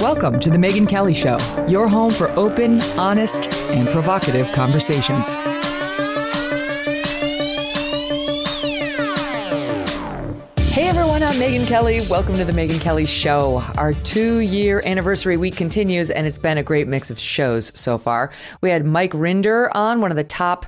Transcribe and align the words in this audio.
Welcome 0.00 0.40
to 0.40 0.48
The 0.48 0.56
Megyn 0.56 0.88
Kelly 0.88 1.12
Show, 1.12 1.36
your 1.68 1.86
home 1.86 2.08
for 2.08 2.30
open, 2.30 2.80
honest, 2.96 3.52
and 3.70 3.86
provocative 3.86 4.50
conversations. 4.52 5.34
Hey 10.70 10.88
everyone, 10.88 11.22
I'm 11.22 11.34
Megyn 11.34 11.68
Kelly. 11.68 12.00
Welcome 12.08 12.34
to 12.36 12.46
The 12.46 12.52
Megyn 12.52 12.80
Kelly 12.80 13.04
Show. 13.04 13.62
Our 13.76 13.92
two 13.92 14.38
year 14.38 14.82
anniversary 14.86 15.36
week 15.36 15.56
continues, 15.56 16.08
and 16.08 16.26
it's 16.26 16.38
been 16.38 16.56
a 16.56 16.62
great 16.62 16.88
mix 16.88 17.10
of 17.10 17.18
shows 17.18 17.70
so 17.78 17.98
far. 17.98 18.32
We 18.62 18.70
had 18.70 18.86
Mike 18.86 19.12
Rinder 19.12 19.68
on, 19.74 20.00
one 20.00 20.10
of 20.10 20.16
the 20.16 20.24
top 20.24 20.64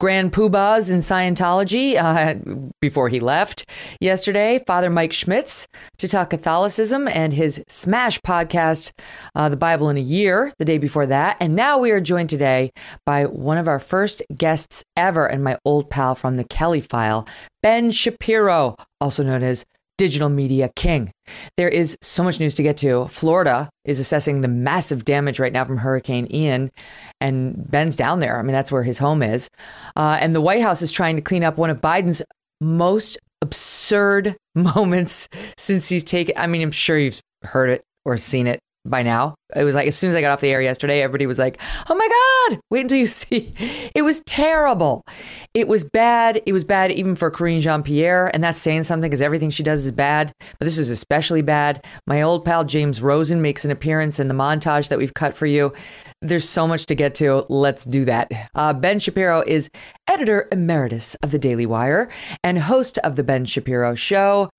grand 0.00 0.32
poobahs 0.32 0.90
in 0.90 0.98
Scientology 0.98 1.96
uh, 1.96 2.34
before 2.80 3.08
he 3.08 3.18
left 3.18 3.64
yesterday, 4.00 4.60
Father 4.66 4.90
Mike 4.90 5.12
Schmitz, 5.12 5.66
to 5.98 6.06
talk 6.06 6.30
Catholicism 6.30 7.08
and 7.08 7.32
his 7.32 7.62
smash 7.68 8.20
podcast, 8.20 8.92
uh, 9.34 9.48
The 9.48 9.56
Bible 9.56 9.88
in 9.90 9.96
a 9.96 10.00
Year, 10.00 10.52
the 10.58 10.64
day 10.64 10.78
before 10.78 11.06
that. 11.06 11.36
And 11.40 11.56
now 11.56 11.78
we 11.78 11.90
are 11.90 12.00
joined 12.00 12.30
today 12.30 12.70
by 13.04 13.26
one 13.26 13.58
of 13.58 13.66
our 13.66 13.80
first 13.80 14.22
guests 14.36 14.84
ever 14.96 15.26
and 15.26 15.42
my 15.42 15.58
old 15.64 15.90
pal 15.90 16.14
from 16.14 16.36
the 16.36 16.44
Kelly 16.44 16.80
File, 16.80 17.26
Ben 17.62 17.90
Shapiro, 17.90 18.76
also 19.00 19.24
known 19.24 19.42
as 19.42 19.64
digital 19.98 20.30
media 20.30 20.70
king. 20.74 21.12
There 21.58 21.68
is 21.68 21.98
so 22.00 22.24
much 22.24 22.40
news 22.40 22.54
to 22.54 22.62
get 22.62 22.78
to. 22.78 23.06
Florida 23.08 23.68
is 23.84 24.00
assessing 24.00 24.40
the 24.40 24.48
massive 24.48 25.04
damage 25.04 25.38
right 25.38 25.52
now 25.52 25.64
from 25.64 25.76
Hurricane 25.76 26.26
Ian, 26.32 26.70
and 27.20 27.70
Ben's 27.70 27.96
down 27.96 28.20
there. 28.20 28.38
I 28.38 28.42
mean, 28.42 28.52
that's 28.52 28.72
where 28.72 28.82
his 28.82 28.96
home 28.96 29.22
is. 29.22 29.50
Uh, 29.94 30.16
and 30.20 30.34
the 30.34 30.40
White 30.40 30.62
House 30.62 30.80
is 30.80 30.90
trying 30.90 31.16
to 31.16 31.22
clean 31.22 31.44
up 31.44 31.58
one 31.58 31.68
of 31.68 31.82
Biden's 31.82 32.22
most 32.60 33.18
absurd 33.42 34.36
moments 34.54 35.28
since 35.58 35.88
he's 35.88 36.04
taken. 36.04 36.34
I 36.38 36.46
mean, 36.46 36.62
I'm 36.62 36.70
sure 36.70 36.98
you've 36.98 37.20
heard 37.42 37.68
it 37.68 37.82
or 38.04 38.16
seen 38.16 38.46
it 38.46 38.60
by 38.88 39.02
now. 39.02 39.34
It 39.54 39.64
was 39.64 39.74
like 39.74 39.88
as 39.88 39.96
soon 39.96 40.10
as 40.10 40.14
I 40.14 40.20
got 40.20 40.30
off 40.30 40.40
the 40.40 40.50
air 40.50 40.60
yesterday, 40.60 41.02
everybody 41.02 41.26
was 41.26 41.38
like, 41.38 41.58
"Oh 41.88 41.94
my 41.94 42.08
god, 42.50 42.60
wait 42.70 42.82
until 42.82 42.98
you 42.98 43.06
see." 43.08 43.54
It 43.94 44.02
was 44.02 44.20
terrible. 44.26 45.02
It 45.54 45.68
was 45.68 45.84
bad. 45.84 46.42
It 46.46 46.52
was 46.52 46.64
bad 46.64 46.92
even 46.92 47.14
for 47.14 47.30
Karine 47.30 47.60
Jean-Pierre, 47.60 48.30
and 48.34 48.42
that's 48.42 48.58
saying 48.58 48.82
something 48.82 49.08
because 49.08 49.22
everything 49.22 49.50
she 49.50 49.62
does 49.62 49.84
is 49.84 49.92
bad. 49.92 50.32
But 50.58 50.64
this 50.66 50.78
was 50.78 50.90
especially 50.90 51.42
bad. 51.42 51.84
My 52.06 52.22
old 52.22 52.44
pal 52.44 52.64
James 52.64 53.00
Rosen 53.00 53.40
makes 53.40 53.64
an 53.64 53.70
appearance 53.70 54.20
in 54.20 54.28
the 54.28 54.34
montage 54.34 54.88
that 54.88 54.98
we've 54.98 55.14
cut 55.14 55.34
for 55.34 55.46
you. 55.46 55.72
There's 56.20 56.48
so 56.48 56.66
much 56.66 56.86
to 56.86 56.94
get 56.96 57.14
to. 57.16 57.44
Let's 57.48 57.84
do 57.84 58.04
that. 58.06 58.32
Uh, 58.54 58.72
ben 58.72 58.98
Shapiro 58.98 59.44
is 59.46 59.70
editor 60.08 60.48
emeritus 60.50 61.14
of 61.22 61.30
the 61.30 61.38
Daily 61.38 61.64
Wire 61.64 62.10
and 62.42 62.58
host 62.58 62.98
of 62.98 63.14
the 63.14 63.22
Ben 63.22 63.44
Shapiro 63.44 63.94
Show. 63.94 64.50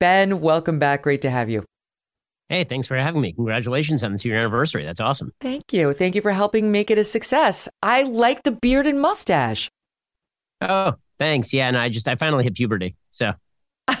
Ben, 0.00 0.40
welcome 0.40 0.78
back. 0.78 1.02
Great 1.02 1.20
to 1.22 1.30
have 1.30 1.50
you. 1.50 1.62
Hey, 2.48 2.64
thanks 2.64 2.88
for 2.88 2.96
having 2.96 3.20
me. 3.20 3.32
Congratulations 3.32 4.02
on 4.02 4.12
the 4.12 4.18
two 4.18 4.30
year 4.30 4.38
anniversary. 4.38 4.84
That's 4.84 4.98
awesome. 4.98 5.32
Thank 5.40 5.72
you. 5.72 5.92
Thank 5.92 6.14
you 6.14 6.22
for 6.22 6.32
helping 6.32 6.72
make 6.72 6.90
it 6.90 6.98
a 6.98 7.04
success. 7.04 7.68
I 7.82 8.02
like 8.02 8.42
the 8.42 8.50
beard 8.50 8.86
and 8.86 9.00
mustache. 9.00 9.70
Oh, 10.62 10.94
thanks. 11.18 11.52
Yeah, 11.52 11.68
and 11.68 11.76
I 11.76 11.90
just 11.90 12.08
I 12.08 12.16
finally 12.16 12.42
hit 12.42 12.54
puberty. 12.54 12.96
So 13.10 13.34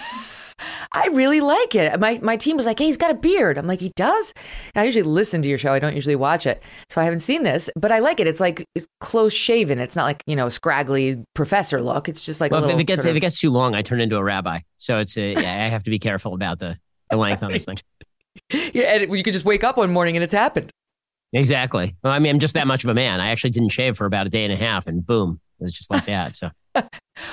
I 0.92 1.06
really 1.12 1.40
like 1.40 1.74
it. 1.74 2.00
My 2.00 2.18
my 2.20 2.36
team 2.36 2.56
was 2.56 2.66
like, 2.66 2.78
"Hey, 2.78 2.86
he's 2.86 2.96
got 2.96 3.12
a 3.12 3.14
beard." 3.14 3.58
I'm 3.58 3.66
like, 3.66 3.80
"He 3.80 3.92
does." 3.94 4.32
And 4.74 4.82
I 4.82 4.84
usually 4.84 5.04
listen 5.04 5.40
to 5.42 5.48
your 5.48 5.58
show. 5.58 5.72
I 5.72 5.78
don't 5.78 5.94
usually 5.94 6.16
watch 6.16 6.46
it, 6.46 6.62
so 6.88 7.00
I 7.00 7.04
haven't 7.04 7.20
seen 7.20 7.44
this. 7.44 7.70
But 7.76 7.92
I 7.92 8.00
like 8.00 8.18
it. 8.18 8.26
It's 8.26 8.40
like 8.40 8.66
it's 8.74 8.86
close 8.98 9.32
shaven. 9.32 9.78
It's 9.78 9.94
not 9.94 10.04
like 10.04 10.24
you 10.26 10.34
know 10.34 10.48
scraggly 10.48 11.24
professor 11.34 11.80
look. 11.80 12.08
It's 12.08 12.22
just 12.22 12.40
like 12.40 12.50
well, 12.50 12.60
a 12.60 12.62
little. 12.62 12.76
if 12.76 12.80
it 12.80 12.84
gets 12.84 13.04
sort 13.04 13.12
if 13.12 13.16
it 13.16 13.20
gets 13.20 13.38
too 13.38 13.50
long, 13.50 13.74
I 13.76 13.82
turn 13.82 14.00
into 14.00 14.16
a 14.16 14.24
rabbi. 14.24 14.60
So 14.78 14.98
it's 14.98 15.16
a, 15.16 15.34
yeah, 15.34 15.40
I 15.64 15.68
have 15.68 15.84
to 15.84 15.90
be 15.90 15.98
careful 15.98 16.34
about 16.34 16.58
the, 16.58 16.76
the 17.10 17.16
length 17.16 17.42
on 17.42 17.52
this 17.52 17.64
thing. 17.66 17.76
yeah, 18.50 18.94
and 18.94 19.02
it- 19.04 19.10
you 19.10 19.22
could 19.22 19.32
just 19.32 19.44
wake 19.44 19.62
up 19.62 19.76
one 19.76 19.92
morning 19.92 20.16
and 20.16 20.24
it's 20.24 20.34
happened. 20.34 20.70
Exactly. 21.32 21.94
Well, 22.02 22.12
I 22.12 22.18
mean, 22.18 22.34
I'm 22.34 22.40
just 22.40 22.54
that 22.54 22.66
much 22.66 22.82
of 22.82 22.90
a 22.90 22.94
man. 22.94 23.20
I 23.20 23.28
actually 23.30 23.50
didn't 23.50 23.68
shave 23.68 23.96
for 23.96 24.06
about 24.06 24.26
a 24.26 24.30
day 24.30 24.42
and 24.42 24.52
a 24.52 24.56
half, 24.56 24.88
and 24.88 25.06
boom, 25.06 25.40
it 25.60 25.64
was 25.64 25.72
just 25.72 25.90
like 25.90 26.06
that. 26.06 26.36
So 26.36 26.50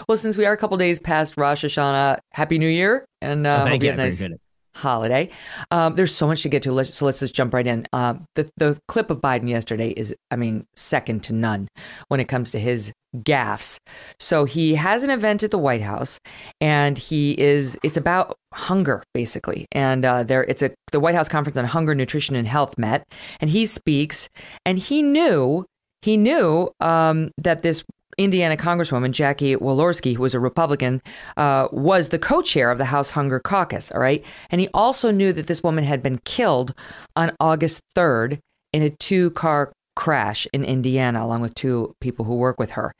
Well, 0.07 0.17
since 0.17 0.37
we 0.37 0.45
are 0.45 0.53
a 0.53 0.57
couple 0.57 0.77
days 0.77 0.99
past 0.99 1.37
Rosh 1.37 1.63
Hashanah, 1.63 2.19
Happy 2.33 2.57
New 2.57 2.67
Year, 2.67 3.05
and 3.21 3.45
uh, 3.45 3.49
well, 3.49 3.57
hope 3.59 3.67
thank 3.69 3.83
you 3.83 3.89
I 3.91 3.93
a 3.93 3.97
nice 3.97 4.27
holiday. 4.75 5.29
Um, 5.71 5.95
there's 5.95 6.13
so 6.13 6.27
much 6.27 6.43
to 6.43 6.49
get 6.49 6.61
to, 6.63 6.71
let's, 6.71 6.93
so 6.93 7.05
let's 7.05 7.19
just 7.19 7.33
jump 7.33 7.53
right 7.53 7.65
in. 7.65 7.85
Um, 7.93 8.25
the 8.35 8.49
the 8.57 8.79
clip 8.87 9.09
of 9.09 9.21
Biden 9.21 9.49
yesterday 9.49 9.89
is, 9.89 10.13
I 10.29 10.35
mean, 10.35 10.65
second 10.75 11.23
to 11.25 11.33
none 11.33 11.67
when 12.09 12.19
it 12.19 12.27
comes 12.27 12.51
to 12.51 12.59
his 12.59 12.91
gaffes. 13.15 13.79
So 14.19 14.45
he 14.45 14.75
has 14.75 15.03
an 15.03 15.09
event 15.09 15.43
at 15.43 15.51
the 15.51 15.57
White 15.57 15.81
House, 15.81 16.19
and 16.61 16.97
he 16.97 17.31
is 17.39 17.77
it's 17.83 17.97
about 17.97 18.35
hunger 18.53 19.03
basically, 19.13 19.65
and 19.71 20.05
uh, 20.05 20.23
there 20.23 20.43
it's 20.43 20.61
a 20.61 20.71
the 20.91 20.99
White 20.99 21.15
House 21.15 21.29
conference 21.29 21.57
on 21.57 21.65
hunger, 21.65 21.95
nutrition, 21.95 22.35
and 22.35 22.47
health 22.47 22.77
met, 22.77 23.03
and 23.39 23.49
he 23.49 23.65
speaks, 23.65 24.29
and 24.65 24.77
he 24.77 25.01
knew 25.01 25.65
he 26.01 26.17
knew 26.17 26.69
um, 26.79 27.31
that 27.37 27.63
this 27.63 27.83
Indiana 28.17 28.57
Congresswoman 28.57 29.11
Jackie 29.11 29.55
Walorski, 29.55 30.15
who 30.15 30.21
was 30.21 30.33
a 30.33 30.39
Republican, 30.39 31.01
uh, 31.37 31.67
was 31.71 32.09
the 32.09 32.19
co-chair 32.19 32.71
of 32.71 32.77
the 32.77 32.85
House 32.85 33.11
Hunger 33.11 33.39
Caucus. 33.39 33.91
All 33.91 34.01
right, 34.01 34.23
and 34.49 34.59
he 34.61 34.69
also 34.73 35.11
knew 35.11 35.31
that 35.33 35.47
this 35.47 35.63
woman 35.63 35.83
had 35.83 36.01
been 36.01 36.19
killed 36.25 36.73
on 37.15 37.35
August 37.39 37.81
third 37.95 38.39
in 38.73 38.81
a 38.81 38.89
two-car 38.89 39.71
crash 39.95 40.45
in 40.53 40.63
Indiana, 40.63 41.23
along 41.23 41.41
with 41.41 41.55
two 41.55 41.95
people 42.01 42.25
who 42.25 42.35
work 42.35 42.59
with 42.59 42.71
her. 42.71 42.93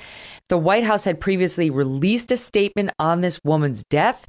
The 0.50 0.58
White 0.58 0.84
House 0.84 1.04
had 1.04 1.22
previously 1.22 1.70
released 1.70 2.32
a 2.32 2.38
statement 2.38 2.92
on 2.98 3.22
this 3.22 3.40
woman's 3.44 3.84
death, 3.90 4.26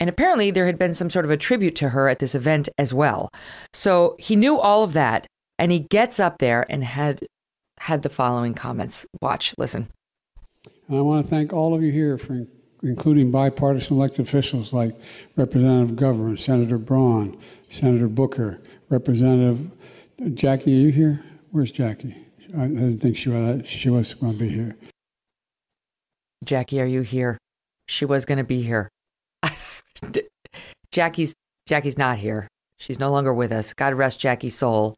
and 0.00 0.08
apparently 0.08 0.50
there 0.50 0.64
had 0.64 0.78
been 0.78 0.94
some 0.94 1.10
sort 1.10 1.26
of 1.26 1.30
a 1.30 1.36
tribute 1.36 1.76
to 1.76 1.90
her 1.90 2.08
at 2.08 2.18
this 2.18 2.34
event 2.34 2.70
as 2.78 2.94
well. 2.94 3.28
So 3.74 4.16
he 4.18 4.34
knew 4.34 4.58
all 4.58 4.82
of 4.82 4.94
that, 4.94 5.26
and 5.58 5.70
he 5.70 5.80
gets 5.80 6.18
up 6.18 6.38
there 6.38 6.64
and 6.70 6.84
had 6.84 7.20
had 7.80 8.00
the 8.02 8.08
following 8.08 8.54
comments. 8.54 9.04
Watch, 9.20 9.54
listen. 9.58 9.88
And 10.88 10.98
I 10.98 11.00
want 11.00 11.24
to 11.24 11.30
thank 11.30 11.52
all 11.52 11.74
of 11.74 11.82
you 11.82 11.90
here 11.90 12.16
for 12.18 12.46
including 12.82 13.30
bipartisan 13.30 13.96
elected 13.96 14.20
officials 14.20 14.72
like 14.72 14.94
Representative 15.34 15.96
Governor, 15.96 16.36
Senator 16.36 16.78
Braun, 16.78 17.36
Senator 17.68 18.08
Booker, 18.08 18.60
Representative 18.88 19.70
Jackie. 20.34 20.76
Are 20.76 20.80
you 20.80 20.92
here? 20.92 21.24
Where's 21.50 21.72
Jackie? 21.72 22.16
I 22.56 22.66
didn't 22.68 22.98
think 22.98 23.16
she 23.16 23.28
was, 23.28 23.66
she 23.66 23.90
was 23.90 24.14
going 24.14 24.34
to 24.34 24.38
be 24.38 24.48
here. 24.48 24.76
Jackie, 26.44 26.80
are 26.80 26.86
you 26.86 27.02
here? 27.02 27.38
She 27.88 28.04
was 28.04 28.24
going 28.24 28.38
to 28.38 28.44
be 28.44 28.62
here. 28.62 28.88
Jackie's 30.92 31.34
Jackie's 31.66 31.98
not 31.98 32.18
here. 32.18 32.46
She's 32.78 32.98
no 32.98 33.10
longer 33.10 33.32
with 33.32 33.52
us. 33.52 33.72
God 33.72 33.94
rest 33.94 34.20
Jackie's 34.20 34.54
soul. 34.54 34.96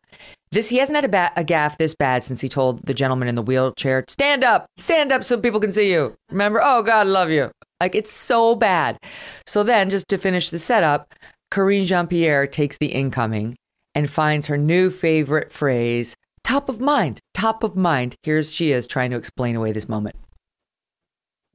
This 0.50 0.69
he 0.69 0.78
hasn't 0.78 0.96
had 0.96 1.04
a, 1.04 1.08
ba- 1.08 1.32
a 1.36 1.44
gaffe 1.44 1.76
this 1.76 1.94
bad 1.94 2.22
since 2.22 2.40
he 2.40 2.48
told 2.48 2.84
the 2.84 2.94
gentleman 2.94 3.28
in 3.28 3.34
the 3.34 3.42
wheelchair, 3.42 4.04
"Stand 4.08 4.44
up, 4.44 4.66
stand 4.78 5.12
up, 5.12 5.22
so 5.22 5.38
people 5.38 5.60
can 5.60 5.72
see 5.72 5.90
you." 5.92 6.16
Remember? 6.30 6.60
Oh 6.62 6.82
God, 6.82 7.06
love 7.06 7.30
you. 7.30 7.50
Like 7.80 7.94
it's 7.94 8.12
so 8.12 8.56
bad. 8.56 8.98
So 9.46 9.62
then, 9.62 9.90
just 9.90 10.08
to 10.08 10.19
finish 10.19 10.50
the 10.50 10.58
setup, 10.58 11.14
Karine 11.50 11.84
Jean-Pierre 11.84 12.46
takes 12.46 12.78
the 12.78 12.86
incoming 12.86 13.56
and 13.94 14.10
finds 14.10 14.46
her 14.46 14.58
new 14.58 14.90
favorite 14.90 15.52
phrase, 15.52 16.16
"Top 16.42 16.69
of 16.69 16.81
mind, 16.81 17.20
top 17.34 17.62
of 17.62 17.76
mind." 17.76 18.16
Here's 18.22 18.52
she 18.52 18.72
is 18.72 18.86
trying 18.86 19.10
to 19.10 19.16
explain 19.16 19.54
away 19.54 19.72
this 19.72 19.88
moment. 19.88 20.16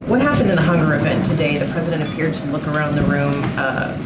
What 0.06 0.20
happened 0.20 0.50
in 0.50 0.56
the 0.56 0.62
hunger 0.62 0.94
event 0.94 1.26
today? 1.26 1.58
The 1.58 1.70
president 1.72 2.08
appeared 2.08 2.34
to 2.34 2.44
look 2.46 2.66
around 2.68 2.94
the 2.94 3.04
room 3.04 3.42
uh, 3.56 3.96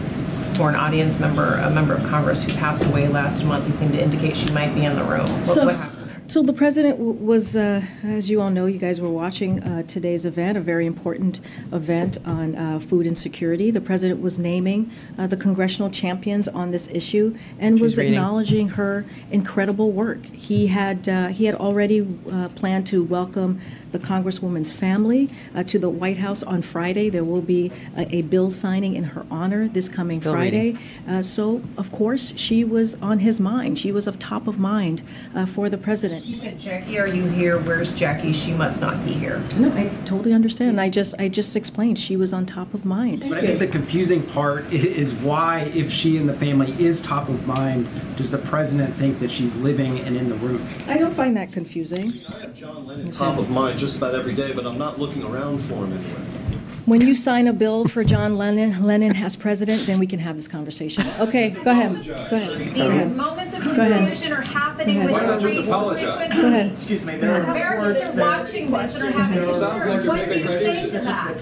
for 0.59 0.69
an 0.69 0.75
audience 0.75 1.21
member, 1.21 1.55
a 1.55 1.71
member 1.71 1.95
of 1.95 2.03
Congress 2.03 2.43
who 2.43 2.53
passed 2.55 2.83
away 2.85 3.07
last 3.07 3.45
month. 3.45 3.65
He 3.65 3.73
seemed 3.73 3.93
to 3.93 4.03
indicate 4.03 4.37
she 4.37 4.51
might 4.51 4.75
be 4.75 4.85
in 4.85 4.97
the 4.97 5.05
room. 5.05 5.31
What, 5.47 5.55
So- 5.55 5.65
what 5.65 5.77
happened? 5.77 5.98
So 6.29 6.43
the 6.43 6.53
president 6.53 6.99
was, 6.99 7.57
uh, 7.57 7.83
as 8.05 8.29
you 8.29 8.43
all 8.43 8.51
know, 8.51 8.67
you 8.67 8.79
guys 8.79 9.01
were 9.01 9.09
watching 9.09 9.63
uh, 9.63 9.85
today's 9.85 10.27
event, 10.27 10.59
a 10.59 10.61
very 10.61 10.85
important 10.85 11.41
event 11.73 12.19
on 12.27 12.55
uh, 12.55 12.81
food 12.81 13.07
insecurity. 13.07 13.71
The 13.71 13.81
president 13.81 14.21
was 14.21 14.39
naming 14.39 14.93
uh, 15.17 15.27
the 15.27 15.39
congressional 15.39 15.89
champions 15.89 16.47
on 16.47 16.71
this 16.71 16.87
issue 16.93 17.35
and 17.59 17.81
was 17.81 17.97
reading. 17.97 18.13
acknowledging 18.13 18.69
her 18.69 19.07
incredible 19.31 19.91
work. 19.91 20.23
He 20.27 20.67
had 20.67 21.09
uh, 21.09 21.29
he 21.29 21.47
had 21.47 21.55
already 21.55 22.07
uh, 22.31 22.51
planned 22.51 22.87
to 22.89 23.03
welcome 23.05 23.59
the 23.93 23.99
Congresswoman's 23.99 24.71
family 24.71 25.31
uh, 25.55 25.63
to 25.63 25.79
the 25.79 25.89
White 25.89 26.19
House 26.19 26.43
on 26.43 26.61
Friday. 26.61 27.09
There 27.09 27.25
will 27.25 27.41
be 27.41 27.73
a, 27.97 28.17
a 28.17 28.23
bill 28.23 28.51
signing 28.51 28.97
in 28.97 29.05
her 29.05 29.25
honor 29.31 29.69
this 29.69 29.89
coming 29.89 30.21
Still 30.21 30.33
Friday. 30.33 30.79
Uh, 31.09 31.23
so, 31.23 31.63
of 31.79 31.91
course, 31.91 32.33
she 32.37 32.65
was 32.65 32.97
on 32.97 33.19
his 33.19 33.41
mind. 33.41 33.79
She 33.79 33.93
was 33.93 34.07
of 34.07 34.19
top 34.19 34.47
of 34.47 34.59
mind 34.59 35.03
uh, 35.35 35.47
for 35.47 35.71
the 35.71 35.79
president. 35.79 36.18
He 36.25 36.35
said, 36.35 36.59
Jackie, 36.61 36.99
are 36.99 37.07
you 37.07 37.25
here? 37.25 37.59
Where's 37.59 37.93
Jackie? 37.93 38.33
She 38.33 38.53
must 38.53 38.81
not 38.81 39.05
be 39.05 39.13
here. 39.13 39.39
No, 39.57 39.73
I 39.75 39.89
totally 40.05 40.33
understand. 40.33 40.81
I 40.81 40.89
just, 40.89 41.15
I 41.19 41.29
just 41.29 41.57
explained 41.57 41.99
she 41.99 42.17
was 42.17 42.33
on 42.33 42.47
top 42.47 42.73
of 42.75 42.85
mind. 42.85 43.21
But 43.21 43.39
I 43.39 43.41
think 43.41 43.59
the 43.59 43.67
confusing 43.67 44.23
part 44.23 44.73
is 44.73 45.15
why, 45.15 45.71
if 45.75 45.91
she 45.93 46.17
and 46.17 46.29
the 46.29 46.35
family 46.35 46.73
is 46.83 47.01
top 47.01 47.29
of 47.29 47.47
mind, 47.47 47.89
does 48.17 48.31
the 48.31 48.39
president 48.39 48.95
think 48.97 49.19
that 49.21 49.31
she's 49.31 49.55
living 49.57 50.01
and 50.01 50.17
in 50.17 50.29
the 50.29 50.37
room? 50.37 50.67
I 50.87 50.99
don't 50.99 51.15
find 51.15 51.37
that 51.37 51.53
confusing. 51.53 52.11
I 52.37 52.41
have 52.43 52.55
John 52.55 52.87
Lennon 52.87 53.11
top 53.11 53.39
of 53.39 53.51
mind 53.51 53.79
just 53.79 53.97
about 53.97 54.15
every 54.15 54.35
day, 54.35 54.53
but 54.53 54.67
I'm 54.67 54.79
not 54.79 54.99
looking 54.99 55.23
around 55.23 55.61
for 55.61 55.75
him 55.85 55.93
anywhere. 55.93 56.58
When 56.89 57.03
you 57.03 57.15
sign 57.15 57.47
a 57.49 57.53
bill 57.53 57.87
for 57.87 58.03
John 58.03 58.39
Lennon, 58.39 58.83
Lennon 58.83 59.15
as 59.15 59.37
president, 59.37 59.83
then 59.83 59.99
we 59.99 60.07
can 60.07 60.19
have 60.21 60.37
this 60.37 60.49
conversation. 60.49 61.05
Okay, 61.21 61.51
go 61.51 61.71
ahead. 61.71 62.03
Go 62.03 62.15
ahead. 62.15 62.59
These 62.59 63.15
moments 63.15 63.53
of 63.55 63.67
ahead. 63.67 64.09
confusion 64.09 64.33
are 64.33 64.41
happening 64.41 65.01
Go 65.01 65.13
with 65.13 65.23
ahead. 65.23 65.37
the 65.37 65.41
three. 65.41 65.67
Go 65.67 65.91
ahead. 65.91 66.73
Excuse 66.73 67.05
me, 67.05 67.19
there 67.19 67.35
are 67.35 67.43
Americans 67.43 68.19
are 68.19 68.41
watching 68.41 68.71
this 68.71 68.95
and 68.95 69.05
are 69.05 69.11
having 69.11 69.45
concerns. 69.45 70.09
What 70.09 70.29
do 70.31 70.39
you 70.39 70.47
say 70.47 70.87
to 70.87 71.01
that? 71.01 71.39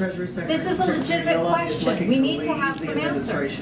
This 0.49 0.67
is 0.67 0.81
a 0.81 0.87
legitimate 0.87 1.47
question. 1.47 2.09
We 2.09 2.19
need 2.19 2.43
to 2.43 2.53
have 2.53 2.81
some 2.81 2.99
answers. 2.99 3.61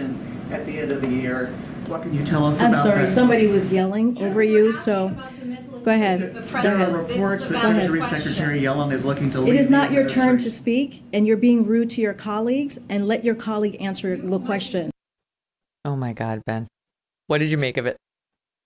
At 0.51 0.65
the 0.65 0.79
end 0.79 0.91
of 0.91 1.03
the 1.03 1.09
year, 1.09 1.55
what 1.87 2.01
can 2.01 2.15
you 2.15 2.25
tell 2.25 2.47
us 2.47 2.61
I'm 2.63 2.75
sorry, 2.75 3.07
somebody 3.07 3.47
was 3.47 3.71
yelling 3.71 4.17
over 4.23 4.43
you, 4.43 4.73
so 4.73 5.15
go 5.85 5.91
ahead. 5.93 6.21
The 6.21 6.41
There 6.41 6.73
are 6.73 6.75
ahead. 6.75 6.95
this 6.95 7.11
is 7.11 7.17
reports 7.17 7.45
that 7.45 7.51
about 7.51 7.73
Treasury 7.75 7.99
question. 8.01 8.21
Secretary 8.21 8.61
Yellen 8.61 8.93
is 8.93 9.05
looking 9.05 9.31
to 9.31 9.41
leave 9.41 9.55
It 9.55 9.61
is 9.61 9.71
not 9.71 9.93
your 9.93 10.09
turn 10.09 10.39
to 10.39 10.51
speak, 10.51 11.03
and 11.13 11.27
you're 11.27 11.37
being 11.37 11.67
rude 11.67 11.91
to 11.91 12.01
your 12.01 12.15
colleagues, 12.15 12.79
and 12.89 13.07
let 13.07 13.25
your 13.25 13.35
colleague 13.35 13.77
answer 13.81 14.17
the 14.17 14.39
question. 14.41 14.91
Oh 15.85 15.97
my 15.97 16.13
God, 16.13 16.43
Ben. 16.47 16.67
What 17.27 17.39
did 17.39 17.51
you 17.51 17.59
make 17.59 17.77
of 17.77 17.87
it? 17.87 17.97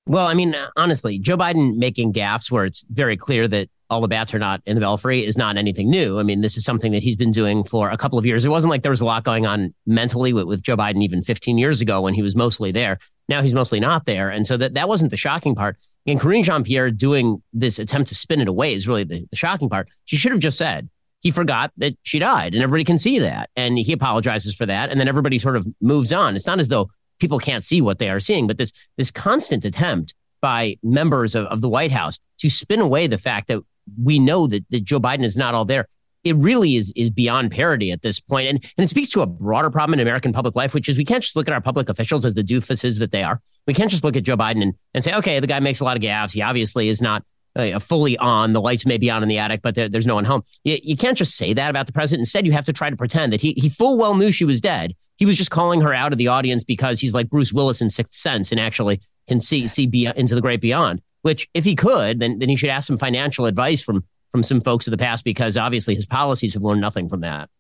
Well, 0.08 0.26
I 0.26 0.32
mean, 0.32 0.56
honestly, 0.74 1.18
Joe 1.18 1.36
Biden 1.36 1.76
making 1.76 2.14
gaffes 2.14 2.50
where 2.50 2.64
it's 2.64 2.82
very 2.88 3.16
clear 3.16 3.46
that 3.46 3.68
all 3.90 4.00
the 4.00 4.08
bats 4.08 4.32
are 4.32 4.38
not 4.38 4.62
in 4.64 4.74
the 4.74 4.80
belfry 4.80 5.22
is 5.24 5.36
not 5.36 5.58
anything 5.58 5.90
new. 5.90 6.18
I 6.18 6.22
mean, 6.22 6.40
this 6.40 6.56
is 6.56 6.64
something 6.64 6.92
that 6.92 7.02
he's 7.02 7.16
been 7.16 7.30
doing 7.30 7.62
for 7.62 7.90
a 7.90 7.96
couple 7.98 8.18
of 8.18 8.24
years. 8.24 8.44
It 8.44 8.48
wasn't 8.48 8.70
like 8.70 8.82
there 8.82 8.90
was 8.90 9.02
a 9.02 9.06
lot 9.06 9.22
going 9.22 9.46
on 9.46 9.74
mentally 9.86 10.32
with, 10.32 10.46
with 10.46 10.62
Joe 10.62 10.78
Biden 10.78 11.02
even 11.02 11.22
15 11.22 11.58
years 11.58 11.82
ago 11.82 12.00
when 12.00 12.14
he 12.14 12.22
was 12.22 12.34
mostly 12.34 12.72
there. 12.72 12.98
Now 13.28 13.42
he's 13.42 13.52
mostly 13.52 13.80
not 13.80 14.06
there. 14.06 14.30
And 14.30 14.46
so 14.46 14.56
that, 14.56 14.74
that 14.74 14.88
wasn't 14.88 15.10
the 15.10 15.18
shocking 15.18 15.54
part. 15.54 15.76
And 16.06 16.18
Karine 16.18 16.42
Jean 16.42 16.64
Pierre 16.64 16.90
doing 16.90 17.42
this 17.52 17.78
attempt 17.78 18.08
to 18.08 18.14
spin 18.14 18.40
it 18.40 18.48
away 18.48 18.74
is 18.74 18.88
really 18.88 19.04
the, 19.04 19.26
the 19.30 19.36
shocking 19.36 19.68
part. 19.68 19.88
She 20.06 20.16
should 20.16 20.32
have 20.32 20.40
just 20.40 20.56
said, 20.56 20.88
he 21.20 21.30
forgot 21.30 21.72
that 21.78 21.98
she 22.02 22.18
died 22.18 22.54
and 22.54 22.62
everybody 22.62 22.84
can 22.84 22.98
see 22.98 23.18
that. 23.18 23.50
And 23.56 23.76
he 23.76 23.92
apologizes 23.92 24.54
for 24.54 24.64
that. 24.64 24.90
And 24.90 24.98
then 24.98 25.08
everybody 25.08 25.38
sort 25.38 25.56
of 25.56 25.66
moves 25.82 26.12
on. 26.12 26.34
It's 26.34 26.46
not 26.46 26.60
as 26.60 26.68
though 26.68 26.90
people 27.18 27.38
can't 27.38 27.64
see 27.64 27.80
what 27.80 27.98
they 27.98 28.08
are 28.08 28.20
seeing, 28.20 28.46
but 28.46 28.58
this, 28.58 28.72
this 28.96 29.10
constant 29.10 29.64
attempt 29.64 30.14
by 30.40 30.76
members 30.82 31.34
of, 31.34 31.46
of 31.46 31.60
the 31.60 31.68
White 31.68 31.92
House 31.92 32.18
to 32.38 32.48
spin 32.48 32.80
away 32.80 33.06
the 33.06 33.18
fact 33.18 33.48
that 33.48 33.60
we 34.02 34.18
know 34.18 34.46
that, 34.46 34.64
that 34.70 34.84
Joe 34.84 35.00
Biden 35.00 35.24
is 35.24 35.36
not 35.36 35.54
all 35.54 35.64
there. 35.64 35.86
It 36.24 36.36
really 36.36 36.76
is 36.76 36.92
is 36.96 37.10
beyond 37.10 37.52
parody 37.52 37.90
at 37.92 38.02
this 38.02 38.20
point. 38.20 38.48
And, 38.48 38.64
and 38.76 38.84
it 38.84 38.88
speaks 38.88 39.08
to 39.10 39.22
a 39.22 39.26
broader 39.26 39.70
problem 39.70 39.94
in 39.94 40.00
American 40.00 40.32
public 40.32 40.56
life, 40.56 40.74
which 40.74 40.88
is 40.88 40.98
we 40.98 41.04
can't 41.04 41.22
just 41.22 41.36
look 41.36 41.48
at 41.48 41.54
our 41.54 41.60
public 41.60 41.88
officials 41.88 42.24
as 42.24 42.34
the 42.34 42.42
doofuses 42.42 42.98
that 42.98 43.12
they 43.12 43.22
are. 43.22 43.40
We 43.66 43.74
can't 43.74 43.90
just 43.90 44.04
look 44.04 44.16
at 44.16 44.24
Joe 44.24 44.36
Biden 44.36 44.62
and, 44.62 44.74
and 44.94 45.04
say, 45.04 45.14
okay, 45.14 45.40
the 45.40 45.46
guy 45.46 45.60
makes 45.60 45.80
a 45.80 45.84
lot 45.84 45.96
of 45.96 46.02
gaffes. 46.02 46.32
He 46.32 46.42
obviously 46.42 46.88
is 46.88 47.00
not 47.00 47.24
uh, 47.56 47.78
fully 47.78 48.18
on. 48.18 48.52
The 48.52 48.60
lights 48.60 48.84
may 48.84 48.98
be 48.98 49.10
on 49.10 49.22
in 49.22 49.28
the 49.28 49.38
attic, 49.38 49.62
but 49.62 49.74
there, 49.74 49.88
there's 49.88 50.06
no 50.06 50.16
one 50.16 50.24
home. 50.24 50.42
You, 50.64 50.78
you 50.82 50.96
can't 50.96 51.16
just 51.16 51.36
say 51.36 51.52
that 51.54 51.70
about 51.70 51.86
the 51.86 51.92
president. 51.92 52.22
Instead, 52.22 52.46
you 52.46 52.52
have 52.52 52.64
to 52.64 52.72
try 52.72 52.90
to 52.90 52.96
pretend 52.96 53.32
that 53.32 53.40
he, 53.40 53.52
he 53.56 53.68
full 53.68 53.96
well 53.96 54.14
knew 54.14 54.30
she 54.30 54.44
was 54.44 54.60
dead. 54.60 54.94
He 55.18 55.26
was 55.26 55.36
just 55.36 55.50
calling 55.50 55.80
her 55.82 55.92
out 55.92 56.12
of 56.12 56.18
the 56.18 56.28
audience 56.28 56.64
because 56.64 57.00
he's 57.00 57.12
like 57.12 57.28
Bruce 57.28 57.52
Willis 57.52 57.82
in 57.82 57.90
Sixth 57.90 58.14
Sense 58.14 58.50
and 58.50 58.60
actually 58.60 59.00
can 59.26 59.40
see 59.40 59.68
see 59.68 59.86
be, 59.86 60.06
into 60.16 60.34
the 60.34 60.40
great 60.40 60.60
beyond. 60.60 61.02
Which, 61.22 61.48
if 61.52 61.64
he 61.64 61.74
could, 61.74 62.20
then 62.20 62.38
then 62.38 62.48
he 62.48 62.56
should 62.56 62.70
ask 62.70 62.86
some 62.86 62.96
financial 62.96 63.46
advice 63.46 63.82
from 63.82 64.04
from 64.30 64.42
some 64.42 64.60
folks 64.60 64.86
of 64.86 64.92
the 64.92 64.98
past 64.98 65.24
because 65.24 65.56
obviously 65.56 65.94
his 65.94 66.06
policies 66.06 66.54
have 66.54 66.62
learned 66.62 66.80
nothing 66.80 67.08
from 67.08 67.20
that. 67.20 67.50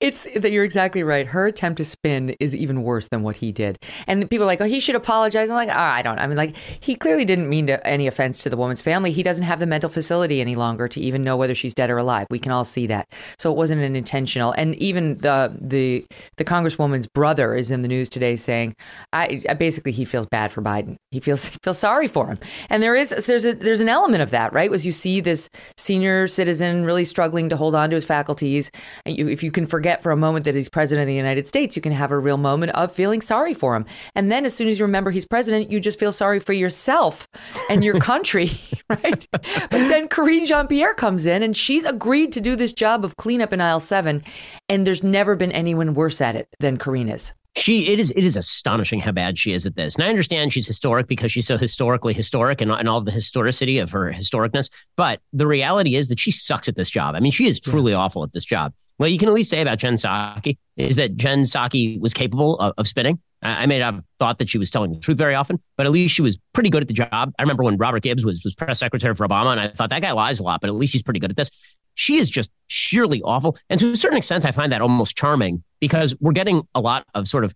It's 0.00 0.26
that 0.34 0.52
you're 0.52 0.64
exactly 0.64 1.02
right. 1.02 1.26
Her 1.26 1.46
attempt 1.46 1.78
to 1.78 1.84
spin 1.84 2.36
is 2.40 2.54
even 2.54 2.82
worse 2.82 3.08
than 3.08 3.22
what 3.22 3.36
he 3.36 3.52
did. 3.52 3.78
And 4.06 4.28
people 4.30 4.44
are 4.44 4.46
like, 4.46 4.60
oh, 4.60 4.66
he 4.66 4.80
should 4.80 4.94
apologize. 4.94 5.50
I'm 5.50 5.56
like, 5.56 5.68
oh, 5.68 5.72
I 5.72 6.02
don't. 6.02 6.18
I 6.18 6.26
mean, 6.26 6.36
like, 6.36 6.56
he 6.56 6.94
clearly 6.94 7.24
didn't 7.24 7.48
mean 7.48 7.66
to, 7.66 7.84
any 7.86 8.06
offense 8.06 8.42
to 8.42 8.50
the 8.50 8.56
woman's 8.56 8.82
family. 8.82 9.10
He 9.10 9.22
doesn't 9.22 9.44
have 9.44 9.58
the 9.58 9.66
mental 9.66 9.90
facility 9.90 10.40
any 10.40 10.54
longer 10.54 10.88
to 10.88 11.00
even 11.00 11.22
know 11.22 11.36
whether 11.36 11.54
she's 11.54 11.74
dead 11.74 11.90
or 11.90 11.98
alive. 11.98 12.26
We 12.30 12.38
can 12.38 12.52
all 12.52 12.64
see 12.64 12.86
that. 12.86 13.08
So 13.38 13.50
it 13.50 13.56
wasn't 13.56 13.82
an 13.82 13.96
intentional. 13.96 14.52
And 14.52 14.74
even 14.76 15.18
the 15.18 15.56
the 15.60 16.06
the 16.36 16.44
congresswoman's 16.44 17.06
brother 17.06 17.54
is 17.54 17.70
in 17.70 17.82
the 17.82 17.88
news 17.88 18.08
today 18.08 18.36
saying, 18.36 18.74
I, 19.12 19.42
I 19.48 19.54
basically 19.54 19.92
he 19.92 20.04
feels 20.04 20.26
bad 20.26 20.52
for 20.52 20.62
Biden. 20.62 20.96
He 21.10 21.20
feels 21.20 21.48
feels 21.62 21.78
sorry 21.78 22.08
for 22.08 22.26
him. 22.26 22.38
And 22.70 22.82
there 22.82 22.94
is 22.94 23.10
there's 23.26 23.44
a 23.44 23.54
there's 23.54 23.80
an 23.80 23.88
element 23.88 24.22
of 24.22 24.30
that, 24.30 24.52
right? 24.52 24.70
Was 24.70 24.86
you 24.86 24.92
see 24.92 25.20
this 25.20 25.48
senior 25.76 26.26
citizen 26.26 26.84
really 26.84 27.04
struggling 27.04 27.48
to 27.48 27.56
hold 27.56 27.74
on 27.74 27.90
to 27.90 27.94
his 27.94 28.04
faculties, 28.04 28.70
and 29.04 29.16
you, 29.16 29.28
if 29.28 29.42
you 29.42 29.50
can 29.56 29.64
forget 29.64 30.02
for 30.02 30.12
a 30.12 30.16
moment 30.16 30.44
that 30.44 30.54
he's 30.54 30.68
president 30.68 31.04
of 31.04 31.06
the 31.06 31.14
United 31.14 31.48
States, 31.48 31.76
you 31.76 31.80
can 31.80 31.90
have 31.90 32.12
a 32.12 32.18
real 32.18 32.36
moment 32.36 32.72
of 32.72 32.92
feeling 32.92 33.22
sorry 33.22 33.54
for 33.54 33.74
him. 33.74 33.86
And 34.14 34.30
then 34.30 34.44
as 34.44 34.54
soon 34.54 34.68
as 34.68 34.78
you 34.78 34.84
remember 34.84 35.10
he's 35.10 35.24
president, 35.24 35.70
you 35.70 35.80
just 35.80 35.98
feel 35.98 36.12
sorry 36.12 36.40
for 36.40 36.52
yourself 36.52 37.26
and 37.70 37.82
your 37.82 37.98
country, 38.12 38.50
right? 38.90 39.26
But 39.32 39.70
then 39.70 40.08
Karine 40.08 40.46
Jean 40.46 40.66
Pierre 40.66 40.92
comes 40.92 41.24
in 41.24 41.42
and 41.42 41.56
she's 41.56 41.86
agreed 41.86 42.32
to 42.32 42.40
do 42.42 42.54
this 42.54 42.74
job 42.74 43.02
of 43.02 43.16
cleanup 43.16 43.54
in 43.54 43.62
aisle 43.62 43.80
seven. 43.80 44.22
And 44.68 44.86
there's 44.86 45.02
never 45.02 45.36
been 45.36 45.52
anyone 45.52 45.94
worse 45.94 46.20
at 46.20 46.36
it 46.36 46.48
than 46.60 46.76
Karine 46.76 47.10
is. 47.10 47.32
She 47.56 47.86
it 47.86 47.98
is 47.98 48.10
it 48.10 48.24
is 48.24 48.36
astonishing 48.36 49.00
how 49.00 49.12
bad 49.12 49.38
she 49.38 49.54
is 49.54 49.64
at 49.64 49.74
this. 49.74 49.94
And 49.94 50.04
I 50.04 50.10
understand 50.10 50.52
she's 50.52 50.66
historic 50.66 51.06
because 51.06 51.32
she's 51.32 51.46
so 51.46 51.56
historically 51.56 52.12
historic 52.12 52.60
and, 52.60 52.70
and 52.70 52.90
all 52.90 53.00
the 53.00 53.10
historicity 53.10 53.78
of 53.78 53.88
her 53.92 54.12
historicness. 54.12 54.68
But 54.96 55.22
the 55.32 55.46
reality 55.46 55.96
is 55.96 56.08
that 56.08 56.20
she 56.20 56.30
sucks 56.30 56.68
at 56.68 56.76
this 56.76 56.90
job. 56.90 57.14
I 57.14 57.20
mean, 57.20 57.32
she 57.32 57.46
is 57.46 57.58
truly 57.58 57.94
awful 57.94 58.22
at 58.22 58.32
this 58.32 58.44
job. 58.44 58.74
What 58.98 59.12
you 59.12 59.18
can 59.18 59.28
at 59.28 59.34
least 59.34 59.50
say 59.50 59.60
about 59.60 59.78
Jen 59.78 59.94
Psaki 59.94 60.56
is 60.76 60.96
that 60.96 61.16
Jen 61.16 61.42
Psaki 61.42 62.00
was 62.00 62.14
capable 62.14 62.58
of, 62.58 62.72
of 62.78 62.86
spinning. 62.86 63.20
I, 63.42 63.62
I 63.62 63.66
may 63.66 63.78
not 63.78 63.94
have 63.94 64.04
thought 64.18 64.38
that 64.38 64.48
she 64.48 64.58
was 64.58 64.70
telling 64.70 64.92
the 64.92 64.98
truth 64.98 65.18
very 65.18 65.34
often, 65.34 65.60
but 65.76 65.86
at 65.86 65.92
least 65.92 66.14
she 66.14 66.22
was 66.22 66.38
pretty 66.52 66.70
good 66.70 66.82
at 66.82 66.88
the 66.88 66.94
job. 66.94 67.32
I 67.38 67.42
remember 67.42 67.62
when 67.62 67.76
Robert 67.76 68.02
Gibbs 68.02 68.24
was 68.24 68.42
was 68.44 68.54
press 68.54 68.78
secretary 68.78 69.14
for 69.14 69.26
Obama, 69.26 69.52
and 69.52 69.60
I 69.60 69.68
thought 69.68 69.90
that 69.90 70.02
guy 70.02 70.12
lies 70.12 70.40
a 70.40 70.42
lot, 70.42 70.60
but 70.60 70.68
at 70.68 70.74
least 70.74 70.92
he's 70.92 71.02
pretty 71.02 71.20
good 71.20 71.30
at 71.30 71.36
this. 71.36 71.50
She 71.94 72.16
is 72.16 72.28
just 72.28 72.50
sheerly 72.68 73.22
awful. 73.22 73.56
And 73.70 73.80
to 73.80 73.90
a 73.90 73.96
certain 73.96 74.18
extent, 74.18 74.44
I 74.44 74.52
find 74.52 74.70
that 74.72 74.82
almost 74.82 75.16
charming 75.16 75.62
because 75.80 76.14
we're 76.20 76.32
getting 76.32 76.66
a 76.74 76.80
lot 76.80 77.06
of 77.14 77.26
sort 77.26 77.44
of 77.44 77.54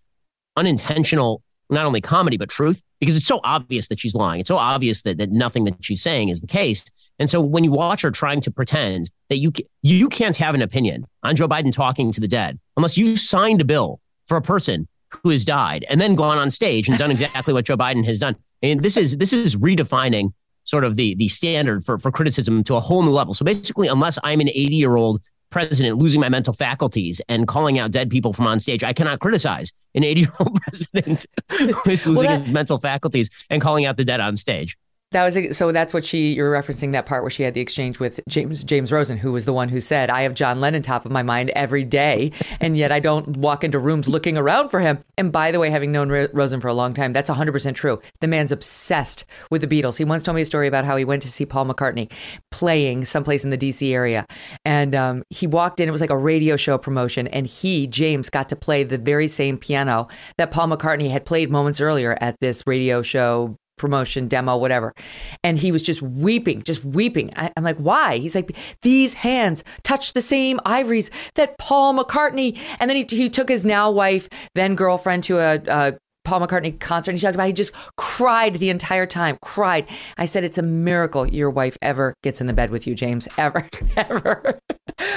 unintentional, 0.57 1.43
not 1.71 1.87
only 1.87 2.01
comedy, 2.01 2.37
but 2.37 2.49
truth, 2.49 2.83
because 2.99 3.17
it's 3.17 3.27
so 3.27 3.41
obvious 3.45 3.89
that 3.89 3.99
she's 3.99 4.15
lying. 4.15 4.41
It's 4.41 4.49
so 4.49 4.57
obvious 4.57 5.03
that, 5.03 5.19
that 5.19 5.31
nothing 5.31 5.65
that 5.65 5.85
she's 5.85 6.03
saying 6.03 6.29
is 6.29 6.41
the 6.41 6.47
case. 6.47 6.85
And 7.19 7.29
so 7.29 7.41
when 7.41 7.65
you 7.65 7.71
watch 7.71 8.03
her 8.03 8.11
trying 8.11 8.41
to 8.43 8.51
pretend 8.51 9.11
that 9.29 9.39
you, 9.39 9.53
you 9.83 10.09
can't 10.09 10.37
have 10.37 10.55
an 10.55 10.63
opinion 10.63 11.07
on 11.23 11.37
Joe 11.37 11.49
Biden 11.49 11.73
talking 11.73 12.13
to 12.13 12.21
the 12.21 12.29
dead 12.29 12.59
unless 12.77 12.97
you 12.97 13.17
signed 13.17 13.61
a 13.61 13.65
bill 13.65 14.01
for 14.27 14.37
a 14.37 14.43
person 14.43 14.89
who 15.23 15.31
has 15.31 15.45
died 15.45 15.85
and 15.91 16.01
then 16.01 16.15
gone 16.15 16.39
on 16.39 16.51
stage 16.51 16.89
and 16.89 16.97
done 16.99 17.11
exactly 17.11 17.53
what 17.53 17.65
Joe 17.65 17.77
Biden 17.77 18.05
has 18.05 18.21
done. 18.21 18.37
And 18.63 18.83
this 18.83 18.97
is, 18.97 19.17
this 19.17 19.33
is 19.33 19.57
redefining 19.57 20.33
sort 20.65 20.85
of 20.85 20.97
the, 20.97 21.15
the 21.17 21.29
standard 21.29 21.85
for, 21.85 21.99
for 21.99 22.11
criticism 22.11 22.63
to 22.65 22.77
a 22.77 22.81
whole 22.81 23.03
new 23.03 23.11
level. 23.11 23.35
So 23.35 23.45
basically, 23.45 23.89
unless 23.89 24.19
I'm 24.23 24.41
an 24.41 24.49
80 24.49 24.77
year 24.77 24.97
old 24.97 25.21
president 25.51 25.99
losing 25.99 26.21
my 26.21 26.29
mental 26.29 26.55
faculties 26.55 27.21
and 27.29 27.47
calling 27.47 27.79
out 27.79 27.91
dead 27.91 28.09
people 28.09 28.33
from 28.33 28.47
on 28.47 28.61
stage, 28.61 28.83
I 28.83 28.93
cannot 28.93 29.21
criticize 29.21 29.73
an 29.95 30.05
80 30.05 30.21
year 30.21 30.31
old 30.41 30.61
president 30.63 31.27
who 31.51 31.91
is 31.91 32.07
losing 32.07 32.23
that- 32.23 32.43
his 32.43 32.53
mental 32.53 32.79
faculties 32.79 33.29
and 33.51 33.61
calling 33.61 33.85
out 33.85 33.97
the 33.97 34.05
dead 34.05 34.21
on 34.21 34.37
stage. 34.37 34.77
That 35.13 35.25
was 35.25 35.57
so. 35.57 35.73
That's 35.73 35.93
what 35.93 36.05
she. 36.05 36.35
You're 36.35 36.53
referencing 36.53 36.93
that 36.93 37.05
part 37.05 37.25
where 37.25 37.31
she 37.31 37.43
had 37.43 37.53
the 37.53 37.61
exchange 37.61 37.99
with 37.99 38.21
James 38.29 38.63
James 38.63 38.93
Rosen, 38.93 39.19
who 39.19 39.33
was 39.33 39.45
the 39.45 39.53
one 39.53 39.69
who 39.69 39.81
said, 39.81 40.09
"I 40.09 40.23
have 40.23 40.35
John 40.35 40.61
Lennon 40.61 40.83
top 40.83 41.05
of 41.05 41.11
my 41.11 41.25
mind 41.25 41.51
every 41.51 41.85
day, 41.85 42.31
and 42.61 42.77
yet 42.77 42.93
I 42.93 43.01
don't 43.01 43.37
walk 43.37 43.65
into 43.65 43.81
rooms 43.81 44.07
looking 44.07 44.39
around 44.39 44.69
for 44.69 44.79
him." 44.79 45.03
And 45.19 45.33
by 45.33 45.51
the 45.51 45.59
way, 45.59 45.69
having 45.69 45.91
known 45.91 46.11
Rosen 46.33 46.61
for 46.61 46.69
a 46.69 46.75
long 46.75 46.95
time, 46.95 47.13
that's 47.13 47.29
100 47.29 47.51
percent 47.51 47.77
true. 47.77 48.01
The 48.21 48.29
man's 48.29 48.53
obsessed 48.53 49.25
with 49.51 49.63
the 49.63 49.67
Beatles. 49.67 49.99
He 49.99 50.05
once 50.05 50.23
told 50.23 50.37
me 50.37 50.43
a 50.43 50.47
story 50.47 50.69
about 50.69 50.85
how 50.85 50.97
he 50.97 51.05
went 51.05 51.23
to 51.23 51.29
see 51.29 51.45
Paul 51.45 51.67
McCartney 51.67 52.09
playing 52.53 53.05
someplace 53.05 53.43
in 53.43 53.51
the 53.51 53.57
D.C. 53.57 53.93
area, 53.93 54.27
and 54.65 54.95
um, 54.95 55.25
he 55.29 55.49
walked 55.49 55.81
in. 55.81 55.89
It 55.89 55.93
was 55.93 56.01
like 56.01 56.11
a 56.11 56.17
radio 56.17 56.55
show 56.55 56.79
promotion, 56.79 57.27
and 57.27 57.49
he 57.49 57.89
James 57.89 58.31
got 58.31 58.49
to 58.51 58.55
play 58.55 58.85
the 58.85 58.99
very 58.99 59.27
same 59.27 59.59
piano 59.59 60.07
that 60.39 60.53
Paul 60.53 60.69
McCartney 60.69 61.11
had 61.11 61.25
played 61.25 61.51
moments 61.51 61.81
earlier 61.81 62.17
at 62.21 62.39
this 62.39 62.63
radio 62.65 63.03
show 63.03 63.57
promotion, 63.81 64.29
demo, 64.29 64.57
whatever. 64.57 64.95
And 65.43 65.59
he 65.59 65.73
was 65.73 65.83
just 65.83 66.03
weeping, 66.03 66.63
just 66.63 66.85
weeping. 66.85 67.31
I, 67.35 67.51
am 67.57 67.65
like, 67.65 67.79
why? 67.79 68.19
He's 68.19 68.35
like, 68.35 68.55
these 68.83 69.15
hands 69.15 69.65
touch 69.83 70.13
the 70.13 70.21
same 70.21 70.61
ivories 70.67 71.11
that 71.35 71.57
Paul 71.59 71.95
McCartney. 71.95 72.59
And 72.79 72.91
then 72.91 72.97
he, 72.97 73.07
he 73.09 73.29
took 73.31 73.49
his 73.49 73.65
now 73.65 73.91
wife, 73.91 74.29
then 74.55 74.75
girlfriend, 74.75 75.25
to 75.25 75.39
a, 75.39 75.63
a 75.67 75.99
Paul 76.25 76.41
McCartney 76.41 76.79
concert. 76.79 77.13
And 77.13 77.19
he 77.19 77.23
talked 77.23 77.35
about 77.35 77.47
he 77.47 77.53
just 77.53 77.73
cried 77.97 78.55
the 78.57 78.71
entire 78.71 79.07
time, 79.07 79.39
cried. 79.43 79.87
I 80.17 80.25
said, 80.25 80.45
it's 80.45 80.59
a 80.59 80.63
miracle 80.63 81.27
your 81.27 81.51
wife 81.51 81.77
ever 81.83 82.15
gets 82.23 82.41
in 82.41 82.47
the 82.47 82.53
bed 82.53 82.71
with 82.71 82.87
you, 82.87 82.95
James, 82.95 83.27
ever, 83.39 83.69
ever. 83.97 84.61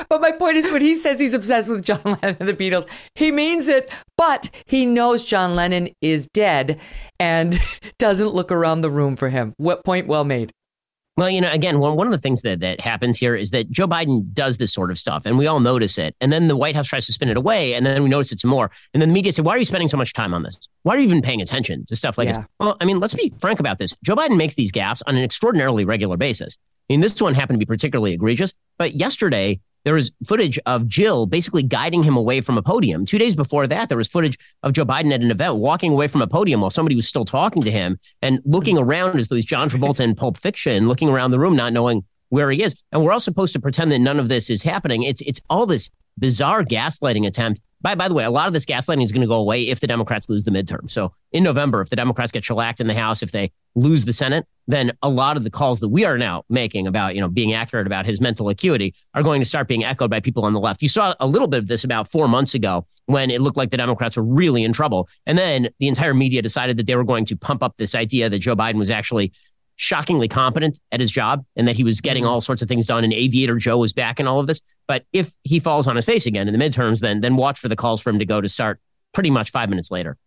but 0.10 0.22
my 0.22 0.32
point 0.32 0.58
is, 0.58 0.72
when 0.72 0.82
he 0.82 0.96
says 0.96 1.20
he's 1.20 1.34
obsessed 1.34 1.70
with 1.70 1.86
John 1.86 2.02
Lennon 2.06 2.38
and 2.40 2.50
the 2.50 2.54
Beatles, 2.54 2.88
he 3.16 3.32
means 3.32 3.68
it. 3.68 3.92
But 4.18 4.50
he 4.66 4.86
knows 4.86 5.26
John 5.26 5.56
Lennon 5.56 5.90
is 6.02 6.28
dead 6.28 6.80
and 7.20 7.60
doesn't 7.98 8.34
look 8.34 8.52
around 8.52 8.82
the 8.82 8.92
room 8.92 9.16
for 9.16 9.30
him. 9.30 9.54
What 9.58 9.84
point 9.84 10.08
well 10.08 10.24
made. 10.24 10.52
Well, 11.16 11.30
you 11.30 11.42
know, 11.42 11.52
again, 11.52 11.78
one, 11.80 11.96
one 11.96 12.08
of 12.08 12.12
the 12.12 12.18
things 12.18 12.42
that, 12.42 12.62
that 12.62 12.82
happens 12.82 13.20
here 13.20 13.36
is 13.36 13.52
that 13.52 13.70
Joe 13.70 13.88
Biden 13.88 14.34
does 14.34 14.58
this 14.58 14.74
sort 14.74 14.90
of 14.90 14.98
stuff 14.98 15.28
and 15.28 15.38
we 15.38 15.46
all 15.46 15.60
notice 15.60 16.00
it. 16.00 16.16
And 16.20 16.34
then 16.34 16.48
the 16.48 16.58
White 16.58 16.76
House 16.76 16.88
tries 16.88 17.06
to 17.06 17.14
spin 17.14 17.30
it 17.30 17.38
away 17.38 17.76
and 17.76 17.86
then 17.86 18.02
we 18.02 18.10
notice 18.10 18.32
it 18.32 18.40
some 18.40 18.50
more. 18.50 18.72
And 18.94 19.02
then 19.02 19.10
the 19.10 19.14
media 19.14 19.32
say, 19.32 19.44
why 19.44 19.54
are 19.54 19.60
you 19.60 19.66
spending 19.66 19.88
so 19.88 19.98
much 19.98 20.14
time 20.14 20.34
on 20.34 20.42
this? 20.42 20.58
Why 20.82 20.96
are 20.96 21.00
you 21.00 21.06
even 21.06 21.22
paying 21.22 21.42
attention 21.42 21.86
to 21.86 21.96
stuff 21.96 22.18
like 22.18 22.30
yeah. 22.30 22.38
this? 22.38 22.46
Well, 22.60 22.78
I 22.82 22.86
mean, 22.86 23.00
let's 23.00 23.14
be 23.14 23.32
frank 23.40 23.60
about 23.60 23.78
this. 23.78 23.96
Joe 24.04 24.16
Biden 24.16 24.38
makes 24.38 24.56
these 24.56 24.72
gaffes 24.72 25.04
on 25.06 25.16
an 25.16 25.24
extraordinarily 25.24 25.86
regular 25.86 26.18
basis. 26.18 26.58
I 26.90 26.94
mean, 26.94 27.02
this 27.02 27.22
one 27.22 27.36
happened 27.36 27.56
to 27.56 27.60
be 27.60 27.68
particularly 27.68 28.14
egregious. 28.14 28.52
But 28.80 28.96
yesterday, 28.96 29.60
there 29.84 29.94
was 29.94 30.12
footage 30.26 30.60
of 30.66 30.88
Jill 30.88 31.26
basically 31.26 31.64
guiding 31.64 32.04
him 32.04 32.16
away 32.16 32.42
from 32.42 32.58
a 32.58 32.62
podium. 32.62 33.06
Two 33.06 33.18
days 33.18 33.36
before 33.36 33.68
that, 33.68 33.90
there 33.90 33.98
was 33.98 34.08
footage 34.08 34.38
of 34.64 34.74
Joe 34.74 34.86
Biden 34.86 35.14
at 35.14 35.22
an 35.22 35.32
event 35.32 35.56
walking 35.56 35.92
away 35.92 36.08
from 36.08 36.22
a 36.22 36.28
podium 36.28 36.62
while 36.62 36.70
somebody 36.70 36.96
was 36.96 37.08
still 37.08 37.26
talking 37.26 37.64
to 37.64 37.72
him 37.72 38.00
and 38.22 38.40
looking 38.46 38.78
around 38.78 39.20
as 39.20 39.28
though 39.28 39.36
he's 39.36 39.46
John 39.46 39.70
Travolta 39.70 40.02
in 40.02 40.16
Pulp 40.16 40.38
Fiction, 40.38 40.88
looking 40.88 41.10
around 41.10 41.32
the 41.32 41.40
room, 41.40 41.56
not 41.56 41.74
knowing 41.74 42.04
where 42.30 42.50
he 42.50 42.64
is. 42.64 42.76
And 42.92 43.04
we're 43.04 43.12
all 43.12 43.20
supposed 43.20 43.54
to 43.54 43.60
pretend 43.60 43.92
that 43.92 44.00
none 44.00 44.20
of 44.20 44.28
this 44.28 44.50
is 44.50 44.64
happening. 44.64 45.04
It's 45.04 45.22
it's 45.22 45.42
all 45.50 45.66
this 45.66 45.90
bizarre 46.18 46.64
gaslighting 46.64 47.28
attempt 47.28 47.62
by, 47.84 47.96
by 47.96 48.08
the 48.08 48.14
way, 48.14 48.24
a 48.24 48.32
lot 48.32 48.48
of 48.48 48.54
this 48.54 48.66
gaslighting 48.66 49.04
is 49.04 49.12
going 49.12 49.22
to 49.22 49.28
go 49.28 49.36
away 49.36 49.68
if 49.68 49.82
the 49.82 49.88
Democrats 49.88 50.30
lose 50.30 50.44
the 50.44 50.52
midterm. 50.52 50.90
So 50.90 51.14
in 51.34 51.44
November, 51.44 51.82
if 51.82 51.90
the 51.90 51.98
Democrats 51.98 52.32
get 52.32 52.44
shellacked 52.44 52.80
in 52.80 52.88
the 52.88 52.96
House, 52.96 53.22
if 53.22 53.32
they 53.32 53.52
lose 53.76 54.06
the 54.06 54.14
Senate, 54.14 54.48
then 54.68 54.94
a 55.02 55.10
lot 55.10 55.36
of 55.36 55.44
the 55.44 55.50
calls 55.50 55.82
that 55.82 55.90
we 55.90 56.06
are 56.06 56.18
now 56.18 56.44
making 56.50 56.88
about, 56.88 57.14
you 57.14 57.22
know, 57.22 57.28
being 57.28 57.54
accurate 57.54 57.86
about 57.86 58.06
his 58.06 58.22
mental 58.22 58.48
acuity 58.48 58.96
are 59.14 59.22
going 59.22 59.42
to 59.42 59.46
start 59.46 59.68
being 59.68 59.84
echoed 59.84 60.10
by 60.10 60.22
people 60.22 60.46
on 60.46 60.54
the 60.54 60.60
left. 60.60 60.82
You 60.82 60.88
saw 60.88 61.14
a 61.20 61.28
little 61.28 61.48
bit 61.48 61.60
of 61.60 61.68
this 61.68 61.84
about 61.84 62.10
four 62.10 62.30
months 62.30 62.54
ago 62.56 62.88
when 63.08 63.30
it 63.30 63.42
looked 63.42 63.58
like 63.58 63.72
the 63.72 63.78
Democrats 63.78 64.16
were 64.16 64.24
really 64.24 64.64
in 64.64 64.72
trouble. 64.72 65.10
And 65.26 65.38
then 65.38 65.68
the 65.80 65.90
entire 65.90 66.14
media 66.14 66.42
decided 66.42 66.78
that 66.78 66.88
they 66.88 66.96
were 66.96 67.04
going 67.04 67.26
to 67.26 67.36
pump 67.36 67.62
up 67.62 67.76
this 67.78 67.96
idea 67.96 68.30
that 68.30 68.40
Joe 68.40 68.56
Biden 68.56 68.78
was 68.78 68.90
actually 68.90 69.34
shockingly 69.76 70.28
competent 70.28 70.80
at 70.92 71.00
his 71.00 71.12
job 71.12 71.46
and 71.56 71.68
that 71.68 71.76
he 71.76 71.84
was 71.84 72.02
getting 72.02 72.24
mm-hmm. 72.24 72.32
all 72.32 72.42
sorts 72.42 72.62
of 72.62 72.68
things 72.68 72.86
done. 72.86 73.04
And 73.04 73.14
Aviator 73.14 73.58
Joe 73.58 73.78
was 73.78 73.94
back 73.94 74.20
in 74.20 74.28
all 74.28 74.40
of 74.40 74.48
this. 74.48 74.62
But 74.88 75.06
if 75.14 75.34
he 75.44 75.60
falls 75.60 75.88
on 75.88 75.96
his 75.96 76.06
face 76.06 76.26
again 76.26 76.48
in 76.48 76.58
the 76.58 76.64
midterms, 76.64 77.00
then 77.00 77.22
then 77.22 77.36
watch 77.36 77.60
for 77.60 77.70
the 77.70 77.76
calls 77.76 78.02
for 78.02 78.10
him 78.10 78.20
to 78.20 78.26
go 78.26 78.42
to 78.42 78.50
start 78.50 78.80
pretty 79.14 79.30
much 79.30 79.52
five 79.52 79.70
minutes 79.70 79.92
later. 79.92 80.18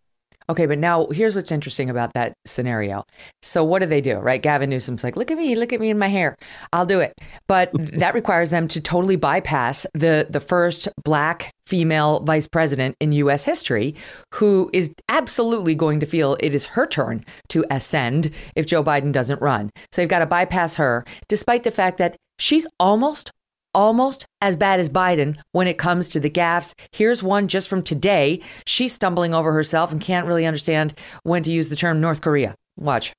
Okay, 0.49 0.65
but 0.65 0.79
now 0.79 1.07
here's 1.07 1.35
what's 1.35 1.51
interesting 1.51 1.89
about 1.89 2.13
that 2.13 2.33
scenario. 2.45 3.03
So 3.41 3.63
what 3.65 3.79
do 3.79 3.85
they 3.85 3.99
do, 3.99 4.17
right? 4.17 4.41
Gavin 4.41 4.69
Newsom's 4.69 5.03
like, 5.03 5.17
look 5.17 5.29
at 5.29 5.37
me, 5.37 5.55
look 5.55 5.73
at 5.73 5.81
me 5.81 5.89
in 5.89 5.99
my 5.99 6.07
hair. 6.07 6.37
I'll 6.71 6.85
do 6.85 7.01
it. 7.01 7.13
But 7.47 7.69
that 7.75 8.13
requires 8.13 8.49
them 8.49 8.67
to 8.69 8.81
totally 8.81 9.17
bypass 9.17 9.85
the 9.93 10.27
the 10.29 10.39
first 10.39 10.87
black 11.03 11.51
female 11.65 12.21
vice 12.21 12.47
president 12.47 12.95
in 13.01 13.11
US 13.11 13.43
history 13.43 13.93
who 14.35 14.69
is 14.71 14.93
absolutely 15.09 15.75
going 15.75 15.99
to 15.99 16.05
feel 16.05 16.37
it 16.39 16.55
is 16.55 16.67
her 16.67 16.85
turn 16.85 17.25
to 17.49 17.65
ascend 17.69 18.31
if 18.55 18.65
Joe 18.65 18.81
Biden 18.83 19.11
doesn't 19.11 19.41
run. 19.41 19.69
So 19.91 20.01
they've 20.01 20.09
got 20.09 20.19
to 20.19 20.25
bypass 20.25 20.75
her 20.75 21.03
despite 21.27 21.63
the 21.63 21.71
fact 21.71 21.97
that 21.97 22.15
she's 22.39 22.65
almost 22.79 23.31
almost 23.73 24.25
as 24.41 24.55
bad 24.55 24.79
as 24.79 24.89
Biden 24.89 25.37
when 25.51 25.67
it 25.67 25.77
comes 25.77 26.09
to 26.09 26.19
the 26.19 26.29
gaffes. 26.29 26.73
Here's 26.91 27.21
one 27.21 27.47
just 27.47 27.67
from 27.67 27.81
today. 27.81 28.41
She's 28.65 28.93
stumbling 28.93 29.33
over 29.33 29.53
herself 29.53 29.91
and 29.91 30.01
can't 30.01 30.27
really 30.27 30.45
understand 30.45 30.93
when 31.23 31.43
to 31.43 31.51
use 31.51 31.69
the 31.69 31.75
term 31.75 32.01
North 32.01 32.21
Korea. 32.21 32.55
Watch. 32.77 33.13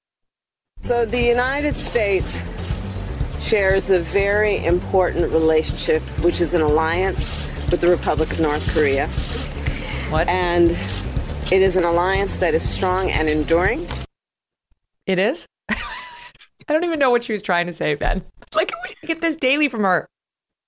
So 0.83 1.05
the 1.05 1.21
United 1.21 1.75
States 1.75 2.43
shares 3.41 3.91
a 3.91 4.01
very 4.01 4.65
important 4.65 5.33
relationship, 5.33 6.03
which 6.23 6.41
is 6.41 6.55
an 6.55 6.61
alliance 6.61 7.47
with 7.71 7.81
the 7.81 7.89
Republic 7.89 8.33
of 8.33 8.41
North 8.41 8.73
Korea. 8.73 9.09
What? 10.11 10.29
And 10.29 10.71
it 11.51 11.63
is 11.63 11.77
an 11.77 11.85
alliance 11.85 12.37
that 12.37 12.55
is 12.55 12.69
strong 12.69 13.11
and 13.11 13.29
enduring. 13.29 13.89
It 15.07 15.19
is? 15.19 15.47
I 15.71 15.77
don't 16.69 16.85
even 16.85 16.99
know 16.99 17.11
what 17.11 17.25
she 17.25 17.33
was 17.33 17.43
trying 17.43 17.67
to 17.67 17.73
say, 17.73 17.95
Ben. 17.95 18.23
Like, 18.55 18.73
we 18.85 19.07
get 19.07 19.21
this 19.21 19.37
daily 19.37 19.69
from 19.69 19.83
her. 19.83 20.09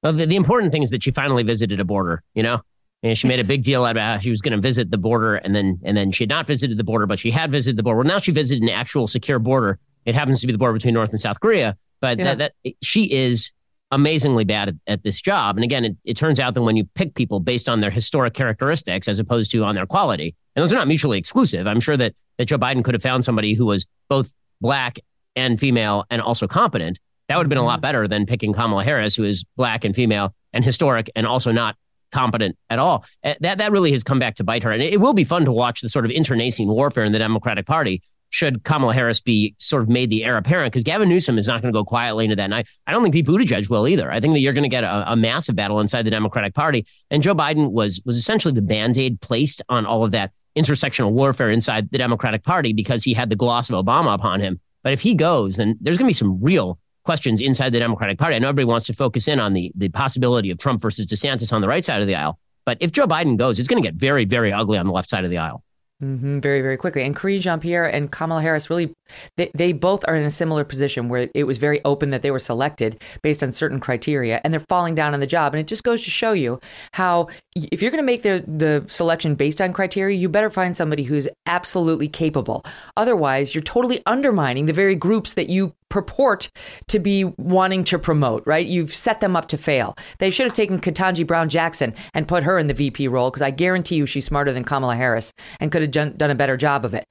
Well, 0.02 0.12
the, 0.12 0.26
the 0.26 0.36
important 0.36 0.72
thing 0.72 0.82
is 0.82 0.90
that 0.90 1.02
she 1.02 1.10
finally 1.10 1.42
visited 1.42 1.80
a 1.80 1.84
border, 1.84 2.22
you 2.34 2.42
know? 2.42 2.60
And 3.02 3.16
she 3.16 3.28
made 3.28 3.40
a 3.40 3.44
big 3.44 3.62
deal 3.62 3.84
out 3.84 3.92
about 3.92 4.16
how 4.16 4.18
she 4.18 4.28
was 4.30 4.42
going 4.42 4.52
to 4.52 4.60
visit 4.60 4.90
the 4.90 4.98
border 4.98 5.36
and 5.36 5.56
then 5.56 5.80
and 5.84 5.96
then 5.96 6.12
she 6.12 6.24
had 6.24 6.28
not 6.28 6.46
visited 6.46 6.76
the 6.76 6.84
border, 6.84 7.06
but 7.06 7.18
she 7.18 7.30
had 7.30 7.50
visited 7.50 7.78
the 7.78 7.82
border. 7.82 7.98
Well, 7.98 8.06
now 8.06 8.18
she 8.18 8.30
visited 8.30 8.62
an 8.62 8.68
actual 8.68 9.06
secure 9.06 9.38
border. 9.38 9.78
It 10.04 10.14
happens 10.14 10.42
to 10.42 10.46
be 10.46 10.52
the 10.52 10.58
border 10.58 10.74
between 10.74 10.92
North 10.94 11.10
and 11.10 11.20
South 11.20 11.40
Korea, 11.40 11.76
but 12.00 12.18
yeah. 12.18 12.34
that, 12.34 12.52
that 12.62 12.74
she 12.82 13.10
is 13.10 13.52
amazingly 13.90 14.44
bad 14.44 14.68
at, 14.68 14.74
at 14.86 15.02
this 15.02 15.20
job. 15.20 15.56
And 15.56 15.64
again, 15.64 15.84
it, 15.84 15.96
it 16.04 16.16
turns 16.16 16.38
out 16.38 16.52
that 16.54 16.62
when 16.62 16.76
you 16.76 16.84
pick 16.94 17.14
people 17.14 17.40
based 17.40 17.68
on 17.68 17.80
their 17.80 17.90
historic 17.90 18.34
characteristics 18.34 19.08
as 19.08 19.18
opposed 19.18 19.50
to 19.52 19.64
on 19.64 19.74
their 19.74 19.86
quality, 19.86 20.34
and 20.54 20.62
those 20.62 20.72
are 20.72 20.76
not 20.76 20.88
mutually 20.88 21.18
exclusive. 21.18 21.66
I'm 21.66 21.80
sure 21.80 21.96
that 21.96 22.14
that 22.36 22.46
Joe 22.46 22.58
Biden 22.58 22.84
could 22.84 22.94
have 22.94 23.02
found 23.02 23.24
somebody 23.24 23.54
who 23.54 23.64
was 23.66 23.86
both 24.08 24.32
black 24.60 24.98
and 25.36 25.58
female 25.58 26.04
and 26.10 26.20
also 26.20 26.46
competent. 26.46 26.98
That 27.30 27.36
would 27.36 27.44
have 27.44 27.48
been 27.48 27.58
a 27.58 27.64
lot 27.64 27.74
mm-hmm. 27.74 27.82
better 27.82 28.08
than 28.08 28.26
picking 28.26 28.52
Kamala 28.52 28.82
Harris, 28.82 29.14
who 29.14 29.22
is 29.22 29.44
black 29.56 29.84
and 29.84 29.94
female 29.94 30.34
and 30.52 30.64
historic 30.64 31.08
and 31.14 31.28
also 31.28 31.52
not 31.52 31.76
competent 32.10 32.58
at 32.68 32.80
all. 32.80 33.04
Eh, 33.22 33.36
that 33.38 33.58
that 33.58 33.70
really 33.70 33.92
has 33.92 34.02
come 34.02 34.18
back 34.18 34.34
to 34.34 34.44
bite 34.44 34.64
her, 34.64 34.72
and 34.72 34.82
it 34.82 35.00
will 35.00 35.14
be 35.14 35.22
fun 35.22 35.44
to 35.44 35.52
watch 35.52 35.80
the 35.80 35.88
sort 35.88 36.04
of 36.04 36.10
internecine 36.10 36.66
warfare 36.66 37.04
in 37.04 37.12
the 37.12 37.20
Democratic 37.20 37.66
Party. 37.66 38.02
Should 38.30 38.64
Kamala 38.64 38.94
Harris 38.94 39.20
be 39.20 39.54
sort 39.58 39.84
of 39.84 39.88
made 39.88 40.10
the 40.10 40.24
heir 40.24 40.36
apparent? 40.36 40.72
Because 40.72 40.82
Gavin 40.82 41.08
Newsom 41.08 41.38
is 41.38 41.46
not 41.46 41.62
going 41.62 41.72
to 41.72 41.78
go 41.78 41.84
quietly 41.84 42.24
into 42.24 42.34
that 42.34 42.50
night. 42.50 42.66
I 42.88 42.90
don't 42.90 43.02
think 43.04 43.14
Pete 43.14 43.26
Buttigieg 43.26 43.70
will 43.70 43.86
either. 43.86 44.10
I 44.10 44.18
think 44.18 44.34
that 44.34 44.40
you're 44.40 44.52
going 44.52 44.64
to 44.64 44.68
get 44.68 44.82
a, 44.82 45.12
a 45.12 45.14
massive 45.14 45.54
battle 45.54 45.78
inside 45.78 46.02
the 46.02 46.10
Democratic 46.10 46.52
Party. 46.52 46.84
And 47.12 47.22
Joe 47.22 47.36
Biden 47.36 47.70
was 47.70 48.02
was 48.04 48.16
essentially 48.16 48.54
the 48.54 48.60
band 48.60 48.98
aid 48.98 49.20
placed 49.20 49.62
on 49.68 49.86
all 49.86 50.04
of 50.04 50.10
that 50.10 50.32
intersectional 50.58 51.12
warfare 51.12 51.48
inside 51.48 51.92
the 51.92 51.98
Democratic 51.98 52.42
Party 52.42 52.72
because 52.72 53.04
he 53.04 53.14
had 53.14 53.30
the 53.30 53.36
gloss 53.36 53.70
of 53.70 53.84
Obama 53.84 54.14
upon 54.14 54.40
him. 54.40 54.58
But 54.82 54.94
if 54.94 55.00
he 55.00 55.14
goes, 55.14 55.54
then 55.56 55.78
there's 55.80 55.96
going 55.96 56.06
to 56.06 56.10
be 56.10 56.14
some 56.14 56.40
real 56.42 56.79
questions 57.04 57.40
inside 57.40 57.72
the 57.72 57.78
Democratic 57.78 58.18
Party. 58.18 58.36
I 58.36 58.38
know 58.38 58.48
everybody 58.48 58.66
wants 58.66 58.86
to 58.86 58.92
focus 58.92 59.28
in 59.28 59.40
on 59.40 59.52
the 59.52 59.72
the 59.74 59.88
possibility 59.88 60.50
of 60.50 60.58
Trump 60.58 60.82
versus 60.82 61.06
DeSantis 61.06 61.52
on 61.52 61.60
the 61.60 61.68
right 61.68 61.84
side 61.84 62.00
of 62.00 62.06
the 62.06 62.14
aisle, 62.14 62.38
but 62.64 62.78
if 62.80 62.92
Joe 62.92 63.06
Biden 63.06 63.36
goes, 63.36 63.58
it's 63.58 63.68
going 63.68 63.82
to 63.82 63.86
get 63.86 63.96
very, 63.96 64.24
very 64.24 64.52
ugly 64.52 64.78
on 64.78 64.86
the 64.86 64.92
left 64.92 65.10
side 65.10 65.24
of 65.24 65.30
the 65.30 65.38
aisle. 65.38 65.62
Mm-hmm, 66.02 66.40
very, 66.40 66.62
very 66.62 66.78
quickly. 66.78 67.02
And 67.02 67.14
Karine 67.14 67.42
Jean 67.42 67.60
Pierre 67.60 67.84
and 67.84 68.10
Kamala 68.10 68.40
Harris 68.40 68.70
really, 68.70 68.94
they, 69.36 69.50
they 69.54 69.74
both 69.74 70.02
are 70.08 70.16
in 70.16 70.24
a 70.24 70.30
similar 70.30 70.64
position 70.64 71.10
where 71.10 71.28
it 71.34 71.44
was 71.44 71.58
very 71.58 71.84
open 71.84 72.08
that 72.10 72.22
they 72.22 72.30
were 72.30 72.38
selected 72.38 73.02
based 73.22 73.42
on 73.42 73.52
certain 73.52 73.78
criteria 73.80 74.40
and 74.42 74.54
they're 74.54 74.64
falling 74.70 74.94
down 74.94 75.12
on 75.12 75.20
the 75.20 75.26
job. 75.26 75.52
And 75.52 75.60
it 75.60 75.66
just 75.66 75.84
goes 75.84 76.02
to 76.04 76.10
show 76.10 76.32
you 76.32 76.58
how, 76.92 77.28
if 77.54 77.82
you're 77.82 77.90
going 77.90 78.02
to 78.02 78.06
make 78.06 78.22
the, 78.22 78.42
the 78.46 78.82
selection 78.88 79.34
based 79.34 79.60
on 79.60 79.74
criteria, 79.74 80.16
you 80.16 80.30
better 80.30 80.48
find 80.48 80.74
somebody 80.74 81.02
who's 81.02 81.28
absolutely 81.44 82.08
capable. 82.08 82.64
Otherwise, 82.96 83.54
you're 83.54 83.60
totally 83.60 84.00
undermining 84.06 84.64
the 84.64 84.72
very 84.72 84.94
groups 84.94 85.34
that 85.34 85.50
you 85.50 85.74
purport 85.90 86.50
to 86.88 86.98
be 86.98 87.24
wanting 87.36 87.84
to 87.84 87.98
promote, 87.98 88.42
right? 88.46 88.66
You've 88.66 88.94
set 88.94 89.20
them 89.20 89.36
up 89.36 89.48
to 89.48 89.58
fail. 89.58 89.94
They 90.18 90.30
should 90.30 90.46
have 90.46 90.54
taken 90.54 90.80
Ketanji 90.80 91.26
Brown 91.26 91.48
Jackson 91.48 91.94
and 92.14 92.26
put 92.26 92.44
her 92.44 92.58
in 92.58 92.68
the 92.68 92.74
VP 92.74 93.08
role 93.08 93.30
because 93.30 93.42
I 93.42 93.50
guarantee 93.50 93.96
you 93.96 94.06
she's 94.06 94.24
smarter 94.24 94.52
than 94.52 94.64
Kamala 94.64 94.96
Harris 94.96 95.32
and 95.60 95.70
could 95.70 95.82
have 95.82 95.90
done, 95.90 96.16
done 96.16 96.30
a 96.30 96.34
better 96.34 96.56
job 96.56 96.84
of 96.84 96.94
it. 96.94 97.04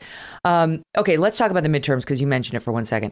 Um, 0.44 0.82
okay, 0.98 1.18
let's 1.18 1.38
talk 1.38 1.52
about 1.52 1.64
the 1.64 1.70
midterms 1.70 2.02
because 2.02 2.20
you 2.20 2.28
mentioned 2.28 2.56
it 2.56 2.62
for 2.62 2.72
one 2.72 2.86
second. 2.86 3.12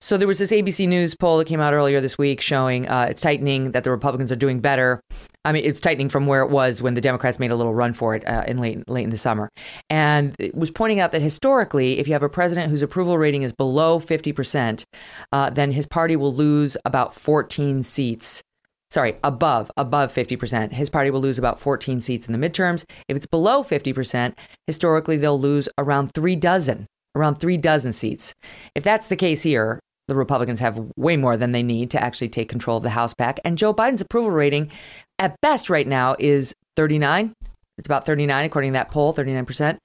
So 0.00 0.18
there 0.18 0.28
was 0.28 0.38
this 0.38 0.52
ABC 0.52 0.86
News 0.86 1.14
poll 1.14 1.38
that 1.38 1.46
came 1.46 1.60
out 1.60 1.72
earlier 1.72 2.00
this 2.00 2.18
week 2.18 2.42
showing 2.42 2.86
uh, 2.88 3.06
it's 3.08 3.22
tightening 3.22 3.72
that 3.72 3.84
the 3.84 3.90
Republicans 3.90 4.30
are 4.30 4.36
doing 4.36 4.60
better. 4.60 5.00
I 5.46 5.52
mean, 5.52 5.64
it's 5.64 5.80
tightening 5.80 6.10
from 6.10 6.26
where 6.26 6.42
it 6.42 6.50
was 6.50 6.82
when 6.82 6.92
the 6.94 7.00
Democrats 7.00 7.38
made 7.38 7.50
a 7.50 7.56
little 7.56 7.74
run 7.74 7.94
for 7.94 8.14
it 8.14 8.26
uh, 8.26 8.44
in 8.46 8.58
late 8.58 8.86
late 8.88 9.04
in 9.04 9.10
the 9.10 9.16
summer, 9.16 9.48
and 9.88 10.34
it 10.38 10.54
was 10.54 10.70
pointing 10.70 11.00
out 11.00 11.12
that 11.12 11.22
historically, 11.22 11.98
if 11.98 12.06
you 12.06 12.12
have 12.12 12.22
a 12.22 12.28
president 12.28 12.70
whose 12.70 12.82
approval 12.82 13.16
rating 13.16 13.42
is 13.42 13.52
below 13.52 13.98
fifty 13.98 14.32
percent, 14.32 14.84
uh, 15.32 15.50
then 15.50 15.70
his 15.70 15.86
party 15.86 16.16
will 16.16 16.34
lose 16.34 16.76
about 16.84 17.14
fourteen 17.14 17.82
seats. 17.82 18.42
Sorry, 18.90 19.16
above 19.24 19.70
above 19.76 20.12
fifty 20.12 20.36
percent, 20.36 20.72
his 20.72 20.88
party 20.90 21.10
will 21.10 21.20
lose 21.20 21.38
about 21.38 21.60
fourteen 21.60 22.00
seats 22.00 22.26
in 22.26 22.38
the 22.38 22.48
midterms. 22.48 22.84
If 23.08 23.16
it's 23.16 23.26
below 23.26 23.62
fifty 23.62 23.92
percent, 23.92 24.38
historically 24.66 25.16
they'll 25.16 25.40
lose 25.40 25.68
around 25.78 26.12
three 26.14 26.36
dozen 26.36 26.86
around 27.14 27.36
three 27.36 27.56
dozen 27.56 27.92
seats. 27.92 28.34
If 28.74 28.84
that's 28.84 29.08
the 29.08 29.16
case 29.16 29.42
here, 29.42 29.80
the 30.08 30.14
Republicans 30.14 30.60
have 30.60 30.78
way 30.96 31.16
more 31.16 31.36
than 31.36 31.52
they 31.52 31.62
need 31.62 31.90
to 31.92 32.02
actually 32.02 32.28
take 32.28 32.48
control 32.48 32.76
of 32.76 32.82
the 32.82 32.90
House 32.90 33.14
back. 33.14 33.40
And 33.44 33.56
Joe 33.56 33.72
Biden's 33.72 34.02
approval 34.02 34.30
rating 34.30 34.70
at 35.18 35.40
best 35.40 35.70
right 35.70 35.86
now 35.86 36.16
is 36.18 36.54
39. 36.76 37.34
It's 37.76 37.86
about 37.86 38.06
39 38.06 38.44
according 38.44 38.70
to 38.70 38.74
that 38.74 38.90
poll, 38.90 39.12
39%. 39.12 39.78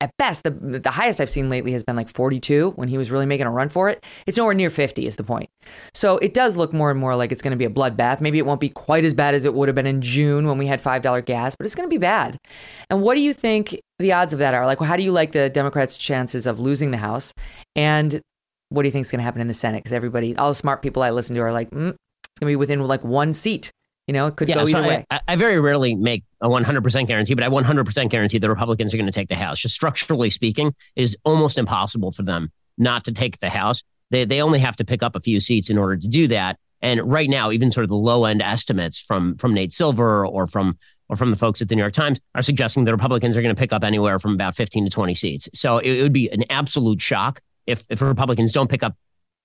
At 0.00 0.10
best, 0.16 0.44
the 0.44 0.50
the 0.50 0.90
highest 0.90 1.20
I've 1.20 1.28
seen 1.28 1.50
lately 1.50 1.72
has 1.72 1.82
been 1.82 1.96
like 1.96 2.08
42 2.08 2.70
when 2.76 2.88
he 2.88 2.96
was 2.96 3.10
really 3.10 3.26
making 3.26 3.46
a 3.46 3.50
run 3.50 3.68
for 3.68 3.90
it. 3.90 4.04
It's 4.26 4.38
nowhere 4.38 4.54
near 4.54 4.70
50 4.70 5.06
is 5.06 5.16
the 5.16 5.24
point. 5.24 5.50
So 5.92 6.16
it 6.18 6.32
does 6.32 6.56
look 6.56 6.72
more 6.72 6.90
and 6.90 6.98
more 6.98 7.14
like 7.16 7.32
it's 7.32 7.42
going 7.42 7.50
to 7.50 7.56
be 7.56 7.64
a 7.64 7.70
bloodbath. 7.70 8.20
Maybe 8.20 8.38
it 8.38 8.46
won't 8.46 8.60
be 8.60 8.70
quite 8.70 9.04
as 9.04 9.12
bad 9.12 9.34
as 9.34 9.44
it 9.44 9.52
would 9.54 9.68
have 9.68 9.74
been 9.74 9.86
in 9.86 10.00
June 10.00 10.46
when 10.46 10.58
we 10.58 10.66
had 10.66 10.82
$5 10.82 11.24
gas, 11.26 11.54
but 11.54 11.66
it's 11.66 11.74
going 11.74 11.88
to 11.88 11.94
be 11.94 11.98
bad. 11.98 12.38
And 12.88 13.02
what 13.02 13.14
do 13.14 13.20
you 13.20 13.34
think 13.34 13.78
the 13.98 14.12
odds 14.12 14.32
of 14.32 14.38
that 14.38 14.54
are? 14.54 14.64
Like, 14.66 14.80
well, 14.80 14.88
how 14.88 14.96
do 14.96 15.02
you 15.02 15.12
like 15.12 15.32
the 15.32 15.50
Democrats' 15.50 15.98
chances 15.98 16.46
of 16.46 16.60
losing 16.60 16.90
the 16.90 16.96
House? 16.96 17.34
And 17.76 18.22
what 18.70 18.82
do 18.82 18.88
you 18.88 18.92
think 18.92 19.04
is 19.04 19.10
going 19.10 19.20
to 19.20 19.24
happen 19.24 19.40
in 19.40 19.48
the 19.48 19.54
Senate? 19.54 19.78
Because 19.78 19.92
everybody, 19.92 20.36
all 20.36 20.48
the 20.48 20.54
smart 20.54 20.82
people 20.82 21.02
I 21.02 21.10
listen 21.10 21.36
to 21.36 21.42
are 21.42 21.52
like, 21.52 21.70
mm, 21.70 21.90
it's 21.90 22.40
going 22.40 22.46
to 22.50 22.52
be 22.52 22.56
within 22.56 22.80
like 22.80 23.04
one 23.04 23.32
seat. 23.32 23.70
You 24.06 24.12
know, 24.12 24.26
it 24.26 24.36
could 24.36 24.48
yeah, 24.48 24.56
go 24.56 24.68
either 24.68 24.82
way. 24.82 25.06
I, 25.10 25.20
I, 25.28 25.36
very 25.36 25.58
rarely 25.58 25.94
make 25.94 26.24
a 26.42 26.48
100% 26.48 27.06
guarantee, 27.06 27.32
but 27.34 27.42
I 27.42 27.48
100% 27.48 28.10
guarantee 28.10 28.38
the 28.38 28.50
Republicans 28.50 28.92
are 28.92 28.98
going 28.98 29.06
to 29.06 29.12
take 29.12 29.28
the 29.28 29.34
House. 29.34 29.58
Just 29.58 29.74
structurally 29.74 30.28
speaking, 30.28 30.74
it 30.94 31.02
is 31.02 31.16
almost 31.24 31.56
impossible 31.56 32.12
for 32.12 32.22
them 32.22 32.52
not 32.76 33.04
to 33.04 33.12
take 33.12 33.38
the 33.38 33.48
House. 33.48 33.82
They, 34.10 34.26
they 34.26 34.42
only 34.42 34.58
have 34.58 34.76
to 34.76 34.84
pick 34.84 35.02
up 35.02 35.16
a 35.16 35.20
few 35.20 35.40
seats 35.40 35.70
in 35.70 35.78
order 35.78 35.96
to 35.96 36.06
do 36.06 36.28
that. 36.28 36.58
And 36.82 37.00
right 37.10 37.30
now, 37.30 37.50
even 37.50 37.70
sort 37.70 37.84
of 37.84 37.88
the 37.88 37.96
low 37.96 38.26
end 38.26 38.42
estimates 38.42 39.00
from 39.00 39.38
from 39.38 39.54
Nate 39.54 39.72
Silver 39.72 40.26
or 40.26 40.46
from 40.46 40.78
or 41.08 41.16
from 41.16 41.30
the 41.30 41.36
folks 41.36 41.62
at 41.62 41.68
the 41.70 41.74
New 41.74 41.80
York 41.80 41.94
Times 41.94 42.20
are 42.34 42.42
suggesting 42.42 42.84
the 42.84 42.92
Republicans 42.92 43.38
are 43.38 43.42
going 43.42 43.54
to 43.54 43.58
pick 43.58 43.72
up 43.72 43.84
anywhere 43.84 44.18
from 44.18 44.34
about 44.34 44.54
15 44.54 44.84
to 44.84 44.90
20 44.90 45.14
seats. 45.14 45.48
So 45.54 45.78
it, 45.78 45.92
it 45.92 46.02
would 46.02 46.12
be 46.12 46.28
an 46.30 46.44
absolute 46.50 47.00
shock 47.00 47.40
if 47.66 47.86
if 47.88 48.02
Republicans 48.02 48.52
don't 48.52 48.68
pick 48.68 48.82
up 48.82 48.96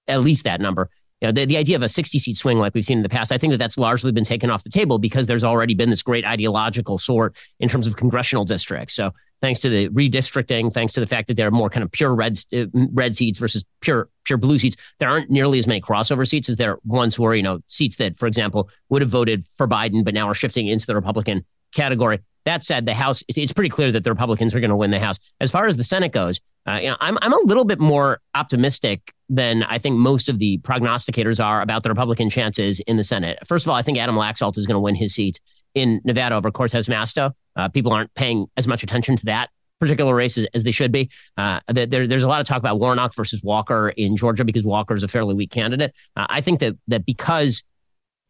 at 0.09 0.19
least 0.19 0.43
that 0.43 0.59
number. 0.59 0.89
You 1.21 1.27
know, 1.27 1.31
the, 1.33 1.45
the 1.45 1.57
idea 1.57 1.75
of 1.75 1.83
a 1.83 1.89
60 1.89 2.17
seat 2.17 2.37
swing 2.37 2.59
like 2.59 2.73
we've 2.73 2.85
seen 2.85 2.99
in 2.99 3.03
the 3.03 3.09
past, 3.09 3.31
I 3.31 3.37
think 3.37 3.51
that 3.51 3.57
that's 3.57 3.77
largely 3.77 4.11
been 4.11 4.23
taken 4.23 4.49
off 4.49 4.63
the 4.63 4.69
table 4.69 4.99
because 4.99 5.27
there's 5.27 5.43
already 5.43 5.73
been 5.73 5.89
this 5.89 6.01
great 6.01 6.25
ideological 6.25 6.97
sort 6.97 7.35
in 7.59 7.67
terms 7.67 7.87
of 7.87 7.97
congressional 7.97 8.45
districts. 8.45 8.93
So 8.93 9.11
thanks 9.41 9.59
to 9.61 9.69
the 9.69 9.89
redistricting, 9.89 10.71
thanks 10.71 10.93
to 10.93 11.01
the 11.01 11.07
fact 11.07 11.27
that 11.27 11.35
there 11.35 11.47
are 11.47 11.51
more 11.51 11.69
kind 11.69 11.83
of 11.83 11.91
pure 11.91 12.15
red 12.15 12.39
uh, 12.55 12.65
red 12.93 13.17
seats 13.17 13.39
versus 13.39 13.65
pure 13.81 14.09
pure 14.23 14.37
blue 14.37 14.57
seats, 14.57 14.77
there 14.99 15.09
aren't 15.09 15.29
nearly 15.29 15.59
as 15.59 15.67
many 15.67 15.81
crossover 15.81 16.27
seats 16.27 16.49
as 16.49 16.57
there 16.57 16.77
once 16.85 17.19
were. 17.19 17.35
You 17.35 17.43
know, 17.43 17.59
seats 17.67 17.97
that, 17.97 18.17
for 18.17 18.27
example, 18.27 18.69
would 18.89 19.01
have 19.01 19.11
voted 19.11 19.45
for 19.57 19.67
Biden 19.67 20.05
but 20.05 20.13
now 20.13 20.27
are 20.29 20.33
shifting 20.33 20.67
into 20.67 20.85
the 20.85 20.95
Republican 20.95 21.45
category. 21.73 22.19
That 22.45 22.63
said, 22.63 22.85
the 22.85 22.93
House, 22.93 23.23
it's 23.27 23.51
pretty 23.51 23.69
clear 23.69 23.91
that 23.91 24.03
the 24.03 24.11
Republicans 24.11 24.55
are 24.55 24.59
going 24.59 24.69
to 24.69 24.75
win 24.75 24.91
the 24.91 24.99
House. 24.99 25.17
As 25.39 25.51
far 25.51 25.67
as 25.67 25.77
the 25.77 25.83
Senate 25.83 26.11
goes, 26.11 26.39
uh, 26.67 26.79
you 26.81 26.89
know, 26.89 26.97
I'm, 26.99 27.17
I'm 27.21 27.33
a 27.33 27.39
little 27.45 27.65
bit 27.65 27.79
more 27.79 28.21
optimistic 28.35 29.13
than 29.29 29.63
I 29.63 29.77
think 29.77 29.97
most 29.97 30.29
of 30.29 30.39
the 30.39 30.57
prognosticators 30.59 31.43
are 31.43 31.61
about 31.61 31.83
the 31.83 31.89
Republican 31.89 32.29
chances 32.29 32.79
in 32.81 32.97
the 32.97 33.03
Senate. 33.03 33.39
First 33.45 33.65
of 33.65 33.69
all, 33.69 33.75
I 33.75 33.81
think 33.81 33.97
Adam 33.97 34.15
Laxalt 34.15 34.57
is 34.57 34.65
going 34.65 34.75
to 34.75 34.79
win 34.79 34.95
his 34.95 35.13
seat 35.13 35.39
in 35.75 36.01
Nevada 36.03 36.35
over 36.35 36.51
Cortez 36.51 36.87
Masto. 36.87 37.31
Uh, 37.55 37.69
people 37.69 37.93
aren't 37.93 38.13
paying 38.15 38.47
as 38.57 38.67
much 38.67 38.83
attention 38.83 39.15
to 39.17 39.25
that 39.25 39.49
particular 39.79 40.13
race 40.13 40.37
as, 40.53 40.63
they 40.63 40.71
should 40.71 40.91
be. 40.91 41.09
Uh, 41.37 41.59
there, 41.67 42.07
there's 42.07 42.23
a 42.23 42.27
lot 42.27 42.41
of 42.41 42.47
talk 42.47 42.59
about 42.59 42.79
Warnock 42.79 43.15
versus 43.15 43.41
Walker 43.41 43.89
in 43.89 44.17
Georgia 44.17 44.43
because 44.43 44.65
Walker 44.65 44.93
is 44.93 45.03
a 45.03 45.07
fairly 45.07 45.33
weak 45.33 45.51
candidate. 45.51 45.93
Uh, 46.15 46.27
I 46.29 46.41
think 46.41 46.59
that 46.59 46.77
that 46.87 47.05
because 47.05 47.63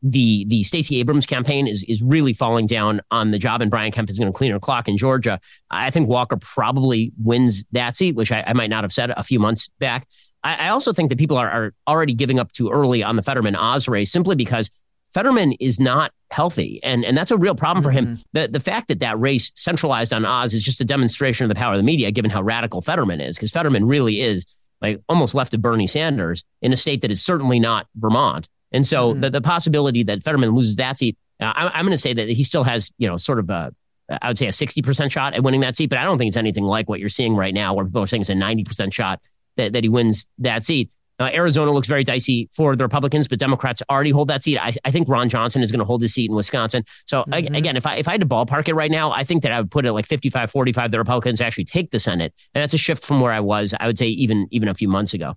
the 0.01 0.45
the 0.45 0.63
Stacey 0.63 0.99
Abrams 0.99 1.25
campaign 1.25 1.67
is 1.67 1.83
is 1.83 2.01
really 2.01 2.33
falling 2.33 2.65
down 2.65 3.01
on 3.11 3.31
the 3.31 3.39
job, 3.39 3.61
and 3.61 3.69
Brian 3.69 3.91
Kemp 3.91 4.09
is 4.09 4.17
going 4.17 4.31
to 4.31 4.37
clean 4.37 4.51
her 4.51 4.59
clock 4.59 4.87
in 4.87 4.97
Georgia. 4.97 5.39
I 5.69 5.91
think 5.91 6.07
Walker 6.07 6.37
probably 6.37 7.11
wins 7.21 7.65
that 7.71 7.95
seat, 7.95 8.15
which 8.15 8.31
I, 8.31 8.43
I 8.47 8.53
might 8.53 8.69
not 8.69 8.83
have 8.83 8.93
said 8.93 9.11
a 9.11 9.23
few 9.23 9.39
months 9.39 9.69
back. 9.79 10.07
I, 10.43 10.67
I 10.67 10.69
also 10.69 10.93
think 10.93 11.09
that 11.09 11.19
people 11.19 11.37
are, 11.37 11.49
are 11.49 11.73
already 11.87 12.13
giving 12.13 12.39
up 12.39 12.51
too 12.51 12.69
early 12.69 13.03
on 13.03 13.15
the 13.15 13.23
Fetterman 13.23 13.55
Oz 13.55 13.87
race 13.87 14.11
simply 14.11 14.35
because 14.35 14.71
Fetterman 15.13 15.53
is 15.53 15.79
not 15.79 16.11
healthy, 16.31 16.79
and 16.83 17.03
and 17.03 17.17
that's 17.17 17.31
a 17.31 17.37
real 17.37 17.55
problem 17.55 17.83
for 17.83 17.91
him. 17.91 18.05
Mm-hmm. 18.05 18.21
The 18.33 18.47
the 18.47 18.59
fact 18.59 18.87
that 18.87 18.99
that 19.01 19.19
race 19.19 19.51
centralized 19.55 20.13
on 20.13 20.25
Oz 20.25 20.53
is 20.53 20.63
just 20.63 20.81
a 20.81 20.85
demonstration 20.85 21.43
of 21.45 21.49
the 21.49 21.55
power 21.55 21.73
of 21.73 21.79
the 21.79 21.83
media, 21.83 22.11
given 22.11 22.31
how 22.31 22.41
radical 22.41 22.81
Fetterman 22.81 23.19
is, 23.19 23.35
because 23.35 23.51
Fetterman 23.51 23.85
really 23.85 24.21
is 24.21 24.45
like 24.81 25.01
almost 25.09 25.35
left 25.35 25.53
of 25.53 25.62
Bernie 25.62 25.88
Sanders 25.88 26.45
in 26.62 26.71
a 26.71 26.77
state 26.77 27.01
that 27.01 27.12
is 27.12 27.23
certainly 27.23 27.59
not 27.59 27.88
Vermont. 27.95 28.47
And 28.71 28.86
so 28.86 29.13
mm. 29.13 29.21
the, 29.21 29.29
the 29.29 29.41
possibility 29.41 30.03
that 30.03 30.23
Fetterman 30.23 30.51
loses 30.51 30.75
that 30.77 30.97
seat, 30.97 31.17
uh, 31.39 31.51
I'm, 31.55 31.71
I'm 31.73 31.86
going 31.86 31.91
to 31.91 31.97
say 31.97 32.13
that 32.13 32.29
he 32.29 32.43
still 32.43 32.63
has, 32.63 32.91
you 32.97 33.08
know, 33.08 33.17
sort 33.17 33.39
of 33.39 33.49
a, 33.49 33.73
I 34.21 34.27
would 34.27 34.38
say 34.38 34.47
a 34.47 34.51
60% 34.51 35.12
shot 35.12 35.34
at 35.34 35.43
winning 35.43 35.62
that 35.62 35.75
seat, 35.75 35.89
but 35.89 35.99
I 35.99 36.03
don't 36.03 36.17
think 36.17 36.29
it's 36.29 36.38
anything 36.38 36.63
like 36.63 36.89
what 36.89 36.99
you're 36.99 37.10
seeing 37.10 37.36
right 37.36 37.53
now, 37.53 37.73
where 37.73 37.86
people 37.86 38.01
are 38.01 38.08
saying 38.08 38.21
it's 38.21 38.29
a 38.29 38.34
90% 38.34 38.91
shot 38.93 39.21
that, 39.58 39.73
that 39.73 39.84
he 39.84 39.89
wins 39.89 40.27
that 40.39 40.63
seat. 40.63 40.89
Uh, 41.19 41.29
Arizona 41.34 41.71
looks 41.71 41.88
very 41.88 42.03
dicey 42.03 42.49
for 42.53 42.77
the 42.77 42.84
Republicans, 42.84 43.27
but 43.27 43.39
Democrats 43.39 43.84
already 43.89 44.10
hold 44.10 44.29
that 44.29 44.41
seat. 44.41 44.58
I, 44.58 44.73
I 44.86 44.91
think 44.91 45.10
Ron 45.10 45.27
Johnson 45.27 45.62
is 45.62 45.69
going 45.69 45.79
to 45.79 45.86
hold 45.86 46.01
his 46.01 46.13
seat 46.13 46.29
in 46.29 46.36
Wisconsin. 46.36 46.86
So 47.05 47.23
mm-hmm. 47.23 47.53
again, 47.55 47.75
if 47.75 47.86
I 47.86 47.97
if 47.97 48.08
I 48.08 48.12
had 48.12 48.21
to 48.21 48.27
ballpark 48.27 48.69
it 48.69 48.73
right 48.73 48.89
now, 48.89 49.12
I 49.12 49.25
think 49.25 49.43
that 49.43 49.51
I 49.51 49.60
would 49.60 49.69
put 49.69 49.86
it 49.86 49.91
like 49.91 50.05
55 50.05 50.49
45 50.49 50.91
the 50.91 50.97
Republicans 50.97 51.41
actually 51.41 51.65
take 51.65 51.91
the 51.91 51.99
Senate. 51.99 52.34
And 52.55 52.62
that's 52.62 52.73
a 52.73 52.77
shift 52.77 53.05
from 53.05 53.19
where 53.19 53.34
I 53.34 53.41
was, 53.41 53.73
I 53.77 53.88
would 53.88 53.97
say 53.97 54.08
even 54.08 54.47
even 54.51 54.69
a 54.69 54.73
few 54.73 54.88
months 54.88 55.13
ago. 55.13 55.36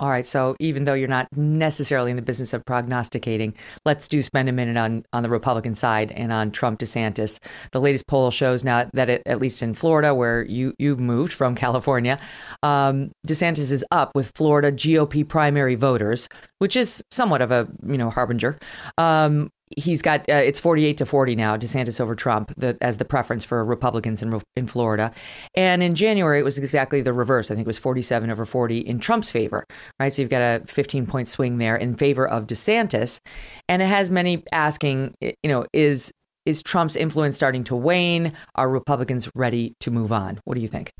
All 0.00 0.08
right. 0.10 0.24
So 0.24 0.54
even 0.60 0.84
though 0.84 0.94
you're 0.94 1.08
not 1.08 1.28
necessarily 1.36 2.10
in 2.10 2.16
the 2.16 2.22
business 2.22 2.52
of 2.52 2.64
prognosticating, 2.64 3.54
let's 3.84 4.06
do 4.06 4.22
spend 4.22 4.48
a 4.48 4.52
minute 4.52 4.76
on, 4.76 5.04
on 5.12 5.24
the 5.24 5.28
Republican 5.28 5.74
side 5.74 6.12
and 6.12 6.32
on 6.32 6.52
Trump 6.52 6.78
DeSantis. 6.78 7.40
The 7.72 7.80
latest 7.80 8.06
poll 8.06 8.30
shows 8.30 8.62
now 8.62 8.88
that 8.92 9.10
it, 9.10 9.22
at 9.26 9.40
least 9.40 9.60
in 9.60 9.74
Florida, 9.74 10.14
where 10.14 10.44
you 10.44 10.74
you've 10.78 11.00
moved 11.00 11.32
from 11.32 11.54
California, 11.56 12.18
um, 12.62 13.10
DeSantis 13.26 13.72
is 13.72 13.84
up 13.90 14.12
with 14.14 14.30
Florida 14.36 14.70
GOP 14.70 15.26
primary 15.26 15.74
voters, 15.74 16.28
which 16.58 16.76
is 16.76 17.02
somewhat 17.10 17.42
of 17.42 17.50
a 17.50 17.66
you 17.84 17.98
know 17.98 18.10
harbinger. 18.10 18.56
Um, 18.98 19.50
he's 19.76 20.02
got 20.02 20.20
uh, 20.28 20.34
it's 20.34 20.60
48 20.60 20.96
to 20.98 21.06
40 21.06 21.36
now 21.36 21.56
DeSantis 21.56 22.00
over 22.00 22.14
Trump 22.14 22.52
the, 22.56 22.76
as 22.80 22.96
the 22.96 23.04
preference 23.04 23.44
for 23.44 23.64
Republicans 23.64 24.22
in 24.22 24.40
in 24.56 24.66
Florida. 24.66 25.12
And 25.54 25.82
in 25.82 25.94
January 25.94 26.40
it 26.40 26.44
was 26.44 26.58
exactly 26.58 27.00
the 27.00 27.12
reverse. 27.12 27.50
I 27.50 27.54
think 27.54 27.66
it 27.66 27.68
was 27.68 27.78
47 27.78 28.30
over 28.30 28.44
40 28.44 28.78
in 28.78 28.98
Trump's 28.98 29.30
favor 29.30 29.64
right? 30.00 30.12
So 30.12 30.22
you've 30.22 30.30
got 30.30 30.42
a 30.42 30.64
15 30.66 31.06
point 31.06 31.28
swing 31.28 31.58
there 31.58 31.76
in 31.76 31.94
favor 31.94 32.26
of 32.26 32.46
DeSantis. 32.46 33.20
And 33.68 33.82
it 33.82 33.86
has 33.86 34.10
many 34.10 34.42
asking 34.52 35.14
you 35.20 35.34
know 35.44 35.64
is 35.72 36.12
is 36.46 36.62
Trump's 36.62 36.96
influence 36.96 37.36
starting 37.36 37.64
to 37.64 37.76
wane? 37.76 38.32
Are 38.54 38.70
Republicans 38.70 39.28
ready 39.34 39.74
to 39.80 39.90
move 39.90 40.12
on? 40.12 40.40
What 40.44 40.54
do 40.54 40.60
you 40.60 40.68
think 40.68 40.90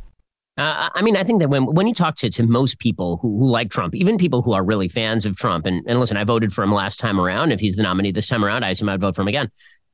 uh, 0.58 0.90
I 0.92 1.02
mean, 1.02 1.16
I 1.16 1.22
think 1.22 1.38
that 1.40 1.48
when 1.48 1.66
when 1.66 1.86
you 1.86 1.94
talk 1.94 2.16
to 2.16 2.30
to 2.30 2.42
most 2.42 2.80
people 2.80 3.18
who, 3.18 3.38
who 3.38 3.48
like 3.48 3.70
Trump, 3.70 3.94
even 3.94 4.18
people 4.18 4.42
who 4.42 4.52
are 4.52 4.64
really 4.64 4.88
fans 4.88 5.24
of 5.24 5.36
Trump, 5.36 5.66
and, 5.66 5.84
and 5.86 6.00
listen, 6.00 6.16
I 6.16 6.24
voted 6.24 6.52
for 6.52 6.64
him 6.64 6.72
last 6.72 6.98
time 6.98 7.20
around. 7.20 7.52
If 7.52 7.60
he's 7.60 7.76
the 7.76 7.84
nominee 7.84 8.10
this 8.10 8.26
time 8.26 8.44
around, 8.44 8.64
I 8.64 8.70
assume 8.70 8.88
I'd 8.88 9.00
vote 9.00 9.14
for 9.14 9.22
him 9.22 9.28
again. 9.28 9.52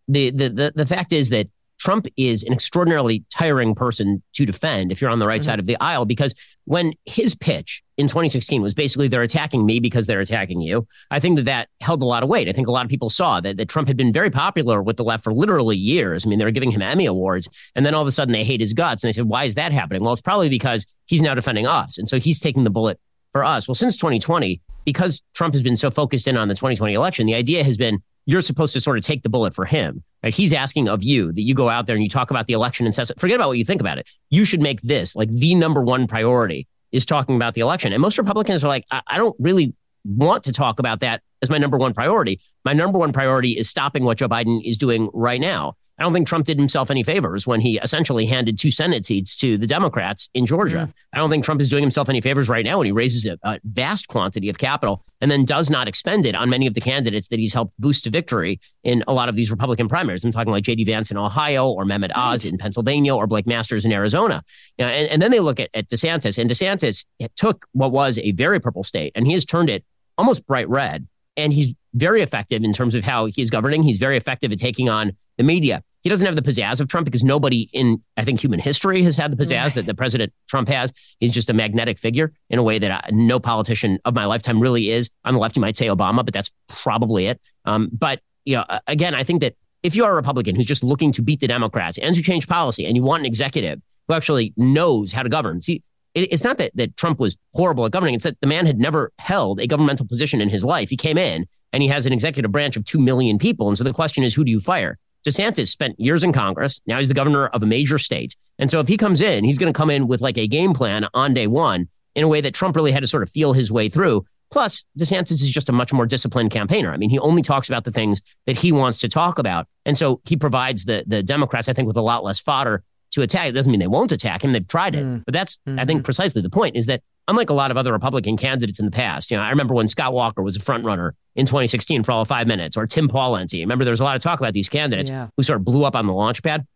The 0.09 0.31
the 0.31 0.49
the, 0.49 0.73
the 0.75 0.87
fact 0.87 1.13
is 1.13 1.29
that 1.31 1.49
Trump 1.79 2.07
is 2.17 2.43
an 2.45 2.53
extraordinarily 2.53 3.25
tiring 3.31 3.75
person 3.75 4.23
to 4.35 4.47
defend 4.47 4.93
if 4.93 5.01
you're 5.01 5.11
on 5.11 5.19
the 5.19 5.27
right 5.27 5.41
mm-hmm. 5.41 5.47
side 5.47 5.59
of 5.59 5.67
the 5.67 5.77
aisle 5.81 6.05
because 6.05 6.35
when 6.65 6.95
his 7.05 7.35
pitch 7.35 7.83
in 7.97 8.09
2016 8.09 8.63
was 8.63 8.75
basically 8.75 9.07
they're 9.07 9.23
attacking 9.23 9.67
me 9.67 9.81
because 9.81 10.07
they're 10.07 10.21
attacking 10.21 10.61
you, 10.61 10.87
I 11.11 11.21
think 11.21 11.37
that 11.37 11.45
that 11.45 11.69
held 11.81 12.03
a 12.03 12.07
lot 12.07 12.23
of 12.23 12.29
weight. 12.29 12.49
I 12.49 12.53
think 12.53 12.69
a 12.69 12.71
lot 12.71 12.85
of 12.85 12.91
people 12.91 13.11
saw 13.11 13.41
that, 13.41 13.57
that 13.59 13.69
Trump 13.69 13.89
had 13.89 13.97
been 13.97 14.13
very 14.13 14.31
popular 14.31 14.83
with 14.83 14.97
the 14.97 15.05
left 15.05 15.25
for 15.25 15.33
literally 15.33 15.77
years. 15.77 16.25
I 16.25 16.29
mean, 16.29 16.39
they 16.39 16.45
were 16.45 16.51
giving 16.51 16.71
him 16.71 16.83
Emmy 16.83 17.07
Awards, 17.07 17.49
and 17.75 17.85
then 17.85 17.95
all 17.95 18.03
of 18.03 18.09
a 18.09 18.13
sudden 18.13 18.33
they 18.33 18.45
hate 18.45 18.61
his 18.61 18.73
guts. 18.73 19.05
And 19.05 19.09
they 19.09 19.13
said, 19.13 19.27
why 19.27 19.45
is 19.45 19.55
that 19.57 19.73
happening? 19.73 20.03
Well, 20.03 20.13
it's 20.13 20.23
probably 20.23 20.49
because 20.49 20.87
he's 21.07 21.23
now 21.23 21.35
defending 21.35 21.67
us. 21.67 21.99
And 21.99 22.09
so 22.09 22.19
he's 22.19 22.41
taking 22.41 22.65
the 22.65 22.71
bullet 22.71 22.99
for 23.33 23.45
us. 23.45 23.69
Well, 23.69 23.75
since 23.75 23.97
2020, 23.97 24.61
because 24.85 25.23
Trump 25.35 25.55
has 25.55 25.63
been 25.63 25.77
so 25.77 25.91
focused 25.91 26.27
in 26.27 26.37
on 26.37 26.49
the 26.49 26.55
2020 26.55 26.95
election, 26.95 27.27
the 27.27 27.35
idea 27.35 27.63
has 27.65 27.77
been 27.77 28.03
you're 28.27 28.41
supposed 28.41 28.73
to 28.73 28.81
sort 28.81 28.97
of 28.97 29.05
take 29.05 29.23
the 29.23 29.29
bullet 29.29 29.55
for 29.55 29.65
him. 29.65 30.03
Right? 30.23 30.35
He's 30.35 30.53
asking 30.53 30.89
of 30.89 31.03
you 31.03 31.33
that 31.33 31.43
you 31.43 31.55
go 31.55 31.69
out 31.69 31.87
there 31.87 31.95
and 31.95 32.03
you 32.03 32.09
talk 32.09 32.31
about 32.31 32.47
the 32.47 32.55
election 32.55 32.87
and 32.87 32.95
says, 32.95 33.13
forget 33.19 33.37
about 33.37 33.49
what 33.49 33.59
you 33.59 33.65
think 33.65 33.81
about 33.81 33.99
it. 33.99 34.07
You 34.31 34.45
should 34.45 34.61
make 34.61 34.81
this 34.83 35.15
like 35.15 35.31
the 35.31 35.55
number 35.55 35.83
one 35.83 36.07
priority 36.07 36.67
is 36.93 37.05
talking 37.05 37.37
about 37.37 37.55
the 37.55 37.61
election. 37.61 37.93
And 37.93 38.01
most 38.01 38.19
Republicans 38.19 38.65
are 38.65 38.69
like, 38.69 38.87
I, 38.91 39.03
I 39.07 39.19
don't 39.19 39.37
really 39.39 39.75
want 40.05 40.45
to 40.45 40.53
talk 40.53 40.79
about 40.79 41.01
that 41.01 41.23
as 41.43 41.51
my 41.51 41.59
number 41.59 41.77
one 41.77 41.93
priority. 41.93 42.41
My 42.65 42.73
number 42.73 42.99
one 42.99 43.13
priority 43.13 43.53
is 43.53 43.69
stopping 43.69 44.05
what 44.05 44.19
Joe 44.19 44.29
Biden 44.29 44.61
is 44.65 44.79
doing 44.79 45.11
right 45.13 45.41
now. 45.41 45.77
I 45.99 46.03
don't 46.03 46.13
think 46.13 46.27
Trump 46.27 46.45
did 46.45 46.59
himself 46.59 46.91
any 46.91 47.05
favors 47.05 47.47
when 47.47 47.61
he 47.61 47.79
essentially 47.79 48.27
handed 48.27 48.59
two 48.59 48.73
Senate 48.73 49.07
seats 49.07 49.37
to 49.37 49.57
the 49.57 49.67
Democrats 49.67 50.29
in 50.35 50.45
Georgia. 50.45 50.89
Mm. 50.89 50.93
I 51.13 51.19
don't 51.19 51.31
think 51.31 51.45
Trump 51.45 51.61
is 51.61 51.69
doing 51.69 51.83
himself 51.83 52.09
any 52.09 52.21
favors 52.21 52.49
right 52.49 52.65
now 52.65 52.79
when 52.79 52.87
he 52.87 52.93
raises 52.93 53.27
a, 53.27 53.39
a, 53.45 53.61
vast 53.63 54.09
quantity 54.09 54.49
of 54.49 54.59
capital 54.59 55.05
and 55.21 55.31
then 55.31 55.45
does 55.45 55.71
not 55.71 55.87
expend 55.87 56.27
it 56.27 56.35
on 56.35 56.51
many 56.51 56.67
of 56.67 56.75
the 56.75 56.81
candidates 56.81 57.29
that 57.29 57.39
he's 57.39 57.55
helped 57.55 57.73
boost 57.79 58.05
to 58.05 58.11
victory 58.11 58.61
in 58.83 59.05
a 59.07 59.13
lot 59.13 59.29
of 59.29 59.37
these 59.37 59.53
Republican 59.53 59.89
primaries. 59.89 60.25
I'm 60.25 60.33
talking 60.33 60.53
like 60.53 60.65
J.D. 60.65 60.85
Vance 60.85 61.13
in 61.13 61.17
Ohio 61.17 61.69
or 61.69 61.85
Mehmet 61.85 62.11
Oz 62.15 62.45
in 62.45 62.59
Pennsylvania 62.59 63.15
or 63.15 63.29
Blake 63.29 63.47
Masters 63.47 63.85
in 63.85 63.93
Arizona. 63.93 64.43
You 64.79 64.87
know, 64.87 64.91
and, 64.91 65.11
and 65.11 65.23
then 65.23 65.31
they 65.31 65.41
look 65.41 65.61
at, 65.61 65.71
at 65.75 65.89
DeSantis, 65.89 66.39
and 66.39 66.51
DeSantis 66.51 67.05
took 67.37 67.67
what 67.73 67.93
was 67.93 68.19
a 68.19 68.33
very 68.33 68.61
purple 68.61 68.83
state 68.83 69.13
and 69.15 69.27
he 69.27 69.33
has 69.35 69.45
turned 69.45 69.71
it 69.71 69.85
almost 70.19 70.45
bright 70.47 70.69
red. 70.69 71.07
And 71.37 71.53
he's 71.53 71.75
very 71.95 72.23
effective 72.23 72.63
in 72.63 72.73
terms 72.73 72.95
of 72.95 73.05
how 73.05 73.27
he's 73.27 73.51
governing. 73.51 73.83
He's 73.83 73.99
very 73.99 74.17
effective 74.17 74.53
at 74.53 74.59
taking 74.59 74.89
on 74.89 75.13
the 75.39 75.45
media. 75.45 75.83
He 76.03 76.11
doesn't 76.11 76.27
have 76.27 76.37
the 76.37 76.43
pizzazz 76.43 76.81
of 76.81 76.89
Trump 76.89 77.07
because 77.07 77.25
nobody 77.25 77.71
in, 77.73 78.03
I 78.17 78.25
think, 78.25 78.39
human 78.39 78.59
history 78.59 79.03
has 79.03 79.17
had 79.17 79.33
the 79.33 79.43
pizzazz 79.43 79.63
right. 79.63 79.75
that 79.77 79.87
the 79.87 79.95
president 79.95 80.35
Trump 80.49 80.69
has. 80.69 80.93
He's 81.19 81.33
just 81.33 81.49
a 81.49 81.55
magnetic 81.55 81.99
figure 81.99 82.33
in 82.51 82.59
a 82.59 82.63
way 82.63 82.79
that 82.79 82.91
I, 82.91 83.09
no 83.11 83.41
politician 83.41 83.99
of 84.05 84.15
my 84.15 84.27
lifetime 84.27 84.61
really 84.61 84.91
is. 84.91 85.09
On 85.25 85.33
the 85.33 85.41
left, 85.41 85.57
you 85.57 85.63
might 85.63 85.77
say 85.79 85.87
Obama, 85.87 86.23
but 86.25 86.35
that's 86.35 86.51
probably 86.69 87.27
it. 87.27 87.41
Um, 87.65 87.89
but 87.91 88.21
you 88.45 88.57
know, 88.57 88.65
again, 88.87 89.15
I 89.15 89.25
think 89.25 89.41
that 89.41 89.55
if 89.83 89.97
you 89.97 90.05
are 90.05 90.13
a 90.13 90.15
Republican 90.15 90.57
who's 90.57 90.67
just 90.67 90.85
looking 90.85 91.11
to 91.13 91.23
beat 91.23 91.41
the 91.41 91.47
Democrats 91.47 91.97
and 91.99 92.15
to 92.15 92.23
change 92.23 92.47
policy, 92.49 92.85
and 92.85 92.97
you 92.97 93.03
want 93.03 93.21
an 93.21 93.27
executive 93.27 93.81
who 94.09 94.15
actually 94.15 94.53
knows 94.57 95.13
how 95.13 95.23
to 95.23 95.31
govern, 95.31 95.63
see, 95.63 95.83
it's 96.15 96.45
not 96.45 96.59
that, 96.59 96.71
that 96.75 96.97
Trump 96.97 97.19
was 97.19 97.37
horrible 97.55 97.85
at 97.87 97.93
governing. 97.93 98.15
It's 98.15 98.25
that 98.25 98.41
the 98.41 98.47
man 98.47 98.67
had 98.67 98.79
never 98.79 99.11
held 99.19 99.59
a 99.59 99.67
governmental 99.67 100.07
position 100.07 100.41
in 100.41 100.49
his 100.49 100.65
life. 100.65 100.89
He 100.89 100.97
came 100.97 101.19
in 101.19 101.47
and 101.75 101.83
he 101.83 101.89
has 101.89 102.07
an 102.07 102.13
executive 102.13 102.53
branch 102.53 102.77
of 102.77 102.85
2 102.85 103.01
million 103.01 103.37
people. 103.37 103.67
And 103.67 103.77
so 103.77 103.83
the 103.83 103.93
question 103.93 104.23
is, 104.23 104.33
who 104.33 104.45
do 104.45 104.51
you 104.53 104.61
fire? 104.61 104.97
DeSantis 105.27 105.69
spent 105.69 105.99
years 105.99 106.23
in 106.23 106.33
Congress. 106.33 106.81
Now 106.87 106.99
he's 106.99 107.09
the 107.09 107.15
governor 107.15 107.49
of 107.49 107.65
a 107.65 107.67
major 107.67 107.99
state. 107.99 108.37
And 108.61 108.71
so 108.71 108.79
if 108.79 108.87
he 108.87 108.97
comes 108.97 109.21
in, 109.21 109.43
he's 109.43 109.59
going 109.59 109.73
to 109.73 109.77
come 109.77 109.91
in 109.91 110.07
with 110.07 110.21
like 110.21 110.39
a 110.39 110.47
game 110.47 110.73
plan 110.73 111.09
on 111.15 111.35
day 111.35 111.49
one 111.49 111.89
in 112.15 112.23
a 112.23 112.29
way 112.29 112.41
that 112.43 112.55
Trump 112.55 112.77
really 112.77 112.93
had 112.93 113.03
to 113.03 113.09
sort 113.09 113.25
of 113.25 113.31
feel 113.31 113.55
his 113.55 113.73
way 113.73 113.89
through. 113.89 114.25
Plus, 114.53 114.85
DeSantis 114.97 115.33
is 115.33 115.51
just 115.51 115.69
a 115.69 115.73
much 115.73 115.93
more 115.93 116.07
disciplined 116.07 116.53
campaigner. 116.53 116.93
I 116.93 116.97
mean, 116.97 117.11
he 117.11 117.19
only 117.19 117.43
talks 117.43 117.69
about 117.69 117.83
the 117.83 117.91
things 117.91 118.23
that 118.47 118.57
he 118.57 118.71
wants 118.71 118.99
to 118.99 119.09
talk 119.09 119.41
about. 119.41 119.67
And 119.85 119.99
so 119.99 120.21
he 120.25 120.37
provides 120.37 120.85
the, 120.85 121.03
the 121.09 121.25
Democrats, 121.25 121.69
I 121.69 121.73
think, 121.73 121.89
with 121.89 121.97
a 121.97 122.03
lot 122.03 122.23
less 122.23 122.39
fodder 122.39 122.85
to 123.13 123.23
attack. 123.23 123.49
It 123.49 123.53
doesn't 123.53 123.73
mean 123.73 123.81
they 123.81 123.89
won't 123.89 124.13
attack 124.13 124.45
him. 124.45 124.53
They've 124.53 124.69
tried 124.69 124.95
it. 124.95 125.05
Mm. 125.05 125.25
But 125.25 125.35
that's, 125.35 125.59
mm-hmm. 125.67 125.81
I 125.81 125.85
think, 125.85 126.05
precisely 126.05 126.41
the 126.41 126.51
point 126.51 126.77
is 126.77 126.87
that 126.87 127.03
unlike 127.27 127.51
a 127.51 127.55
lot 127.55 127.73
of 127.73 127.77
other 127.77 127.93
Republican 127.93 128.37
candidates 128.37 128.79
in 128.79 128.85
the 128.85 128.93
past, 128.93 129.33
you 129.33 129.37
know, 129.37 129.43
I 129.43 129.51
remember 129.51 129.75
when 129.75 129.89
Scott 129.89 130.13
Walker 130.13 130.41
was 130.41 130.57
a 130.57 130.61
front 130.61 130.85
runner 130.85 131.17
in 131.37 131.47
2016 131.47 132.03
for 132.03 132.13
all 132.13 132.23
of 132.23 132.29
five 132.29 132.47
minutes, 132.47 132.77
or 132.77 132.87
Tim 132.87 133.09
Pawlenty. 133.09 133.61
Remember, 133.61 133.85
there 133.85 133.93
was 133.93 134.01
a 134.01 134.05
lot 134.05 134.17
of 134.17 134.23
talk 134.23 134.41
about 134.41 134.53
these 134.53 134.69
candidates 134.69 135.11
yeah. 135.11 135.29
who 135.37 135.43
sort 135.43 135.59
of 135.59 135.65
blew 135.65 135.85
up 135.85 135.97
on 135.97 136.07
the 136.07 136.13
launch 136.13 136.43
pad. 136.43 136.67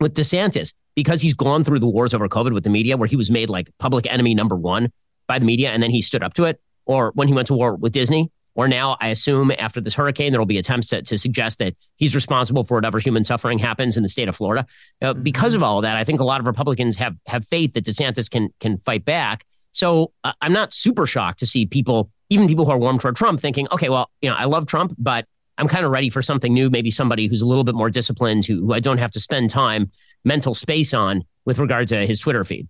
With 0.00 0.14
DeSantis, 0.14 0.72
because 0.94 1.20
he's 1.20 1.34
gone 1.34 1.62
through 1.62 1.80
the 1.80 1.86
wars 1.86 2.14
over 2.14 2.26
COVID 2.26 2.54
with 2.54 2.64
the 2.64 2.70
media, 2.70 2.96
where 2.96 3.06
he 3.06 3.16
was 3.16 3.30
made 3.30 3.50
like 3.50 3.68
public 3.78 4.10
enemy 4.10 4.34
number 4.34 4.56
one 4.56 4.90
by 5.26 5.38
the 5.38 5.44
media, 5.44 5.70
and 5.72 5.82
then 5.82 5.90
he 5.90 6.00
stood 6.00 6.22
up 6.22 6.32
to 6.34 6.44
it, 6.44 6.58
or 6.86 7.12
when 7.14 7.28
he 7.28 7.34
went 7.34 7.48
to 7.48 7.54
war 7.54 7.76
with 7.76 7.92
Disney, 7.92 8.30
or 8.54 8.68
now 8.68 8.96
I 9.00 9.08
assume 9.08 9.52
after 9.58 9.80
this 9.80 9.94
hurricane, 9.94 10.32
there 10.32 10.40
will 10.40 10.46
be 10.46 10.58
attempts 10.58 10.88
to, 10.88 11.02
to 11.02 11.18
suggest 11.18 11.58
that 11.60 11.74
he's 11.96 12.14
responsible 12.14 12.64
for 12.64 12.76
whatever 12.76 12.98
human 12.98 13.24
suffering 13.24 13.58
happens 13.58 13.96
in 13.96 14.02
the 14.02 14.08
state 14.08 14.28
of 14.28 14.36
Florida. 14.36 14.66
Uh, 15.00 15.14
because 15.14 15.54
of 15.54 15.62
all 15.62 15.78
of 15.78 15.82
that, 15.82 15.96
I 15.96 16.04
think 16.04 16.20
a 16.20 16.24
lot 16.24 16.40
of 16.40 16.46
Republicans 16.46 16.96
have 16.96 17.16
have 17.26 17.46
faith 17.46 17.74
that 17.74 17.84
DeSantis 17.84 18.30
can 18.30 18.50
can 18.58 18.78
fight 18.78 19.04
back. 19.04 19.44
So 19.72 20.12
uh, 20.24 20.32
I'm 20.40 20.52
not 20.52 20.74
super 20.74 21.06
shocked 21.06 21.38
to 21.40 21.46
see 21.46 21.66
people, 21.66 22.10
even 22.30 22.48
people 22.48 22.64
who 22.64 22.70
are 22.70 22.78
warm 22.78 22.98
toward 22.98 23.16
Trump, 23.16 23.40
thinking, 23.40 23.66
okay, 23.72 23.88
well, 23.88 24.10
you 24.22 24.30
know, 24.30 24.36
I 24.36 24.44
love 24.44 24.66
Trump, 24.66 24.94
but 24.96 25.26
I'm 25.58 25.68
kind 25.68 25.84
of 25.84 25.90
ready 25.90 26.08
for 26.08 26.22
something 26.22 26.54
new. 26.54 26.70
Maybe 26.70 26.90
somebody 26.90 27.26
who's 27.26 27.42
a 27.42 27.46
little 27.46 27.64
bit 27.64 27.74
more 27.74 27.90
disciplined, 27.90 28.46
who, 28.46 28.64
who 28.64 28.72
I 28.72 28.80
don't 28.80 28.98
have 28.98 29.10
to 29.10 29.20
spend 29.20 29.50
time, 29.50 29.90
mental 30.24 30.54
space 30.54 30.94
on 30.94 31.24
with 31.44 31.58
regard 31.58 31.88
to 31.88 32.06
his 32.06 32.20
Twitter 32.20 32.44
feed. 32.44 32.68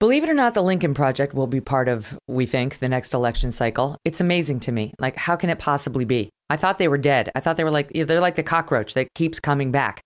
Believe 0.00 0.22
it 0.22 0.30
or 0.30 0.34
not, 0.34 0.54
the 0.54 0.62
Lincoln 0.62 0.94
Project 0.94 1.34
will 1.34 1.48
be 1.48 1.60
part 1.60 1.88
of, 1.88 2.16
we 2.28 2.46
think, 2.46 2.78
the 2.78 2.88
next 2.88 3.14
election 3.14 3.50
cycle. 3.50 3.96
It's 4.04 4.20
amazing 4.20 4.60
to 4.60 4.70
me. 4.70 4.94
Like, 5.00 5.16
how 5.16 5.34
can 5.34 5.50
it 5.50 5.58
possibly 5.58 6.04
be? 6.04 6.30
I 6.48 6.56
thought 6.56 6.78
they 6.78 6.86
were 6.86 6.98
dead. 6.98 7.32
I 7.34 7.40
thought 7.40 7.56
they 7.56 7.64
were 7.64 7.70
like, 7.72 7.90
they're 7.92 8.20
like 8.20 8.36
the 8.36 8.44
cockroach 8.44 8.94
that 8.94 9.12
keeps 9.14 9.40
coming 9.40 9.72
back. 9.72 10.04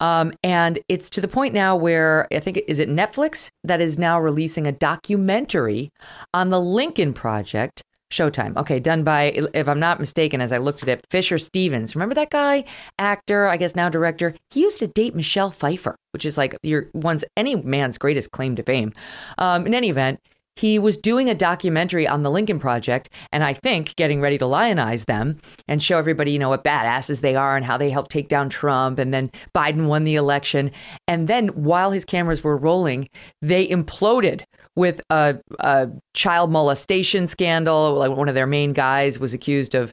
Um, 0.00 0.32
and 0.42 0.80
it's 0.88 1.08
to 1.10 1.20
the 1.20 1.28
point 1.28 1.54
now 1.54 1.76
where 1.76 2.26
I 2.32 2.40
think, 2.40 2.60
is 2.66 2.80
it 2.80 2.88
Netflix 2.88 3.48
that 3.62 3.80
is 3.80 3.96
now 3.96 4.18
releasing 4.20 4.66
a 4.66 4.72
documentary 4.72 5.90
on 6.34 6.50
the 6.50 6.60
Lincoln 6.60 7.12
Project 7.12 7.82
Showtime. 8.10 8.56
Okay, 8.56 8.80
done 8.80 9.04
by, 9.04 9.24
if 9.52 9.68
I'm 9.68 9.80
not 9.80 10.00
mistaken, 10.00 10.40
as 10.40 10.50
I 10.50 10.58
looked 10.58 10.82
at 10.82 10.88
it, 10.88 11.04
Fisher 11.10 11.36
Stevens. 11.36 11.94
Remember 11.94 12.14
that 12.14 12.30
guy, 12.30 12.64
actor, 12.98 13.46
I 13.46 13.58
guess 13.58 13.76
now 13.76 13.88
director? 13.90 14.34
He 14.50 14.60
used 14.62 14.78
to 14.78 14.86
date 14.86 15.14
Michelle 15.14 15.50
Pfeiffer, 15.50 15.94
which 16.12 16.24
is 16.24 16.38
like 16.38 16.56
your 16.62 16.88
one's 16.94 17.24
any 17.36 17.56
man's 17.56 17.98
greatest 17.98 18.30
claim 18.30 18.56
to 18.56 18.62
fame. 18.62 18.92
Um, 19.36 19.66
in 19.66 19.74
any 19.74 19.90
event, 19.90 20.20
he 20.58 20.78
was 20.78 20.96
doing 20.96 21.30
a 21.30 21.34
documentary 21.34 22.06
on 22.06 22.22
the 22.22 22.30
Lincoln 22.30 22.58
Project, 22.58 23.08
and 23.32 23.44
I 23.44 23.52
think 23.52 23.94
getting 23.96 24.20
ready 24.20 24.38
to 24.38 24.44
lionize 24.44 25.04
them 25.06 25.38
and 25.68 25.82
show 25.82 25.98
everybody, 25.98 26.32
you 26.32 26.38
know, 26.38 26.48
what 26.48 26.64
badasses 26.64 27.20
they 27.20 27.36
are 27.36 27.56
and 27.56 27.64
how 27.64 27.78
they 27.78 27.90
helped 27.90 28.10
take 28.10 28.28
down 28.28 28.48
Trump. 28.48 28.98
And 28.98 29.14
then 29.14 29.30
Biden 29.54 29.86
won 29.86 30.04
the 30.04 30.16
election. 30.16 30.70
And 31.06 31.28
then 31.28 31.48
while 31.48 31.92
his 31.92 32.04
cameras 32.04 32.42
were 32.42 32.56
rolling, 32.56 33.08
they 33.40 33.68
imploded 33.68 34.44
with 34.78 35.00
a, 35.10 35.36
a, 35.58 35.90
child 36.14 36.50
molestation 36.50 37.26
scandal. 37.26 37.94
Like 37.94 38.16
one 38.16 38.28
of 38.28 38.34
their 38.34 38.46
main 38.46 38.72
guys 38.72 39.20
was 39.20 39.34
accused 39.34 39.74
of 39.74 39.92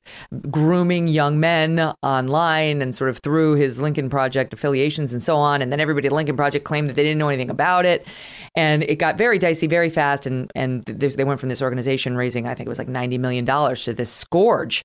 grooming 0.50 1.08
young 1.08 1.40
men 1.40 1.94
online 2.02 2.82
and 2.82 2.96
sort 2.96 3.10
of 3.12 3.20
through 3.20 3.56
his 3.56 3.80
Lincoln 3.80 4.10
Project 4.10 4.54
affiliations 4.54 5.14
and 5.14 5.22
so 5.22 5.38
on. 5.38 5.62
And 5.62 5.72
then 5.72 5.80
everybody 5.80 6.08
at 6.08 6.12
Lincoln 6.12 6.36
Project 6.36 6.66
claimed 6.66 6.90
that 6.90 6.96
they 6.96 7.04
didn't 7.04 7.20
know 7.20 7.30
anything 7.30 7.50
about 7.50 7.86
it. 7.86 8.08
And 8.56 8.84
it 8.84 8.96
got 8.96 9.18
very 9.18 9.38
dicey 9.38 9.68
very 9.68 9.90
fast. 9.90 10.26
And, 10.26 10.52
and 10.56 10.84
they 10.84 11.24
went 11.24 11.40
from 11.40 11.50
this 11.50 11.62
organization 11.62 12.16
raising, 12.16 12.48
I 12.48 12.56
think 12.56 12.68
it 12.68 12.70
was 12.70 12.80
like 12.80 12.88
$90 12.88 13.20
million 13.20 13.46
to 13.46 13.94
this 13.94 14.12
scourge. 14.12 14.82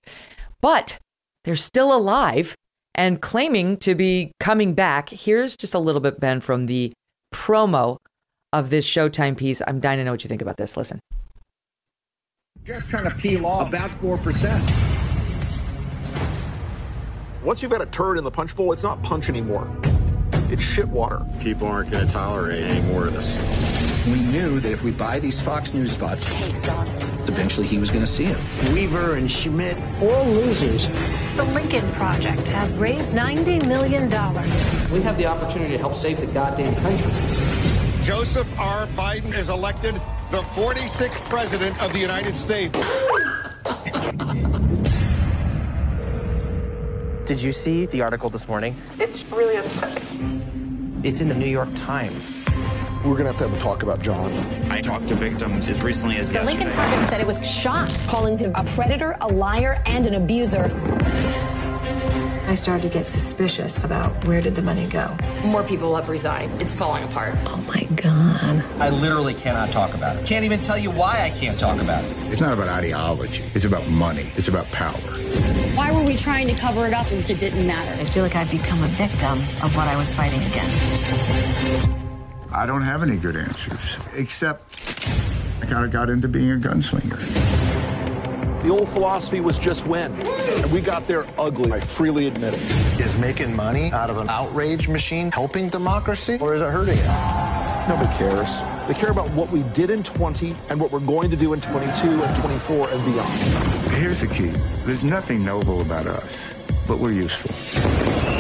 But 0.61 0.99
they're 1.45 1.57
still 1.57 1.95
alive 1.95 2.55
and 2.95 3.23
claiming 3.23 3.77
to 3.79 3.95
be 3.95 4.33
coming 4.41 4.75
back. 4.75 5.09
Here's 5.09 5.57
just 5.57 5.75
a 5.75 5.79
little 5.79 6.01
bit, 6.01 6.21
Ben, 6.21 6.41
from 6.41 6.67
the 6.67 6.93
promo 7.33 7.97
of 8.53 8.71
this 8.71 8.87
Showtime 8.87 9.37
piece. 9.37 9.63
I'm 9.67 9.81
dying 9.81 9.99
to 9.99 10.05
know 10.05 10.11
what 10.11 10.25
you 10.25 10.29
think 10.29 10.43
about 10.43 10.57
this. 10.57 10.77
Listen. 10.77 11.01
Just 12.65 12.91
trying 12.91 13.05
to 13.05 13.17
peel 13.17 13.47
off 13.47 13.69
about 13.69 13.91
4%. 13.91 15.01
Once 17.43 17.63
you've 17.63 17.71
got 17.71 17.81
a 17.81 17.87
turd 17.87 18.19
in 18.19 18.25
the 18.25 18.31
punch 18.31 18.55
bowl, 18.55 18.73
it's 18.73 18.83
not 18.83 19.03
punch 19.03 19.31
anymore. 19.31 19.67
It's 20.51 20.63
shit 20.63 20.89
water. 20.89 21.25
People 21.39 21.69
aren't 21.69 21.93
going 21.93 22.05
to 22.09 22.13
tolerate 22.13 22.65
any 22.65 22.81
more 22.89 23.07
of 23.07 23.13
this. 23.13 23.39
We 24.07 24.21
knew 24.33 24.59
that 24.59 24.73
if 24.73 24.83
we 24.83 24.91
buy 24.91 25.21
these 25.21 25.41
Fox 25.41 25.73
News 25.73 25.93
spots, 25.93 26.29
eventually 27.29 27.69
he 27.69 27.79
was 27.79 27.89
going 27.89 28.05
to 28.05 28.11
see 28.11 28.25
it. 28.25 28.37
Weaver 28.73 29.15
and 29.15 29.31
Schmidt, 29.31 29.77
all 30.03 30.25
losers. 30.25 30.89
The 31.37 31.45
Lincoln 31.55 31.89
Project 31.93 32.49
has 32.49 32.75
raised 32.75 33.11
$90 33.11 33.65
million. 33.69 34.07
We 34.93 35.03
have 35.03 35.17
the 35.17 35.27
opportunity 35.27 35.71
to 35.71 35.79
help 35.79 35.95
save 35.95 36.19
the 36.19 36.27
goddamn 36.27 36.75
country. 36.83 37.13
Joseph 38.03 38.59
R. 38.59 38.89
Biden 38.89 39.33
is 39.33 39.51
elected 39.51 39.95
the 40.33 40.43
46th 40.43 41.25
President 41.29 41.81
of 41.81 41.93
the 41.93 42.01
United 42.01 42.37
States. 42.37 42.77
Did 47.31 47.41
you 47.41 47.53
see 47.53 47.87
the 47.87 48.03
article 48.03 48.29
this 48.29 48.49
morning? 48.49 48.75
It's 48.99 49.23
really 49.31 49.55
upsetting. 49.55 51.01
It's 51.05 51.21
in 51.21 51.29
the 51.29 51.35
New 51.37 51.47
York 51.47 51.69
Times. 51.77 52.33
We're 53.05 53.17
going 53.17 53.19
to 53.19 53.27
have 53.27 53.39
to 53.39 53.49
have 53.49 53.57
a 53.57 53.61
talk 53.61 53.85
about 53.85 54.03
John. 54.03 54.33
I 54.69 54.81
talked 54.81 55.07
to 55.07 55.15
victims 55.15 55.69
as 55.69 55.81
recently 55.81 56.17
as 56.17 56.27
the 56.27 56.35
yesterday. 56.35 56.55
The 56.55 56.65
Lincoln 56.65 56.77
Project 56.77 57.09
said 57.09 57.21
it 57.21 57.29
was 57.29 57.41
shocked, 57.49 58.09
calling 58.09 58.37
him 58.37 58.53
a 58.57 58.65
predator, 58.65 59.17
a 59.21 59.29
liar, 59.29 59.81
and 59.87 60.09
an 60.09 60.15
abuser. 60.15 60.65
I 62.51 62.57
started 62.57 62.83
to 62.83 62.89
get 62.89 63.07
suspicious 63.07 63.85
about 63.85 64.27
where 64.27 64.41
did 64.41 64.57
the 64.57 64.63
money 64.63 64.87
go. 64.89 65.17
More 65.45 65.63
people 65.63 65.95
have 65.95 66.09
resigned. 66.09 66.61
It's 66.61 66.75
falling 66.75 67.05
apart. 67.05 67.35
Oh 67.47 67.63
my 67.69 67.85
God. 67.95 68.65
I 68.81 68.91
literally 68.91 69.35
cannot 69.35 69.71
talk 69.71 69.95
about 69.95 70.17
it. 70.17 70.27
Can't 70.27 70.45
even 70.45 70.61
tell 70.61 70.77
you 70.77 70.91
why 70.91 71.23
I 71.23 71.31
can't 71.31 71.57
talk 71.57 71.81
about 71.81 72.03
it. 72.03 72.17
It's 72.33 72.41
not 72.41 72.53
about 72.53 72.69
ideology. 72.69 73.45
It's 73.55 73.67
about 73.67 73.87
money. 73.89 74.33
It's 74.35 74.49
about 74.49 74.67
power. 74.73 74.99
Why 75.77 75.93
were 75.93 76.03
we 76.03 76.17
trying 76.17 76.49
to 76.49 76.55
cover 76.55 76.87
it 76.87 76.93
up 76.93 77.11
if 77.13 77.31
it 77.31 77.39
didn't 77.39 77.67
matter? 77.67 78.01
I 78.01 78.05
feel 78.05 78.25
like 78.25 78.35
I've 78.35 78.51
become 78.51 78.83
a 78.83 78.89
victim 78.89 79.39
of 79.63 79.77
what 79.77 79.87
I 79.87 79.97
was 79.97 80.13
fighting 80.13 80.41
against. 80.51 81.91
I 82.53 82.67
don't 82.67 82.83
have 82.83 83.05
any 83.05 83.17
good 83.17 83.37
answers, 83.37 83.97
except 84.17 85.07
I 85.63 85.67
kind 85.67 85.85
of 85.85 85.93
got 85.93 86.11
into 86.11 86.27
being 86.27 86.51
a 86.51 86.57
gunslinger. 86.57 87.70
The 88.63 88.69
old 88.69 88.89
philosophy 88.89 89.41
was 89.41 89.59
just 89.59 89.87
win. 89.87 90.13
And 90.21 90.71
we 90.71 90.83
got 90.83 91.07
there 91.07 91.27
ugly, 91.39 91.73
I 91.73 91.81
freely 91.81 92.27
admit 92.27 92.53
it. 92.55 93.01
Is 93.01 93.17
making 93.17 93.57
money 93.57 93.91
out 93.91 94.11
of 94.11 94.19
an 94.19 94.29
outrage 94.29 94.87
machine 94.87 95.33
helping 95.33 95.71
democracy 95.71 96.37
or 96.41 96.55
is 96.55 96.61
it 96.61 96.69
hurting 96.69 96.99
it? 96.99 97.89
Nobody 97.89 98.15
cares. 98.19 98.61
They 98.87 98.93
care 98.93 99.11
about 99.11 99.31
what 99.31 99.51
we 99.51 99.63
did 99.73 99.89
in 99.89 100.03
20 100.03 100.55
and 100.69 100.79
what 100.79 100.93
we're 100.93 101.01
going 101.01 101.31
to 101.31 101.37
do 101.37 101.55
in 101.55 101.61
22 101.63 102.23
and 102.23 102.37
24 102.37 102.91
and 102.91 103.05
beyond. 103.07 103.95
Here's 103.95 104.21
the 104.21 104.27
key. 104.27 104.53
There's 104.85 105.03
nothing 105.03 105.43
noble 105.43 105.81
about 105.81 106.07
us, 106.07 106.53
but 106.87 106.99
we're 106.99 107.13
useful. 107.13 107.51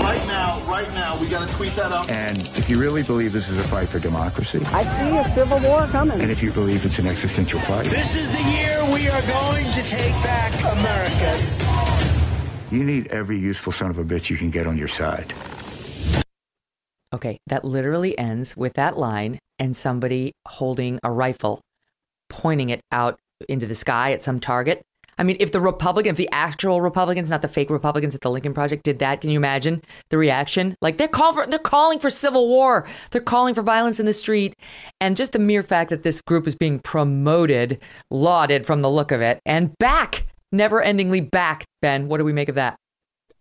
Right 0.03 0.25
now, 0.27 0.30
right 0.71 0.89
now. 0.95 1.19
We 1.21 1.29
got 1.29 1.47
to 1.47 1.55
tweet 1.55 1.75
that 1.75 1.91
out. 1.93 2.09
And 2.09 2.39
if 2.57 2.71
you 2.71 2.79
really 2.79 3.03
believe 3.03 3.33
this 3.33 3.49
is 3.49 3.59
a 3.59 3.65
fight 3.65 3.89
for 3.89 3.99
democracy, 3.99 4.61
I 4.67 4.83
see 4.85 5.17
a 5.19 5.25
civil 5.25 5.59
war 5.61 5.87
coming. 5.89 6.21
and 6.21 6.31
if 6.31 6.43
you 6.43 6.53
believe 6.53 6.85
it's 6.87 6.99
an 6.99 7.07
existential 7.07 7.61
fight, 7.61 7.87
This 7.87 8.15
is 8.15 8.31
the 8.31 8.43
year 8.51 8.79
we 8.95 9.09
are 9.09 9.23
going 9.23 9.67
to 9.73 9.83
take 9.83 10.13
back 10.23 10.53
America. 10.79 11.31
you 12.71 12.85
need 12.85 13.09
every 13.09 13.37
useful 13.37 13.73
son 13.73 13.91
of 13.91 13.99
a 13.99 14.05
bitch 14.05 14.31
you 14.31 14.37
can 14.37 14.51
get 14.51 14.67
on 14.67 14.79
your 14.79 14.89
side. 14.89 15.35
Okay, 17.13 17.39
that 17.49 17.65
literally 17.65 18.17
ends 18.17 18.57
with 18.57 18.75
that 18.75 18.97
line 18.97 19.41
and 19.59 19.77
somebody 19.77 20.33
holding 20.47 21.01
a 21.03 21.11
rifle, 21.11 21.61
pointing 22.29 22.71
it 22.71 22.81
out 22.93 23.19
into 23.49 23.67
the 23.67 23.75
sky 23.75 24.13
at 24.13 24.23
some 24.23 24.39
target. 24.39 24.81
I 25.21 25.23
mean, 25.23 25.37
if 25.39 25.53
the 25.53 25.61
Republican, 25.61 26.13
if 26.13 26.17
the 26.17 26.31
actual 26.33 26.81
Republicans, 26.81 27.29
not 27.29 27.43
the 27.43 27.49
fake 27.49 27.69
Republicans 27.69 28.15
at 28.15 28.23
the 28.23 28.31
Lincoln 28.31 28.55
Project, 28.55 28.85
did 28.85 29.01
that, 29.01 29.21
can 29.21 29.29
you 29.29 29.39
imagine 29.39 29.83
the 30.09 30.17
reaction? 30.17 30.75
Like 30.81 30.97
they're 30.97 31.09
call 31.09 31.35
for, 31.35 31.47
they're 31.47 31.59
calling 31.59 31.99
for 31.99 32.09
civil 32.09 32.49
war, 32.49 32.89
they're 33.11 33.21
calling 33.21 33.53
for 33.53 33.61
violence 33.61 34.01
in 34.01 34.07
the 34.07 34.15
street, 34.15 34.55
and 34.99 35.19
just 35.19 35.33
the 35.33 35.39
mere 35.39 35.63
fact 35.63 35.91
that 35.91 36.05
this 36.05 36.23
group 36.23 36.47
is 36.47 36.55
being 36.55 36.79
promoted, 36.79 37.79
lauded 38.11 38.65
from 38.65 38.81
the 38.81 38.89
look 38.89 39.13
of 39.13 39.21
it, 39.21 39.41
and 39.45 39.77
back, 39.77 40.27
never-endingly 40.53 41.21
back. 41.31 41.67
Ben, 41.83 42.09
what 42.09 42.17
do 42.17 42.25
we 42.25 42.33
make 42.33 42.49
of 42.49 42.55
that? 42.55 42.77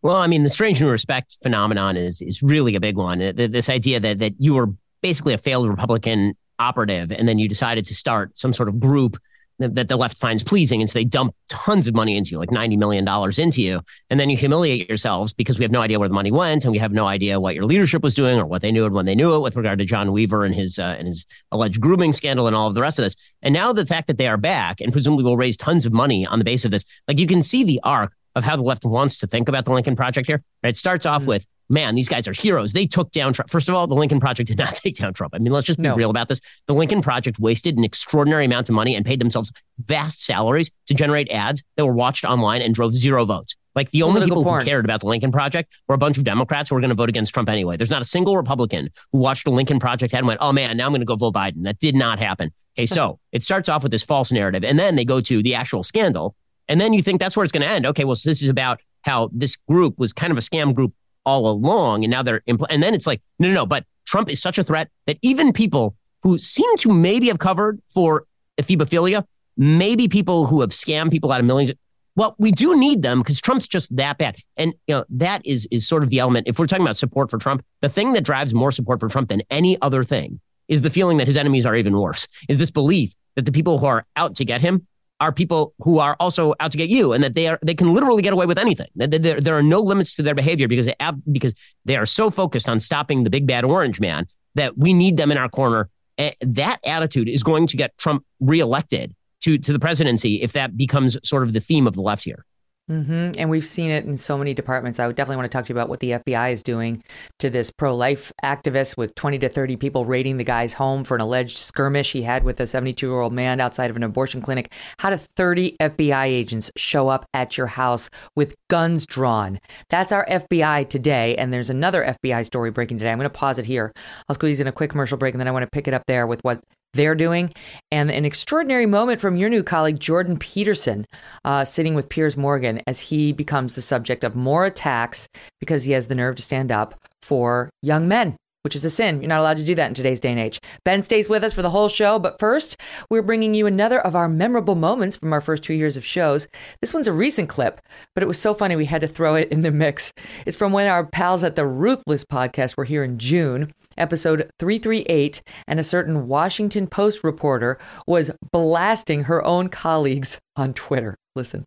Well, 0.02 0.18
I 0.18 0.28
mean, 0.28 0.44
the 0.44 0.50
strange 0.50 0.82
new 0.82 0.90
respect 0.90 1.38
phenomenon 1.42 1.96
is 1.96 2.22
is 2.22 2.44
really 2.44 2.76
a 2.76 2.82
big 2.82 2.98
one. 2.98 3.20
This 3.20 3.70
idea 3.70 4.02
that 4.02 4.20
that 4.20 4.34
you 4.38 4.54
were 4.54 4.68
basically 5.02 5.34
a 5.34 5.38
failed 5.38 5.70
Republican 5.70 6.36
operative, 6.60 7.14
and 7.14 7.26
then 7.26 7.40
you 7.40 7.48
decided 7.48 7.86
to 7.86 7.96
start 7.96 8.38
some 8.38 8.52
sort 8.52 8.68
of 8.68 8.82
group 8.82 9.18
that, 9.60 9.88
the 9.88 9.98
left 9.98 10.18
finds 10.18 10.44
pleasing, 10.44 10.82
and 10.82 10.90
so 10.90 10.98
they 10.98 11.06
dump 11.06 11.36
tons 11.50 11.88
of 11.88 11.94
money 11.94 12.18
into 12.18 12.32
you, 12.32 12.40
like 12.40 12.52
ninety 12.52 12.78
million 12.78 13.06
dollars 13.06 13.38
into 13.38 13.62
you, 13.62 13.82
and 14.10 14.20
then 14.20 14.30
you 14.30 14.38
humiliate 14.38 14.88
yourselves 14.88 15.34
because 15.34 15.60
we 15.60 15.64
have 15.64 15.72
no 15.72 15.82
idea 15.82 16.00
where 16.00 16.10
the 16.10 16.16
money 16.16 16.32
went, 16.32 16.66
and 16.66 16.72
we 16.72 16.78
have 16.80 16.92
no 16.92 17.06
idea 17.06 17.40
what 17.40 17.56
your 17.56 17.66
leadership 17.66 18.02
was 18.02 18.16
doing 18.16 18.40
or 18.40 18.46
what 18.46 18.62
they 18.62 18.72
knew 18.72 18.86
and 18.86 18.96
when 18.96 19.06
they 19.06 19.16
knew 19.16 19.36
it, 19.36 19.40
with 19.40 19.56
regard 19.56 19.80
to 19.80 19.86
John 19.86 20.12
Weaver 20.12 20.46
and 20.46 20.56
his 20.56 20.80
uh, 20.80 20.96
and 20.98 21.08
his 21.08 21.26
alleged 21.52 21.80
grooming 21.80 22.14
scandal 22.14 22.48
and 22.48 22.56
all 22.56 22.68
of 22.68 22.76
the 22.76 22.82
rest 22.82 23.00
of 23.00 23.04
this. 23.04 23.16
And 23.42 23.54
now 23.54 23.74
the 23.74 23.86
fact 23.86 24.08
that 24.08 24.18
they 24.18 24.28
are 24.28 24.38
back 24.38 24.82
and 24.82 24.92
presumably 24.92 25.24
will 25.24 25.38
raise 25.38 25.58
tons 25.58 25.86
of 25.86 25.94
money 25.94 26.26
on 26.26 26.40
the 26.40 26.46
base 26.46 26.66
of 26.66 26.72
this, 26.72 26.86
like 27.08 27.20
you 27.20 27.28
can 27.28 27.44
see 27.44 27.64
the 27.64 27.80
arc 27.84 28.14
of 28.36 28.44
how 28.44 28.56
the 28.56 28.62
left 28.62 28.86
wants 28.86 29.18
to 29.20 29.28
think 29.28 29.50
about 29.50 29.66
the 29.66 29.74
Lincoln 29.74 29.96
Project 29.96 30.28
here. 30.28 30.44
It 30.64 30.76
starts 30.76 31.06
off 31.06 31.26
with, 31.26 31.46
man, 31.70 31.96
these 31.96 32.10
guys 32.10 32.28
are 32.28 32.34
heroes. 32.34 32.74
They 32.74 32.86
took 32.88 33.12
down 33.12 33.34
Trump. 33.34 33.50
First 33.50 33.70
of 33.70 33.76
all, 33.76 33.86
the 33.88 33.96
Lincoln 33.96 34.20
Project 34.20 34.48
did 34.48 34.58
not 34.66 34.76
take 34.76 34.96
down 34.96 35.14
Trump. 35.14 35.36
I 35.36 35.40
mean, 35.40 35.54
let's 35.54 35.68
just 35.68 35.80
be 35.80 35.84
No. 35.88 35.96
real 35.96 36.10
about 36.10 36.28
this. 36.28 36.42
The 36.68 36.74
Lincoln 36.74 37.02
Project 37.02 37.40
wasted 37.40 37.78
an 37.78 37.84
extraordinary 37.84 38.46
amount 38.46 38.70
of 38.70 38.76
money 38.76 38.96
and 38.96 39.06
paid 39.06 39.20
themselves 39.22 39.52
vast 39.86 40.24
salaries 40.24 40.72
to 40.88 40.94
generate 40.94 41.30
ads 41.32 41.64
that 41.78 41.86
were 41.86 41.94
watched 41.94 42.26
online 42.26 42.62
and 42.62 42.74
drove 42.74 42.96
zero 42.96 43.26
votes. 43.26 43.56
Like 43.76 43.92
the 43.92 44.04
only 44.04 44.22
people 44.26 44.44
porn. 44.44 44.62
who 44.62 44.66
cared 44.66 44.84
about 44.84 45.00
the 45.02 45.08
Lincoln 45.08 45.32
Project 45.32 45.72
were 45.88 45.96
a 45.96 45.98
bunch 45.98 46.18
of 46.18 46.24
Democrats 46.24 46.70
who 46.70 46.76
were 46.76 46.82
going 46.82 46.90
to 46.90 46.96
vote 46.96 47.08
against 47.08 47.34
Trump 47.34 47.48
anyway. 47.50 47.78
There's 47.78 47.90
not 47.92 48.02
a 48.02 48.06
single 48.06 48.36
Republican 48.36 48.90
who 49.12 49.20
watched 49.20 49.46
the 49.46 49.52
Lincoln 49.52 49.80
Project 49.80 50.14
ad 50.14 50.20
and 50.20 50.28
went, 50.28 50.40
oh 50.42 50.52
man, 50.52 50.76
now 50.76 50.86
I'm 50.88 50.92
going 50.92 51.02
to 51.02 51.06
go 51.06 51.16
vote 51.16 51.34
Biden. 51.36 51.64
That 51.64 51.80
did 51.80 51.96
not 51.96 52.20
happen. 52.20 52.52
Okay, 52.78 52.86
so 52.88 53.20
it 53.32 53.44
starts 53.44 53.70
off 53.70 53.84
with 53.84 53.92
this 53.92 54.04
false 54.04 54.32
narrative, 54.32 54.64
and 54.64 54.78
then 54.80 54.96
they 54.96 55.06
go 55.06 55.22
to 55.22 55.44
the 55.44 55.54
actual 55.56 55.84
scandal. 55.84 56.36
And 56.68 56.80
then 56.80 56.94
you 56.94 57.02
think 57.02 57.20
that's 57.20 57.36
where 57.38 57.44
it's 57.44 57.52
going 57.52 57.64
to 57.64 57.70
end. 57.70 57.86
Okay, 57.86 58.06
well, 58.06 58.16
so 58.16 58.30
this 58.30 58.42
is 58.42 58.50
about 58.50 58.80
how 59.04 59.30
this 59.34 59.56
group 59.56 59.98
was 59.98 60.14
kind 60.14 60.32
of 60.32 60.38
a 60.38 60.42
scam 60.42 60.74
group 60.74 60.94
all 61.30 61.48
along, 61.48 62.04
and 62.04 62.12
now 62.12 62.24
they're 62.24 62.42
impl- 62.42 62.68
and 62.70 62.82
then 62.82 62.94
it's 62.94 63.08
like, 63.08 63.22
no, 63.38 63.48
no, 63.48 63.54
no. 63.54 63.66
But 63.66 63.86
Trump 64.06 64.30
is 64.30 64.42
such 64.42 64.58
a 64.58 64.64
threat 64.64 64.90
that 65.06 65.18
even 65.22 65.54
people 65.54 65.96
who 66.24 66.38
seem 66.38 66.76
to 66.78 66.92
maybe 66.92 67.28
have 67.28 67.40
covered 67.40 67.80
for 67.94 68.26
ephebophilia, 68.60 69.24
maybe 69.56 70.08
people 70.08 70.48
who 70.48 70.62
have 70.62 70.72
scammed 70.72 71.12
people 71.12 71.32
out 71.32 71.40
of 71.40 71.46
millions. 71.46 71.72
Well, 72.16 72.36
we 72.40 72.52
do 72.52 72.78
need 72.78 73.04
them 73.04 73.20
because 73.20 73.40
Trump's 73.40 73.68
just 73.68 73.96
that 73.96 74.18
bad, 74.18 74.38
and 74.58 74.74
you 74.88 74.96
know 74.96 75.06
that 75.10 75.46
is 75.46 75.68
is 75.72 75.88
sort 75.88 76.04
of 76.04 76.10
the 76.10 76.20
element. 76.20 76.48
If 76.48 76.60
we're 76.60 76.66
talking 76.66 76.86
about 76.86 76.98
support 76.98 77.30
for 77.30 77.38
Trump, 77.38 77.64
the 77.82 77.90
thing 77.90 78.14
that 78.14 78.26
drives 78.26 78.54
more 78.54 78.72
support 78.72 79.00
for 79.00 79.08
Trump 79.08 79.30
than 79.30 79.44
any 79.50 79.80
other 79.82 80.04
thing 80.04 80.40
is 80.68 80.82
the 80.82 80.90
feeling 80.90 81.18
that 81.18 81.28
his 81.28 81.38
enemies 81.38 81.66
are 81.66 81.76
even 81.76 81.98
worse. 81.98 82.28
Is 82.50 82.58
this 82.58 82.72
belief 82.72 83.14
that 83.36 83.46
the 83.46 83.52
people 83.52 83.78
who 83.78 83.86
are 83.86 84.06
out 84.16 84.36
to 84.36 84.46
get 84.46 84.62
him 84.62 84.88
are 85.20 85.32
people 85.32 85.74
who 85.80 86.00
are 86.00 86.16
also 86.20 86.54
out 86.60 86.72
to 86.72 86.78
get 86.78 86.90
you, 86.90 87.14
and 87.14 87.24
that 87.24 87.36
they 87.36 87.48
are 87.48 87.60
they 87.62 87.76
can 87.76 87.94
literally 87.94 88.22
get 88.22 88.34
away 88.34 88.46
with 88.46 88.58
anything. 88.58 88.88
There, 88.96 89.40
there 89.42 89.58
are 89.58 89.64
no 89.64 89.82
limits 89.82 90.16
to 90.16 90.24
their 90.24 90.36
behavior 90.36 90.68
because 90.68 90.86
they 90.86 90.96
because 91.32 91.54
they 91.86 91.98
are 91.98 92.06
so 92.06 92.30
focused 92.30 92.70
on 92.70 92.80
stopping 92.80 93.24
the 93.24 93.30
big 93.30 93.46
bad 93.46 93.66
orange 93.66 94.00
man 94.00 94.28
that 94.56 94.78
we 94.78 94.94
need 94.94 95.18
them 95.18 95.32
in 95.32 95.38
our 95.38 95.50
corner. 95.50 95.90
Eh, 96.18 96.32
That 96.42 96.80
attitude 96.86 97.30
is 97.30 97.44
going 97.44 97.68
to 97.68 97.78
get 97.78 97.98
Trump 97.98 98.26
reelected 98.40 99.16
to 99.42 99.58
to 99.58 99.74
the 99.74 99.80
presidency 99.80 100.42
if 100.42 100.54
that 100.54 100.78
becomes 100.78 101.18
sort 101.28 101.44
of 101.44 101.54
the 101.54 101.60
theme 101.60 101.88
of 101.88 101.96
the 101.96 102.02
left 102.02 102.24
here. 102.24 102.46
Hmm 102.90 103.30
And 103.38 103.52
we've 103.52 103.66
seen 103.66 103.92
it 103.92 104.06
in 104.06 104.18
so 104.18 104.36
many 104.36 104.56
departments. 104.56 105.00
I 105.00 105.06
would 105.06 105.16
definitely 105.16 105.38
want 105.38 105.52
to 105.52 105.56
talk 105.56 105.66
to 105.66 105.70
you 105.70 105.78
about 105.78 105.90
what 105.90 106.00
the 106.00 106.12
FBI 106.12 106.52
is 106.52 106.64
doing 106.64 107.04
to 107.38 107.52
this 107.52 107.70
pro 107.70 107.96
life 107.96 108.32
activist 108.44 108.98
with 108.98 109.14
20 109.14 109.38
to 109.40 109.50
30 109.50 109.76
people 109.76 110.06
raiding 110.06 110.38
the 110.38 110.44
guy's 110.44 110.74
home 110.74 111.04
for 111.04 111.14
an 111.14 111.22
alleged 111.22 111.60
skirmish 111.60 112.14
he 112.14 112.24
had 112.24 112.44
with 112.44 112.60
a 112.60 112.66
72 112.66 113.06
year 113.06 113.20
old 113.20 113.32
man 113.32 113.60
outside 113.60 113.92
of 113.92 113.96
an 113.96 114.02
abortion 114.02 114.42
clinic. 114.42 114.74
How 114.98 115.12
do 115.12 115.18
30 115.18 115.78
FBI 115.80 116.26
agents 116.26 116.72
show 116.76 117.10
up 117.10 117.28
at 117.32 117.60
your 117.60 117.68
house 117.68 118.10
with 118.36 118.56
guns 118.72 119.06
drawn? 119.06 119.60
That's 119.90 120.12
our 120.12 120.26
FBI 120.26 120.90
today. 120.90 121.36
And 121.36 121.54
there's 121.54 121.70
another 121.70 122.04
FBI 122.24 122.44
story 122.44 122.72
breaking 122.72 122.98
today. 122.98 123.12
I'm 123.12 123.20
going 123.20 123.30
to 123.30 123.38
pause 123.38 123.60
it 123.60 123.66
here. 123.66 123.94
I'll 124.28 124.34
squeeze 124.34 124.60
in 124.60 124.66
a 124.66 124.72
quick 124.72 124.90
commercial 124.90 125.18
break 125.20 125.36
and 125.36 125.40
then 125.40 125.48
I 125.48 125.52
want 125.52 125.62
to 125.62 125.70
pick 125.70 125.88
it 125.88 125.94
up 125.94 126.04
there 126.08 126.26
with 126.26 126.40
what 126.42 126.60
they're 126.94 127.16
doing. 127.16 127.54
And 127.92 128.12
an 128.12 128.26
extraordinary 128.26 128.86
moment 128.86 129.22
from 129.22 129.36
your 129.36 129.50
new 129.50 129.64
colleague, 129.64 130.00
Jordan 130.00 130.38
Peterson, 130.38 131.06
uh, 131.46 131.66
sitting 131.66 131.96
with 131.96 132.10
Piers 132.10 132.38
Morgan 132.38 132.82
as 132.88 133.00
he 133.00 133.32
becomes 133.32 133.76
the 133.76 133.82
subject 133.82 134.24
of 134.24 134.36
more 134.36 134.66
attacks 134.66 135.28
because 135.60 135.84
he 135.84 135.92
has 135.94 136.08
the 136.08 136.16
nerve 136.16 136.36
to 136.38 136.42
stand 136.42 136.72
up 136.72 137.00
for 137.22 137.70
young 137.82 138.08
men. 138.08 138.36
Which 138.62 138.76
is 138.76 138.84
a 138.84 138.90
sin. 138.90 139.22
You're 139.22 139.30
not 139.30 139.40
allowed 139.40 139.58
to 139.58 139.66
do 139.66 139.76
that 139.76 139.88
in 139.88 139.94
today's 139.94 140.20
day 140.20 140.32
and 140.32 140.40
age. 140.40 140.60
Ben 140.84 141.02
stays 141.02 141.30
with 141.30 141.44
us 141.44 141.54
for 141.54 141.62
the 141.62 141.70
whole 141.70 141.88
show, 141.88 142.20
but 142.20 142.40
first, 142.40 142.76
we're 143.10 143.22
bringing 143.22 143.54
you 143.54 143.66
another 143.66 144.00
of 144.00 144.16
our 144.16 144.28
memorable 144.28 144.76
moments 144.76 145.16
from 145.16 145.32
our 145.32 145.42
first 145.42 145.64
two 145.64 145.74
years 145.74 145.96
of 145.96 146.06
shows. 146.06 146.48
This 146.82 146.94
one's 146.94 147.08
a 147.08 147.14
recent 147.14 147.48
clip, 147.48 147.80
but 148.14 148.24
it 148.24 148.28
was 148.28 148.40
so 148.40 148.54
funny 148.54 148.76
we 148.76 148.86
had 148.86 149.02
to 149.02 149.08
throw 149.08 149.36
it 149.36 149.50
in 149.50 149.62
the 149.62 149.72
mix. 149.72 150.12
It's 150.46 150.58
from 150.58 150.74
when 150.74 150.88
our 150.88 151.06
pals 151.06 151.44
at 151.44 151.56
the 151.56 151.66
Ruthless 151.66 152.26
podcast 152.26 152.76
were 152.76 152.86
here 152.86 153.04
in 153.04 153.18
June 153.18 153.72
episode 154.00 154.50
338, 154.60 155.44
and 155.68 155.80
a 155.80 155.84
certain 155.84 156.28
Washington 156.28 156.88
Post 156.88 157.24
reporter 157.24 157.78
was 158.08 158.32
blasting 158.52 159.26
her 159.26 159.46
own 159.46 159.70
colleagues 159.70 160.40
on 160.56 160.74
Twitter. 160.74 161.16
Listen. 161.36 161.66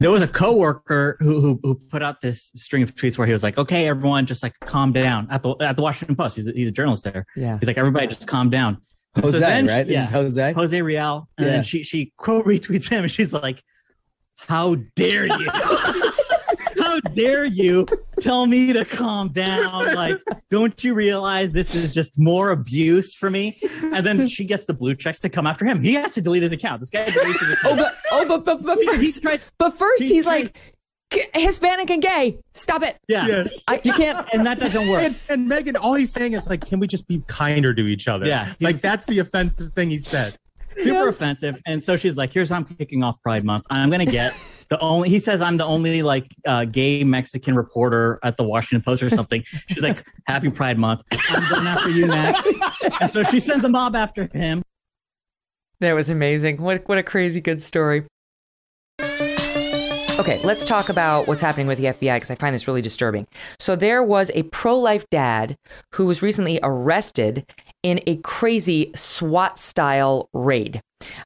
There 0.00 0.10
was 0.12 0.22
a 0.22 0.28
coworker 0.28 1.16
who, 1.20 1.40
who 1.40 1.60
who 1.64 1.74
put 1.74 2.02
out 2.04 2.20
this 2.20 2.50
string 2.54 2.84
of 2.84 2.94
tweets 2.94 3.18
where 3.18 3.26
he 3.26 3.32
was 3.32 3.42
like, 3.42 3.58
"Okay, 3.58 3.88
everyone, 3.88 4.26
just 4.26 4.42
like 4.44 4.54
calm 4.60 4.92
down." 4.92 5.26
At 5.30 5.42
the 5.42 5.56
at 5.60 5.74
the 5.74 5.82
Washington 5.82 6.14
Post, 6.14 6.36
he's 6.36 6.46
a, 6.46 6.52
he's 6.52 6.68
a 6.68 6.72
journalist 6.72 7.02
there. 7.02 7.26
Yeah. 7.34 7.58
He's 7.58 7.66
like, 7.66 7.78
"Everybody, 7.78 8.06
just 8.06 8.28
calm 8.28 8.48
down." 8.48 8.78
Jose, 9.16 9.40
then 9.40 9.66
she- 9.66 9.72
right? 9.72 9.86
This 9.86 10.04
is 10.04 10.10
Jose? 10.10 10.52
Jose 10.52 10.82
Real, 10.82 11.28
and 11.36 11.46
Yeah. 11.46 11.52
then 11.54 11.64
she 11.64 11.82
she 11.82 12.12
quote 12.16 12.46
retweets 12.46 12.88
him, 12.88 13.02
and 13.02 13.10
she's 13.10 13.32
like, 13.32 13.60
"How 14.36 14.76
dare 14.94 15.26
you? 15.26 15.50
How 17.08 17.14
dare 17.14 17.44
you 17.44 17.86
tell 18.20 18.46
me 18.46 18.72
to 18.72 18.84
calm 18.84 19.28
down? 19.30 19.94
Like, 19.94 20.18
don't 20.50 20.82
you 20.84 20.94
realize 20.94 21.52
this 21.52 21.74
is 21.74 21.92
just 21.94 22.18
more 22.18 22.50
abuse 22.50 23.14
for 23.14 23.30
me?" 23.30 23.60
And 23.82 24.04
then 24.04 24.26
she 24.28 24.44
gets 24.44 24.66
the 24.66 24.74
blue 24.74 24.94
checks 24.94 25.18
to 25.20 25.28
come 25.28 25.46
after 25.46 25.64
him. 25.64 25.82
He 25.82 25.94
has 25.94 26.14
to 26.14 26.20
delete 26.20 26.42
his 26.42 26.52
account. 26.52 26.80
This 26.80 26.90
guy 26.90 27.04
deletes 27.06 27.40
his 27.40 27.52
account. 27.52 27.64
Oh, 27.64 27.76
but 27.76 27.94
oh, 28.12 28.28
but 28.28 28.44
but, 28.44 28.62
but 28.62 28.84
first, 28.84 29.52
but 29.58 29.70
first 29.78 30.02
he's 30.04 30.26
like 30.26 30.54
Hispanic 31.34 31.90
and 31.90 32.02
gay. 32.02 32.38
Stop 32.52 32.82
it. 32.82 32.98
Yeah. 33.08 33.26
Yes. 33.26 33.58
I, 33.66 33.80
you 33.82 33.92
can't. 33.92 34.26
and 34.32 34.46
that 34.46 34.58
doesn't 34.58 34.88
work. 34.88 35.02
And, 35.02 35.16
and 35.30 35.50
Megyn, 35.50 35.76
all 35.80 35.94
he's 35.94 36.12
saying 36.12 36.34
is 36.34 36.46
like, 36.48 36.66
can 36.66 36.80
we 36.80 36.86
just 36.86 37.08
be 37.08 37.22
kinder 37.28 37.72
to 37.72 37.86
each 37.86 38.08
other? 38.08 38.26
Yeah. 38.26 38.52
Like 38.60 38.80
that's 38.80 39.06
the 39.06 39.18
offensive 39.20 39.70
thing 39.72 39.90
he 39.90 39.98
said. 39.98 40.36
super 40.76 41.06
Yes. 41.06 41.16
offensive. 41.16 41.60
And 41.66 41.82
so 41.82 41.96
she's 41.96 42.16
like, 42.16 42.32
"Here's 42.32 42.50
how 42.50 42.56
I'm 42.56 42.64
kicking 42.64 43.02
off 43.02 43.20
Pride 43.22 43.44
Month. 43.44 43.64
I'm 43.70 43.90
gonna 43.90 44.04
get 44.04 44.32
the 44.68 44.78
only." 44.80 45.08
He 45.08 45.18
says 45.18 45.40
I'm 45.40 45.56
the 45.56 45.64
only 45.64 46.02
like 46.02 46.26
uh, 46.46 46.64
gay 46.64 47.04
Mexican 47.04 47.54
reporter 47.54 48.18
at 48.22 48.36
the 48.36 48.44
Washington 48.44 48.82
Post 48.84 49.02
or 49.02 49.10
something. 49.10 49.42
She's 49.68 49.82
like, 49.82 50.04
"Happy 50.26 50.50
Pride 50.50 50.78
Month. 50.78 51.02
I'm 51.12 51.50
going 51.50 51.66
after 51.66 51.90
you 51.90 52.06
next." 52.06 52.48
And 53.00 53.10
so 53.10 53.22
she 53.24 53.40
sends 53.40 53.64
a 53.64 53.68
mob 53.68 53.94
after 53.94 54.28
him. 54.32 54.62
That 55.80 55.92
was 55.92 56.10
amazing. 56.10 56.60
What 56.60 56.88
what 56.88 56.98
a 56.98 57.02
crazy 57.02 57.40
good 57.40 57.62
story. 57.62 58.04
Okay, 60.18 60.40
let's 60.42 60.64
talk 60.64 60.88
about 60.88 61.28
what's 61.28 61.40
happening 61.40 61.68
with 61.68 61.78
the 61.78 61.84
FBI 61.84 62.16
because 62.16 62.30
I 62.30 62.34
find 62.34 62.52
this 62.52 62.66
really 62.66 62.82
disturbing. 62.82 63.28
So 63.60 63.76
there 63.76 64.02
was 64.02 64.32
a 64.34 64.42
pro-life 64.42 65.08
dad 65.10 65.56
who 65.92 66.06
was 66.06 66.22
recently 66.22 66.58
arrested 66.60 67.46
in 67.82 68.00
a 68.06 68.16
crazy 68.16 68.90
SWAT-style 68.94 70.28
raid. 70.32 70.80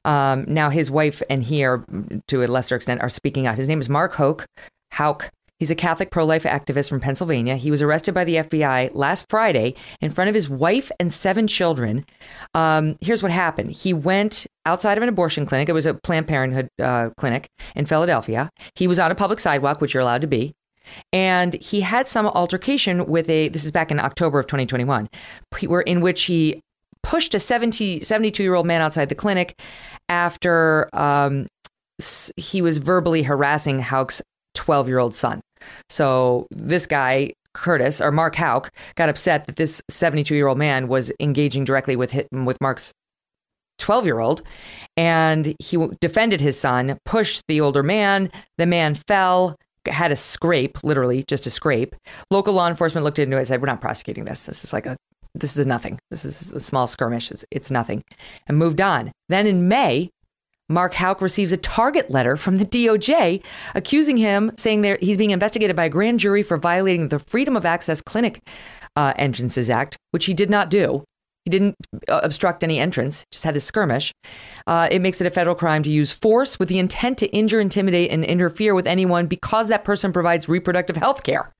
Um, 0.05 0.45
now 0.47 0.69
his 0.69 0.91
wife 0.91 1.21
and 1.29 1.43
he 1.43 1.63
are, 1.63 1.85
to 2.27 2.43
a 2.43 2.47
lesser 2.47 2.75
extent, 2.75 3.01
are 3.01 3.09
speaking 3.09 3.47
out. 3.47 3.57
His 3.57 3.67
name 3.67 3.79
is 3.79 3.89
Mark 3.89 4.13
Houck. 4.13 4.45
Houck. 4.91 5.31
He's 5.59 5.71
a 5.71 5.75
Catholic 5.75 6.11
pro 6.11 6.25
life 6.25 6.43
activist 6.43 6.89
from 6.89 6.99
Pennsylvania. 6.99 7.55
He 7.55 7.71
was 7.71 7.81
arrested 7.81 8.13
by 8.13 8.25
the 8.25 8.35
FBI 8.35 8.91
last 8.93 9.27
Friday 9.29 9.75
in 10.01 10.11
front 10.11 10.27
of 10.27 10.35
his 10.35 10.49
wife 10.49 10.91
and 10.99 11.11
seven 11.13 11.47
children. 11.47 12.05
Um, 12.53 12.97
here's 12.99 13.23
what 13.23 13.31
happened 13.31 13.71
he 13.71 13.93
went 13.93 14.45
outside 14.65 14.97
of 14.97 15.03
an 15.03 15.09
abortion 15.09 15.45
clinic. 15.45 15.69
It 15.69 15.73
was 15.73 15.85
a 15.85 15.93
Planned 15.93 16.27
Parenthood 16.27 16.67
uh, 16.81 17.11
clinic 17.15 17.47
in 17.75 17.85
Philadelphia. 17.85 18.49
He 18.75 18.87
was 18.87 18.99
on 18.99 19.11
a 19.11 19.15
public 19.15 19.39
sidewalk, 19.39 19.79
which 19.79 19.93
you're 19.93 20.01
allowed 20.01 20.21
to 20.21 20.27
be. 20.27 20.53
And 21.11 21.53
he 21.55 21.81
had 21.81 22.07
some 22.07 22.27
altercation 22.27 23.05
with 23.05 23.29
a. 23.29 23.49
This 23.49 23.63
is 23.63 23.71
back 23.71 23.91
in 23.91 23.99
October 23.99 24.39
of 24.39 24.47
2021, 24.47 25.09
where 25.67 25.81
in 25.81 26.01
which 26.01 26.23
he 26.23 26.61
pushed 27.01 27.35
a 27.35 27.39
70, 27.39 28.01
72 28.01 28.41
year 28.41 28.55
old 28.55 28.65
man 28.65 28.81
outside 28.81 29.09
the 29.09 29.15
clinic 29.15 29.59
after 30.09 30.89
um, 30.95 31.47
he 32.37 32.61
was 32.61 32.77
verbally 32.77 33.23
harassing 33.23 33.79
Houck's 33.79 34.21
12 34.55 34.87
year 34.87 34.99
old 34.99 35.13
son. 35.13 35.41
So 35.89 36.47
this 36.51 36.87
guy 36.87 37.33
Curtis 37.53 38.01
or 38.01 38.11
Mark 38.11 38.35
Houck 38.35 38.71
got 38.95 39.09
upset 39.09 39.45
that 39.45 39.57
this 39.57 39.81
72 39.89 40.35
year 40.35 40.47
old 40.47 40.57
man 40.57 40.87
was 40.87 41.11
engaging 41.19 41.63
directly 41.63 41.95
with 41.95 42.15
with 42.31 42.57
Mark's 42.61 42.93
12 43.79 44.05
year 44.05 44.19
old 44.19 44.43
and 44.97 45.55
he 45.59 45.87
defended 45.99 46.41
his 46.41 46.59
son, 46.59 46.97
pushed 47.05 47.43
the 47.47 47.61
older 47.61 47.83
man. 47.83 48.31
The 48.57 48.65
man 48.65 48.95
fell, 48.95 49.57
had 49.87 50.11
a 50.11 50.15
scrape, 50.15 50.83
literally 50.83 51.23
just 51.27 51.47
a 51.47 51.51
scrape. 51.51 51.95
Local 52.31 52.53
law 52.53 52.67
enforcement 52.67 53.03
looked 53.03 53.19
into 53.19 53.35
it 53.37 53.39
and 53.39 53.47
said, 53.47 53.61
We're 53.61 53.67
not 53.67 53.81
prosecuting 53.81 54.25
this. 54.25 54.45
This 54.45 54.63
is 54.63 54.73
like 54.73 54.85
a 54.85 54.97
this 55.35 55.57
is 55.57 55.65
nothing. 55.65 55.99
This 56.11 56.25
is 56.25 56.53
a 56.53 56.59
small 56.59 56.87
skirmish. 56.87 57.31
It's, 57.31 57.43
it's 57.49 57.71
nothing. 57.71 58.03
And 58.47 58.57
moved 58.57 58.79
on. 58.79 59.11
Then 59.29 59.47
in 59.47 59.67
May, 59.67 60.11
Mark 60.69 60.93
Houck 60.93 61.21
receives 61.21 61.51
a 61.51 61.57
target 61.57 62.09
letter 62.09 62.37
from 62.37 62.57
the 62.57 62.65
DOJ 62.65 63.43
accusing 63.75 64.17
him, 64.17 64.51
saying 64.57 64.81
that 64.81 65.01
he's 65.01 65.17
being 65.17 65.31
investigated 65.31 65.75
by 65.75 65.85
a 65.85 65.89
grand 65.89 66.19
jury 66.19 66.43
for 66.43 66.57
violating 66.57 67.09
the 67.09 67.19
Freedom 67.19 67.57
of 67.57 67.65
Access 67.65 68.01
Clinic 68.01 68.41
uh, 68.95 69.13
Entrances 69.17 69.69
Act, 69.69 69.97
which 70.11 70.25
he 70.25 70.33
did 70.33 70.49
not 70.49 70.69
do. 70.69 71.03
He 71.45 71.49
didn't 71.49 71.75
uh, 72.07 72.21
obstruct 72.23 72.63
any 72.63 72.79
entrance, 72.79 73.25
just 73.31 73.43
had 73.43 73.53
this 73.53 73.65
skirmish. 73.65 74.13
Uh, 74.65 74.87
it 74.89 75.01
makes 75.01 75.19
it 75.19 75.27
a 75.27 75.29
federal 75.29 75.55
crime 75.55 75.83
to 75.83 75.89
use 75.89 76.11
force 76.11 76.57
with 76.57 76.69
the 76.69 76.79
intent 76.79 77.17
to 77.17 77.27
injure, 77.27 77.59
intimidate, 77.59 78.11
and 78.11 78.23
interfere 78.23 78.73
with 78.73 78.87
anyone 78.87 79.27
because 79.27 79.67
that 79.67 79.83
person 79.83 80.13
provides 80.13 80.47
reproductive 80.47 80.95
health 80.95 81.23
care. 81.23 81.51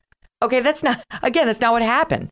Okay, 0.43 0.60
that's 0.60 0.84
not, 0.84 1.04
again, 1.24 1.48
that's 1.48 1.62
not 1.62 1.74
what 1.74 1.82
happened. 1.82 2.30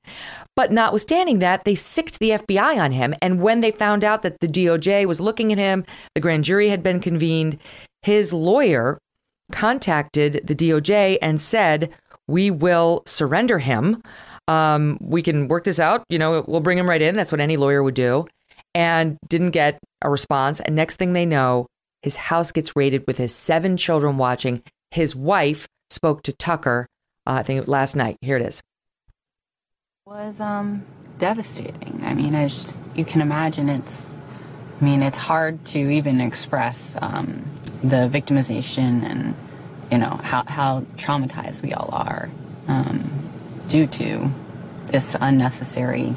But 0.55 0.71
notwithstanding 0.71 1.39
that, 1.39 1.65
they 1.65 1.75
sicked 1.75 2.19
the 2.19 2.31
FBI 2.31 2.81
on 2.81 2.91
him. 2.91 3.15
And 3.21 3.41
when 3.41 3.61
they 3.61 3.71
found 3.71 4.03
out 4.03 4.21
that 4.21 4.39
the 4.39 4.47
DOJ 4.47 5.05
was 5.05 5.19
looking 5.19 5.51
at 5.51 5.57
him, 5.57 5.85
the 6.13 6.21
grand 6.21 6.43
jury 6.43 6.69
had 6.69 6.83
been 6.83 6.99
convened, 6.99 7.57
his 8.03 8.33
lawyer 8.33 8.99
contacted 9.51 10.41
the 10.45 10.55
DOJ 10.55 11.17
and 11.21 11.39
said, 11.39 11.91
We 12.27 12.51
will 12.51 13.03
surrender 13.05 13.59
him. 13.59 14.03
Um, 14.47 14.97
we 15.01 15.21
can 15.21 15.47
work 15.47 15.63
this 15.63 15.79
out. 15.79 16.03
You 16.09 16.19
know, 16.19 16.43
we'll 16.47 16.61
bring 16.61 16.77
him 16.77 16.89
right 16.89 17.01
in. 17.01 17.15
That's 17.15 17.31
what 17.31 17.41
any 17.41 17.57
lawyer 17.57 17.83
would 17.83 17.93
do. 17.93 18.27
And 18.73 19.17
didn't 19.27 19.51
get 19.51 19.79
a 20.01 20.09
response. 20.09 20.59
And 20.59 20.75
next 20.75 20.95
thing 20.95 21.13
they 21.13 21.25
know, 21.25 21.67
his 22.01 22.15
house 22.15 22.51
gets 22.51 22.75
raided 22.75 23.03
with 23.07 23.17
his 23.17 23.35
seven 23.35 23.77
children 23.77 24.17
watching. 24.17 24.63
His 24.91 25.15
wife 25.15 25.67
spoke 25.89 26.23
to 26.23 26.33
Tucker 26.33 26.87
uh, 27.27 27.33
I 27.33 27.43
think 27.43 27.67
last 27.67 27.95
night. 27.95 28.17
Here 28.21 28.37
it 28.37 28.41
is. 28.41 28.61
Was 30.05 30.39
um, 30.39 30.85
devastating. 31.19 32.01
I 32.03 32.13
mean, 32.13 32.33
as 32.33 32.77
you 32.95 33.05
can 33.05 33.21
imagine, 33.21 33.69
it's. 33.69 33.91
I 34.79 34.83
mean, 34.83 35.03
it's 35.03 35.17
hard 35.17 35.63
to 35.67 35.77
even 35.77 36.19
express 36.19 36.95
um, 36.99 37.45
the 37.83 38.09
victimization 38.11 39.03
and 39.03 39.35
you 39.91 39.99
know 39.99 40.09
how 40.09 40.43
how 40.47 40.81
traumatized 40.95 41.61
we 41.61 41.73
all 41.73 41.89
are 41.91 42.29
um, 42.67 43.30
due 43.67 43.87
to 43.87 44.29
this 44.91 45.15
unnecessary 45.19 46.13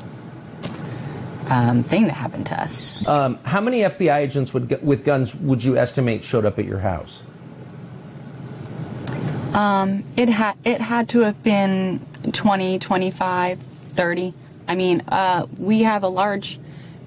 um, 1.47 1.85
thing 1.85 2.07
that 2.07 2.15
happened 2.15 2.47
to 2.47 2.61
us. 2.61 3.07
Um, 3.07 3.37
how 3.45 3.61
many 3.61 3.81
FBI 3.81 4.17
agents 4.19 4.53
would, 4.55 4.83
with 4.83 5.05
guns 5.05 5.35
would 5.35 5.63
you 5.63 5.77
estimate 5.77 6.25
showed 6.25 6.45
up 6.45 6.59
at 6.59 6.65
your 6.65 6.79
house? 6.79 7.23
Um, 9.55 10.05
it 10.17 10.29
had 10.29 10.57
it 10.65 10.81
had 10.81 11.11
to 11.11 11.21
have 11.21 11.41
been 11.45 12.05
20, 12.33 12.81
25, 12.81 13.61
30. 13.95 14.35
I 14.67 14.75
mean, 14.75 15.01
uh, 15.03 15.47
we 15.59 15.83
have 15.83 16.03
a 16.03 16.09
large 16.09 16.59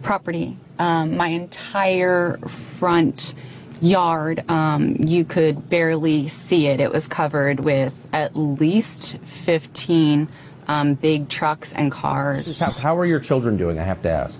property. 0.01 0.57
Um, 0.79 1.17
my 1.17 1.27
entire 1.27 2.37
front 2.79 3.33
yard, 3.81 4.43
um, 4.49 4.95
you 4.99 5.25
could 5.25 5.69
barely 5.69 6.29
see 6.29 6.67
it. 6.67 6.79
It 6.79 6.91
was 6.91 7.07
covered 7.07 7.59
with 7.59 7.93
at 8.13 8.35
least 8.35 9.17
15 9.45 10.27
um, 10.67 10.95
big 10.95 11.29
trucks 11.29 11.71
and 11.73 11.91
cars. 11.91 12.59
How, 12.59 12.71
how, 12.71 12.97
are 12.97 13.05
your 13.05 13.19
children 13.19 13.57
doing? 13.57 13.79
I 13.79 13.83
have 13.83 14.01
to 14.03 14.11
ask. 14.11 14.39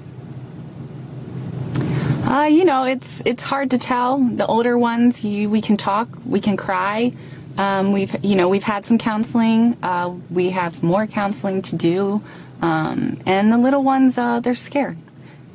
Uh, 2.30 2.48
you 2.48 2.66
know, 2.66 2.84
it's 2.84 3.08
it's 3.26 3.44
hard 3.44 3.70
to 3.70 3.80
tell. 3.80 4.18
The 4.20 4.46
older 4.46 4.78
ones, 4.78 5.24
you, 5.24 5.50
we 5.50 5.62
can 5.62 5.78
talk, 5.78 6.10
we 6.26 6.42
can 6.42 6.58
cry. 6.58 7.14
Um, 7.58 7.94
we've, 7.94 8.12
you 8.22 8.36
know, 8.36 8.50
we've 8.50 8.64
had 8.64 8.86
some 8.86 9.00
counseling. 9.00 9.78
Uh, 9.82 10.16
we 10.30 10.52
have 10.52 10.84
more 10.84 11.08
counseling 11.08 11.62
to 11.64 11.78
do. 11.78 12.22
Um, 12.62 13.22
and 13.26 13.52
the 13.52 13.58
little 13.58 13.84
ones, 13.84 14.18
uh, 14.18 14.42
they're 14.42 14.56
scared. 14.56 14.98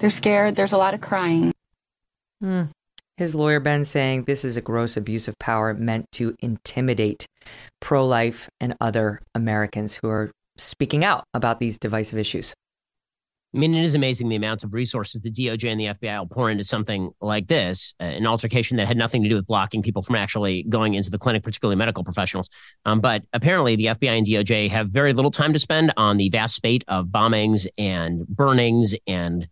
They're 0.01 0.11
scared. 0.11 0.57
There's 0.57 0.73
a 0.73 0.79
lot 0.79 0.95
of 0.95 1.01
crying. 1.01 1.53
Hmm. 2.41 2.63
His 3.23 3.37
lawyer, 3.37 3.61
Ben, 3.61 3.85
saying 3.85 4.25
this 4.25 4.45
is 4.45 4.57
a 4.57 4.61
gross 4.61 4.97
abuse 4.97 5.29
of 5.29 5.39
power 5.39 5.75
meant 5.75 6.11
to 6.11 6.35
intimidate 6.41 7.25
pro 7.81 8.05
life 8.05 8.51
and 8.59 8.77
other 8.81 9.23
Americans 9.33 9.95
who 9.95 10.09
are 10.09 10.33
speaking 10.57 11.05
out 11.05 11.23
about 11.33 11.61
these 11.61 11.79
divisive 11.79 12.19
issues. 12.19 12.53
I 13.55 13.59
mean, 13.59 13.77
it 13.77 13.85
is 13.85 13.95
amazing 13.95 14.29
the 14.29 14.35
amount 14.35 14.65
of 14.65 14.75
resources 14.75 15.21
the 15.21 15.31
DOJ 15.31 15.71
and 15.71 15.81
the 15.81 15.85
FBI 15.85 16.19
will 16.19 16.27
pour 16.27 16.51
into 16.51 16.65
something 16.65 17.13
like 17.21 17.47
this, 17.47 17.95
uh, 18.01 18.07
an 18.07 18.27
altercation 18.27 18.77
that 18.79 18.89
had 18.89 18.97
nothing 18.97 19.23
to 19.23 19.29
do 19.29 19.37
with 19.37 19.47
blocking 19.47 19.83
people 19.83 20.03
from 20.03 20.17
actually 20.17 20.65
going 20.65 20.95
into 20.95 21.09
the 21.09 21.19
clinic, 21.19 21.45
particularly 21.45 21.77
medical 21.77 22.03
professionals. 22.03 22.49
Um, 22.87 23.01
but 23.01 23.23
apparently, 23.33 23.77
the 23.77 23.85
FBI 23.85 24.19
and 24.19 24.27
DOJ 24.27 24.69
have 24.71 24.89
very 24.89 25.13
little 25.13 25.31
time 25.31 25.53
to 25.53 25.61
spend 25.61 25.93
on 25.97 26.17
the 26.17 26.29
vast 26.31 26.57
spate 26.57 26.83
of 26.89 27.07
bombings 27.07 27.69
and 27.79 28.27
burnings 28.27 28.97
and 29.07 29.47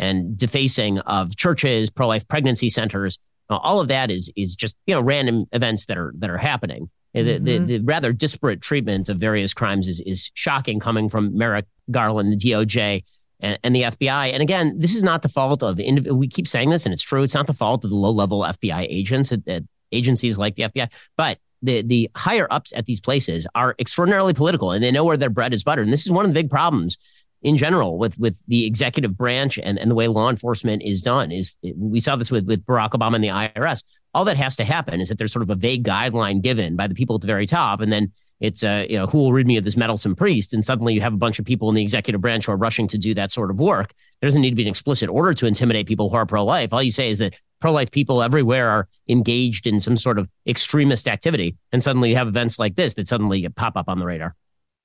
and 0.00 0.36
defacing 0.36 0.98
of 1.00 1.36
churches, 1.36 1.90
pro 1.90 2.08
life 2.08 2.26
pregnancy 2.26 2.68
centers. 2.70 3.18
Uh, 3.48 3.56
all 3.58 3.80
of 3.80 3.88
that 3.88 4.10
is 4.10 4.32
is 4.34 4.56
just 4.56 4.76
you 4.86 4.94
know 4.94 5.00
random 5.00 5.44
events 5.52 5.86
that 5.86 5.98
are 5.98 6.12
that 6.18 6.30
are 6.30 6.38
happening. 6.38 6.90
Mm-hmm. 7.14 7.26
The, 7.26 7.38
the, 7.38 7.56
mm-hmm. 7.56 7.66
the 7.66 7.78
rather 7.80 8.12
disparate 8.12 8.60
treatment 8.60 9.08
of 9.08 9.18
various 9.18 9.54
crimes 9.54 9.86
is 9.86 10.00
is 10.00 10.30
shocking 10.34 10.80
coming 10.80 11.08
from 11.08 11.36
Merrick 11.36 11.66
Garland, 11.90 12.32
the 12.32 12.36
DOJ 12.36 13.04
and, 13.40 13.58
and 13.62 13.74
the 13.74 13.82
FBI. 13.82 14.32
And 14.32 14.42
again, 14.42 14.78
this 14.78 14.94
is 14.94 15.02
not 15.02 15.22
the 15.22 15.28
fault 15.28 15.62
of 15.62 15.78
we 15.78 16.28
keep 16.28 16.48
saying 16.48 16.70
this, 16.70 16.86
and 16.86 16.92
it's 16.92 17.02
true. 17.02 17.22
It's 17.22 17.34
not 17.34 17.46
the 17.46 17.54
fault 17.54 17.84
of 17.84 17.90
the 17.90 17.96
low 17.96 18.10
level 18.10 18.40
FBI 18.40 18.86
agents 18.88 19.32
at, 19.32 19.46
at 19.46 19.64
agencies 19.92 20.38
like 20.38 20.54
the 20.56 20.64
FBI, 20.64 20.88
but 21.16 21.38
the 21.62 21.82
the 21.82 22.10
higher 22.16 22.46
ups 22.50 22.72
at 22.74 22.86
these 22.86 23.00
places 23.00 23.46
are 23.54 23.74
extraordinarily 23.78 24.32
political, 24.32 24.72
and 24.72 24.82
they 24.82 24.90
know 24.90 25.04
where 25.04 25.18
their 25.18 25.30
bread 25.30 25.52
is 25.52 25.62
buttered. 25.62 25.84
And 25.84 25.92
this 25.92 26.06
is 26.06 26.10
one 26.10 26.24
of 26.24 26.30
the 26.30 26.40
big 26.40 26.50
problems 26.50 26.96
in 27.42 27.56
general 27.56 27.98
with 27.98 28.18
with 28.18 28.42
the 28.48 28.66
executive 28.66 29.16
branch 29.16 29.58
and, 29.62 29.78
and 29.78 29.90
the 29.90 29.94
way 29.94 30.08
law 30.08 30.28
enforcement 30.28 30.82
is 30.82 31.00
done 31.00 31.32
is 31.32 31.56
we 31.76 32.00
saw 32.00 32.16
this 32.16 32.30
with 32.30 32.46
with 32.46 32.64
Barack 32.64 32.90
Obama 32.90 33.16
and 33.16 33.24
the 33.24 33.28
IRS. 33.28 33.82
All 34.12 34.24
that 34.24 34.36
has 34.36 34.56
to 34.56 34.64
happen 34.64 35.00
is 35.00 35.08
that 35.08 35.18
there's 35.18 35.32
sort 35.32 35.42
of 35.42 35.50
a 35.50 35.54
vague 35.54 35.84
guideline 35.84 36.42
given 36.42 36.76
by 36.76 36.86
the 36.86 36.94
people 36.94 37.14
at 37.14 37.20
the 37.20 37.26
very 37.26 37.46
top, 37.46 37.80
and 37.80 37.92
then 37.92 38.12
it's 38.40 38.64
uh, 38.64 38.84
you 38.88 38.96
know 38.96 39.06
who 39.06 39.18
will 39.18 39.32
rid 39.32 39.46
me 39.46 39.56
of 39.56 39.64
this 39.64 39.76
meddlesome 39.76 40.16
priest? 40.16 40.52
And 40.52 40.64
suddenly 40.64 40.94
you 40.94 41.00
have 41.00 41.14
a 41.14 41.18
bunch 41.18 41.38
of 41.38 41.44
people 41.44 41.68
in 41.68 41.74
the 41.74 41.82
executive 41.82 42.20
branch 42.20 42.46
who 42.46 42.52
are 42.52 42.56
rushing 42.56 42.88
to 42.88 42.98
do 42.98 43.14
that 43.14 43.32
sort 43.32 43.50
of 43.50 43.58
work. 43.58 43.92
There 44.20 44.28
doesn't 44.28 44.42
need 44.42 44.50
to 44.50 44.56
be 44.56 44.62
an 44.62 44.68
explicit 44.68 45.08
order 45.08 45.34
to 45.34 45.46
intimidate 45.46 45.86
people 45.86 46.10
who 46.10 46.16
are 46.16 46.26
pro-life. 46.26 46.72
All 46.72 46.82
you 46.82 46.90
say 46.90 47.10
is 47.10 47.18
that 47.18 47.34
pro-life 47.60 47.90
people 47.90 48.22
everywhere 48.22 48.68
are 48.68 48.88
engaged 49.08 49.66
in 49.66 49.80
some 49.80 49.96
sort 49.96 50.18
of 50.18 50.28
extremist 50.46 51.06
activity 51.06 51.56
and 51.72 51.82
suddenly 51.82 52.10
you 52.10 52.16
have 52.16 52.28
events 52.28 52.58
like 52.58 52.74
this 52.74 52.94
that 52.94 53.06
suddenly 53.06 53.46
pop 53.50 53.76
up 53.76 53.88
on 53.88 53.98
the 53.98 54.06
radar 54.06 54.34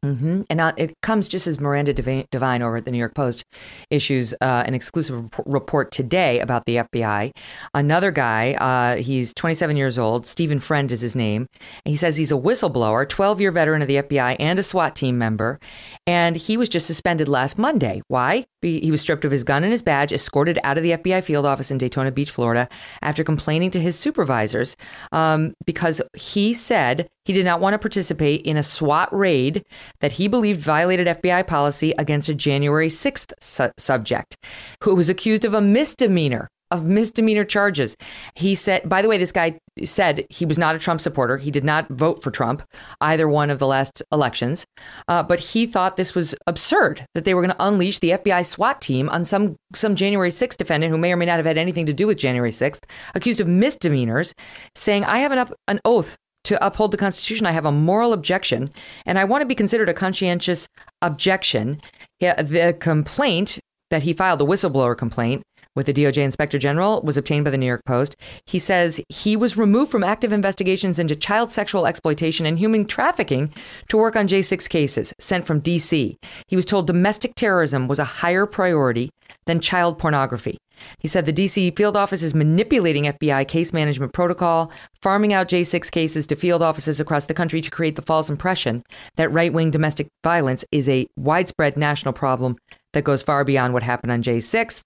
Mm-hmm. 0.05 0.41
And 0.49 0.61
uh, 0.61 0.73
it 0.77 0.93
comes 1.01 1.27
just 1.27 1.47
as 1.47 1.59
Miranda 1.59 1.93
Devine 1.93 2.61
over 2.61 2.77
at 2.77 2.85
the 2.85 2.91
New 2.91 2.97
York 2.97 3.15
Post 3.15 3.43
issues 3.89 4.33
uh, 4.41 4.63
an 4.65 4.73
exclusive 4.75 5.25
report 5.45 5.91
today 5.91 6.39
about 6.39 6.65
the 6.65 6.77
FBI. 6.77 7.31
Another 7.73 8.11
guy, 8.11 8.53
uh, 8.53 9.01
he's 9.01 9.33
27 9.33 9.75
years 9.75 9.97
old, 9.97 10.27
Stephen 10.27 10.59
Friend 10.59 10.91
is 10.91 11.01
his 11.01 11.15
name. 11.15 11.47
He 11.85 11.95
says 11.95 12.17
he's 12.17 12.31
a 12.31 12.35
whistleblower, 12.35 13.07
12 13.07 13.41
year 13.41 13.51
veteran 13.51 13.81
of 13.81 13.87
the 13.87 13.97
FBI, 13.97 14.35
and 14.39 14.59
a 14.59 14.63
SWAT 14.63 14.95
team 14.95 15.17
member. 15.17 15.59
And 16.07 16.35
he 16.35 16.55
was 16.55 16.69
just 16.69 16.85
suspended 16.85 17.27
last 17.27 17.57
Monday. 17.57 18.01
Why? 18.07 18.45
He 18.61 18.91
was 18.91 19.01
stripped 19.01 19.25
of 19.25 19.31
his 19.31 19.43
gun 19.43 19.63
and 19.63 19.71
his 19.71 19.81
badge, 19.81 20.11
escorted 20.11 20.59
out 20.63 20.77
of 20.77 20.83
the 20.83 20.91
FBI 20.91 21.23
field 21.23 21.45
office 21.45 21.71
in 21.71 21.79
Daytona 21.79 22.11
Beach, 22.11 22.29
Florida, 22.29 22.69
after 23.01 23.23
complaining 23.23 23.71
to 23.71 23.79
his 23.79 23.97
supervisors 23.97 24.77
um, 25.11 25.53
because 25.65 26.01
he 26.15 26.53
said 26.53 27.07
he 27.25 27.33
did 27.33 27.45
not 27.45 27.59
want 27.59 27.73
to 27.73 27.79
participate 27.79 28.41
in 28.43 28.55
a 28.55 28.63
SWAT 28.63 29.09
raid 29.11 29.65
that 29.99 30.13
he 30.13 30.27
believed 30.27 30.59
violated 30.59 31.07
FBI 31.07 31.45
policy 31.47 31.93
against 31.97 32.29
a 32.29 32.35
January 32.35 32.87
6th 32.87 33.33
su- 33.39 33.71
subject 33.77 34.37
who 34.83 34.93
was 34.95 35.09
accused 35.09 35.45
of 35.45 35.53
a 35.55 35.61
misdemeanor 35.61 36.49
of 36.75 36.85
misdemeanor 36.85 37.43
charges. 37.43 37.95
He 38.35 38.55
said, 38.55 38.87
by 38.87 39.01
the 39.01 39.07
way, 39.07 39.17
this 39.17 39.31
guy 39.31 39.59
said 39.83 40.25
he 40.29 40.45
was 40.45 40.57
not 40.57 40.75
a 40.75 40.79
Trump 40.79 41.01
supporter. 41.01 41.37
He 41.37 41.51
did 41.51 41.63
not 41.63 41.89
vote 41.89 42.21
for 42.21 42.31
Trump, 42.31 42.63
either 43.01 43.27
one 43.27 43.49
of 43.49 43.59
the 43.59 43.67
last 43.67 44.01
elections. 44.11 44.65
Uh, 45.07 45.23
but 45.23 45.39
he 45.39 45.65
thought 45.65 45.97
this 45.97 46.15
was 46.15 46.35
absurd 46.47 47.05
that 47.13 47.25
they 47.25 47.33
were 47.33 47.41
going 47.41 47.55
to 47.55 47.65
unleash 47.65 47.99
the 47.99 48.11
FBI 48.11 48.45
SWAT 48.45 48.81
team 48.81 49.09
on 49.09 49.25
some, 49.25 49.55
some 49.73 49.95
January 49.95 50.29
6th 50.29 50.57
defendant 50.57 50.91
who 50.91 50.97
may 50.97 51.11
or 51.11 51.17
may 51.17 51.25
not 51.25 51.37
have 51.37 51.45
had 51.45 51.57
anything 51.57 51.85
to 51.85 51.93
do 51.93 52.07
with 52.07 52.17
January 52.17 52.51
6th, 52.51 52.83
accused 53.15 53.41
of 53.41 53.47
misdemeanors, 53.47 54.33
saying, 54.75 55.03
I 55.03 55.19
have 55.19 55.31
an, 55.31 55.39
up, 55.39 55.53
an 55.67 55.79
oath 55.83 56.17
to 56.45 56.65
uphold 56.65 56.91
the 56.91 56.97
Constitution, 56.97 57.45
I 57.45 57.51
have 57.51 57.65
a 57.65 57.71
moral 57.71 58.13
objection, 58.13 58.71
and 59.05 59.17
I 59.17 59.25
want 59.25 59.41
to 59.41 59.47
be 59.47 59.55
considered 59.55 59.89
a 59.89 59.93
conscientious 59.93 60.67
objection. 61.01 61.81
The 62.19 62.77
complaint 62.79 63.59
that 63.91 64.03
he 64.03 64.13
filed, 64.13 64.39
the 64.39 64.45
whistleblower 64.45 64.97
complaint, 64.97 65.43
with 65.75 65.85
the 65.85 65.93
DOJ 65.93 66.17
Inspector 66.23 66.57
General 66.57 67.01
was 67.01 67.17
obtained 67.17 67.45
by 67.45 67.51
the 67.51 67.57
New 67.57 67.65
York 67.65 67.83
Post. 67.85 68.15
He 68.45 68.59
says 68.59 69.01
he 69.09 69.35
was 69.35 69.57
removed 69.57 69.91
from 69.91 70.03
active 70.03 70.33
investigations 70.33 70.99
into 70.99 71.15
child 71.15 71.51
sexual 71.51 71.85
exploitation 71.85 72.45
and 72.45 72.57
human 72.57 72.85
trafficking 72.85 73.53
to 73.89 73.97
work 73.97 74.15
on 74.15 74.27
J6 74.27 74.67
cases 74.69 75.13
sent 75.19 75.45
from 75.45 75.61
DC. 75.61 76.15
He 76.47 76.55
was 76.55 76.65
told 76.65 76.87
domestic 76.87 77.35
terrorism 77.35 77.87
was 77.87 77.99
a 77.99 78.05
higher 78.05 78.45
priority 78.45 79.09
than 79.45 79.59
child 79.59 79.99
pornography. 79.99 80.57
He 80.99 81.07
said 81.07 81.25
the 81.25 81.33
DC 81.33 81.75
field 81.75 81.95
office 81.95 82.21
is 82.21 82.33
manipulating 82.33 83.05
FBI 83.05 83.47
case 83.47 83.73
management 83.73 84.13
protocol, 84.13 84.71
farming 85.01 85.33
out 85.33 85.47
J6 85.47 85.89
cases 85.91 86.27
to 86.27 86.35
field 86.35 86.61
offices 86.61 86.99
across 86.99 87.25
the 87.25 87.33
country 87.33 87.61
to 87.61 87.71
create 87.71 87.95
the 87.95 88.01
false 88.01 88.29
impression 88.29 88.83
that 89.15 89.31
right 89.31 89.53
wing 89.53 89.71
domestic 89.71 90.07
violence 90.23 90.65
is 90.71 90.89
a 90.89 91.07
widespread 91.15 91.77
national 91.77 92.13
problem 92.13 92.57
that 92.95 93.03
goes 93.03 93.21
far 93.21 93.43
beyond 93.43 93.73
what 93.73 93.83
happened 93.83 94.11
on 94.11 94.23
J6. 94.23 94.81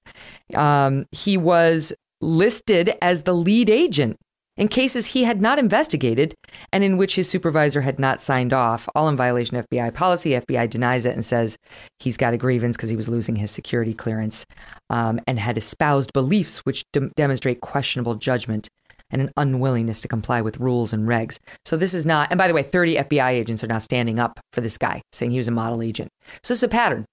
Um, 0.56 1.06
he 1.12 1.38
was 1.38 1.94
listed 2.22 2.94
as 3.02 3.24
the 3.24 3.34
lead 3.34 3.70
agent 3.70 4.18
in 4.58 4.68
cases 4.68 5.06
he 5.08 5.24
had 5.24 5.42
not 5.42 5.58
investigated 5.58 6.36
and 6.74 6.84
in 6.84 6.98
which 6.98 7.16
his 7.16 7.30
supervisor 7.30 7.80
had 7.80 7.98
not 7.98 8.20
signed 8.20 8.52
off, 8.52 8.90
all 8.94 9.08
in 9.08 9.16
violation 9.16 9.56
of 9.56 9.66
FBI 9.70 9.94
policy. 9.94 10.32
FBI 10.32 10.70
denies 10.70 11.06
it 11.06 11.14
and 11.14 11.24
says 11.24 11.58
he's 12.00 12.18
got 12.18 12.34
a 12.34 12.38
grievance 12.38 12.76
because 12.76 12.90
he 12.90 12.98
was 12.98 13.08
losing 13.08 13.38
his 13.38 13.52
security 13.52 13.94
clearance 13.94 14.46
um, 14.90 15.20
and 15.28 15.40
had 15.40 15.58
espoused 15.58 16.12
beliefs 16.12 16.60
which 16.66 16.84
de- 16.92 17.10
demonstrate 17.16 17.62
questionable 17.62 18.16
judgment 18.16 18.68
and 19.12 19.22
an 19.22 19.32
unwillingness 19.38 20.02
to 20.02 20.08
comply 20.08 20.42
with 20.42 20.60
rules 20.60 20.94
and 20.94 21.08
regs. 21.08 21.40
So 21.66 21.78
this 21.78 21.94
is 21.94 22.06
not, 22.06 22.30
and 22.30 22.38
by 22.38 22.48
the 22.48 22.54
way, 22.54 22.64
30 22.64 22.98
FBI 22.98 23.30
agents 23.30 23.64
are 23.64 23.68
now 23.68 23.80
standing 23.80 24.20
up 24.20 24.40
for 24.52 24.62
this 24.62 24.78
guy, 24.78 25.02
saying 25.14 25.32
he 25.32 25.38
was 25.38 25.48
a 25.48 25.52
model 25.52 25.82
agent. 25.82 26.10
So 26.44 26.54
this 26.54 26.60
is 26.60 26.64
a 26.64 26.68
pattern. 26.68 27.06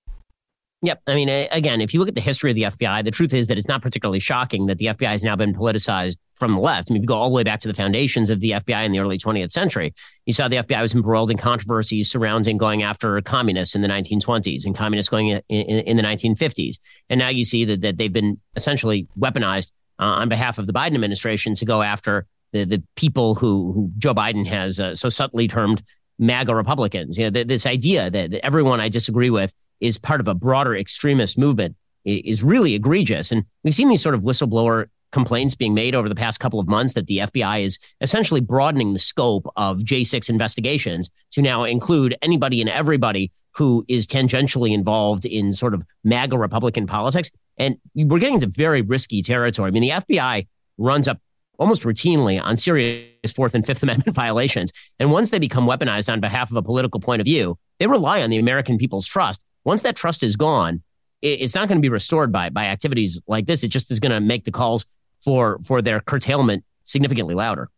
Yep. 0.83 1.03
I 1.07 1.15
mean, 1.15 1.29
again, 1.29 1.81
if 1.81 1.95
you 1.95 2.01
look 2.01 2.09
at 2.09 2.15
the 2.15 2.21
history 2.21 2.51
of 2.51 2.55
the 2.55 2.63
FBI, 2.65 3.03
the 3.03 3.11
truth 3.11 3.33
is 3.33 3.47
that 3.47 3.57
it's 3.57 3.67
not 3.67 3.81
particularly 3.81 4.21
shocking 4.21 4.67
that 4.67 4.77
the 4.77 4.87
FBI 4.87 5.09
has 5.09 5.25
now 5.25 5.35
been 5.35 5.55
politicized 5.55 6.17
from 6.35 6.55
the 6.55 6.61
left. 6.61 6.91
I 6.91 6.93
mean, 6.93 7.01
if 7.01 7.05
you 7.05 7.09
go 7.09 7.17
all 7.17 7.31
the 7.31 7.35
way 7.35 7.45
back 7.45 7.61
to 7.61 7.69
the 7.69 7.73
foundations 7.75 8.29
of 8.29 8.41
the 8.41 8.51
FBI 8.51 8.85
in 8.85 8.93
the 8.93 8.99
early 8.99 9.17
20th 9.17 9.53
century, 9.53 9.95
you 10.27 10.35
saw 10.35 10.49
the 10.49 10.57
FBI 10.57 10.83
was 10.83 10.95
embroiled 10.95 11.31
in 11.31 11.39
controversies 11.39 12.11
surrounding 12.11 12.59
going 12.59 12.83
after 12.83 13.21
communists 13.23 13.75
in 13.75 13.81
the 13.81 13.89
1920s 13.89 14.67
and 14.67 14.77
communists 14.77 15.09
going 15.09 15.29
in, 15.29 15.41
in, 15.49 15.81
in 15.81 15.97
the 15.97 16.03
1950s. 16.03 16.79
And 17.09 17.19
now 17.19 17.31
you 17.31 17.47
see 17.47 17.65
that, 17.65 17.81
that 17.81 17.97
they've 17.97 18.13
been 18.13 18.39
essentially 18.55 19.09
weaponized 19.19 19.73
uh, 19.99 20.05
on 20.05 20.29
behalf 20.29 20.59
of 20.59 20.67
the 20.67 20.75
Biden 20.75 20.95
administration 20.95 21.55
to 21.55 21.65
go 21.65 21.81
after 21.81 22.27
the, 22.53 22.65
the 22.65 22.83
people 22.97 23.35
who, 23.35 23.73
who 23.73 23.91
Joe 23.97 24.15
Biden 24.15 24.47
has 24.47 24.79
uh, 24.79 24.95
so 24.95 25.09
subtly 25.09 25.49
termed 25.49 25.83
MAGA 26.19 26.55
Republicans. 26.55 27.17
You 27.17 27.25
know, 27.25 27.31
th- 27.31 27.47
this 27.47 27.65
idea 27.65 28.11
that, 28.11 28.31
that 28.31 28.45
everyone 28.45 28.79
I 28.79 28.91
disagree 28.91 29.31
with 29.31 29.55
is 29.81 29.99
part 29.99 30.21
of 30.21 30.29
a 30.29 30.35
broader 30.35 30.77
extremist 30.77 31.39
movement 31.39 31.77
is 32.05 32.43
really 32.43 32.75
egregious. 32.75 33.33
And 33.33 33.45
we've 33.65 33.75
seen 33.75 33.89
these 33.89 34.03
sort 34.03 34.15
of 34.15 34.23
whistleblower 34.23 34.87
complaints 35.13 35.55
being 35.55 35.75
made 35.75 35.95
over 35.95 36.09
the 36.09 36.15
past 36.15 36.41
couple 36.41 36.61
of 36.61 36.69
months 36.69 36.95
that 36.95 37.07
the 37.07 37.19
FBI 37.19 37.65
is 37.65 37.79
essentially 38.01 38.41
broadening 38.41 38.93
the 38.93 38.99
scope 38.99 39.51
of 39.57 39.79
J6 39.79 40.29
investigations 40.29 41.11
to 41.33 41.43
now 41.43 41.65
include 41.65 42.17
anybody 42.23 42.61
and 42.61 42.71
everybody 42.71 43.33
who 43.55 43.85
is 43.89 44.07
tangentially 44.07 44.73
involved 44.73 45.25
in 45.25 45.55
sort 45.55 45.75
of 45.75 45.83
MAGA 46.05 46.37
Republican 46.37 46.87
politics. 46.87 47.31
And 47.57 47.79
we're 47.95 48.19
getting 48.19 48.41
to 48.41 48.47
very 48.47 48.83
risky 48.83 49.23
territory. 49.23 49.69
I 49.69 49.71
mean, 49.71 49.83
the 49.83 49.91
FBI 49.91 50.47
runs 50.77 51.09
up 51.09 51.19
almost 51.59 51.85
routinely 51.85 52.41
on 52.43 52.57
serious 52.57 53.33
Fourth 53.35 53.55
and 53.55 53.65
Fifth 53.65 53.83
Amendment 53.83 54.15
violations. 54.15 54.73
And 54.99 55.11
once 55.11 55.31
they 55.31 55.39
become 55.39 55.67
weaponized 55.67 56.13
on 56.13 56.21
behalf 56.21 56.51
of 56.51 56.57
a 56.57 56.63
political 56.63 57.01
point 57.01 57.21
of 57.21 57.25
view, 57.25 57.59
they 57.79 57.87
rely 57.87 58.23
on 58.23 58.31
the 58.31 58.39
American 58.39 58.77
people's 58.79 59.07
trust 59.07 59.43
once 59.67 59.83
that 59.83 59.97
trust 59.97 60.23
is 60.23 60.37
gone, 60.37 60.83
it's 61.21 61.55
not 61.55 61.69
going 61.69 61.79
to 61.79 61.83
be 61.83 61.91
restored 61.91 62.33
by 62.33 62.49
by 62.49 62.67
activities 62.67 63.21
like 63.27 63.47
this. 63.47 63.65
It 63.65 63.69
just 63.69 63.91
is 63.91 64.01
going 64.01 64.13
to 64.13 64.21
make 64.21 64.45
the 64.45 64.53
calls 64.53 64.87
for 65.23 65.59
for 65.65 65.83
their 65.83 66.01
curtailment 66.01 66.65
significantly 66.85 67.35
louder. 67.35 67.69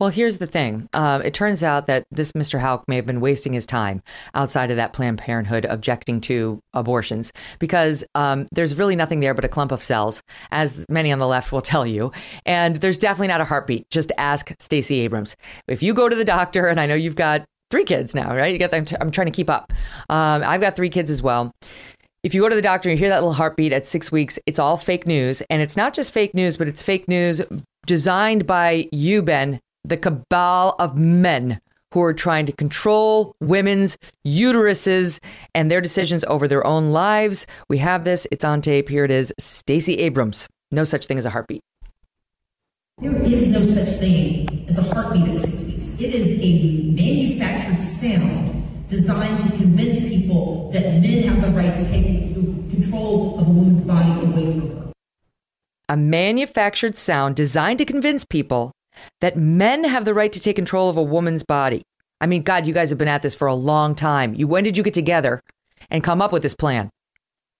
Well, 0.00 0.08
here's 0.08 0.38
the 0.38 0.46
thing. 0.46 0.88
Uh, 0.94 1.20
it 1.22 1.34
turns 1.34 1.62
out 1.62 1.86
that 1.86 2.04
this 2.10 2.32
Mr. 2.32 2.58
Houck 2.58 2.88
may 2.88 2.96
have 2.96 3.04
been 3.04 3.20
wasting 3.20 3.52
his 3.52 3.66
time 3.66 4.02
outside 4.34 4.70
of 4.70 4.78
that 4.78 4.94
Planned 4.94 5.18
Parenthood 5.18 5.66
objecting 5.66 6.20
to 6.22 6.62
abortions 6.72 7.30
because 7.58 8.02
um, 8.14 8.46
there's 8.52 8.78
really 8.78 8.96
nothing 8.96 9.20
there 9.20 9.34
but 9.34 9.44
a 9.44 9.48
clump 9.48 9.72
of 9.72 9.82
cells, 9.82 10.22
as 10.50 10.86
many 10.88 11.12
on 11.12 11.18
the 11.18 11.26
left 11.26 11.52
will 11.52 11.60
tell 11.72 11.86
you. 11.86 12.10
And 12.46 12.76
there's 12.76 12.96
definitely 12.96 13.28
not 13.28 13.42
a 13.42 13.44
heartbeat. 13.44 13.90
Just 13.90 14.12
ask 14.16 14.50
Stacey 14.60 15.00
Abrams. 15.00 15.36
If 15.68 15.82
you 15.82 15.92
go 15.92 16.08
to 16.08 16.16
the 16.16 16.24
doctor, 16.24 16.66
and 16.66 16.80
I 16.80 16.86
know 16.86 16.94
you've 16.94 17.16
got 17.16 17.44
three 17.70 17.84
kids 17.84 18.14
now, 18.14 18.34
right? 18.34 18.52
You 18.52 18.58
get 18.58 18.70
them. 18.70 18.86
I'm 19.00 19.10
trying 19.10 19.26
to 19.26 19.32
keep 19.32 19.50
up. 19.50 19.72
Um, 20.08 20.42
I've 20.44 20.60
got 20.60 20.76
three 20.76 20.90
kids 20.90 21.10
as 21.10 21.22
well. 21.22 21.52
If 22.22 22.34
you 22.34 22.40
go 22.40 22.48
to 22.48 22.56
the 22.56 22.62
doctor 22.62 22.88
and 22.88 22.98
you 22.98 23.02
hear 23.02 23.10
that 23.10 23.20
little 23.20 23.34
heartbeat 23.34 23.72
at 23.72 23.86
six 23.86 24.10
weeks, 24.10 24.38
it's 24.46 24.58
all 24.58 24.76
fake 24.76 25.06
news. 25.06 25.42
And 25.48 25.62
it's 25.62 25.76
not 25.76 25.94
just 25.94 26.12
fake 26.12 26.34
news, 26.34 26.56
but 26.56 26.66
it's 26.68 26.82
fake 26.82 27.06
news 27.06 27.40
designed 27.86 28.46
by 28.46 28.88
you, 28.90 29.22
Ben, 29.22 29.60
the 29.84 29.96
cabal 29.96 30.74
of 30.78 30.98
men 30.98 31.60
who 31.92 32.02
are 32.02 32.12
trying 32.12 32.44
to 32.46 32.52
control 32.52 33.34
women's 33.40 33.96
uteruses 34.26 35.20
and 35.54 35.70
their 35.70 35.80
decisions 35.80 36.24
over 36.24 36.48
their 36.48 36.66
own 36.66 36.90
lives. 36.90 37.46
We 37.68 37.78
have 37.78 38.04
this. 38.04 38.26
It's 38.32 38.44
on 38.44 38.60
tape. 38.60 38.88
Here 38.88 39.04
it 39.04 39.10
is. 39.10 39.32
Stacey 39.38 39.94
Abrams. 39.98 40.48
No 40.72 40.82
such 40.82 41.06
thing 41.06 41.16
as 41.18 41.24
a 41.24 41.30
heartbeat. 41.30 41.62
There 42.98 43.14
is 43.22 43.48
no 43.48 43.60
such 43.60 44.00
thing 44.00 44.66
as 44.68 44.78
a 44.78 44.94
heartbeat 44.94 45.28
at 45.28 45.38
six 45.38 45.62
weeks. 45.64 46.00
It 46.00 46.14
is 46.14 46.40
a 46.40 46.92
manufactured 46.96 47.35
sound 47.80 48.88
designed 48.88 49.40
to 49.40 49.56
convince 49.56 50.02
people 50.02 50.70
that 50.72 51.00
men 51.00 51.28
have 51.28 51.42
the 51.42 51.50
right 51.50 51.74
to 51.74 51.86
take 51.86 52.34
control 52.70 53.38
of 53.40 53.48
a 53.48 53.50
woman's 53.50 53.84
body 53.84 54.26
away 54.26 54.58
from 54.58 54.76
her. 54.78 54.92
A 55.88 55.96
manufactured 55.96 56.96
sound 56.96 57.36
designed 57.36 57.78
to 57.78 57.84
convince 57.84 58.24
people 58.24 58.72
that 59.20 59.36
men 59.36 59.84
have 59.84 60.04
the 60.04 60.14
right 60.14 60.32
to 60.32 60.40
take 60.40 60.56
control 60.56 60.88
of 60.88 60.96
a 60.96 61.02
woman's 61.02 61.42
body. 61.42 61.82
I 62.20 62.26
mean, 62.26 62.42
God, 62.42 62.66
you 62.66 62.72
guys 62.72 62.90
have 62.90 62.98
been 62.98 63.08
at 63.08 63.22
this 63.22 63.34
for 63.34 63.46
a 63.46 63.54
long 63.54 63.94
time. 63.94 64.34
You, 64.34 64.48
when 64.48 64.64
did 64.64 64.76
you 64.76 64.82
get 64.82 64.94
together 64.94 65.42
and 65.90 66.02
come 66.02 66.22
up 66.22 66.32
with 66.32 66.42
this 66.42 66.54
plan? 66.54 66.90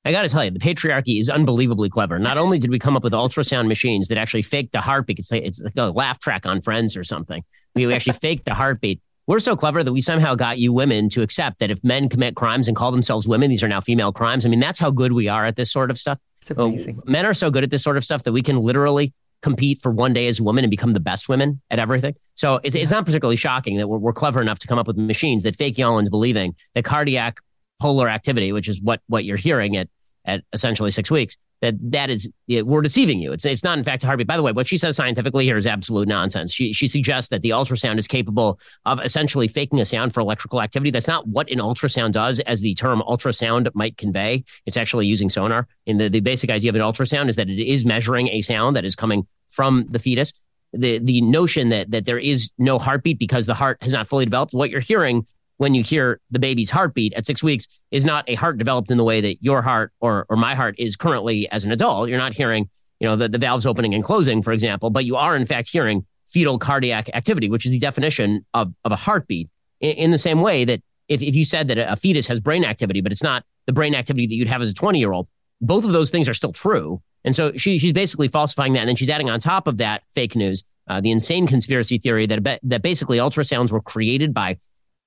I 0.04 0.12
got 0.12 0.22
to 0.22 0.28
tell 0.28 0.44
you, 0.44 0.52
the 0.52 0.60
patriarchy 0.60 1.20
is 1.20 1.28
unbelievably 1.28 1.90
clever. 1.90 2.18
Not 2.18 2.38
only 2.38 2.60
did 2.60 2.70
we 2.70 2.78
come 2.78 2.96
up 2.96 3.02
with 3.02 3.12
ultrasound 3.12 3.66
machines 3.66 4.06
that 4.08 4.18
actually 4.18 4.42
fake 4.42 4.70
the 4.72 4.80
heartbeat, 4.80 5.18
it's 5.18 5.32
like, 5.32 5.42
it's 5.42 5.60
like 5.60 5.74
a 5.76 5.90
laugh 5.90 6.20
track 6.20 6.46
on 6.46 6.60
Friends 6.60 6.96
or 6.96 7.02
something. 7.02 7.42
We 7.74 7.92
actually 7.92 8.12
faked 8.22 8.44
the 8.44 8.54
heartbeat. 8.54 9.00
We're 9.26 9.40
so 9.40 9.56
clever 9.56 9.82
that 9.82 9.92
we 9.92 10.00
somehow 10.00 10.36
got 10.36 10.58
you 10.58 10.72
women 10.72 11.08
to 11.10 11.22
accept 11.22 11.58
that 11.58 11.70
if 11.70 11.82
men 11.82 12.08
commit 12.08 12.36
crimes 12.36 12.68
and 12.68 12.76
call 12.76 12.92
themselves 12.92 13.26
women, 13.26 13.50
these 13.50 13.62
are 13.62 13.68
now 13.68 13.80
female 13.80 14.12
crimes. 14.12 14.46
I 14.46 14.48
mean, 14.48 14.60
that's 14.60 14.78
how 14.78 14.90
good 14.92 15.12
we 15.12 15.26
are 15.28 15.44
at 15.44 15.56
this 15.56 15.72
sort 15.72 15.90
of 15.90 15.98
stuff. 15.98 16.18
It's 16.42 16.52
amazing. 16.52 17.00
Oh, 17.00 17.10
men 17.10 17.26
are 17.26 17.34
so 17.34 17.50
good 17.50 17.64
at 17.64 17.70
this 17.70 17.82
sort 17.82 17.96
of 17.96 18.04
stuff 18.04 18.22
that 18.22 18.32
we 18.32 18.42
can 18.42 18.58
literally 18.60 19.12
compete 19.42 19.82
for 19.82 19.90
one 19.90 20.12
day 20.12 20.28
as 20.28 20.38
a 20.38 20.44
woman 20.44 20.64
and 20.64 20.70
become 20.70 20.92
the 20.92 21.00
best 21.00 21.28
women 21.28 21.60
at 21.70 21.78
everything. 21.78 22.14
So 22.34 22.60
it's, 22.62 22.76
yeah. 22.76 22.82
it's 22.82 22.90
not 22.90 23.04
particularly 23.04 23.36
shocking 23.36 23.76
that 23.78 23.88
we're, 23.88 23.98
we're 23.98 24.12
clever 24.12 24.40
enough 24.40 24.60
to 24.60 24.68
come 24.68 24.78
up 24.78 24.86
with 24.86 24.96
machines 24.96 25.42
that 25.42 25.56
fake 25.56 25.76
Yellen's 25.76 26.08
believing 26.08 26.54
that 26.74 26.84
cardiac 26.84 27.40
polar 27.80 28.08
activity, 28.08 28.52
which 28.52 28.68
is 28.68 28.80
what 28.80 29.00
what 29.08 29.24
you're 29.24 29.36
hearing 29.36 29.76
at 29.76 29.88
at 30.26 30.42
essentially 30.52 30.90
six 30.90 31.10
weeks, 31.10 31.36
that 31.62 31.74
that 31.92 32.10
is 32.10 32.30
we're 32.48 32.82
deceiving 32.82 33.18
you. 33.18 33.32
It's 33.32 33.44
it's 33.44 33.64
not 33.64 33.78
in 33.78 33.84
fact 33.84 34.04
a 34.04 34.06
heartbeat. 34.06 34.26
By 34.26 34.36
the 34.36 34.42
way, 34.42 34.52
what 34.52 34.66
she 34.66 34.76
says 34.76 34.96
scientifically 34.96 35.44
here 35.44 35.56
is 35.56 35.66
absolute 35.66 36.06
nonsense. 36.08 36.52
She 36.52 36.72
she 36.72 36.86
suggests 36.86 37.30
that 37.30 37.42
the 37.42 37.50
ultrasound 37.50 37.98
is 37.98 38.06
capable 38.06 38.60
of 38.84 39.00
essentially 39.02 39.48
faking 39.48 39.80
a 39.80 39.84
sound 39.84 40.12
for 40.12 40.20
electrical 40.20 40.60
activity. 40.60 40.90
That's 40.90 41.08
not 41.08 41.26
what 41.26 41.50
an 41.50 41.58
ultrasound 41.58 42.12
does, 42.12 42.40
as 42.40 42.60
the 42.60 42.74
term 42.74 43.02
ultrasound 43.06 43.70
might 43.74 43.96
convey. 43.96 44.44
It's 44.66 44.76
actually 44.76 45.06
using 45.06 45.30
sonar. 45.30 45.66
And 45.86 46.00
the, 46.00 46.10
the 46.10 46.20
basic 46.20 46.50
idea 46.50 46.70
of 46.70 46.74
an 46.76 46.82
ultrasound 46.82 47.28
is 47.28 47.36
that 47.36 47.48
it 47.48 47.66
is 47.66 47.84
measuring 47.84 48.28
a 48.28 48.42
sound 48.42 48.76
that 48.76 48.84
is 48.84 48.94
coming 48.94 49.26
from 49.50 49.86
the 49.88 49.98
fetus. 49.98 50.34
The 50.72 50.98
the 50.98 51.22
notion 51.22 51.70
that 51.70 51.90
that 51.92 52.04
there 52.04 52.18
is 52.18 52.50
no 52.58 52.78
heartbeat 52.78 53.18
because 53.18 53.46
the 53.46 53.54
heart 53.54 53.78
has 53.82 53.92
not 53.92 54.06
fully 54.06 54.26
developed. 54.26 54.52
What 54.52 54.68
you're 54.68 54.80
hearing 54.80 55.26
when 55.58 55.74
you 55.74 55.82
hear 55.82 56.20
the 56.30 56.38
baby's 56.38 56.70
heartbeat 56.70 57.14
at 57.14 57.26
six 57.26 57.42
weeks 57.42 57.66
is 57.90 58.04
not 58.04 58.24
a 58.28 58.34
heart 58.34 58.58
developed 58.58 58.90
in 58.90 58.96
the 58.96 59.04
way 59.04 59.20
that 59.20 59.42
your 59.42 59.62
heart 59.62 59.92
or, 60.00 60.26
or 60.28 60.36
my 60.36 60.54
heart 60.54 60.74
is 60.78 60.96
currently 60.96 61.48
as 61.50 61.64
an 61.64 61.72
adult. 61.72 62.08
You're 62.08 62.18
not 62.18 62.34
hearing, 62.34 62.68
you 63.00 63.08
know, 63.08 63.16
the, 63.16 63.28
the 63.28 63.38
valves 63.38 63.66
opening 63.66 63.94
and 63.94 64.04
closing, 64.04 64.42
for 64.42 64.52
example, 64.52 64.90
but 64.90 65.04
you 65.04 65.16
are 65.16 65.34
in 65.36 65.46
fact 65.46 65.68
hearing 65.70 66.04
fetal 66.28 66.58
cardiac 66.58 67.08
activity, 67.14 67.48
which 67.48 67.64
is 67.64 67.72
the 67.72 67.78
definition 67.78 68.44
of, 68.52 68.72
of 68.84 68.92
a 68.92 68.96
heartbeat 68.96 69.48
in, 69.80 69.92
in 69.92 70.10
the 70.10 70.18
same 70.18 70.40
way 70.40 70.64
that 70.64 70.82
if, 71.08 71.22
if 71.22 71.34
you 71.34 71.44
said 71.44 71.68
that 71.68 71.78
a 71.78 71.96
fetus 71.96 72.26
has 72.26 72.40
brain 72.40 72.64
activity, 72.64 73.00
but 73.00 73.12
it's 73.12 73.22
not 73.22 73.44
the 73.66 73.72
brain 73.72 73.94
activity 73.94 74.26
that 74.26 74.34
you'd 74.34 74.48
have 74.48 74.60
as 74.60 74.68
a 74.68 74.74
20 74.74 74.98
year 74.98 75.12
old, 75.12 75.28
both 75.60 75.84
of 75.84 75.92
those 75.92 76.10
things 76.10 76.28
are 76.28 76.34
still 76.34 76.52
true. 76.52 77.00
And 77.24 77.34
so 77.34 77.52
she, 77.56 77.78
she's 77.78 77.92
basically 77.92 78.28
falsifying 78.28 78.74
that. 78.74 78.80
And 78.80 78.88
then 78.88 78.96
she's 78.96 79.10
adding 79.10 79.30
on 79.30 79.40
top 79.40 79.66
of 79.66 79.78
that 79.78 80.02
fake 80.14 80.36
news, 80.36 80.64
uh, 80.88 81.00
the 81.00 81.10
insane 81.10 81.46
conspiracy 81.46 81.98
theory 81.98 82.26
that, 82.26 82.60
that 82.62 82.82
basically 82.82 83.18
ultrasounds 83.18 83.72
were 83.72 83.80
created 83.80 84.34
by 84.34 84.58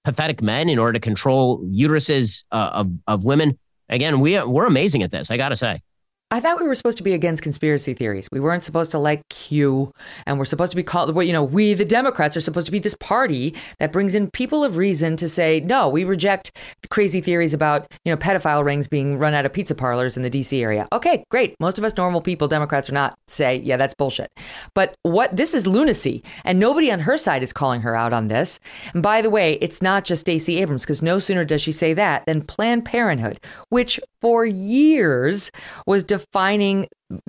pathetic 0.09 0.41
men 0.41 0.69
in 0.69 0.79
order 0.79 0.93
to 0.93 0.99
control 0.99 1.63
uteruses 1.65 2.43
uh, 2.51 2.71
of, 2.73 2.91
of 3.05 3.23
women. 3.23 3.59
Again, 3.89 4.19
we, 4.19 4.41
we're 4.41 4.65
amazing 4.65 5.03
at 5.03 5.11
this, 5.11 5.29
I 5.29 5.37
got 5.37 5.49
to 5.49 5.55
say. 5.55 5.83
I 6.31 6.39
thought 6.39 6.61
we 6.61 6.67
were 6.67 6.75
supposed 6.75 6.99
to 6.99 7.03
be 7.03 7.13
against 7.13 7.41
conspiracy 7.41 7.95
theories. 7.95 8.27
We 8.31 8.39
weren't 8.39 8.63
supposed 8.63 8.91
to 8.91 8.99
like 8.99 9.27
Q, 9.29 9.91
and 10.27 10.37
we're 10.37 10.45
supposed 10.45 10.71
to 10.71 10.75
be 10.75 10.83
called. 10.83 11.15
Well, 11.15 11.25
you 11.25 11.33
know, 11.33 11.43
we 11.43 11.73
the 11.73 11.83
Democrats 11.83 12.37
are 12.37 12.41
supposed 12.41 12.67
to 12.67 12.71
be 12.71 12.77
this 12.77 12.93
party 12.93 13.55
that 13.79 13.91
brings 13.91 14.13
in 14.13 14.29
people 14.29 14.63
of 14.63 14.77
reason 14.77 15.15
to 15.17 15.27
say 15.27 15.59
no. 15.61 15.89
We 15.89 16.03
reject 16.03 16.55
crazy 16.91 17.19
theories 17.19 17.51
about 17.55 17.91
you 18.05 18.11
know 18.11 18.17
pedophile 18.17 18.63
rings 18.63 18.87
being 18.87 19.17
run 19.17 19.33
out 19.33 19.47
of 19.47 19.53
pizza 19.53 19.73
parlors 19.73 20.17
in 20.17 20.21
the 20.21 20.29
D.C. 20.29 20.61
area. 20.61 20.87
Okay, 20.91 21.23
great. 21.31 21.55
Most 21.59 21.79
of 21.79 21.83
us 21.83 21.97
normal 21.97 22.21
people, 22.21 22.47
Democrats, 22.47 22.91
are 22.91 22.93
not 22.93 23.17
say 23.27 23.55
yeah 23.55 23.77
that's 23.77 23.95
bullshit. 23.95 24.29
But 24.75 24.93
what 25.01 25.35
this 25.35 25.55
is 25.55 25.65
lunacy, 25.65 26.23
and 26.45 26.59
nobody 26.59 26.91
on 26.91 26.99
her 26.99 27.17
side 27.17 27.41
is 27.41 27.51
calling 27.51 27.81
her 27.81 27.95
out 27.95 28.13
on 28.13 28.27
this. 28.27 28.59
And 28.93 29.01
by 29.01 29.23
the 29.23 29.31
way, 29.31 29.53
it's 29.61 29.81
not 29.81 30.05
just 30.05 30.21
Stacey 30.21 30.59
Abrams 30.59 30.83
because 30.83 31.01
no 31.01 31.17
sooner 31.17 31.43
does 31.43 31.63
she 31.63 31.71
say 31.71 31.95
that 31.95 32.23
than 32.27 32.43
Planned 32.43 32.85
Parenthood, 32.85 33.39
which 33.69 33.99
for 34.21 34.45
years 34.45 35.49
was 35.87 36.03
defining 36.19 36.87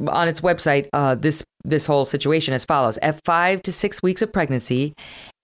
on 0.08 0.28
its 0.28 0.40
website 0.40 0.88
uh, 0.92 1.14
this 1.14 1.42
this 1.64 1.86
whole 1.86 2.04
situation 2.04 2.54
as 2.54 2.64
follows: 2.64 2.98
At 2.98 3.20
five 3.24 3.62
to 3.62 3.72
six 3.72 4.02
weeks 4.02 4.22
of 4.22 4.32
pregnancy, 4.32 4.94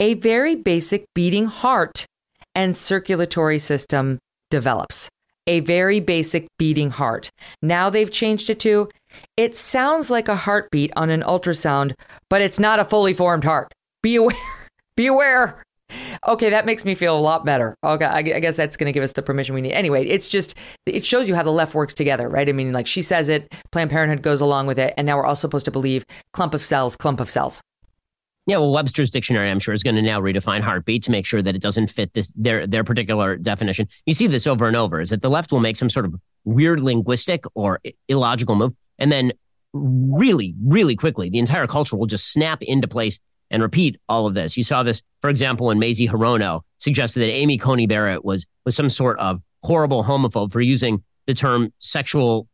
a 0.01 0.15
very 0.15 0.55
basic 0.55 1.05
beating 1.15 1.47
heart 1.47 2.07
and 2.55 2.77
circulatory 2.77 3.59
system 3.59 4.19
develops. 4.51 5.09
A 5.49 5.61
very 5.61 6.01
basic 6.01 6.49
beating 6.59 6.91
heart. 6.91 7.31
Now 7.63 7.89
they've 7.89 8.11
changed 8.11 8.51
it 8.51 8.59
to 8.61 8.89
it 9.37 9.57
sounds 9.57 10.11
like 10.11 10.29
a 10.29 10.37
heartbeat 10.37 10.93
on 10.97 11.11
an 11.11 11.23
ultrasound, 11.23 11.95
but 12.29 12.41
it's 12.41 12.59
not 12.59 12.79
a 12.79 12.85
fully 12.85 13.15
formed 13.15 13.45
heart. 13.45 13.73
Be 14.03 14.17
aware. 14.17 14.37
Be 14.97 15.07
aware. 15.07 15.63
Okay, 16.27 16.51
that 16.51 16.67
makes 16.67 16.85
me 16.85 16.95
feel 16.95 17.17
a 17.17 17.21
lot 17.21 17.45
better. 17.45 17.77
Okay, 17.85 18.05
I 18.05 18.23
guess 18.23 18.57
that's 18.57 18.77
going 18.77 18.87
to 18.87 18.93
give 18.93 19.05
us 19.05 19.13
the 19.13 19.23
permission 19.23 19.55
we 19.55 19.61
need. 19.61 19.73
Anyway, 19.73 20.07
it's 20.07 20.29
just 20.29 20.57
it 20.85 21.05
shows 21.05 21.29
you 21.29 21.35
how 21.35 21.43
the 21.43 21.53
left 21.53 21.75
works 21.75 21.95
together, 21.95 22.29
right? 22.29 22.49
I 22.49 22.53
mean, 22.53 22.73
like 22.73 22.87
she 22.87 23.03
says 23.03 23.29
it, 23.29 23.55
Planned 23.71 23.91
Parenthood 23.91 24.23
goes 24.23 24.41
along 24.41 24.67
with 24.67 24.79
it, 24.79 24.95
and 24.97 25.07
now 25.07 25.17
we're 25.17 25.25
all 25.25 25.37
supposed 25.37 25.65
to 25.67 25.71
believe 25.71 26.05
clump 26.33 26.55
of 26.55 26.65
cells, 26.65 26.97
clump 26.97 27.21
of 27.21 27.31
cells. 27.31 27.61
Yeah, 28.47 28.59
well, 28.59 28.71
Webster's 28.71 29.11
dictionary, 29.11 29.51
I'm 29.51 29.59
sure, 29.59 29.75
is 29.75 29.83
going 29.83 29.97
to 29.97 30.03
now 30.03 30.21
redefine 30.21 30.61
heartbeat 30.61 31.03
to 31.05 31.11
make 31.11 31.27
sure 31.27 31.43
that 31.43 31.57
it 31.57 31.63
doesn't 31.63 31.89
fit 31.89 32.13
this 32.15 32.33
their 32.37 32.67
their 32.67 32.85
particular 32.85 33.37
definition. 33.37 33.89
You 34.07 34.15
see 34.15 34.27
this 34.27 34.47
over 34.47 34.67
and 34.67 34.77
over: 34.77 35.01
is 35.01 35.11
that 35.11 35.23
the 35.23 35.31
left 35.31 35.53
will 35.53 35.61
make 35.61 35.77
some 35.77 35.91
sort 35.91 36.07
of 36.07 36.15
weird 36.45 36.81
linguistic 36.81 37.45
or 37.55 37.81
illogical 38.09 38.55
move, 38.55 38.75
and 38.99 39.11
then 39.11 39.33
really, 39.73 40.55
really 40.65 40.97
quickly, 40.97 41.29
the 41.29 41.39
entire 41.39 41.67
culture 41.67 41.97
will 41.97 42.07
just 42.07 42.33
snap 42.33 42.63
into 42.63 42.89
place 42.89 43.19
and 43.51 43.63
repeat 43.63 43.99
all 44.09 44.27
of 44.27 44.35
this. 44.35 44.57
You 44.57 44.63
saw 44.63 44.83
this, 44.83 45.03
for 45.21 45.31
example, 45.31 45.67
when 45.67 45.79
Mazie 45.79 46.09
Hirono 46.09 46.63
suggested 46.79 47.21
that 47.21 47.31
Amy 47.31 47.59
Coney 47.59 47.87
Barrett 47.87 48.25
was 48.25 48.47
was 48.65 48.77
some 48.77 48.91
sort 48.91 49.19
of 49.19 49.41
horrible 49.63 50.05
homophobe 50.05 50.53
for 50.53 50.61
using 50.61 51.03
the 51.27 51.35
term 51.35 51.73
sexual 51.79 52.49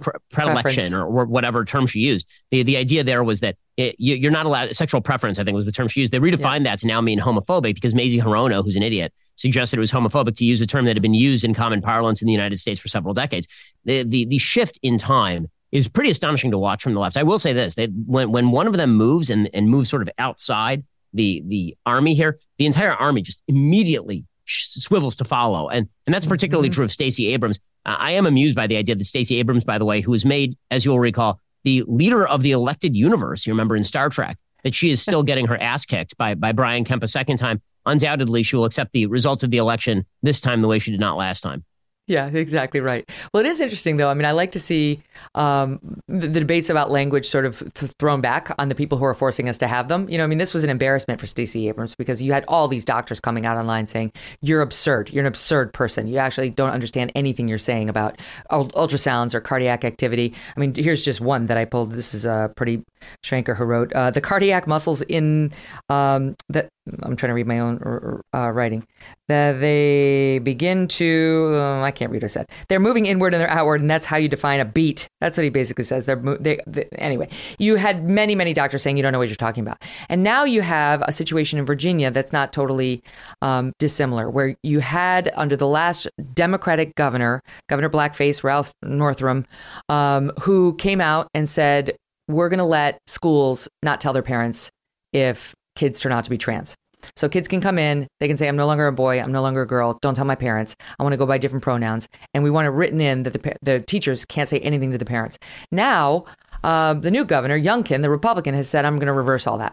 pre- 0.00 0.14
predilection 0.30 0.94
or, 0.94 1.04
or, 1.04 1.24
whatever 1.24 1.64
term 1.64 1.86
she 1.86 2.00
used. 2.00 2.28
The 2.50 2.62
the 2.62 2.76
idea 2.76 3.04
there 3.04 3.24
was 3.24 3.40
that 3.40 3.56
it, 3.76 3.96
you, 3.98 4.28
are 4.28 4.30
not 4.30 4.46
allowed 4.46 4.74
sexual 4.74 5.00
preference. 5.00 5.38
I 5.38 5.44
think 5.44 5.54
was 5.54 5.66
the 5.66 5.72
term 5.72 5.88
she 5.88 6.00
used. 6.00 6.12
They 6.12 6.20
redefined 6.20 6.58
yeah. 6.58 6.70
that 6.70 6.78
to 6.80 6.86
now 6.86 7.00
mean 7.00 7.20
homophobic 7.20 7.74
because 7.74 7.94
Mazie 7.94 8.20
Hirono, 8.20 8.64
who's 8.64 8.76
an 8.76 8.82
idiot, 8.82 9.12
suggested 9.36 9.78
it 9.78 9.80
was 9.80 9.90
homophobic 9.90 10.36
to 10.36 10.44
use 10.44 10.60
a 10.60 10.66
term 10.66 10.84
that 10.84 10.94
had 10.94 11.02
been 11.02 11.14
used 11.14 11.44
in 11.44 11.54
common 11.54 11.82
parlance 11.82 12.22
in 12.22 12.26
the 12.26 12.32
United 12.32 12.58
States 12.58 12.80
for 12.80 12.88
several 12.88 13.14
decades. 13.14 13.48
The 13.84 14.02
the, 14.02 14.24
the 14.26 14.38
shift 14.38 14.78
in 14.82 14.98
time 14.98 15.48
is 15.74 15.88
pretty 15.88 16.10
astonishing 16.10 16.52
to 16.52 16.58
watch 16.58 16.82
from 16.82 16.94
the 16.94 17.00
left. 17.00 17.16
I 17.16 17.24
will 17.24 17.38
say 17.38 17.52
this: 17.52 17.74
they, 17.74 17.86
when 17.86 18.32
when 18.32 18.50
one 18.52 18.66
of 18.66 18.74
them 18.74 18.94
moves 18.94 19.28
and 19.28 19.50
and 19.52 19.68
moves 19.68 19.90
sort 19.90 20.00
of 20.00 20.08
outside 20.18 20.84
the 21.12 21.42
the 21.46 21.76
army 21.84 22.14
here, 22.14 22.38
the 22.58 22.64
entire 22.64 22.94
army 22.94 23.20
just 23.20 23.42
immediately 23.48 24.24
swivels 24.46 25.16
to 25.16 25.24
follow, 25.24 25.68
and 25.68 25.88
and 26.06 26.14
that's 26.14 26.26
particularly 26.26 26.68
mm-hmm. 26.70 26.76
true 26.76 26.84
of 26.84 26.92
Stacey 26.92 27.28
Abrams. 27.34 27.58
Uh, 27.84 27.96
I 27.98 28.12
am 28.12 28.24
amused 28.24 28.54
by 28.54 28.66
the 28.66 28.76
idea 28.76 28.94
that 28.94 29.04
Stacey 29.04 29.36
Abrams, 29.38 29.64
by 29.64 29.76
the 29.76 29.84
way, 29.84 30.00
who 30.00 30.12
was 30.12 30.24
made, 30.24 30.56
as 30.70 30.84
you 30.84 30.92
will 30.92 31.00
recall, 31.00 31.40
the 31.64 31.82
leader 31.86 32.26
of 32.26 32.40
the 32.40 32.52
elected 32.52 32.96
universe. 32.96 33.46
You 33.46 33.52
remember 33.52 33.76
in 33.76 33.84
Star 33.84 34.08
Trek 34.08 34.38
that 34.62 34.74
she 34.74 34.90
is 34.90 35.02
still 35.02 35.22
getting 35.30 35.46
her 35.48 35.60
ass 35.60 35.84
kicked 35.84 36.16
by 36.16 36.34
by 36.34 36.52
Brian 36.52 36.84
Kemp 36.84 37.02
a 37.02 37.08
second 37.08 37.38
time. 37.38 37.60
Undoubtedly, 37.84 38.44
she 38.44 38.56
will 38.56 38.64
accept 38.64 38.92
the 38.92 39.06
results 39.06 39.42
of 39.42 39.50
the 39.50 39.58
election 39.58 40.06
this 40.22 40.40
time 40.40 40.62
the 40.62 40.68
way 40.68 40.78
she 40.78 40.92
did 40.92 41.00
not 41.00 41.18
last 41.18 41.40
time. 41.42 41.64
Yeah, 42.06 42.26
exactly 42.26 42.80
right. 42.80 43.08
Well, 43.32 43.42
it 43.42 43.48
is 43.48 43.62
interesting, 43.62 43.96
though. 43.96 44.10
I 44.10 44.14
mean, 44.14 44.26
I 44.26 44.32
like 44.32 44.52
to 44.52 44.60
see 44.60 45.00
um, 45.34 45.80
the, 46.06 46.28
the, 46.28 46.40
debates 46.40 46.68
about 46.68 46.90
language 46.90 47.26
sort 47.26 47.46
of 47.46 47.60
th- 47.72 47.92
thrown 47.98 48.20
back 48.20 48.54
on 48.58 48.68
the 48.68 48.74
people 48.74 48.98
who 48.98 49.06
are 49.06 49.14
forcing 49.14 49.48
us 49.48 49.56
to 49.58 49.66
have 49.66 49.88
them. 49.88 50.06
You 50.10 50.18
know, 50.18 50.24
I 50.24 50.26
mean, 50.26 50.36
this 50.36 50.52
was 50.52 50.64
an 50.64 50.70
embarrassment 50.70 51.18
for 51.18 51.26
Stacey 51.26 51.66
Abrams 51.66 51.94
because 51.94 52.20
you 52.20 52.34
had 52.34 52.44
all 52.46 52.68
these 52.68 52.84
doctors 52.84 53.20
coming 53.20 53.46
out 53.46 53.56
online 53.56 53.86
saying, 53.86 54.12
You're 54.42 54.60
absurd. 54.60 55.10
You're 55.14 55.22
an 55.22 55.26
absurd 55.26 55.72
person. 55.72 56.06
You 56.06 56.18
actually 56.18 56.50
don't 56.50 56.72
understand 56.72 57.10
anything 57.14 57.48
you're 57.48 57.56
saying 57.56 57.88
about 57.88 58.20
ultrasounds 58.50 59.32
or 59.32 59.40
cardiac 59.40 59.82
activity. 59.82 60.34
I 60.54 60.60
mean, 60.60 60.74
here's 60.74 61.06
just 61.06 61.22
one 61.22 61.46
that 61.46 61.56
I 61.56 61.64
pulled. 61.64 61.92
This 61.92 62.12
is 62.12 62.26
a 62.26 62.52
pretty 62.54 62.82
Schranker 63.24 63.56
who 63.56 63.64
wrote 63.64 63.92
uh, 63.94 64.10
the 64.10 64.20
cardiac 64.20 64.66
muscles 64.66 65.00
in 65.02 65.52
um, 65.88 66.34
that 66.50 66.68
I'm 67.02 67.16
trying 67.16 67.30
to 67.30 67.34
read 67.34 67.46
my 67.46 67.58
own 67.60 68.22
uh, 68.34 68.50
writing 68.50 68.86
that 69.28 69.60
they 69.60 70.38
begin 70.40 70.86
to 70.88 71.52
uh, 71.54 71.80
I 71.80 71.90
can't 71.90 72.10
read 72.10 72.22
what 72.22 72.30
I 72.30 72.32
said. 72.32 72.50
They're 72.68 72.80
moving 72.80 73.06
inward 73.06 73.32
and 73.32 73.40
they're 73.40 73.50
outward 73.50 73.80
and 73.80 73.88
that's 73.88 74.06
how 74.06 74.18
you 74.18 74.28
define 74.28 74.60
a 74.60 74.64
beat. 74.64 75.08
That's 75.20 75.38
what 75.38 75.44
he 75.44 75.50
basically 75.50 75.84
says. 75.84 76.04
They're 76.04 76.16
they, 76.16 76.60
they, 76.66 76.88
anyway 76.98 77.28
you 77.58 77.76
had 77.76 78.08
many 78.08 78.34
many 78.34 78.52
doctors 78.52 78.82
saying 78.82 78.96
you 78.96 79.02
don't 79.02 79.12
know 79.12 79.18
what 79.18 79.28
you're 79.28 79.36
talking 79.36 79.62
about. 79.62 79.82
And 80.08 80.22
now 80.22 80.44
you 80.44 80.60
have 80.60 81.02
a 81.02 81.12
situation 81.12 81.58
in 81.58 81.64
Virginia 81.64 82.10
that's 82.10 82.32
not 82.32 82.52
totally 82.52 83.02
um, 83.40 83.72
dissimilar 83.78 84.28
where 84.28 84.56
you 84.62 84.80
had 84.80 85.30
under 85.34 85.56
the 85.56 85.66
last 85.66 86.06
Democratic 86.34 86.94
governor 86.94 87.42
Governor 87.68 87.88
Blackface 87.88 88.44
Ralph 88.44 88.72
Northam 88.82 89.46
um, 89.88 90.32
who 90.40 90.74
came 90.76 91.00
out 91.00 91.28
and 91.32 91.48
said 91.48 91.96
we're 92.28 92.48
going 92.48 92.58
to 92.58 92.64
let 92.64 93.00
schools 93.06 93.68
not 93.82 94.00
tell 94.00 94.12
their 94.12 94.22
parents 94.22 94.70
if 95.12 95.54
kids 95.74 96.00
turn 96.00 96.12
out 96.12 96.24
to 96.24 96.30
be 96.30 96.38
trans. 96.38 96.74
So 97.16 97.28
kids 97.28 97.48
can 97.48 97.60
come 97.60 97.78
in, 97.78 98.06
they 98.20 98.28
can 98.28 98.36
say, 98.36 98.48
I'm 98.48 98.56
no 98.56 98.66
longer 98.66 98.86
a 98.86 98.92
boy, 98.92 99.20
I'm 99.20 99.32
no 99.32 99.42
longer 99.42 99.62
a 99.62 99.66
girl, 99.66 99.98
don't 100.00 100.14
tell 100.14 100.24
my 100.24 100.34
parents, 100.34 100.74
I 100.98 101.02
want 101.02 101.12
to 101.12 101.18
go 101.18 101.26
by 101.26 101.38
different 101.38 101.62
pronouns. 101.62 102.08
And 102.32 102.42
we 102.42 102.50
want 102.50 102.66
it 102.66 102.70
written 102.70 103.00
in 103.00 103.24
that 103.24 103.32
the, 103.34 103.56
the 103.62 103.80
teachers 103.80 104.24
can't 104.24 104.48
say 104.48 104.58
anything 104.60 104.90
to 104.92 104.98
the 104.98 105.04
parents. 105.04 105.38
Now, 105.70 106.24
uh, 106.62 106.94
the 106.94 107.10
new 107.10 107.24
governor, 107.24 107.58
Youngkin, 107.60 108.02
the 108.02 108.10
Republican, 108.10 108.54
has 108.54 108.68
said, 108.68 108.84
I'm 108.84 108.96
going 108.96 109.06
to 109.06 109.12
reverse 109.12 109.46
all 109.46 109.58
that. 109.58 109.72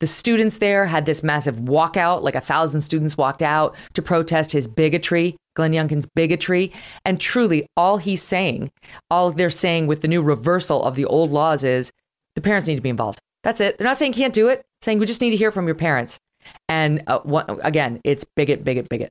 The 0.00 0.06
students 0.06 0.58
there 0.58 0.86
had 0.86 1.06
this 1.06 1.22
massive 1.22 1.56
walkout, 1.56 2.22
like 2.22 2.34
a 2.34 2.40
thousand 2.40 2.82
students 2.82 3.16
walked 3.16 3.42
out 3.42 3.74
to 3.94 4.02
protest 4.02 4.52
his 4.52 4.66
bigotry, 4.68 5.36
Glenn 5.54 5.72
Youngkin's 5.72 6.06
bigotry. 6.14 6.72
And 7.04 7.20
truly, 7.20 7.66
all 7.76 7.96
he's 7.96 8.22
saying, 8.22 8.70
all 9.10 9.32
they're 9.32 9.50
saying 9.50 9.86
with 9.86 10.02
the 10.02 10.08
new 10.08 10.20
reversal 10.20 10.82
of 10.82 10.94
the 10.94 11.06
old 11.06 11.30
laws 11.30 11.64
is 11.64 11.90
the 12.34 12.42
parents 12.42 12.66
need 12.66 12.76
to 12.76 12.82
be 12.82 12.90
involved. 12.90 13.18
That's 13.44 13.60
it. 13.60 13.78
They're 13.78 13.86
not 13.86 13.96
saying 13.96 14.12
can't 14.12 14.34
do 14.34 14.48
it, 14.48 14.62
saying 14.82 14.98
we 14.98 15.06
just 15.06 15.20
need 15.20 15.30
to 15.30 15.36
hear 15.36 15.50
from 15.50 15.66
your 15.66 15.74
parents. 15.74 16.18
And 16.68 17.02
uh, 17.06 17.20
what, 17.20 17.58
again, 17.64 18.00
it's 18.04 18.24
bigot, 18.36 18.64
bigot, 18.64 18.88
bigot. 18.88 19.10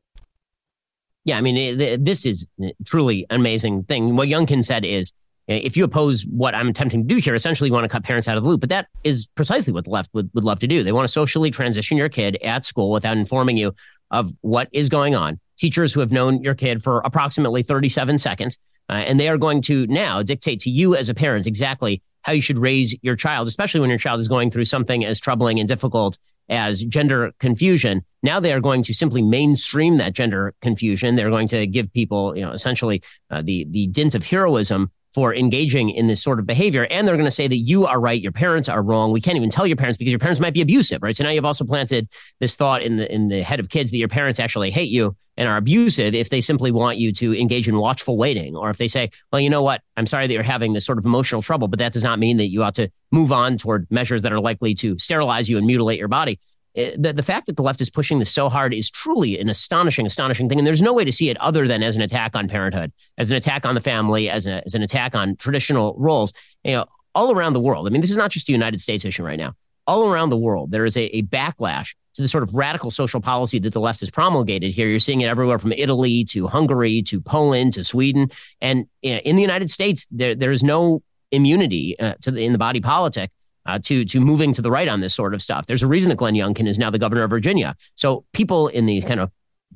Yeah, 1.24 1.38
I 1.38 1.42
mean, 1.42 1.58
it, 1.58 2.04
this 2.04 2.26
is 2.26 2.48
truly 2.86 3.26
an 3.30 3.40
amazing 3.40 3.84
thing. 3.84 4.16
What 4.16 4.28
Youngkin 4.28 4.64
said 4.64 4.84
is, 4.86 5.14
if 5.48 5.76
you 5.76 5.84
oppose 5.84 6.24
what 6.24 6.56
I'm 6.56 6.70
attempting 6.70 7.08
to 7.08 7.14
do 7.14 7.20
here, 7.20 7.36
essentially 7.36 7.70
you 7.70 7.74
want 7.74 7.84
to 7.84 7.90
cut 7.90 8.04
parents 8.04 8.28
out 8.28 8.38
of 8.38 8.44
the 8.44 8.50
loop. 8.50 8.62
But 8.62 8.70
that 8.70 8.88
is 9.04 9.28
precisely 9.36 9.74
what 9.74 9.86
the 9.86 9.90
left 9.90 10.10
would, 10.14 10.30
would 10.34 10.44
love 10.44 10.60
to 10.62 10.68
do. 10.68 10.84
They 10.84 10.92
want 10.92 11.06
to 11.06 11.12
socially 11.12 11.52
transition 11.52 11.98
your 11.98 12.10
kid 12.10 12.38
at 12.44 12.66
school 12.66 12.92
without 12.92 13.18
informing 13.18 13.58
you 13.58 13.74
of 14.12 14.34
what 14.42 14.70
is 14.72 14.90
going 14.90 15.16
on. 15.16 15.40
Teachers 15.58 15.94
who 15.94 16.00
have 16.00 16.12
known 16.12 16.42
your 16.42 16.56
kid 16.56 16.82
for 16.82 17.02
approximately 17.06 17.64
37 17.64 18.18
seconds, 18.18 18.58
uh, 18.90 18.94
and 18.94 19.20
they 19.20 19.30
are 19.30 19.38
going 19.38 19.62
to 19.64 19.86
now 19.88 20.24
dictate 20.24 20.60
to 20.62 20.70
you 20.70 20.96
as 20.96 21.10
a 21.10 21.14
parent 21.14 21.46
exactly 21.46 22.02
how 22.24 22.34
you 22.34 22.42
should 22.42 22.58
raise 22.58 22.96
your 23.02 23.16
child, 23.16 23.48
especially 23.48 23.82
when 23.82 23.90
your 23.90 24.00
child 24.00 24.20
is 24.20 24.28
going 24.28 24.52
through 24.52 24.66
something 24.66 25.06
as 25.06 25.20
troubling 25.20 25.60
and 25.60 25.68
difficult 25.68 26.18
as 26.50 26.84
gender 26.84 27.32
confusion. 27.40 28.04
Now 28.24 28.40
they 28.40 28.54
are 28.54 28.60
going 28.60 28.84
to 28.84 28.94
simply 28.94 29.22
mainstream 29.22 29.98
that 29.98 30.14
gender 30.14 30.54
confusion. 30.62 31.16
They're 31.16 31.30
going 31.30 31.48
to 31.50 31.66
give 31.66 31.92
people, 31.94 32.36
you 32.36 32.44
know, 32.44 32.52
essentially 32.52 33.02
uh, 33.30 33.42
the 33.42 33.66
the 33.70 33.88
dint 33.88 34.16
of 34.16 34.24
heroism 34.24 34.92
for 35.14 35.36
engaging 35.36 35.90
in 35.90 36.08
this 36.08 36.24
sort 36.24 36.40
of 36.40 36.46
behavior. 36.46 36.88
And 36.90 37.08
they're 37.08 37.18
going 37.18 37.26
to 37.26 37.32
say 37.32 37.48
that 37.48 37.58
you 37.58 37.86
are 37.86 38.00
right, 38.00 38.22
your 38.22 38.32
parents 38.32 38.70
are 38.70 38.82
wrong. 38.82 39.12
We 39.12 39.22
can't 39.22 39.38
even 39.38 39.50
tell 39.50 39.68
your 39.68 39.78
parents 39.78 39.98
because 39.98 40.12
your 40.12 40.20
parents 40.20 40.40
might 40.40 40.54
be 40.54 40.62
abusive, 40.62 41.04
right? 41.04 41.16
So 41.16 41.24
now 41.24 41.32
you've 41.32 41.46
also 41.46 41.66
planted 41.66 42.08
this 42.40 42.56
thought 42.56 42.82
in 42.82 42.98
the 42.98 43.14
in 43.14 43.28
the 43.28 43.42
head 43.42 43.60
of 43.60 43.70
kids 43.70 43.92
that 43.92 43.98
your 43.98 44.08
parents 44.08 44.40
actually 44.40 44.72
hate 44.72 44.90
you 44.90 45.16
and 45.38 45.48
are 45.48 45.58
abusive 45.58 46.14
if 46.14 46.30
they 46.30 46.42
simply 46.42 46.72
want 46.72 46.98
you 46.98 47.12
to 47.14 47.40
engage 47.40 47.68
in 47.68 47.78
watchful 47.78 48.18
waiting, 48.18 48.56
or 48.56 48.70
if 48.70 48.78
they 48.78 48.88
say, 48.88 49.10
well, 49.32 49.40
you 49.40 49.50
know 49.50 49.64
what, 49.64 49.82
I'm 49.98 50.06
sorry 50.06 50.28
that 50.28 50.34
you're 50.34 50.44
having 50.44 50.74
this 50.74 50.86
sort 50.86 50.98
of 50.98 51.06
emotional 51.06 51.42
trouble, 51.42 51.68
but 51.68 51.80
that 51.80 51.94
does 51.94 52.04
not 52.04 52.20
mean 52.20 52.38
that 52.38 52.50
you 52.50 52.64
ought 52.64 52.76
to 52.76 52.90
move 53.12 53.32
on 53.32 53.58
toward 53.58 53.88
measures 53.90 54.22
that 54.24 54.34
are 54.34 54.40
likely 54.40 54.76
to 54.76 54.98
sterilize 55.00 55.50
you 55.50 55.58
and 55.58 55.66
mutilate 55.66 56.00
your 56.00 56.10
body. 56.10 56.40
Eh, 56.76 56.96
the, 56.98 57.14
the 57.14 57.24
fact 57.24 57.48
that 57.48 57.56
the 57.58 57.62
left 57.62 57.82
is 57.82 57.90
pushing 57.90 58.20
this 58.20 58.32
so 58.32 58.50
hard 58.50 58.74
is 58.74 58.90
truly 58.90 59.40
an 59.40 59.50
astonishing, 59.50 60.06
astonishing 60.06 60.48
thing. 60.48 60.58
And 60.58 60.68
there's 60.68 60.82
no 60.82 60.94
way 60.94 61.06
to 61.06 61.12
see 61.12 61.30
it 61.30 61.38
other 61.38 61.68
than 61.68 61.84
as 61.84 61.96
an 61.96 62.02
attack 62.02 62.36
on 62.36 62.48
parenthood, 62.48 62.92
as 63.18 63.30
an 63.30 63.38
attack 63.38 63.66
on 63.66 63.76
the 63.76 63.82
family, 63.82 64.30
as, 64.30 64.46
a, 64.46 64.64
as 64.66 64.74
an 64.74 64.82
attack 64.82 65.16
on 65.16 65.36
traditional 65.36 65.96
roles. 65.98 66.34
You 66.64 66.74
know, 66.74 66.86
all 67.14 67.32
around 67.32 67.54
the 67.54 67.60
world. 67.60 67.88
I 67.88 67.90
mean, 67.90 68.02
this 68.02 68.12
is 68.12 68.18
not 68.18 68.32
just 68.32 68.48
a 68.50 68.52
United 68.52 68.80
States 68.80 69.06
issue 69.06 69.24
right 69.24 69.40
now. 69.40 69.54
All 69.88 70.10
around 70.10 70.30
the 70.30 70.38
world, 70.38 70.72
there 70.72 70.86
is 70.86 70.96
a, 70.96 71.06
a 71.18 71.24
backlash 71.24 71.96
to 72.14 72.22
the 72.22 72.28
sort 72.28 72.44
of 72.44 72.54
radical 72.54 72.92
social 72.92 73.22
policy 73.22 73.58
that 73.60 73.74
the 73.74 73.80
left 73.80 74.02
has 74.02 74.10
promulgated 74.10 74.72
here. 74.72 74.88
You're 74.88 75.00
seeing 75.00 75.22
it 75.22 75.28
everywhere 75.28 75.60
from 75.60 75.72
Italy 75.72 76.24
to 76.26 76.48
Hungary 76.48 77.02
to 77.04 77.22
Poland 77.22 77.74
to 77.74 77.84
Sweden. 77.84 78.30
And 78.60 78.88
in 79.02 79.36
the 79.36 79.42
United 79.42 79.70
States, 79.70 80.08
there, 80.12 80.36
there 80.36 80.52
is 80.52 80.62
no 80.62 81.02
immunity 81.32 81.98
uh, 82.00 82.16
to 82.22 82.32
the, 82.32 82.44
in 82.44 82.52
the 82.52 82.58
body 82.58 82.82
politic. 82.82 83.32
Uh, 83.66 83.78
to 83.78 84.04
to 84.06 84.20
moving 84.20 84.52
to 84.54 84.62
the 84.62 84.72
right 84.72 84.88
on 84.88 85.02
this 85.02 85.14
sort 85.14 85.36
of 85.36 85.42
stuff. 85.42 85.68
There's 85.68 85.84
a 85.84 85.88
reason 85.88 86.10
that 86.10 86.16
Glenn 86.16 86.34
Youngkin 86.34 86.68
is 86.68 86.80
now 86.80 86.90
the 86.90 86.98
governor 86.98 87.24
of 87.24 87.30
Virginia. 87.30 87.76
So 87.94 88.26
people 88.34 88.70
in 88.70 88.88
these 88.88 89.06
kind 89.06 89.20
of 89.20 89.30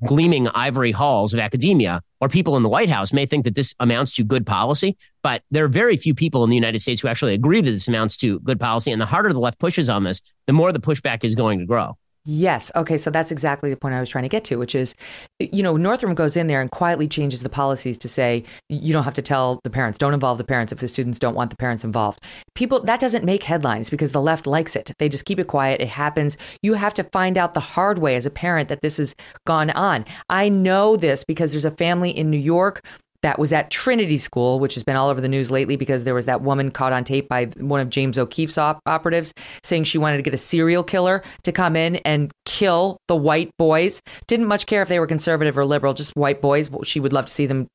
gleaming 0.03 0.47
ivory 0.49 0.91
halls 0.91 1.33
of 1.33 1.39
academia 1.39 2.01
or 2.19 2.27
people 2.27 2.57
in 2.57 2.63
the 2.63 2.69
White 2.69 2.89
House 2.89 3.13
may 3.13 3.25
think 3.25 3.45
that 3.45 3.55
this 3.55 3.73
amounts 3.79 4.11
to 4.13 4.23
good 4.23 4.45
policy, 4.45 4.97
but 5.23 5.43
there 5.51 5.63
are 5.63 5.69
very 5.69 5.97
few 5.97 6.13
people 6.13 6.43
in 6.43 6.49
the 6.49 6.55
United 6.55 6.79
States 6.79 7.01
who 7.01 7.07
actually 7.07 7.33
agree 7.33 7.61
that 7.61 7.71
this 7.71 7.87
amounts 7.87 8.17
to 8.17 8.39
good 8.39 8.59
policy. 8.59 8.91
And 8.91 9.01
the 9.01 9.05
harder 9.05 9.31
the 9.31 9.39
left 9.39 9.59
pushes 9.59 9.89
on 9.89 10.03
this, 10.03 10.21
the 10.47 10.53
more 10.53 10.71
the 10.71 10.79
pushback 10.79 11.23
is 11.23 11.35
going 11.35 11.59
to 11.59 11.65
grow. 11.65 11.97
Yes. 12.27 12.71
Okay. 12.75 12.97
So 12.97 13.11
that's 13.11 13.31
exactly 13.31 13.69
the 13.69 13.77
point 13.77 13.93
I 13.93 13.99
was 13.99 14.09
trying 14.09 14.23
to 14.23 14.29
get 14.29 14.43
to, 14.45 14.55
which 14.55 14.73
is, 14.73 14.95
you 15.39 15.61
know, 15.61 15.77
Northam 15.77 16.15
goes 16.15 16.35
in 16.35 16.47
there 16.47 16.59
and 16.59 16.71
quietly 16.71 17.07
changes 17.07 17.43
the 17.43 17.49
policies 17.49 17.99
to 17.99 18.07
say 18.07 18.43
you 18.67 18.93
don't 18.93 19.03
have 19.03 19.13
to 19.13 19.21
tell 19.21 19.59
the 19.63 19.69
parents, 19.69 19.99
don't 19.99 20.13
involve 20.13 20.39
the 20.39 20.43
parents 20.43 20.73
if 20.73 20.79
the 20.79 20.87
students 20.87 21.19
don't 21.19 21.35
want 21.35 21.51
the 21.51 21.55
parents 21.55 21.83
involved. 21.83 22.19
People, 22.55 22.81
that 22.81 22.99
doesn't 22.99 23.23
make 23.23 23.43
headlines 23.43 23.91
because 23.91 24.11
the 24.11 24.21
left 24.21 24.47
likes 24.47 24.75
it. 24.75 24.91
They 24.97 25.07
just 25.07 25.25
keep 25.25 25.39
it 25.39 25.45
quiet. 25.45 25.81
It 25.81 25.89
happens. 25.89 26.35
You 26.63 26.73
have 26.73 26.95
to 26.95 27.03
find 27.03 27.37
out 27.37 27.53
the 27.53 27.59
hard 27.59 27.99
way 27.99 28.15
as 28.15 28.25
a 28.25 28.31
parent 28.31 28.69
that 28.69 28.81
this 28.81 28.97
has 28.97 29.13
gone 29.45 29.69
on. 29.69 30.03
I 30.27 30.49
know 30.49 30.97
this 30.97 31.23
because 31.23 31.51
there's 31.51 31.63
a 31.63 31.71
family 31.71 32.09
in 32.09 32.31
New 32.31 32.37
York 32.37 32.83
that 33.25 33.39
was 33.39 33.51
at 33.51 33.71
Trinity 33.71 34.19
School, 34.19 34.59
which 34.59 34.75
has 34.75 34.83
been 34.83 34.95
all 34.95 35.09
over 35.09 35.19
the 35.19 35.27
news 35.27 35.49
lately 35.49 35.75
because 35.75 36.03
there 36.03 36.13
was 36.13 36.27
that 36.27 36.41
woman 36.43 36.69
caught 36.69 36.93
on 36.93 37.03
tape 37.03 37.27
by 37.27 37.45
one 37.57 37.79
of 37.79 37.89
James 37.89 38.19
O'Keefe's 38.19 38.55
op- 38.55 38.79
operatives 38.85 39.33
saying 39.63 39.85
she 39.85 39.97
wanted 39.97 40.17
to 40.17 40.21
get 40.21 40.35
a 40.35 40.37
serial 40.37 40.83
killer 40.83 41.23
to 41.43 41.51
come 41.51 41.75
in 41.75 41.95
and 42.05 42.31
kill 42.45 42.99
the 43.07 43.15
white 43.15 43.49
boys. 43.57 43.99
Didn't 44.27 44.45
much 44.45 44.67
care 44.67 44.83
if 44.83 44.89
they 44.89 44.99
were 44.99 45.07
conservative 45.07 45.57
or 45.57 45.65
liberal, 45.65 45.95
just 45.95 46.15
white 46.15 46.39
boys. 46.39 46.69
She 46.83 46.99
would 46.99 47.13
love 47.13 47.25
to 47.25 47.33
see 47.33 47.47
them 47.47 47.65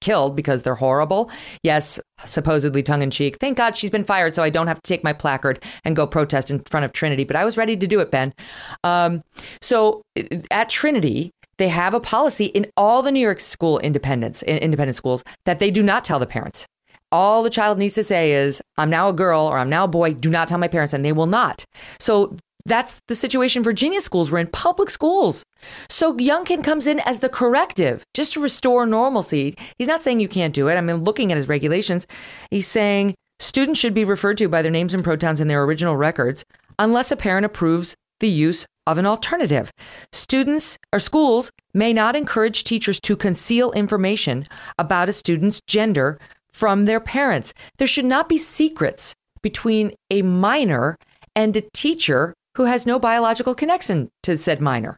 killed 0.00 0.36
because 0.36 0.62
they're 0.62 0.76
horrible. 0.76 1.28
Yes, 1.64 1.98
supposedly 2.24 2.80
tongue 2.80 3.02
in 3.02 3.10
cheek. 3.10 3.38
Thank 3.40 3.56
God 3.56 3.76
she's 3.76 3.90
been 3.90 4.04
fired, 4.04 4.36
so 4.36 4.44
I 4.44 4.50
don't 4.50 4.68
have 4.68 4.80
to 4.80 4.88
take 4.88 5.02
my 5.02 5.12
placard 5.12 5.60
and 5.84 5.96
go 5.96 6.06
protest 6.06 6.52
in 6.52 6.60
front 6.70 6.84
of 6.84 6.92
Trinity. 6.92 7.24
But 7.24 7.34
I 7.34 7.44
was 7.44 7.56
ready 7.56 7.76
to 7.76 7.86
do 7.88 7.98
it, 7.98 8.12
Ben. 8.12 8.32
Um, 8.84 9.22
so 9.60 10.02
at 10.52 10.70
Trinity, 10.70 11.32
they 11.60 11.68
have 11.68 11.92
a 11.92 12.00
policy 12.00 12.46
in 12.46 12.66
all 12.74 13.02
the 13.02 13.12
New 13.12 13.20
York 13.20 13.38
school 13.38 13.78
independents, 13.80 14.42
independent 14.42 14.96
schools, 14.96 15.22
that 15.44 15.58
they 15.58 15.70
do 15.70 15.82
not 15.82 16.04
tell 16.04 16.18
the 16.18 16.26
parents. 16.26 16.66
All 17.12 17.42
the 17.42 17.50
child 17.50 17.78
needs 17.78 17.94
to 17.96 18.02
say 18.02 18.32
is, 18.32 18.62
I'm 18.78 18.88
now 18.88 19.10
a 19.10 19.12
girl 19.12 19.42
or 19.42 19.58
I'm 19.58 19.68
now 19.68 19.84
a 19.84 19.88
boy. 19.88 20.14
Do 20.14 20.30
not 20.30 20.48
tell 20.48 20.56
my 20.56 20.68
parents, 20.68 20.94
and 20.94 21.04
they 21.04 21.12
will 21.12 21.26
not. 21.26 21.66
So 21.98 22.34
that's 22.64 23.02
the 23.08 23.14
situation 23.14 23.62
Virginia 23.62 24.00
schools 24.00 24.30
were 24.30 24.38
in 24.38 24.46
public 24.46 24.88
schools. 24.88 25.44
So 25.90 26.16
Youngkin 26.16 26.64
comes 26.64 26.86
in 26.86 27.00
as 27.00 27.18
the 27.18 27.28
corrective 27.28 28.04
just 28.14 28.32
to 28.32 28.40
restore 28.40 28.86
normalcy. 28.86 29.54
He's 29.76 29.88
not 29.88 30.00
saying 30.00 30.20
you 30.20 30.28
can't 30.28 30.54
do 30.54 30.68
it. 30.68 30.76
I 30.76 30.80
mean, 30.80 31.04
looking 31.04 31.30
at 31.30 31.36
his 31.36 31.48
regulations, 31.48 32.06
he's 32.50 32.66
saying 32.66 33.14
students 33.38 33.78
should 33.78 33.92
be 33.92 34.04
referred 34.04 34.38
to 34.38 34.48
by 34.48 34.62
their 34.62 34.70
names 34.70 34.94
and 34.94 35.04
pronouns 35.04 35.40
in 35.40 35.48
their 35.48 35.64
original 35.64 35.96
records 35.96 36.42
unless 36.78 37.12
a 37.12 37.16
parent 37.16 37.44
approves 37.44 37.94
the 38.20 38.28
use 38.28 38.66
of 38.86 38.98
an 38.98 39.06
alternative. 39.06 39.70
Students 40.12 40.78
or 40.92 40.98
schools 40.98 41.50
may 41.74 41.92
not 41.92 42.16
encourage 42.16 42.64
teachers 42.64 43.00
to 43.00 43.16
conceal 43.16 43.72
information 43.72 44.46
about 44.78 45.08
a 45.08 45.12
student's 45.12 45.60
gender 45.66 46.18
from 46.52 46.84
their 46.84 47.00
parents. 47.00 47.54
There 47.78 47.86
should 47.86 48.04
not 48.04 48.28
be 48.28 48.38
secrets 48.38 49.14
between 49.42 49.92
a 50.10 50.22
minor 50.22 50.96
and 51.36 51.56
a 51.56 51.62
teacher 51.72 52.34
who 52.56 52.64
has 52.64 52.86
no 52.86 52.98
biological 52.98 53.54
connection 53.54 54.10
to 54.24 54.36
said 54.36 54.60
minor. 54.60 54.96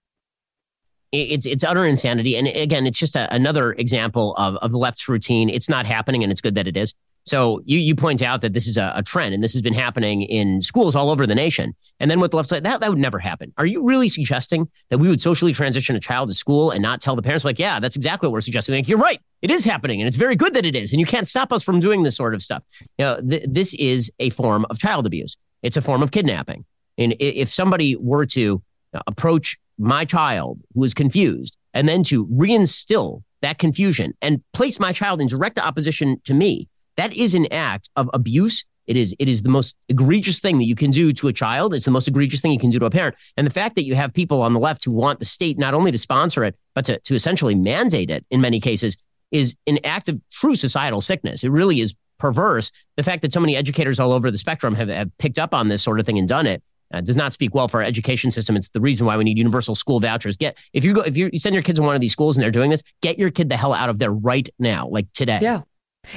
It's 1.13 1.45
it's 1.45 1.63
utter 1.63 1.85
insanity, 1.85 2.37
and 2.37 2.49
again, 2.49 2.87
it's 2.87 2.99
just 2.99 3.15
a, 3.15 3.33
another 3.35 3.73
example 3.73 4.35
of 4.39 4.57
of 4.57 4.71
the 4.71 4.79
left's 4.79 5.11
routine. 5.11 5.51
It's 5.51 5.69
not 5.69 5.85
happening, 5.85 6.23
and 6.23 6.33
it's 6.33 6.41
good 6.41 6.55
that 6.55 6.67
it 6.67 6.75
is. 6.75 6.95
So 7.25 7.63
you 7.65 7.79
you 7.79 7.95
point 7.95 8.21
out 8.21 8.41
that 8.41 8.53
this 8.53 8.67
is 8.67 8.77
a, 8.77 8.93
a, 8.97 9.03
trend 9.03 9.33
and 9.33 9.43
this 9.43 9.53
has 9.53 9.63
been 9.63 9.75
happening 9.75 10.23
in 10.23 10.61
schools 10.61 10.97
all 10.97 11.11
over 11.11 11.27
the 11.27 11.35
nation. 11.35 11.75
And 12.01 12.11
then 12.11 12.19
with 12.19 12.33
the 12.33 12.37
left 12.37 12.49
side, 12.49 12.65
that, 12.65 12.81
that 12.81 12.91
would 12.91 12.99
never 12.99 13.19
happen. 13.19 13.53
Are 13.59 13.67
you 13.67 13.85
really 13.85 14.09
suggesting 14.09 14.69
that 14.91 14.99
we 14.99 15.09
would 15.09 15.21
socially 15.21 15.53
transition 15.53 15.95
a 15.95 16.01
child 16.01 16.31
to 16.31 16.35
school 16.35 16.73
and 16.73 16.83
not 16.83 17.01
tell 17.01 17.15
the 17.15 17.23
parents 17.23 17.45
like, 17.45 17.59
yeah, 17.59 17.79
that's 17.79 17.95
exactly 17.95 18.29
what 18.29 18.33
we're 18.33 18.41
suggesting. 18.41 18.75
Like, 18.75 18.89
you're 18.89 18.99
right. 18.99 19.21
It 19.41 19.51
is 19.51 19.65
happening 19.65 20.01
and 20.01 20.09
it's 20.09 20.17
very 20.17 20.35
good 20.35 20.55
that 20.55 20.65
it 20.65 20.75
is. 20.75 20.93
And 20.93 20.99
you 20.99 21.07
can't 21.07 21.29
stop 21.29 21.53
us 21.53 21.63
from 21.63 21.79
doing 21.79 22.03
this 22.03 22.17
sort 22.17 22.35
of 22.35 22.43
stuff. 22.43 22.65
You 22.99 23.05
know, 23.05 23.21
th- 23.21 23.45
this 23.49 23.75
is 23.75 24.11
a 24.19 24.31
form 24.31 24.67
of 24.71 24.79
child 24.79 25.07
abuse. 25.07 25.37
It's 25.63 25.77
a 25.77 25.83
form 25.83 26.03
of 26.03 26.11
kidnapping. 26.11 26.65
And 26.99 27.15
if 27.21 27.53
somebody 27.53 27.97
were 27.97 28.27
to 28.27 28.63
approach 29.07 29.59
my 29.79 30.05
child 30.05 30.61
who 30.75 30.85
is 30.85 30.95
confused 30.95 31.57
and 31.73 31.89
then 31.89 32.03
to 32.05 32.27
reinstill 32.27 33.23
that 33.43 33.59
confusion 33.59 34.15
and 34.21 34.43
place 34.53 34.79
my 34.79 34.93
child 34.93 35.21
in 35.21 35.27
direct 35.27 35.59
opposition 35.59 36.21
to 36.25 36.35
me, 36.35 36.69
that 36.97 37.15
is 37.15 37.35
an 37.35 37.53
act 37.53 37.89
of 37.97 38.11
abuse. 38.13 38.65
It 38.87 38.97
is 38.97 39.15
it 39.19 39.29
is 39.29 39.43
the 39.43 39.49
most 39.49 39.77
egregious 39.89 40.41
thing 40.41 40.59
that 40.59 40.65
you 40.65 40.75
can 40.75 40.91
do 40.91 41.13
to 41.13 41.29
a 41.29 41.33
child. 41.33 41.73
It's 41.73 41.85
the 41.85 41.91
most 41.91 42.09
egregious 42.09 42.41
thing 42.41 42.53
you 42.53 42.59
can 42.59 42.71
do 42.71 42.79
to 42.81 42.87
a 42.87 42.91
parent. 42.91 43.15
And 43.37 43.47
the 43.47 43.51
fact 43.51 43.77
that 43.77 43.85
you 43.85 43.95
have 43.95 44.13
people 44.13 44.43
on 44.43 44.53
the 44.53 44.61
left 44.61 44.85
who 44.85 44.93
want 44.93 45.21
the 45.21 45.25
state 45.25 45.59
not 45.59 45.73
only 45.73 45.93
to 45.93 45.99
sponsor 45.99 46.45
it, 46.45 46.57
but 46.75 46.85
to, 46.87 46.99
to 46.99 47.15
essentially 47.15 47.55
mandate 47.55 48.11
it 48.11 48.27
in 48.31 48.41
many 48.41 48.61
cases 48.61 48.97
is 49.31 49.57
an 49.67 49.79
act 49.85 50.09
of 50.09 50.21
true 50.31 50.55
societal 50.55 51.01
sickness. 51.01 51.45
It 51.45 51.51
really 51.51 51.81
is 51.81 51.95
perverse. 52.19 52.71
The 52.97 53.03
fact 53.03 53.23
that 53.23 53.33
so 53.33 53.41
many 53.41 53.57
educators 53.57 53.99
all 53.99 54.13
over 54.13 54.31
the 54.31 54.39
spectrum 54.39 54.75
have, 54.75 54.89
have 54.89 55.17
picked 55.19 55.39
up 55.39 55.55
on 55.55 55.69
this 55.69 55.83
sort 55.83 55.99
of 56.01 56.07
thing 56.07 56.19
and 56.19 56.29
done 56.29 56.47
it 56.47 56.63
uh, 56.93 57.01
does 57.01 57.17
not 57.17 57.33
speak 57.33 57.55
well 57.55 57.69
for 57.69 57.81
our 57.81 57.87
education 57.87 58.31
system. 58.31 58.57
It's 58.57 58.69
the 58.69 58.81
reason 58.81 59.07
why 59.07 59.17
we 59.17 59.25
need 59.25 59.39
universal 59.39 59.75
school 59.75 59.99
vouchers. 59.99 60.37
Get 60.37 60.59
if 60.73 60.85
you 60.85 60.93
go 60.93 61.01
if 61.03 61.17
you 61.17 61.31
send 61.35 61.55
your 61.55 61.63
kids 61.63 61.79
to 61.79 61.85
one 61.85 61.95
of 61.95 62.01
these 62.01 62.13
schools 62.13 62.37
and 62.37 62.43
they're 62.43 62.51
doing 62.51 62.71
this, 62.71 62.83
get 63.01 63.19
your 63.19 63.31
kid 63.31 63.49
the 63.49 63.57
hell 63.57 63.73
out 63.73 63.89
of 63.89 63.99
there 63.99 64.13
right 64.13 64.49
now, 64.59 64.87
like 64.89 65.07
today. 65.15 65.39
Yeah. 65.41 65.63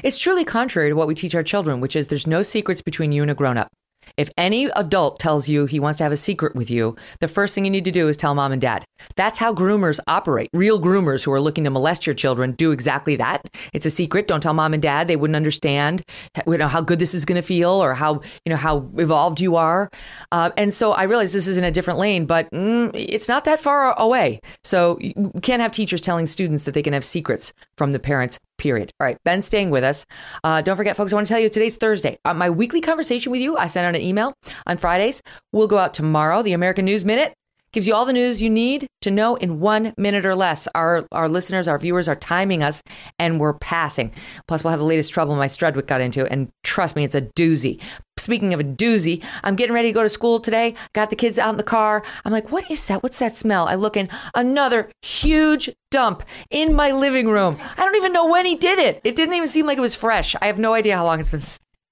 It's 0.03 0.17
truly 0.17 0.45
contrary 0.45 0.89
to 0.89 0.95
what 0.95 1.07
we 1.07 1.15
teach 1.15 1.35
our 1.35 1.43
children, 1.43 1.79
which 1.79 1.95
is 1.95 2.07
there's 2.07 2.27
no 2.27 2.41
secrets 2.41 2.81
between 2.81 3.11
you 3.11 3.21
and 3.21 3.31
a 3.31 3.35
grown 3.35 3.57
up. 3.57 3.71
If 4.17 4.29
any 4.37 4.65
adult 4.75 5.19
tells 5.19 5.49
you 5.49 5.65
he 5.65 5.79
wants 5.79 5.97
to 5.97 6.03
have 6.03 6.13
a 6.13 6.17
secret 6.17 6.55
with 6.55 6.69
you, 6.69 6.95
the 7.19 7.27
first 7.27 7.53
thing 7.53 7.65
you 7.65 7.71
need 7.71 7.85
to 7.85 7.91
do 7.91 8.07
is 8.07 8.15
tell 8.15 8.35
mom 8.35 8.51
and 8.51 8.61
dad. 8.61 8.85
That's 9.15 9.39
how 9.39 9.53
groomers 9.53 9.99
operate. 10.07 10.49
Real 10.53 10.79
groomers 10.79 11.23
who 11.23 11.31
are 11.31 11.41
looking 11.41 11.63
to 11.65 11.69
molest 11.69 12.05
your 12.05 12.13
children 12.13 12.53
do 12.53 12.71
exactly 12.71 13.15
that. 13.17 13.41
It's 13.73 13.85
a 13.85 13.89
secret. 13.89 14.27
Don't 14.27 14.41
tell 14.41 14.53
mom 14.53 14.73
and 14.73 14.81
dad. 14.81 15.07
They 15.07 15.15
wouldn't 15.15 15.35
understand 15.35 16.03
you 16.47 16.57
know, 16.57 16.67
how 16.67 16.81
good 16.81 16.99
this 16.99 17.13
is 17.13 17.25
going 17.25 17.41
to 17.41 17.45
feel 17.45 17.71
or 17.71 17.93
how, 17.93 18.21
you 18.45 18.51
know, 18.51 18.55
how 18.55 18.89
evolved 18.97 19.39
you 19.39 19.55
are. 19.55 19.89
Uh, 20.31 20.51
and 20.55 20.73
so 20.73 20.93
I 20.93 21.03
realize 21.03 21.33
this 21.33 21.47
is 21.47 21.57
in 21.57 21.63
a 21.63 21.71
different 21.71 21.99
lane, 21.99 22.25
but 22.25 22.49
mm, 22.51 22.91
it's 22.93 23.27
not 23.27 23.43
that 23.45 23.59
far 23.59 23.97
away. 23.99 24.39
So 24.63 24.97
you 25.01 25.31
can't 25.41 25.61
have 25.61 25.71
teachers 25.71 26.01
telling 26.01 26.25
students 26.25 26.63
that 26.65 26.73
they 26.73 26.83
can 26.83 26.93
have 26.93 27.03
secrets 27.03 27.53
from 27.75 27.91
the 27.91 27.99
parents 27.99 28.39
period. 28.58 28.91
All 28.99 29.06
right, 29.06 29.18
Ben 29.24 29.41
staying 29.41 29.70
with 29.70 29.84
us. 29.84 30.06
Uh, 30.43 30.62
don't 30.62 30.78
forget, 30.78 30.95
folks, 30.95 31.14
I 31.14 31.16
want 31.16 31.28
to 31.28 31.34
tell 31.34 31.41
you 31.41 31.49
today's 31.49 31.78
Thursday. 31.78 32.18
Uh, 32.26 32.34
my 32.34 32.49
weekly 32.49 32.82
conversation 32.82 33.32
with 33.32 33.41
you, 33.41 33.58
I 33.58 33.68
sent 33.68 33.86
out 33.86 33.95
an 33.95 34.01
email 34.01 34.34
on 34.66 34.78
Fridays. 34.78 35.22
We'll 35.51 35.68
go 35.68 35.78
out 35.78 35.93
tomorrow. 35.93 36.41
The 36.41 36.53
American 36.53 36.86
News 36.86 37.06
Minute 37.06 37.34
gives 37.76 37.88
you 37.88 37.93
all 37.93 38.05
the 38.05 38.13
news 38.13 38.41
you 38.41 38.49
need 38.49 38.88
to 39.01 39.11
know 39.11 39.36
in 39.36 39.59
one 39.59 39.93
minute 39.97 40.26
or 40.26 40.34
less. 40.34 40.65
Our 40.73 41.05
our 41.11 41.28
listeners, 41.28 41.67
our 41.67 41.78
viewers 41.78 42.07
are 42.07 42.15
timing 42.15 42.63
us, 42.63 42.82
and 43.19 43.38
we're 43.38 43.53
passing. 43.53 44.13
Plus, 44.47 44.63
we'll 44.63 44.71
have 44.71 44.80
the 44.80 44.86
latest 44.86 45.11
trouble 45.11 45.36
my 45.36 45.47
Strudwick 45.47 45.86
got 45.86 45.99
into, 45.99 46.26
and 46.26 46.49
trust 46.63 46.95
me, 46.95 47.03
it's 47.03 47.15
a 47.15 47.21
doozy. 47.21 47.82
Speaking 48.17 48.53
of 48.53 48.61
a 48.61 48.63
doozy, 48.63 49.21
I'm 49.43 49.57
getting 49.57 49.73
ready 49.73 49.89
to 49.89 49.93
go 49.93 50.03
to 50.03 50.09
school 50.09 50.39
today. 50.39 50.73
Got 50.93 51.09
the 51.09 51.17
kids 51.17 51.38
out 51.38 51.49
in 51.49 51.57
the 51.57 51.63
car. 51.63 52.01
I'm 52.23 52.32
like, 52.32 52.49
what 52.49 52.71
is 52.71 52.86
that? 52.86 53.03
What's 53.03 53.19
that 53.19 53.36
smell? 53.36 53.67
I 53.67 53.76
look 53.76 53.97
in 53.97 54.07
another 54.34 54.89
huge 55.01 55.69
dump 55.91 56.23
in 56.49 56.73
my 56.73 56.91
living 56.91 57.28
room. 57.28 57.57
I 57.78 57.84
don't 57.84 57.95
even 57.95 58.13
know 58.13 58.26
when 58.26 58.45
he 58.45 58.55
did 58.55 58.80
it. 58.80 59.01
It 59.03 59.17
didn't 59.17 59.36
even 59.36 59.49
seem 59.49 59.65
like 59.65 59.78
it 59.78 59.82
was 59.82 59.95
fresh. 59.95 60.34
I 60.41 60.45
have 60.45 60.57
no 60.57 60.73
idea 60.73 60.95
how 60.95 61.03
long 61.03 61.19
it's 61.19 61.30
been 61.30 61.41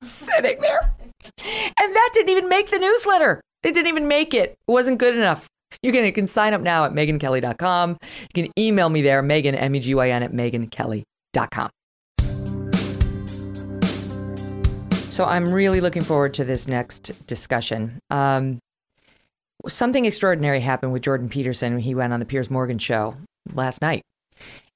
sitting 0.01 0.61
there. 0.61 0.93
And 1.37 1.95
that 1.95 2.09
didn't 2.13 2.29
even 2.29 2.47
make 2.47 2.71
the 2.71 2.79
newsletter. 2.79 3.41
It 3.63 3.73
didn't 3.73 3.87
even 3.87 4.07
make 4.07 4.33
it. 4.33 4.51
It 4.51 4.71
wasn't 4.71 4.97
good 4.99 5.15
enough. 5.15 5.47
You 5.81 5.91
can, 5.91 6.05
you 6.05 6.13
can 6.13 6.27
sign 6.27 6.53
up 6.53 6.61
now 6.61 6.85
at 6.85 6.91
megynkelly.com. 6.91 7.97
You 8.35 8.43
can 8.43 8.51
email 8.57 8.89
me 8.89 9.01
there, 9.01 9.23
Megyn, 9.23 9.55
M 9.59 9.75
E 9.75 9.79
G 9.79 9.95
Y 9.95 10.09
N, 10.09 10.23
at 10.23 10.31
megynkelly.com. 10.31 11.69
So 15.13 15.25
I'm 15.25 15.53
really 15.53 15.79
looking 15.79 16.01
forward 16.01 16.33
to 16.35 16.43
this 16.43 16.67
next 16.67 17.27
discussion. 17.27 17.99
Um, 18.09 18.57
something 19.67 20.05
extraordinary 20.05 20.59
happened 20.59 20.91
with 20.91 21.03
Jordan 21.03 21.29
Peterson 21.29 21.73
when 21.73 21.83
he 21.83 21.93
went 21.93 22.13
on 22.13 22.19
the 22.19 22.25
Piers 22.25 22.49
Morgan 22.49 22.79
show 22.79 23.15
last 23.53 23.81
night. 23.81 24.01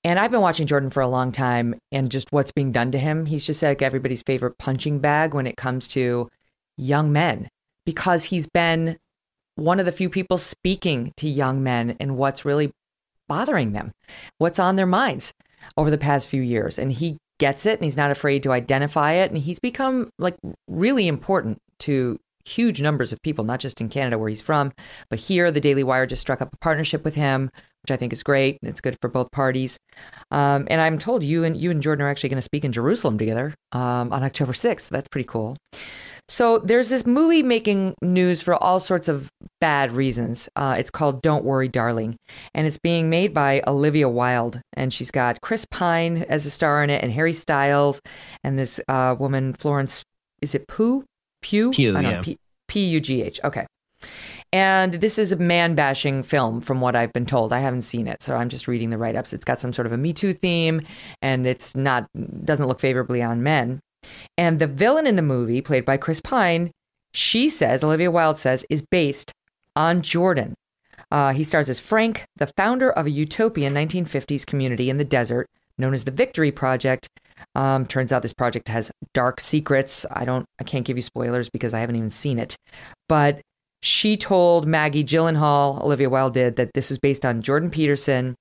And 0.04 0.20
I've 0.20 0.30
been 0.30 0.41
watching 0.41 0.68
Jordan 0.68 0.89
for 0.89 1.02
a 1.02 1.08
long 1.08 1.32
time 1.32 1.76
and 1.91 2.12
just 2.12 2.28
what's 2.32 2.52
being 2.52 2.72
done 2.72 2.91
to 2.91 3.00
him. 3.00 3.26
He's 3.26 3.45
just 3.45 3.64
like 3.64 3.82
everybody's 3.82 4.22
favorite 4.22 4.58
punching 4.60 5.00
bag 5.00 5.34
when 5.34 5.48
it 5.48 5.58
comes 5.58 5.88
to 5.89 6.30
young 6.78 7.12
men 7.12 7.50
because 7.86 8.26
he's 8.26 8.45
been 8.45 8.98
one 9.58 9.80
of 9.80 9.86
the 9.86 9.91
few 9.91 10.10
people 10.10 10.38
speaking 10.38 11.14
to 11.18 11.28
young 11.28 11.62
men 11.62 11.97
and 11.99 12.16
what's 12.16 12.45
really 12.45 12.72
bothering 13.28 13.74
them, 13.74 13.91
what's 14.38 14.60
on 14.60 14.76
their 14.76 14.86
minds 14.86 15.34
over 15.76 15.89
the 15.89 15.97
past 15.97 16.28
few 16.28 16.41
years. 16.41 16.80
And 16.80 16.93
he 16.93 17.18
gets 17.39 17.66
it 17.66 17.80
and 17.80 17.84
he's 17.84 17.97
not 17.97 18.12
afraid 18.12 18.43
to 18.43 18.51
identify 18.51 19.14
it. 19.14 19.32
And 19.32 19.39
he's 19.39 19.60
become 19.60 20.10
like 20.18 20.38
really 20.68 21.08
important 21.08 21.58
to 21.80 22.20
huge 22.45 22.82
numbers 22.82 23.12
of 23.12 23.22
people, 23.22 23.43
not 23.43 23.60
just 23.60 23.82
in 23.82 23.89
Canada 23.89 24.18
where 24.18 24.30
he's 24.30 24.41
from, 24.41 24.72
but 25.10 25.20
here. 25.20 25.51
The 25.51 25.60
Daily 25.60 25.84
Wire 25.84 26.05
just 26.05 26.22
struck 26.22 26.41
up 26.41 26.53
a 26.53 26.58
partnership 26.58 27.03
with 27.03 27.16
him, 27.16 27.49
which 27.84 27.91
I 27.91 27.97
think 27.97 28.14
is 28.14 28.24
great. 28.24 28.58
It's 28.62 28.80
good 28.80 28.97
for 29.01 29.10
both 29.10 29.32
parties. 29.32 29.78
Um, 30.32 30.68
and 30.70 30.80
I'm 30.80 30.97
told 30.97 31.24
you 31.24 31.43
and 31.43 31.58
you 31.58 31.72
and 31.72 31.82
Jordan 31.82 32.05
are 32.05 32.10
actually 32.10 32.30
going 32.30 32.38
to 32.38 32.43
speak 32.43 32.64
in 32.64 32.72
Jerusalem 32.72 33.18
together 33.18 33.53
um, 33.74 34.14
on 34.14 34.24
October 34.24 34.53
6th. 34.53 34.89
That's 34.89 35.10
pretty 35.10 35.28
cool. 35.28 35.58
So 36.30 36.59
there's 36.59 36.89
this 36.89 37.05
movie 37.05 37.41
making 37.41 37.95
news 38.01 38.41
for 38.41 38.61
all 38.61 38.80
sorts 38.80 39.07
of 39.07 39.30
bad 39.61 39.91
reasons. 39.91 40.49
Uh, 40.57 40.75
it's 40.78 40.89
called 40.89 41.21
Don't 41.21 41.45
Worry, 41.45 41.69
Darling, 41.69 42.17
and 42.53 42.67
it's 42.67 42.78
being 42.78 43.09
made 43.09 43.34
by 43.34 43.61
Olivia 43.65 44.09
Wilde, 44.09 44.59
and 44.73 44.93
she's 44.93 45.09
got 45.09 45.39
Chris 45.41 45.65
Pine 45.71 46.25
as 46.28 46.45
a 46.45 46.49
star 46.49 46.84
in 46.84 46.89
it, 46.89 47.01
and 47.01 47.13
Harry 47.13 47.32
Styles, 47.32 48.01
and 48.43 48.59
this 48.59 48.82
uh, 48.89 49.15
woman 49.17 49.53
Florence. 49.53 50.03
Is 50.41 50.53
it 50.53 50.67
Pugh? 50.67 51.05
Pugh? 51.41 51.71
Pugh, 51.71 51.95
I 51.95 52.01
yeah. 52.01 52.11
know. 52.11 52.21
P- 52.21 52.38
P 52.67 52.86
U 52.88 52.99
G 52.99 53.23
H. 53.23 53.39
Okay. 53.43 53.65
And 54.53 54.93
this 54.95 55.17
is 55.17 55.32
a 55.32 55.38
man 55.38 55.75
bashing 55.75 56.23
film, 56.23 56.61
from 56.61 56.80
what 56.82 56.95
I've 56.95 57.11
been 57.13 57.25
told. 57.25 57.51
I 57.51 57.59
haven't 57.59 57.82
seen 57.82 58.07
it, 58.07 58.21
so 58.21 58.36
I'm 58.36 58.49
just 58.49 58.67
reading 58.67 58.89
the 58.89 58.97
write 58.97 59.15
ups. 59.15 59.34
It's 59.34 59.45
got 59.45 59.59
some 59.59 59.73
sort 59.73 59.86
of 59.86 59.91
a 59.93 59.97
Me 59.97 60.13
Too 60.13 60.34
theme, 60.34 60.82
and 61.21 61.47
it's 61.47 61.75
not 61.75 62.07
doesn't 62.43 62.67
look 62.67 62.80
favorably 62.80 63.21
on 63.23 63.43
men. 63.43 63.80
And 64.38 64.60
the 64.60 64.68
villain 64.68 65.08
in 65.08 65.16
the 65.16 65.22
movie, 65.22 65.62
played 65.62 65.86
by 65.86 65.97
Chris 65.97 66.22
Pine, 66.22 66.72
she 67.14 67.49
says, 67.49 67.84
Olivia 67.84 68.12
Wilde 68.12 68.38
says, 68.38 68.66
is 68.70 68.84
based 68.91 69.32
on 69.76 70.01
Jordan. 70.01 70.53
Uh, 71.10 71.34
he 71.34 71.43
stars 71.43 71.70
as 71.70 71.80
Frank, 71.80 72.26
the 72.36 72.51
founder 72.58 72.91
of 72.91 73.05
a 73.05 73.12
utopian 73.12 73.74
1950s 73.74 74.45
community 74.45 74.89
in 74.89 74.97
the 74.97 75.05
desert 75.05 75.47
known 75.78 75.93
as 75.93 76.03
the 76.03 76.12
Victory 76.12 76.51
Project. 76.51 77.08
Um, 77.55 77.86
turns 77.86 78.12
out 78.12 78.24
this 78.24 78.34
project 78.34 78.68
has 78.68 78.91
dark 79.14 79.39
secrets. 79.39 80.05
I 80.12 80.26
don't, 80.26 80.45
I 80.60 80.64
can't 80.64 80.86
give 80.86 80.97
you 80.97 81.03
spoilers 81.03 81.49
because 81.49 81.74
I 81.74 81.80
haven't 81.80 81.95
even 81.95 82.12
seen 82.12 82.39
it. 82.39 82.55
But 83.08 83.41
she 83.82 84.18
told 84.18 84.68
Maggie 84.68 85.03
Gyllenhaal, 85.03 85.82
Olivia 85.84 86.10
Wilde 86.10 86.34
did, 86.34 86.55
that 86.55 86.72
this 86.74 86.89
was 86.89 86.97
based 86.97 87.26
on 87.26 87.43
Jordan 87.43 87.70
Peterson, 87.70 88.36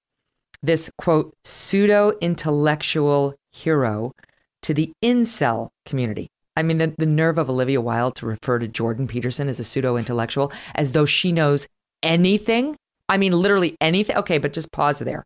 this 0.63 0.91
quote 0.99 1.35
pseudo 1.45 2.13
intellectual 2.21 3.35
hero 3.53 4.13
to 4.67 4.75
the 4.75 4.93
incel 5.03 5.69
community. 5.85 6.29
I 6.57 6.63
mean, 6.63 6.79
the, 6.79 6.95
the 6.99 7.07
nerve 7.07 7.39
of 7.39 7.49
Olivia 7.49 7.81
Wilde 7.81 8.17
to 8.17 8.27
refer 8.27 8.59
to 8.59 8.67
Jordan 8.67 9.07
Peterson 9.07 9.47
as 9.49 9.61
a 9.61 9.65
pseudo 9.65 9.97
intellectual 9.97 10.53
as 10.75 10.93
though 10.93 11.07
she 11.07 11.31
knows 11.31 11.67
anything. 12.03 12.75
I 13.09 13.17
mean, 13.17 13.33
literally 13.33 13.77
anything. 13.81 14.17
Okay, 14.17 14.39
but 14.39 14.53
just 14.53 14.73
pause 14.73 14.99
there. 14.99 15.23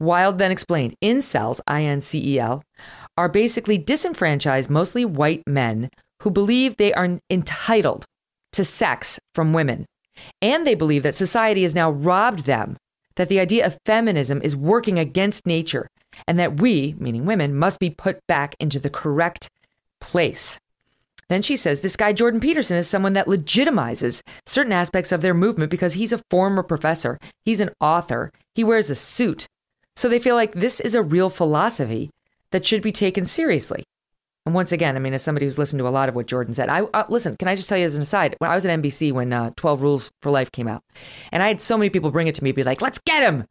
Wilde 0.00 0.38
then 0.38 0.50
explained 0.50 0.96
incels, 1.02 1.60
I 1.68 1.84
N 1.84 2.00
C 2.00 2.34
E 2.34 2.40
L, 2.40 2.64
are 3.16 3.28
basically 3.28 3.78
disenfranchised, 3.78 4.68
mostly 4.68 5.04
white 5.04 5.42
men 5.46 5.88
who 6.22 6.30
believe 6.30 6.76
they 6.76 6.92
are 6.94 7.20
entitled 7.30 8.04
to 8.52 8.64
sex 8.64 9.20
from 9.34 9.52
women. 9.52 9.86
And 10.42 10.66
they 10.66 10.74
believe 10.74 11.04
that 11.04 11.14
society 11.14 11.62
has 11.62 11.74
now 11.74 11.90
robbed 11.90 12.46
them, 12.46 12.76
that 13.14 13.28
the 13.28 13.38
idea 13.38 13.66
of 13.66 13.78
feminism 13.86 14.40
is 14.42 14.56
working 14.56 14.98
against 14.98 15.46
nature, 15.46 15.86
and 16.26 16.38
that 16.38 16.60
we, 16.60 16.94
meaning 16.98 17.24
women, 17.24 17.54
must 17.54 17.80
be 17.80 17.90
put 17.90 18.26
back 18.26 18.54
into 18.58 18.78
the 18.78 18.90
correct 18.90 19.48
place. 20.00 20.58
Then 21.28 21.42
she 21.42 21.56
says 21.56 21.80
this 21.80 21.96
guy, 21.96 22.12
Jordan 22.12 22.40
Peterson, 22.40 22.76
is 22.76 22.88
someone 22.88 23.14
that 23.14 23.26
legitimizes 23.26 24.22
certain 24.46 24.72
aspects 24.72 25.12
of 25.12 25.22
their 25.22 25.34
movement 25.34 25.70
because 25.70 25.94
he's 25.94 26.12
a 26.12 26.22
former 26.30 26.62
professor, 26.62 27.18
he's 27.44 27.60
an 27.60 27.70
author, 27.80 28.30
he 28.54 28.64
wears 28.64 28.90
a 28.90 28.94
suit. 28.94 29.46
So 29.96 30.08
they 30.08 30.18
feel 30.18 30.34
like 30.34 30.52
this 30.52 30.80
is 30.80 30.94
a 30.94 31.02
real 31.02 31.30
philosophy 31.30 32.10
that 32.50 32.66
should 32.66 32.82
be 32.82 32.92
taken 32.92 33.26
seriously. 33.26 33.84
And 34.46 34.54
once 34.54 34.72
again, 34.72 34.94
I 34.94 34.98
mean, 34.98 35.14
as 35.14 35.22
somebody 35.22 35.46
who's 35.46 35.56
listened 35.56 35.78
to 35.78 35.88
a 35.88 35.90
lot 35.90 36.08
of 36.08 36.14
what 36.14 36.26
Jordan 36.26 36.52
said, 36.52 36.68
I 36.68 36.82
uh, 36.82 37.06
listen. 37.08 37.34
Can 37.36 37.48
I 37.48 37.54
just 37.54 37.68
tell 37.68 37.78
you 37.78 37.86
as 37.86 37.94
an 37.94 38.02
aside? 38.02 38.36
When 38.38 38.50
I 38.50 38.54
was 38.54 38.66
at 38.66 38.78
NBC 38.78 39.10
when 39.10 39.32
uh, 39.32 39.52
Twelve 39.56 39.80
Rules 39.80 40.10
for 40.20 40.30
Life 40.30 40.52
came 40.52 40.68
out, 40.68 40.82
and 41.32 41.42
I 41.42 41.48
had 41.48 41.62
so 41.62 41.78
many 41.78 41.88
people 41.88 42.10
bring 42.10 42.26
it 42.26 42.34
to 42.34 42.44
me, 42.44 42.52
be 42.52 42.62
like, 42.62 42.82
"Let's 42.82 42.98
get 42.98 43.22
him," 43.22 43.46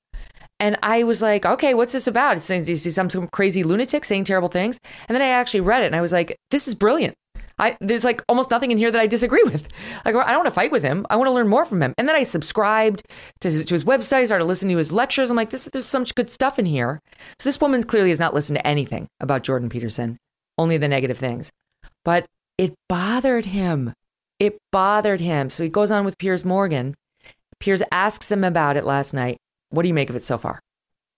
and 0.59 0.77
I 0.83 1.03
was 1.03 1.21
like, 1.21 1.45
"Okay, 1.45 1.73
what's 1.73 1.93
this 1.93 2.07
about?" 2.07 2.37
It's, 2.37 2.93
some 2.93 3.27
crazy 3.27 3.63
lunatic 3.63 4.05
saying 4.05 4.25
terrible 4.25 4.49
things, 4.49 4.79
and 5.07 5.15
then 5.15 5.21
I 5.21 5.27
actually 5.27 5.61
read 5.61 5.83
it, 5.83 5.87
and 5.87 5.95
I 5.95 6.01
was 6.01 6.11
like, 6.11 6.37
"This 6.51 6.67
is 6.67 6.75
brilliant." 6.75 7.15
I 7.59 7.77
there's 7.81 8.03
like 8.03 8.21
almost 8.27 8.49
nothing 8.49 8.71
in 8.71 8.77
here 8.77 8.91
that 8.91 9.01
I 9.01 9.07
disagree 9.07 9.43
with. 9.45 9.67
Like 10.05 10.15
I 10.15 10.27
don't 10.27 10.39
want 10.39 10.47
to 10.47 10.51
fight 10.51 10.71
with 10.71 10.83
him. 10.83 11.05
I 11.09 11.15
want 11.15 11.27
to 11.27 11.33
learn 11.33 11.47
more 11.47 11.65
from 11.65 11.81
him. 11.81 11.93
And 11.97 12.07
then 12.07 12.15
I 12.15 12.23
subscribed 12.23 13.03
to 13.41 13.49
his, 13.49 13.65
to 13.65 13.73
his 13.73 13.83
website. 13.83 14.27
Started 14.27 14.45
listening 14.45 14.75
to 14.75 14.79
his 14.79 14.91
lectures. 14.91 15.29
I'm 15.29 15.37
like, 15.37 15.49
this 15.49 15.65
there's 15.71 15.85
so 15.85 15.99
much 15.99 16.15
good 16.15 16.31
stuff 16.31 16.59
in 16.59 16.65
here. 16.65 16.99
So 17.39 17.49
this 17.49 17.61
woman 17.61 17.83
clearly 17.83 18.09
has 18.09 18.19
not 18.19 18.33
listened 18.33 18.57
to 18.57 18.67
anything 18.67 19.07
about 19.19 19.43
Jordan 19.43 19.69
Peterson, 19.69 20.17
only 20.57 20.77
the 20.77 20.87
negative 20.87 21.17
things. 21.17 21.51
But 22.03 22.25
it 22.57 22.73
bothered 22.89 23.45
him. 23.45 23.93
It 24.39 24.57
bothered 24.71 25.21
him. 25.21 25.49
So 25.49 25.63
he 25.63 25.69
goes 25.69 25.91
on 25.91 26.05
with 26.05 26.17
Piers 26.17 26.43
Morgan. 26.43 26.95
Piers 27.59 27.81
asks 27.91 28.31
him 28.31 28.43
about 28.43 28.75
it 28.75 28.83
last 28.83 29.13
night. 29.13 29.37
What 29.73 29.81
do 29.81 29.87
you 29.87 29.95
make 29.95 30.11
of 30.11 30.15
it 30.15 30.23
so 30.23 30.37
far? 30.37 30.59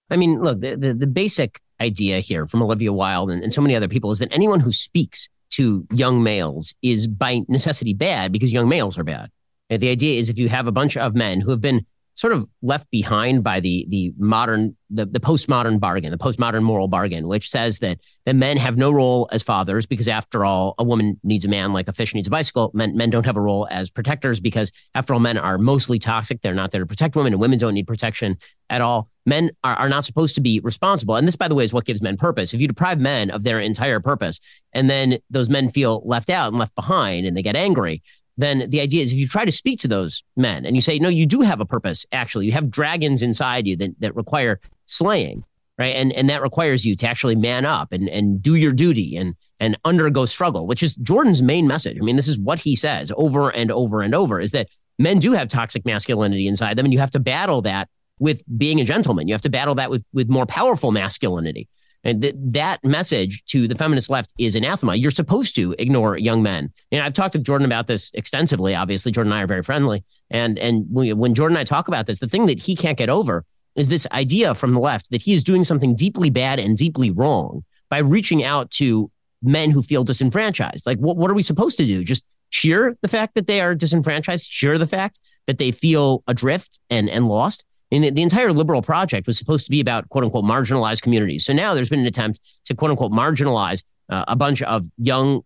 I 0.09 0.15
mean, 0.15 0.39
look, 0.41 0.61
the, 0.61 0.77
the, 0.77 0.93
the 0.93 1.07
basic 1.07 1.59
idea 1.81 2.21
here 2.21 2.47
from 2.47 2.61
Olivia 2.61 2.93
Wilde 2.93 3.31
and, 3.31 3.43
and 3.43 3.51
so 3.51 3.61
many 3.61 3.75
other 3.75 3.89
people 3.89 4.11
is 4.11 4.19
that 4.19 4.31
anyone 4.31 4.61
who 4.61 4.71
speaks 4.71 5.27
to 5.51 5.85
young 5.91 6.23
males 6.23 6.73
is 6.81 7.05
by 7.05 7.41
necessity 7.49 7.93
bad 7.93 8.31
because 8.31 8.53
young 8.53 8.69
males 8.69 8.97
are 8.97 9.03
bad. 9.03 9.29
And 9.69 9.81
the 9.81 9.89
idea 9.89 10.17
is 10.17 10.29
if 10.29 10.37
you 10.37 10.47
have 10.47 10.67
a 10.67 10.71
bunch 10.71 10.95
of 10.95 11.15
men 11.15 11.41
who 11.41 11.51
have 11.51 11.59
been 11.59 11.85
sort 12.15 12.31
of 12.31 12.47
left 12.61 12.89
behind 12.89 13.43
by 13.43 13.59
the 13.59 13.85
the 13.89 14.13
modern 14.17 14.75
the, 14.89 15.05
the 15.05 15.19
postmodern 15.19 15.79
bargain, 15.79 16.11
the 16.11 16.17
postmodern 16.17 16.63
moral 16.63 16.87
bargain, 16.87 17.27
which 17.27 17.49
says 17.49 17.79
that 17.79 17.99
that 18.25 18.35
men 18.35 18.57
have 18.57 18.77
no 18.77 18.91
role 18.91 19.27
as 19.31 19.43
fathers 19.43 19.85
because 19.85 20.07
after 20.07 20.45
all, 20.45 20.75
a 20.77 20.83
woman 20.83 21.19
needs 21.23 21.45
a 21.45 21.49
man 21.49 21.73
like 21.73 21.87
a 21.87 21.93
fish 21.93 22.15
needs 22.15 22.27
a 22.27 22.31
bicycle. 22.31 22.71
Men 22.73 22.95
men 22.95 23.09
don't 23.09 23.25
have 23.25 23.35
a 23.35 23.41
role 23.41 23.67
as 23.69 23.89
protectors 23.89 24.39
because 24.39 24.71
after 24.95 25.13
all, 25.13 25.19
men 25.19 25.37
are 25.37 25.57
mostly 25.57 25.99
toxic. 25.99 26.41
They're 26.41 26.53
not 26.53 26.71
there 26.71 26.81
to 26.81 26.87
protect 26.87 27.15
women, 27.15 27.33
and 27.33 27.41
women 27.41 27.59
don't 27.59 27.73
need 27.73 27.87
protection 27.87 28.37
at 28.69 28.81
all. 28.81 29.09
Men 29.25 29.51
are, 29.63 29.75
are 29.75 29.89
not 29.89 30.05
supposed 30.05 30.35
to 30.35 30.41
be 30.41 30.59
responsible. 30.63 31.15
And 31.15 31.27
this, 31.27 31.35
by 31.35 31.47
the 31.47 31.55
way, 31.55 31.63
is 31.63 31.73
what 31.73 31.85
gives 31.85 32.01
men 32.01 32.17
purpose. 32.17 32.53
If 32.53 32.61
you 32.61 32.67
deprive 32.67 32.99
men 32.99 33.29
of 33.29 33.43
their 33.43 33.59
entire 33.59 33.99
purpose, 33.99 34.39
and 34.71 34.89
then 34.89 35.19
those 35.29 35.49
men 35.49 35.69
feel 35.69 36.01
left 36.05 36.29
out 36.29 36.49
and 36.49 36.59
left 36.59 36.75
behind 36.75 37.25
and 37.25 37.35
they 37.35 37.41
get 37.41 37.55
angry, 37.55 38.01
then 38.37 38.69
the 38.69 38.81
idea 38.81 39.03
is 39.03 39.13
if 39.13 39.17
you 39.17 39.27
try 39.27 39.45
to 39.45 39.51
speak 39.51 39.79
to 39.79 39.87
those 39.87 40.23
men 40.35 40.65
and 40.65 40.75
you 40.75 40.81
say, 40.81 40.99
no, 40.99 41.09
you 41.09 41.25
do 41.25 41.41
have 41.41 41.61
a 41.61 41.65
purpose, 41.65 42.05
actually, 42.11 42.45
you 42.45 42.51
have 42.51 42.69
dragons 42.69 43.21
inside 43.21 43.65
you 43.65 43.75
that, 43.77 43.99
that 43.99 44.15
require 44.15 44.59
slaying, 44.85 45.43
right? 45.77 45.95
And 45.95 46.11
and 46.11 46.29
that 46.29 46.41
requires 46.41 46.85
you 46.85 46.95
to 46.95 47.07
actually 47.07 47.35
man 47.35 47.65
up 47.65 47.91
and, 47.91 48.09
and 48.09 48.41
do 48.41 48.55
your 48.55 48.71
duty 48.73 49.15
and 49.15 49.35
and 49.59 49.77
undergo 49.85 50.25
struggle, 50.25 50.67
which 50.67 50.83
is 50.83 50.95
Jordan's 50.95 51.41
main 51.41 51.67
message. 51.67 51.97
I 51.97 52.03
mean, 52.03 52.17
this 52.17 52.27
is 52.27 52.37
what 52.37 52.59
he 52.59 52.75
says 52.75 53.11
over 53.15 53.49
and 53.49 53.71
over 53.71 54.01
and 54.01 54.13
over 54.13 54.39
is 54.39 54.51
that 54.51 54.67
men 54.99 55.19
do 55.19 55.31
have 55.31 55.47
toxic 55.47 55.85
masculinity 55.85 56.47
inside 56.47 56.77
them, 56.77 56.85
and 56.85 56.93
you 56.93 56.99
have 56.99 57.11
to 57.11 57.19
battle 57.19 57.61
that 57.61 57.89
with 58.19 58.43
being 58.57 58.81
a 58.81 58.85
gentleman. 58.85 59.27
You 59.27 59.33
have 59.33 59.41
to 59.43 59.49
battle 59.49 59.75
that 59.75 59.89
with 59.89 60.03
with 60.13 60.29
more 60.29 60.45
powerful 60.45 60.91
masculinity. 60.91 61.69
And 62.05 62.21
th- 62.21 62.35
that 62.37 62.83
message 62.83 63.43
to 63.47 63.67
the 63.67 63.75
feminist 63.75 64.09
left 64.09 64.33
is 64.37 64.55
anathema. 64.55 64.95
You're 64.95 65.11
supposed 65.11 65.55
to 65.55 65.75
ignore 65.79 66.17
young 66.17 66.41
men. 66.43 66.71
And 66.91 67.03
I've 67.03 67.13
talked 67.13 67.33
with 67.33 67.43
Jordan 67.43 67.65
about 67.65 67.87
this 67.87 68.11
extensively. 68.13 68.75
Obviously, 68.75 69.11
Jordan 69.11 69.33
and 69.33 69.39
I 69.39 69.43
are 69.43 69.47
very 69.47 69.63
friendly. 69.63 70.05
And 70.29 70.57
and 70.59 70.85
when, 70.89 71.17
when 71.17 71.33
Jordan 71.33 71.57
and 71.57 71.61
I 71.61 71.65
talk 71.65 71.87
about 71.87 72.05
this, 72.05 72.19
the 72.19 72.29
thing 72.29 72.45
that 72.45 72.59
he 72.59 72.75
can't 72.75 72.97
get 72.97 73.09
over 73.09 73.43
is 73.75 73.89
this 73.89 74.07
idea 74.11 74.55
from 74.55 74.71
the 74.71 74.79
left 74.79 75.11
that 75.11 75.21
he 75.21 75.33
is 75.33 75.43
doing 75.43 75.63
something 75.63 75.95
deeply 75.95 76.29
bad 76.29 76.59
and 76.59 76.77
deeply 76.77 77.11
wrong 77.11 77.63
by 77.89 77.97
reaching 77.97 78.43
out 78.43 78.71
to 78.71 79.11
men 79.41 79.71
who 79.71 79.81
feel 79.81 80.03
disenfranchised. 80.03 80.85
Like, 80.85 80.97
what, 80.99 81.17
what 81.17 81.29
are 81.29 81.35
we 81.35 81.43
supposed 81.43 81.77
to 81.77 81.85
do? 81.85 82.03
Just 82.03 82.25
cheer 82.51 82.97
the 83.01 83.07
fact 83.07 83.35
that 83.35 83.47
they 83.47 83.61
are 83.61 83.75
disenfranchised, 83.75 84.49
cheer 84.49 84.77
the 84.77 84.87
fact 84.87 85.19
that 85.47 85.57
they 85.57 85.71
feel 85.71 86.23
adrift 86.27 86.79
and, 86.89 87.09
and 87.09 87.27
lost. 87.27 87.65
And 87.91 88.03
the, 88.03 88.09
the 88.09 88.21
entire 88.21 88.51
liberal 88.51 88.81
project 88.81 89.27
was 89.27 89.37
supposed 89.37 89.65
to 89.65 89.71
be 89.71 89.79
about 89.79 90.09
quote 90.09 90.23
unquote 90.23 90.45
marginalized 90.45 91.01
communities. 91.01 91.45
So 91.45 91.53
now 91.53 91.73
there's 91.73 91.89
been 91.89 91.99
an 91.99 92.05
attempt 92.05 92.39
to 92.65 92.75
quote 92.75 92.91
unquote 92.91 93.11
marginalize 93.11 93.83
uh, 94.09 94.25
a 94.27 94.35
bunch 94.35 94.61
of 94.63 94.85
young, 94.97 95.41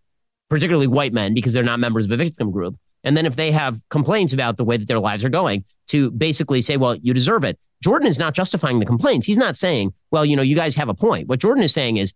particularly 0.48 0.86
white 0.86 1.12
men, 1.12 1.34
because 1.34 1.52
they're 1.52 1.62
not 1.62 1.80
members 1.80 2.06
of 2.06 2.12
a 2.12 2.16
victim 2.16 2.50
group. 2.50 2.76
And 3.04 3.16
then 3.16 3.24
if 3.24 3.36
they 3.36 3.50
have 3.52 3.80
complaints 3.88 4.32
about 4.32 4.56
the 4.56 4.64
way 4.64 4.76
that 4.76 4.86
their 4.86 4.98
lives 4.98 5.24
are 5.24 5.30
going, 5.30 5.64
to 5.88 6.10
basically 6.10 6.60
say, 6.60 6.76
well, 6.76 6.96
you 6.96 7.14
deserve 7.14 7.44
it. 7.44 7.58
Jordan 7.82 8.08
is 8.08 8.18
not 8.18 8.34
justifying 8.34 8.78
the 8.78 8.84
complaints. 8.84 9.26
He's 9.26 9.38
not 9.38 9.56
saying, 9.56 9.94
well, 10.10 10.24
you 10.24 10.36
know, 10.36 10.42
you 10.42 10.54
guys 10.54 10.74
have 10.74 10.88
a 10.88 10.94
point. 10.94 11.28
What 11.28 11.40
Jordan 11.40 11.64
is 11.64 11.72
saying 11.72 11.96
is, 11.96 12.12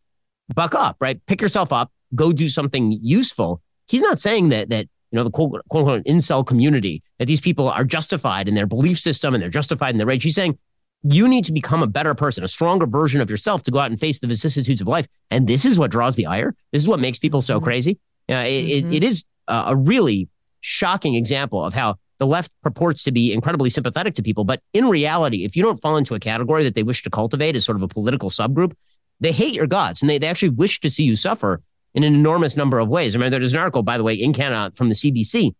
buck 0.54 0.74
up, 0.74 0.96
right? 1.00 1.24
Pick 1.26 1.40
yourself 1.40 1.72
up, 1.72 1.90
go 2.14 2.32
do 2.32 2.48
something 2.48 2.98
useful. 3.02 3.62
He's 3.88 4.02
not 4.02 4.20
saying 4.20 4.50
that 4.50 4.68
that 4.70 4.88
you 5.14 5.18
know 5.18 5.22
the 5.24 5.30
quote, 5.30 5.52
quote 5.68 5.80
unquote 5.82 6.04
incel 6.06 6.44
community 6.44 7.00
that 7.20 7.26
these 7.26 7.40
people 7.40 7.68
are 7.68 7.84
justified 7.84 8.48
in 8.48 8.54
their 8.56 8.66
belief 8.66 8.98
system 8.98 9.32
and 9.32 9.40
they're 9.40 9.48
justified 9.48 9.90
in 9.90 9.98
their 9.98 10.08
rage. 10.08 10.24
He's 10.24 10.34
saying 10.34 10.58
you 11.04 11.28
need 11.28 11.44
to 11.44 11.52
become 11.52 11.84
a 11.84 11.86
better 11.86 12.14
person, 12.14 12.42
a 12.42 12.48
stronger 12.48 12.84
version 12.84 13.20
of 13.20 13.30
yourself 13.30 13.62
to 13.62 13.70
go 13.70 13.78
out 13.78 13.92
and 13.92 14.00
face 14.00 14.18
the 14.18 14.26
vicissitudes 14.26 14.80
of 14.80 14.88
life. 14.88 15.06
And 15.30 15.46
this 15.46 15.64
is 15.64 15.78
what 15.78 15.92
draws 15.92 16.16
the 16.16 16.26
ire. 16.26 16.56
This 16.72 16.82
is 16.82 16.88
what 16.88 16.98
makes 16.98 17.20
people 17.20 17.42
so 17.42 17.60
crazy. 17.60 18.00
Uh, 18.28 18.34
it, 18.34 18.64
Mhm. 18.64 18.68
it, 18.70 18.94
it 18.96 19.04
is 19.04 19.24
uh, 19.46 19.64
a 19.68 19.76
really 19.76 20.28
shocking 20.62 21.14
example 21.14 21.64
of 21.64 21.74
how 21.74 21.94
the 22.18 22.26
left 22.26 22.50
purports 22.62 23.04
to 23.04 23.12
be 23.12 23.32
incredibly 23.32 23.70
sympathetic 23.70 24.14
to 24.14 24.22
people. 24.22 24.44
But 24.44 24.62
in 24.72 24.88
reality, 24.88 25.44
if 25.44 25.54
you 25.54 25.62
don't 25.62 25.80
fall 25.80 25.96
into 25.96 26.14
a 26.16 26.18
category 26.18 26.64
that 26.64 26.74
they 26.74 26.82
wish 26.82 27.02
to 27.04 27.10
cultivate 27.10 27.54
as 27.54 27.64
sort 27.64 27.76
of 27.76 27.82
a 27.82 27.88
political 27.88 28.30
subgroup, 28.30 28.72
they 29.20 29.30
hate 29.30 29.54
your 29.54 29.68
guts 29.68 30.00
and 30.02 30.10
they, 30.10 30.18
they 30.18 30.26
actually 30.26 30.48
wish 30.50 30.80
to 30.80 30.90
see 30.90 31.04
you 31.04 31.14
suffer 31.16 31.60
in 31.94 32.04
an 32.04 32.14
enormous 32.14 32.56
number 32.56 32.78
of 32.78 32.88
ways. 32.88 33.14
I 33.14 33.18
mean, 33.18 33.30
there's 33.30 33.54
an 33.54 33.60
article, 33.60 33.82
by 33.82 33.98
the 33.98 34.04
way, 34.04 34.14
in 34.14 34.32
Canada 34.32 34.72
from 34.76 34.88
the 34.88 34.94
CBC 34.94 35.54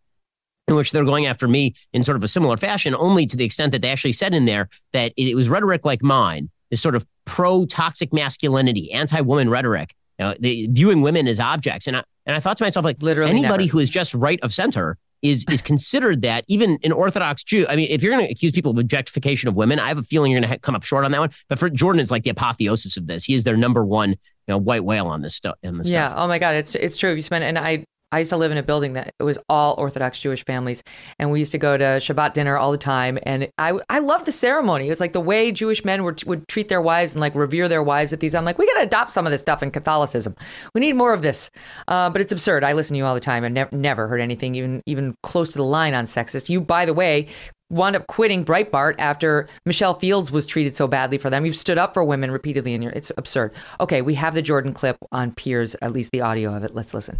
in 0.67 0.75
which 0.75 0.93
they're 0.93 1.05
going 1.05 1.27
after 1.27 1.47
me 1.47 1.75
in 1.93 2.03
sort 2.03 2.17
of 2.17 2.23
a 2.23 2.29
similar 2.29 2.57
fashion, 2.57 2.95
only 2.99 3.27
to 3.27 3.37
the 3.37 3.45
extent 3.45 3.73
that 3.73 3.83
they 3.83 3.91
actually 3.91 4.13
said 4.13 4.35
in 4.35 4.47
there 4.47 4.69
that 4.93 5.13
it 5.17 5.35
was 5.35 5.49
rhetoric 5.49 5.85
like 5.85 6.03
mine, 6.03 6.51
this 6.71 6.81
sort 6.81 6.95
of 6.95 7.07
pro 7.25 7.67
toxic 7.67 8.13
masculinity, 8.13 8.91
anti 8.93 9.21
woman 9.21 9.51
rhetoric, 9.51 9.95
you 10.19 10.25
know, 10.25 10.35
the, 10.41 10.67
viewing 10.71 11.03
women 11.03 11.29
as 11.29 11.39
objects. 11.39 11.87
And 11.87 11.97
I, 11.97 12.05
and 12.27 12.35
I 12.35 12.41
thought 12.41 12.57
to 12.59 12.65
myself, 12.65 12.85
like, 12.85 13.03
literally 13.03 13.31
anybody 13.31 13.65
never. 13.65 13.73
who 13.73 13.79
is 13.81 13.91
just 13.91 14.15
right 14.15 14.41
of 14.43 14.53
center 14.53 14.97
is 15.25 15.45
is 15.51 15.63
considered 15.63 16.21
that 16.23 16.45
even 16.49 16.79
an 16.85 16.93
Orthodox 16.93 17.43
Jew. 17.43 17.67
I 17.69 17.77
mean, 17.77 17.89
if 17.91 18.03
you're 18.03 18.13
going 18.13 18.27
to 18.27 18.31
accuse 18.31 18.53
people 18.53 18.73
of 18.73 18.79
objectification 18.79 19.49
of 19.49 19.55
women, 19.55 19.81
I 19.81 19.89
have 19.89 19.99
a 19.99 20.03
feeling 20.03 20.31
you're 20.31 20.41
going 20.41 20.53
to 20.53 20.59
come 20.59 20.75
up 20.75 20.85
short 20.85 21.05
on 21.05 21.13
that 21.13 21.21
one. 21.21 21.31
But 21.49 21.59
for 21.59 21.71
Jordan, 21.71 22.01
is 22.01 22.11
like 22.11 22.25
the 22.25 22.31
apotheosis 22.31 22.99
of 22.99 23.07
this. 23.07 23.25
He 23.25 23.35
is 23.35 23.45
their 23.45 23.57
number 23.57 23.85
one, 23.85 24.17
know, 24.53 24.59
white 24.59 24.85
whale 24.85 25.07
on 25.07 25.23
this 25.23 25.35
stuff. 25.35 25.57
In 25.63 25.79
this 25.79 25.91
Yeah. 25.91 26.09
stuff. 26.09 26.19
Oh 26.21 26.29
my 26.29 26.39
God. 26.39 26.55
It's 26.55 26.75
it's 26.75 26.97
true. 26.97 27.11
If 27.11 27.17
you 27.17 27.23
spend 27.23 27.45
and 27.45 27.59
I 27.59 27.85
I 28.13 28.19
used 28.19 28.31
to 28.31 28.37
live 28.37 28.53
in 28.53 28.59
a 28.59 28.63
building 28.63 28.93
that 28.93 29.11
it 29.19 29.25
was 29.25 29.39
all 29.49 29.75
Orthodox 29.77 30.21
Jewish 30.21 30.45
families, 30.45 30.85
and 31.19 31.33
we 31.33 31.41
used 31.41 31.51
to 31.51 31.59
go 31.59 31.77
to 31.77 31.85
Shabbat 31.85 32.33
dinner 32.35 32.57
all 32.57 32.71
the 32.71 32.79
time. 32.79 33.19
And 33.25 33.49
I 33.59 33.73
I 33.89 33.99
loved 33.99 34.27
the 34.27 34.31
ceremony. 34.33 34.87
It 34.87 34.91
was 34.91 35.01
like 35.01 35.13
the 35.13 35.21
way 35.21 35.51
Jewish 35.51 35.85
men 35.85 36.05
would 36.05 36.23
would 36.25 36.47
treat 36.47 36.69
their 36.69 36.81
wives 36.81 37.13
and 37.13 37.21
like 37.21 37.35
revere 37.35 37.69
their 37.69 37.83
wives 37.83 38.13
at 38.13 38.21
these. 38.21 38.37
I'm 38.37 38.45
like, 38.45 38.57
we 38.57 38.67
got 38.69 38.75
to 38.75 38.83
adopt 38.87 39.11
some 39.11 39.27
of 39.27 39.33
this 39.33 39.41
stuff 39.41 39.65
in 39.65 39.73
Catholicism. 39.73 40.37
We 40.77 40.81
need 40.81 40.93
more 40.95 41.13
of 41.13 41.23
this. 41.23 41.51
Uh, 41.89 42.09
but 42.09 42.21
it's 42.21 42.31
absurd. 42.33 42.63
I 42.63 42.73
listen 42.75 42.95
to 42.95 42.99
you 42.99 43.05
all 43.05 43.15
the 43.15 43.21
time. 43.21 43.43
I've 43.43 43.51
never 43.51 43.75
never 43.75 44.07
heard 44.07 44.21
anything 44.21 44.55
even 44.55 44.81
even 44.87 45.17
close 45.25 45.51
to 45.51 45.59
the 45.59 45.65
line 45.65 45.95
on 45.95 46.05
sexist. 46.05 46.49
You, 46.49 46.61
by 46.61 46.85
the 46.87 46.95
way. 46.95 47.27
Wound 47.75 47.97
up 47.97 48.07
quitting 48.07 48.45
Breitbart 48.45 48.95
after 49.01 49.49
Michelle 49.67 49.95
Fields 49.95 50.31
was 50.31 50.47
treated 50.47 50.77
so 50.77 50.87
badly 50.87 51.19
for 51.19 51.29
them. 51.29 51.45
You've 51.45 51.57
stood 51.57 51.77
up 51.77 51.93
for 51.93 52.05
women 52.05 52.31
repeatedly, 52.31 52.73
and 52.73 52.85
you're, 52.85 52.93
it's 52.93 53.11
absurd. 53.17 53.53
Okay, 53.81 54.01
we 54.01 54.15
have 54.15 54.33
the 54.33 54.43
Jordan 54.43 54.73
clip 54.73 54.97
on 55.11 55.33
Piers, 55.33 55.75
at 55.83 55.93
least 55.93 56.13
the 56.13 56.21
audio 56.21 56.55
of 56.55 56.63
it. 56.63 56.73
Let's 56.73 56.95
listen. 56.95 57.19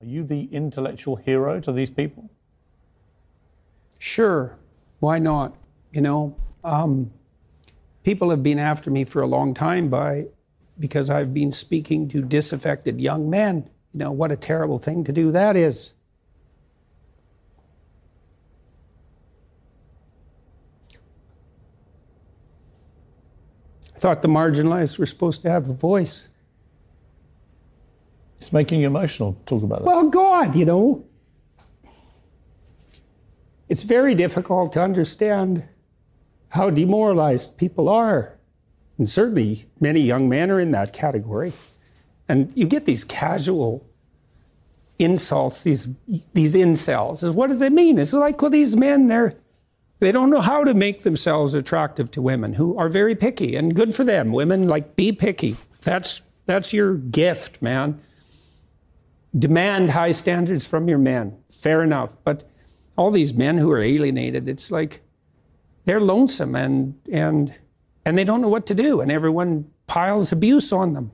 Are 0.00 0.06
you 0.06 0.24
the 0.24 0.48
intellectual 0.50 1.14
hero 1.14 1.60
to 1.60 1.70
these 1.70 1.90
people? 1.90 2.28
Sure. 4.00 4.58
Why 4.98 5.20
not? 5.20 5.54
You 5.92 6.00
know, 6.00 6.36
um, 6.64 7.12
people 8.02 8.30
have 8.30 8.42
been 8.42 8.58
after 8.58 8.90
me 8.90 9.04
for 9.04 9.22
a 9.22 9.28
long 9.28 9.54
time 9.54 9.90
by 9.90 10.26
because 10.76 11.08
I've 11.08 11.32
been 11.32 11.52
speaking 11.52 12.08
to 12.08 12.20
disaffected 12.20 13.00
young 13.00 13.30
men. 13.30 13.70
You 13.92 14.00
know, 14.00 14.10
what 14.10 14.32
a 14.32 14.36
terrible 14.36 14.80
thing 14.80 15.04
to 15.04 15.12
do 15.12 15.30
that 15.30 15.54
is. 15.54 15.92
Thought 24.02 24.20
the 24.20 24.26
marginalized 24.26 24.98
were 24.98 25.06
supposed 25.06 25.42
to 25.42 25.48
have 25.48 25.68
a 25.68 25.72
voice. 25.72 26.26
It's 28.40 28.52
making 28.52 28.80
you 28.80 28.88
emotional. 28.88 29.36
Talk 29.46 29.62
about 29.62 29.78
that. 29.78 29.84
Well, 29.84 30.08
God, 30.08 30.56
you 30.56 30.64
know, 30.64 31.04
it's 33.68 33.84
very 33.84 34.16
difficult 34.16 34.72
to 34.72 34.82
understand 34.82 35.62
how 36.48 36.68
demoralized 36.68 37.56
people 37.56 37.88
are. 37.88 38.36
And 38.98 39.08
certainly 39.08 39.66
many 39.78 40.00
young 40.00 40.28
men 40.28 40.50
are 40.50 40.58
in 40.58 40.72
that 40.72 40.92
category. 40.92 41.52
And 42.28 42.52
you 42.56 42.66
get 42.66 42.86
these 42.86 43.04
casual 43.04 43.86
insults, 44.98 45.62
these 45.62 45.86
these 46.34 46.56
incels. 46.56 47.32
What 47.32 47.50
does 47.50 47.62
it 47.62 47.72
mean? 47.72 48.00
It's 48.00 48.12
like 48.12 48.42
well, 48.42 48.50
these 48.50 48.74
men, 48.74 49.06
they're 49.06 49.36
they 50.02 50.10
don't 50.10 50.30
know 50.30 50.40
how 50.40 50.64
to 50.64 50.74
make 50.74 51.02
themselves 51.02 51.54
attractive 51.54 52.10
to 52.10 52.20
women 52.20 52.54
who 52.54 52.76
are 52.76 52.88
very 52.88 53.14
picky 53.14 53.54
and 53.54 53.72
good 53.72 53.94
for 53.94 54.02
them. 54.02 54.32
Women 54.32 54.66
like 54.66 54.96
be 54.96 55.12
picky. 55.12 55.56
That's 55.82 56.22
that's 56.44 56.72
your 56.72 56.94
gift, 56.94 57.62
man. 57.62 58.00
Demand 59.38 59.90
high 59.90 60.10
standards 60.10 60.66
from 60.66 60.88
your 60.88 60.98
men. 60.98 61.36
Fair 61.48 61.84
enough. 61.84 62.18
But 62.24 62.42
all 62.96 63.12
these 63.12 63.32
men 63.32 63.58
who 63.58 63.70
are 63.70 63.80
alienated, 63.80 64.48
it's 64.48 64.72
like 64.72 65.02
they're 65.84 66.00
lonesome 66.00 66.56
and 66.56 66.98
and 67.12 67.54
and 68.04 68.18
they 68.18 68.24
don't 68.24 68.42
know 68.42 68.48
what 68.48 68.66
to 68.66 68.74
do 68.74 69.00
and 69.00 69.12
everyone 69.12 69.70
piles 69.86 70.32
abuse 70.32 70.72
on 70.72 70.94
them. 70.94 71.12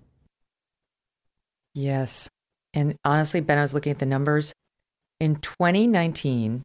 Yes. 1.75 2.31
And 2.73 2.97
honestly, 3.05 3.41
Ben, 3.41 3.59
I 3.59 3.63
was 3.63 3.75
looking 3.75 3.93
at 3.93 3.99
the 3.99 4.07
numbers. 4.07 4.55
In 5.21 5.37
2019, 5.37 6.63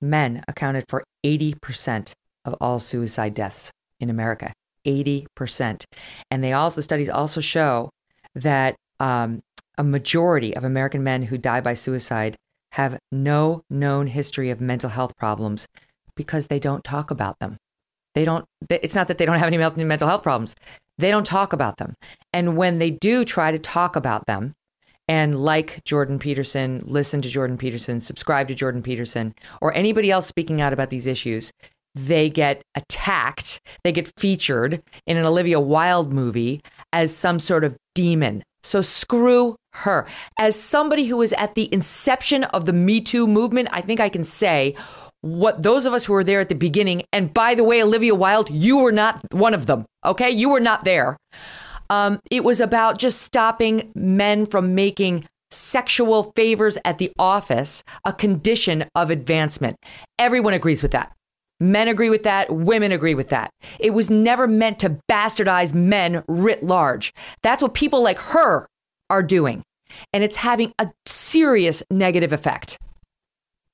men 0.00 0.42
accounted 0.48 0.84
for 0.88 1.02
80% 1.24 2.12
of 2.44 2.54
all 2.60 2.80
suicide 2.80 3.34
deaths 3.34 3.70
in 4.00 4.10
America. 4.10 4.52
80%. 4.86 5.84
And 6.30 6.42
they 6.42 6.52
also, 6.52 6.76
the 6.76 6.82
studies 6.82 7.08
also 7.08 7.40
show 7.40 7.90
that 8.34 8.76
um, 9.00 9.40
a 9.76 9.84
majority 9.84 10.56
of 10.56 10.64
American 10.64 11.02
men 11.02 11.24
who 11.24 11.38
die 11.38 11.60
by 11.60 11.74
suicide 11.74 12.36
have 12.72 12.98
no 13.10 13.62
known 13.70 14.06
history 14.06 14.50
of 14.50 14.60
mental 14.60 14.90
health 14.90 15.16
problems 15.16 15.66
because 16.14 16.46
they 16.46 16.58
don't 16.58 16.84
talk 16.84 17.10
about 17.10 17.38
them. 17.38 17.56
They 18.14 18.24
don't, 18.24 18.44
it's 18.68 18.94
not 18.94 19.08
that 19.08 19.18
they 19.18 19.26
don't 19.26 19.38
have 19.38 19.48
any 19.48 19.84
mental 19.84 20.08
health 20.08 20.22
problems. 20.22 20.54
They 20.98 21.10
don't 21.10 21.26
talk 21.26 21.52
about 21.52 21.76
them. 21.76 21.94
And 22.32 22.56
when 22.56 22.78
they 22.78 22.90
do 22.90 23.24
try 23.24 23.52
to 23.52 23.58
talk 23.58 23.94
about 23.94 24.26
them, 24.26 24.52
and 25.08 25.42
like 25.42 25.82
Jordan 25.84 26.18
Peterson, 26.18 26.82
listen 26.84 27.22
to 27.22 27.28
Jordan 27.28 27.56
Peterson, 27.56 28.00
subscribe 28.00 28.48
to 28.48 28.54
Jordan 28.54 28.82
Peterson, 28.82 29.34
or 29.60 29.72
anybody 29.74 30.10
else 30.10 30.26
speaking 30.26 30.60
out 30.60 30.72
about 30.72 30.90
these 30.90 31.06
issues, 31.06 31.50
they 31.94 32.28
get 32.28 32.62
attacked. 32.74 33.60
They 33.82 33.92
get 33.92 34.12
featured 34.18 34.82
in 35.06 35.16
an 35.16 35.24
Olivia 35.24 35.58
Wilde 35.58 36.12
movie 36.12 36.60
as 36.92 37.14
some 37.14 37.40
sort 37.40 37.64
of 37.64 37.76
demon. 37.94 38.42
So 38.62 38.82
screw 38.82 39.56
her. 39.72 40.06
As 40.38 40.60
somebody 40.60 41.06
who 41.06 41.16
was 41.16 41.32
at 41.34 41.54
the 41.54 41.72
inception 41.72 42.44
of 42.44 42.66
the 42.66 42.72
Me 42.72 43.00
Too 43.00 43.26
movement, 43.26 43.68
I 43.72 43.80
think 43.80 44.00
I 44.00 44.08
can 44.08 44.24
say 44.24 44.74
what 45.20 45.62
those 45.62 45.86
of 45.86 45.92
us 45.92 46.04
who 46.04 46.12
were 46.12 46.24
there 46.24 46.40
at 46.40 46.48
the 46.48 46.54
beginning, 46.54 47.02
and 47.12 47.32
by 47.34 47.54
the 47.54 47.64
way, 47.64 47.82
Olivia 47.82 48.14
Wilde, 48.14 48.50
you 48.50 48.78
were 48.78 48.92
not 48.92 49.20
one 49.32 49.54
of 49.54 49.66
them, 49.66 49.84
okay? 50.04 50.30
You 50.30 50.48
were 50.50 50.60
not 50.60 50.84
there. 50.84 51.16
Um, 51.90 52.20
it 52.30 52.44
was 52.44 52.60
about 52.60 52.98
just 52.98 53.22
stopping 53.22 53.90
men 53.94 54.46
from 54.46 54.74
making 54.74 55.24
sexual 55.50 56.32
favors 56.36 56.76
at 56.84 56.98
the 56.98 57.10
office 57.18 57.82
a 58.04 58.12
condition 58.12 58.84
of 58.94 59.10
advancement. 59.10 59.76
Everyone 60.18 60.52
agrees 60.52 60.82
with 60.82 60.92
that. 60.92 61.12
Men 61.60 61.88
agree 61.88 62.10
with 62.10 62.22
that. 62.22 62.54
Women 62.54 62.92
agree 62.92 63.14
with 63.14 63.30
that. 63.30 63.50
It 63.80 63.90
was 63.90 64.10
never 64.10 64.46
meant 64.46 64.78
to 64.80 64.98
bastardize 65.10 65.74
men 65.74 66.22
writ 66.28 66.62
large. 66.62 67.12
That's 67.42 67.62
what 67.62 67.74
people 67.74 68.02
like 68.02 68.18
her 68.18 68.66
are 69.10 69.22
doing. 69.22 69.62
And 70.12 70.22
it's 70.22 70.36
having 70.36 70.72
a 70.78 70.90
serious 71.06 71.82
negative 71.90 72.32
effect. 72.32 72.78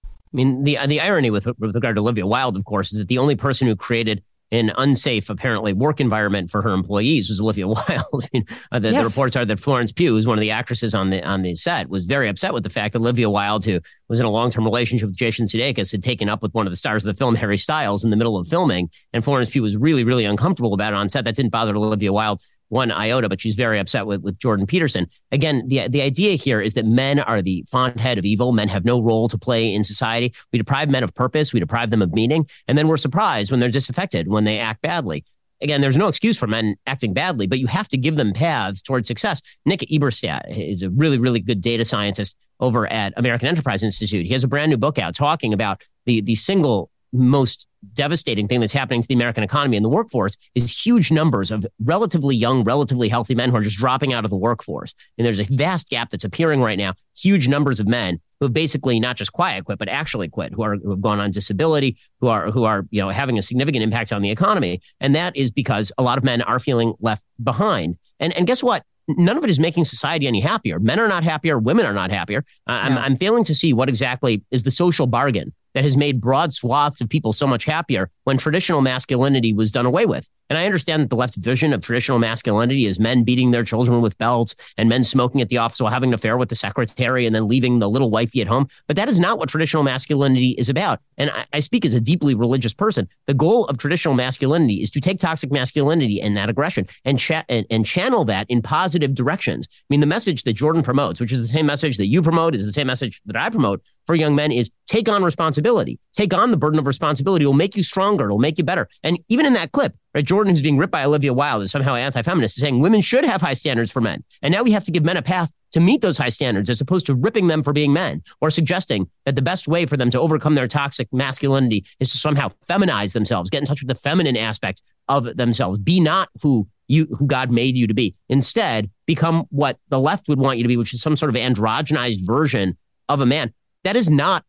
I 0.06 0.36
mean, 0.36 0.64
the 0.64 0.78
the 0.86 1.00
irony 1.00 1.30
with 1.30 1.46
with 1.58 1.74
regard 1.74 1.96
to 1.96 2.00
Olivia 2.00 2.26
Wilde, 2.26 2.56
of 2.56 2.64
course, 2.64 2.92
is 2.92 2.98
that 2.98 3.08
the 3.08 3.18
only 3.18 3.36
person 3.36 3.68
who 3.68 3.76
created 3.76 4.22
an 4.54 4.72
unsafe, 4.76 5.30
apparently, 5.30 5.72
work 5.72 6.00
environment 6.00 6.50
for 6.50 6.62
her 6.62 6.70
employees 6.72 7.28
was 7.28 7.40
Olivia 7.40 7.66
Wilde. 7.68 8.28
The, 8.72 8.90
Yes. 8.90 9.04
the 9.04 9.10
reports 9.10 9.36
are 9.36 9.44
that 9.44 9.58
Florence 9.60 9.92
Pugh, 9.92 10.10
who's 10.12 10.26
one 10.26 10.36
of 10.38 10.42
the 10.42 10.50
actresses 10.50 10.94
on 10.94 11.10
the 11.10 11.22
on 11.22 11.42
the 11.42 11.54
set, 11.54 11.88
was 11.88 12.04
very 12.06 12.28
upset 12.28 12.52
with 12.54 12.62
the 12.62 12.70
fact 12.70 12.92
that 12.92 12.98
Olivia 13.00 13.30
Wilde, 13.30 13.64
who 13.64 13.80
was 14.08 14.20
in 14.20 14.26
a 14.26 14.30
long 14.30 14.50
term 14.50 14.64
relationship 14.64 15.08
with 15.08 15.16
Jason 15.16 15.46
Sudeikis, 15.46 15.90
had 15.92 16.02
taken 16.02 16.28
up 16.28 16.42
with 16.42 16.52
one 16.54 16.66
of 16.66 16.72
the 16.72 16.76
stars 16.76 17.04
of 17.04 17.14
the 17.14 17.18
film, 17.18 17.34
Harry 17.34 17.56
Styles, 17.58 18.04
in 18.04 18.10
the 18.10 18.16
middle 18.16 18.36
of 18.36 18.46
filming, 18.46 18.90
and 19.12 19.24
Florence 19.24 19.50
Pugh 19.50 19.62
was 19.62 19.76
really, 19.76 20.04
really 20.04 20.24
uncomfortable 20.24 20.74
about 20.74 20.92
it 20.92 20.96
on 20.96 21.08
set. 21.08 21.24
That 21.24 21.34
didn't 21.36 21.52
bother 21.52 21.74
Olivia 21.74 22.12
Wilde 22.12 22.40
one 22.74 22.90
iota, 22.90 23.28
but 23.28 23.40
she's 23.40 23.54
very 23.54 23.78
upset 23.78 24.04
with, 24.04 24.20
with 24.22 24.36
Jordan 24.40 24.66
Peterson. 24.66 25.08
Again, 25.30 25.62
the 25.68 25.86
the 25.86 26.02
idea 26.02 26.34
here 26.34 26.60
is 26.60 26.74
that 26.74 26.84
men 26.84 27.20
are 27.20 27.40
the 27.40 27.64
font 27.70 28.00
head 28.00 28.18
of 28.18 28.24
evil. 28.24 28.50
Men 28.50 28.68
have 28.68 28.84
no 28.84 29.00
role 29.00 29.28
to 29.28 29.38
play 29.38 29.72
in 29.72 29.84
society. 29.84 30.34
We 30.52 30.58
deprive 30.58 30.90
men 30.90 31.04
of 31.04 31.14
purpose. 31.14 31.54
We 31.54 31.60
deprive 31.60 31.90
them 31.90 32.02
of 32.02 32.12
meaning, 32.12 32.48
and 32.66 32.76
then 32.76 32.88
we're 32.88 32.96
surprised 32.96 33.52
when 33.52 33.60
they're 33.60 33.70
disaffected 33.70 34.26
when 34.26 34.42
they 34.42 34.58
act 34.58 34.82
badly. 34.82 35.24
Again, 35.62 35.80
there's 35.80 35.96
no 35.96 36.08
excuse 36.08 36.36
for 36.36 36.48
men 36.48 36.74
acting 36.84 37.14
badly, 37.14 37.46
but 37.46 37.60
you 37.60 37.68
have 37.68 37.88
to 37.90 37.96
give 37.96 38.16
them 38.16 38.32
paths 38.32 38.82
towards 38.82 39.06
success. 39.06 39.40
Nick 39.64 39.80
Eberstadt 39.82 40.42
is 40.50 40.82
a 40.82 40.90
really, 40.90 41.16
really 41.16 41.40
good 41.40 41.60
data 41.60 41.84
scientist 41.84 42.36
over 42.58 42.92
at 42.92 43.14
American 43.16 43.48
Enterprise 43.48 43.84
Institute. 43.84 44.26
He 44.26 44.32
has 44.32 44.42
a 44.42 44.48
brand 44.48 44.70
new 44.70 44.76
book 44.76 44.98
out 44.98 45.14
talking 45.14 45.52
about 45.54 45.82
the 46.06 46.20
the 46.22 46.34
single 46.34 46.90
most 47.12 47.68
devastating 47.92 48.48
thing 48.48 48.60
that's 48.60 48.72
happening 48.72 49.02
to 49.02 49.08
the 49.08 49.14
American 49.14 49.42
economy 49.42 49.76
and 49.76 49.84
the 49.84 49.90
workforce 49.90 50.36
is 50.54 50.72
huge 50.84 51.10
numbers 51.10 51.50
of 51.50 51.66
relatively 51.82 52.34
young, 52.34 52.64
relatively 52.64 53.08
healthy 53.08 53.34
men 53.34 53.50
who 53.50 53.56
are 53.56 53.62
just 53.62 53.78
dropping 53.78 54.12
out 54.12 54.24
of 54.24 54.30
the 54.30 54.36
workforce. 54.36 54.94
And 55.18 55.26
there's 55.26 55.40
a 55.40 55.44
vast 55.44 55.88
gap 55.88 56.10
that's 56.10 56.24
appearing 56.24 56.60
right 56.60 56.78
now. 56.78 56.94
Huge 57.16 57.48
numbers 57.48 57.80
of 57.80 57.86
men 57.86 58.20
who 58.40 58.46
have 58.46 58.52
basically 58.52 58.98
not 58.98 59.16
just 59.16 59.32
quiet 59.32 59.64
quit, 59.64 59.78
but 59.78 59.88
actually 59.88 60.28
quit, 60.28 60.52
who 60.52 60.62
are 60.62 60.76
who 60.76 60.90
have 60.90 61.00
gone 61.00 61.20
on 61.20 61.30
disability, 61.30 61.96
who 62.20 62.28
are 62.28 62.50
who 62.50 62.64
are 62.64 62.86
you 62.90 63.00
know 63.00 63.10
having 63.10 63.38
a 63.38 63.42
significant 63.42 63.82
impact 63.82 64.12
on 64.12 64.22
the 64.22 64.30
economy. 64.30 64.80
And 65.00 65.14
that 65.14 65.36
is 65.36 65.50
because 65.50 65.92
a 65.98 66.02
lot 66.02 66.18
of 66.18 66.24
men 66.24 66.42
are 66.42 66.58
feeling 66.58 66.94
left 67.00 67.22
behind. 67.42 67.96
And 68.18 68.32
and 68.32 68.46
guess 68.46 68.62
what? 68.62 68.84
None 69.06 69.36
of 69.36 69.44
it 69.44 69.50
is 69.50 69.60
making 69.60 69.84
society 69.84 70.26
any 70.26 70.40
happier. 70.40 70.80
Men 70.80 70.98
are 70.98 71.08
not 71.08 71.24
happier. 71.24 71.58
Women 71.58 71.84
are 71.84 71.92
not 71.92 72.10
happier. 72.10 72.42
Uh, 72.66 72.72
I'm, 72.72 72.96
I'm 72.96 73.16
failing 73.16 73.44
to 73.44 73.54
see 73.54 73.74
what 73.74 73.90
exactly 73.90 74.42
is 74.50 74.62
the 74.62 74.70
social 74.70 75.06
bargain 75.06 75.52
that 75.74 75.84
has 75.84 75.96
made 75.96 76.20
broad 76.20 76.52
swaths 76.52 77.00
of 77.00 77.08
people 77.08 77.32
so 77.32 77.46
much 77.46 77.64
happier 77.64 78.10
when 78.24 78.36
traditional 78.36 78.80
masculinity 78.80 79.52
was 79.52 79.70
done 79.70 79.86
away 79.86 80.06
with. 80.06 80.28
And 80.50 80.58
I 80.58 80.66
understand 80.66 81.02
that 81.02 81.10
the 81.10 81.16
left 81.16 81.36
vision 81.36 81.72
of 81.72 81.80
traditional 81.80 82.18
masculinity 82.18 82.84
is 82.86 83.00
men 83.00 83.24
beating 83.24 83.50
their 83.50 83.64
children 83.64 84.02
with 84.02 84.18
belts 84.18 84.54
and 84.76 84.88
men 84.88 85.02
smoking 85.02 85.40
at 85.40 85.48
the 85.48 85.58
office 85.58 85.80
while 85.80 85.92
having 85.92 86.10
an 86.10 86.14
affair 86.14 86.36
with 86.36 86.50
the 86.50 86.54
secretary 86.54 87.24
and 87.24 87.34
then 87.34 87.48
leaving 87.48 87.78
the 87.78 87.88
little 87.88 88.10
wifey 88.10 88.42
at 88.42 88.46
home. 88.46 88.68
But 88.86 88.96
that 88.96 89.08
is 89.08 89.18
not 89.18 89.38
what 89.38 89.48
traditional 89.48 89.82
masculinity 89.82 90.50
is 90.50 90.68
about. 90.68 91.00
And 91.16 91.30
I, 91.30 91.46
I 91.54 91.60
speak 91.60 91.86
as 91.86 91.94
a 91.94 92.00
deeply 92.00 92.34
religious 92.34 92.74
person. 92.74 93.08
The 93.26 93.34
goal 93.34 93.66
of 93.66 93.78
traditional 93.78 94.14
masculinity 94.14 94.82
is 94.82 94.90
to 94.90 95.00
take 95.00 95.18
toxic 95.18 95.50
masculinity 95.50 96.20
and 96.20 96.36
that 96.36 96.50
aggression 96.50 96.88
and, 97.04 97.18
cha- 97.18 97.44
and, 97.48 97.66
and 97.70 97.86
channel 97.86 98.24
that 98.26 98.46
in 98.50 98.60
positive 98.60 99.14
directions. 99.14 99.66
I 99.70 99.84
mean, 99.88 100.00
the 100.00 100.06
message 100.06 100.42
that 100.42 100.52
Jordan 100.52 100.82
promotes, 100.82 101.20
which 101.20 101.32
is 101.32 101.40
the 101.40 101.48
same 101.48 101.66
message 101.66 101.96
that 101.96 102.06
you 102.06 102.20
promote, 102.20 102.54
is 102.54 102.66
the 102.66 102.72
same 102.72 102.86
message 102.86 103.22
that 103.24 103.36
I 103.36 103.48
promote 103.48 103.82
for 104.06 104.14
young 104.14 104.34
men 104.34 104.52
is 104.52 104.70
take 104.86 105.08
on 105.08 105.24
responsibility, 105.24 105.98
take 106.16 106.34
on 106.34 106.50
the 106.50 106.56
burden 106.56 106.78
of 106.78 106.86
responsibility. 106.86 107.44
It 107.44 107.46
will 107.46 107.54
make 107.54 107.76
you 107.76 107.82
stronger. 108.14 108.30
It'll 108.30 108.38
make 108.38 108.58
you 108.58 108.64
better. 108.64 108.88
And 109.02 109.18
even 109.28 109.46
in 109.46 109.52
that 109.54 109.72
clip, 109.72 109.94
right, 110.14 110.24
Jordan, 110.24 110.52
who's 110.52 110.62
being 110.62 110.78
ripped 110.78 110.92
by 110.92 111.04
Olivia 111.04 111.32
Wilde, 111.32 111.62
is 111.62 111.70
somehow 111.70 111.94
anti-feminist, 111.94 112.56
is 112.56 112.60
saying 112.60 112.80
women 112.80 113.00
should 113.00 113.24
have 113.24 113.40
high 113.40 113.54
standards 113.54 113.90
for 113.90 114.00
men. 114.00 114.22
And 114.42 114.52
now 114.52 114.62
we 114.62 114.72
have 114.72 114.84
to 114.84 114.90
give 114.90 115.04
men 115.04 115.16
a 115.16 115.22
path 115.22 115.50
to 115.72 115.80
meet 115.80 116.02
those 116.02 116.16
high 116.16 116.28
standards 116.28 116.70
as 116.70 116.80
opposed 116.80 117.06
to 117.06 117.14
ripping 117.14 117.48
them 117.48 117.62
for 117.62 117.72
being 117.72 117.92
men 117.92 118.22
or 118.40 118.50
suggesting 118.50 119.10
that 119.24 119.34
the 119.34 119.42
best 119.42 119.66
way 119.66 119.86
for 119.86 119.96
them 119.96 120.10
to 120.10 120.20
overcome 120.20 120.54
their 120.54 120.68
toxic 120.68 121.08
masculinity 121.12 121.84
is 121.98 122.12
to 122.12 122.18
somehow 122.18 122.48
feminize 122.68 123.12
themselves, 123.12 123.50
get 123.50 123.58
in 123.58 123.66
touch 123.66 123.82
with 123.82 123.88
the 123.88 123.94
feminine 124.00 124.36
aspect 124.36 124.82
of 125.08 125.36
themselves. 125.36 125.78
Be 125.78 126.00
not 126.00 126.28
who 126.42 126.66
you 126.86 127.06
who 127.18 127.26
God 127.26 127.50
made 127.50 127.78
you 127.78 127.86
to 127.86 127.94
be. 127.94 128.14
Instead, 128.28 128.90
become 129.06 129.46
what 129.50 129.78
the 129.88 129.98
left 129.98 130.28
would 130.28 130.38
want 130.38 130.58
you 130.58 130.64
to 130.64 130.68
be, 130.68 130.76
which 130.76 130.92
is 130.92 131.00
some 131.00 131.16
sort 131.16 131.30
of 131.30 131.36
androgenized 131.36 132.24
version 132.26 132.76
of 133.08 133.20
a 133.20 133.26
man. 133.26 133.52
That 133.84 133.96
is 133.96 134.10
not 134.10 134.44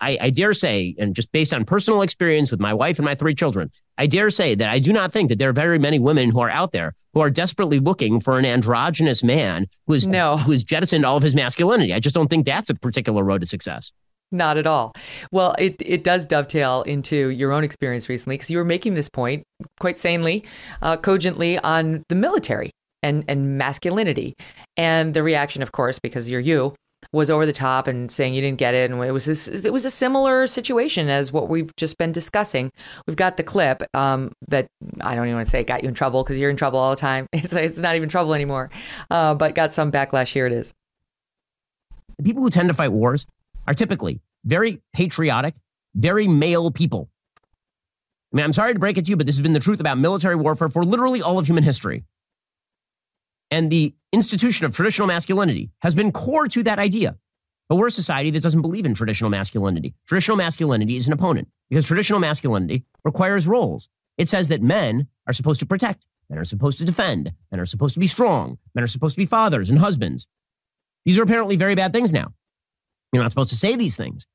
I, 0.00 0.18
I, 0.20 0.30
dare 0.30 0.54
say, 0.54 0.94
and 0.98 1.14
just 1.14 1.32
based 1.32 1.54
on 1.54 1.64
personal 1.64 2.02
experience 2.02 2.50
with 2.50 2.60
my 2.60 2.74
wife 2.74 2.98
and 2.98 3.04
my 3.04 3.14
three 3.14 3.34
children, 3.34 3.70
I 3.98 4.06
dare 4.06 4.30
say 4.30 4.54
that 4.54 4.68
I 4.68 4.78
do 4.78 4.92
not 4.92 5.12
think 5.12 5.28
that 5.28 5.38
there 5.38 5.48
are 5.48 5.54
very 5.54 5.78
many 5.78 5.98
women 5.98 6.30
who 6.30 6.40
are 6.40 6.50
out 6.50 6.72
there 6.72 6.94
who 7.14 7.20
are 7.20 7.30
desperately 7.30 7.78
looking 7.78 8.20
for 8.20 8.38
an 8.38 8.44
androgynous 8.44 9.24
man 9.24 9.66
who 9.86 9.94
is 9.94 10.06
no. 10.06 10.36
who 10.36 10.52
has 10.52 10.62
jettisoned 10.62 11.06
all 11.06 11.16
of 11.16 11.22
his 11.22 11.34
masculinity. 11.34 11.94
I 11.94 12.00
just 12.00 12.14
don't 12.14 12.28
think 12.28 12.44
that's 12.44 12.68
a 12.68 12.74
particular 12.74 13.24
road 13.24 13.40
to 13.40 13.46
success. 13.46 13.92
Not 14.32 14.58
at 14.58 14.66
all. 14.66 14.92
Well, 15.30 15.54
it, 15.58 15.76
it 15.78 16.02
does 16.02 16.26
dovetail 16.26 16.82
into 16.82 17.28
your 17.28 17.52
own 17.52 17.62
experience 17.62 18.08
recently 18.08 18.34
because 18.34 18.50
you 18.50 18.58
were 18.58 18.64
making 18.64 18.94
this 18.94 19.08
point 19.08 19.44
quite 19.78 19.98
sanely, 19.98 20.44
uh, 20.82 20.96
cogently 20.96 21.58
on 21.60 22.02
the 22.08 22.16
military 22.16 22.70
and, 23.02 23.24
and 23.28 23.56
masculinity. 23.56 24.34
And 24.76 25.14
the 25.14 25.22
reaction, 25.22 25.62
of 25.62 25.72
course, 25.72 25.98
because 25.98 26.28
you're 26.28 26.40
you, 26.40 26.74
was 27.16 27.30
over 27.30 27.46
the 27.46 27.52
top 27.52 27.88
and 27.88 28.10
saying 28.10 28.34
you 28.34 28.40
didn't 28.40 28.58
get 28.58 28.74
it, 28.74 28.90
and 28.90 29.02
it 29.02 29.10
was 29.10 29.24
this, 29.24 29.48
it 29.48 29.72
was 29.72 29.84
a 29.84 29.90
similar 29.90 30.46
situation 30.46 31.08
as 31.08 31.32
what 31.32 31.48
we've 31.48 31.74
just 31.76 31.98
been 31.98 32.12
discussing. 32.12 32.70
We've 33.06 33.16
got 33.16 33.36
the 33.36 33.42
clip 33.42 33.82
um, 33.94 34.32
that 34.48 34.68
I 35.00 35.14
don't 35.14 35.26
even 35.26 35.36
want 35.36 35.46
to 35.46 35.50
say 35.50 35.64
got 35.64 35.82
you 35.82 35.88
in 35.88 35.94
trouble 35.94 36.22
because 36.22 36.38
you're 36.38 36.50
in 36.50 36.56
trouble 36.56 36.78
all 36.78 36.90
the 36.90 36.96
time. 36.96 37.26
It's 37.46 37.52
it's 37.52 37.78
not 37.78 37.96
even 37.96 38.08
trouble 38.08 38.34
anymore, 38.34 38.70
uh, 39.10 39.34
but 39.34 39.54
got 39.54 39.72
some 39.72 39.90
backlash. 39.92 40.32
Here 40.32 40.46
it 40.46 40.52
is. 40.52 40.74
The 42.18 42.24
people 42.24 42.42
who 42.42 42.50
tend 42.50 42.68
to 42.68 42.74
fight 42.74 42.92
wars 42.92 43.26
are 43.66 43.74
typically 43.74 44.20
very 44.44 44.80
patriotic, 44.92 45.54
very 45.94 46.26
male 46.26 46.70
people. 46.70 47.08
I 48.32 48.36
mean, 48.36 48.44
I'm 48.44 48.52
sorry 48.52 48.72
to 48.72 48.78
break 48.78 48.98
it 48.98 49.04
to 49.04 49.10
you, 49.10 49.16
but 49.16 49.26
this 49.26 49.36
has 49.36 49.42
been 49.42 49.52
the 49.52 49.60
truth 49.60 49.80
about 49.80 49.98
military 49.98 50.34
warfare 50.34 50.68
for 50.68 50.84
literally 50.84 51.22
all 51.22 51.38
of 51.38 51.46
human 51.46 51.64
history. 51.64 52.04
And 53.50 53.70
the 53.70 53.94
institution 54.16 54.66
of 54.66 54.74
traditional 54.74 55.06
masculinity 55.06 55.70
has 55.82 55.94
been 55.94 56.10
core 56.10 56.48
to 56.48 56.62
that 56.64 56.78
idea. 56.78 57.16
But 57.68 57.76
we're 57.76 57.88
a 57.88 57.92
society 57.92 58.30
that 58.30 58.42
doesn't 58.42 58.62
believe 58.62 58.86
in 58.86 58.94
traditional 58.94 59.30
masculinity. 59.30 59.94
Traditional 60.08 60.36
masculinity 60.36 60.96
is 60.96 61.06
an 61.06 61.12
opponent 61.12 61.48
because 61.68 61.84
traditional 61.84 62.18
masculinity 62.18 62.84
requires 63.04 63.46
roles. 63.46 63.88
It 64.16 64.28
says 64.28 64.48
that 64.48 64.62
men 64.62 65.08
are 65.26 65.34
supposed 65.34 65.60
to 65.60 65.66
protect, 65.66 66.06
men 66.30 66.38
are 66.38 66.44
supposed 66.44 66.78
to 66.78 66.84
defend, 66.84 67.32
men 67.50 67.60
are 67.60 67.66
supposed 67.66 67.94
to 67.94 68.00
be 68.00 68.06
strong, 68.06 68.58
men 68.74 68.82
are 68.82 68.88
supposed 68.88 69.16
to 69.16 69.20
be 69.20 69.26
fathers 69.26 69.68
and 69.68 69.78
husbands. 69.78 70.26
These 71.04 71.18
are 71.18 71.22
apparently 71.22 71.56
very 71.56 71.74
bad 71.74 71.92
things 71.92 72.12
now. 72.12 72.32
You're 73.12 73.22
not 73.22 73.32
supposed 73.32 73.50
to 73.50 73.56
say 73.56 73.76
these 73.76 73.96
things. 73.96 74.26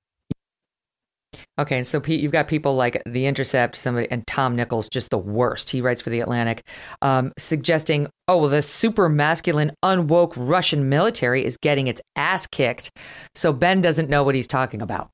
Okay, 1.58 1.84
so 1.84 2.00
Pete, 2.00 2.20
you've 2.20 2.32
got 2.32 2.48
people 2.48 2.76
like 2.76 3.02
The 3.06 3.26
Intercept, 3.26 3.76
somebody, 3.76 4.10
and 4.12 4.26
Tom 4.28 4.56
Nichols, 4.56 4.90
just 4.90 5.10
the 5.10 5.18
worst. 5.18 5.70
He 5.70 5.82
writes 5.82 6.02
for 6.02 6.10
The 6.10 6.20
Atlantic, 6.20 6.66
um, 7.02 7.32
suggesting, 7.38 8.10
oh, 8.28 8.38
well, 8.38 8.50
the 8.50 8.62
super 8.62 9.10
masculine, 9.10 9.72
unwoke 9.84 10.34
Russian 10.36 10.90
military 10.90 11.46
is 11.46 11.58
getting 11.58 11.88
its 11.88 12.02
ass 12.16 12.48
kicked. 12.48 12.92
So 13.36 13.54
Ben 13.54 13.82
doesn't 13.82 14.10
know 14.10 14.24
what 14.24 14.36
he's 14.36 14.48
talking 14.48 14.82
about. 14.82 15.10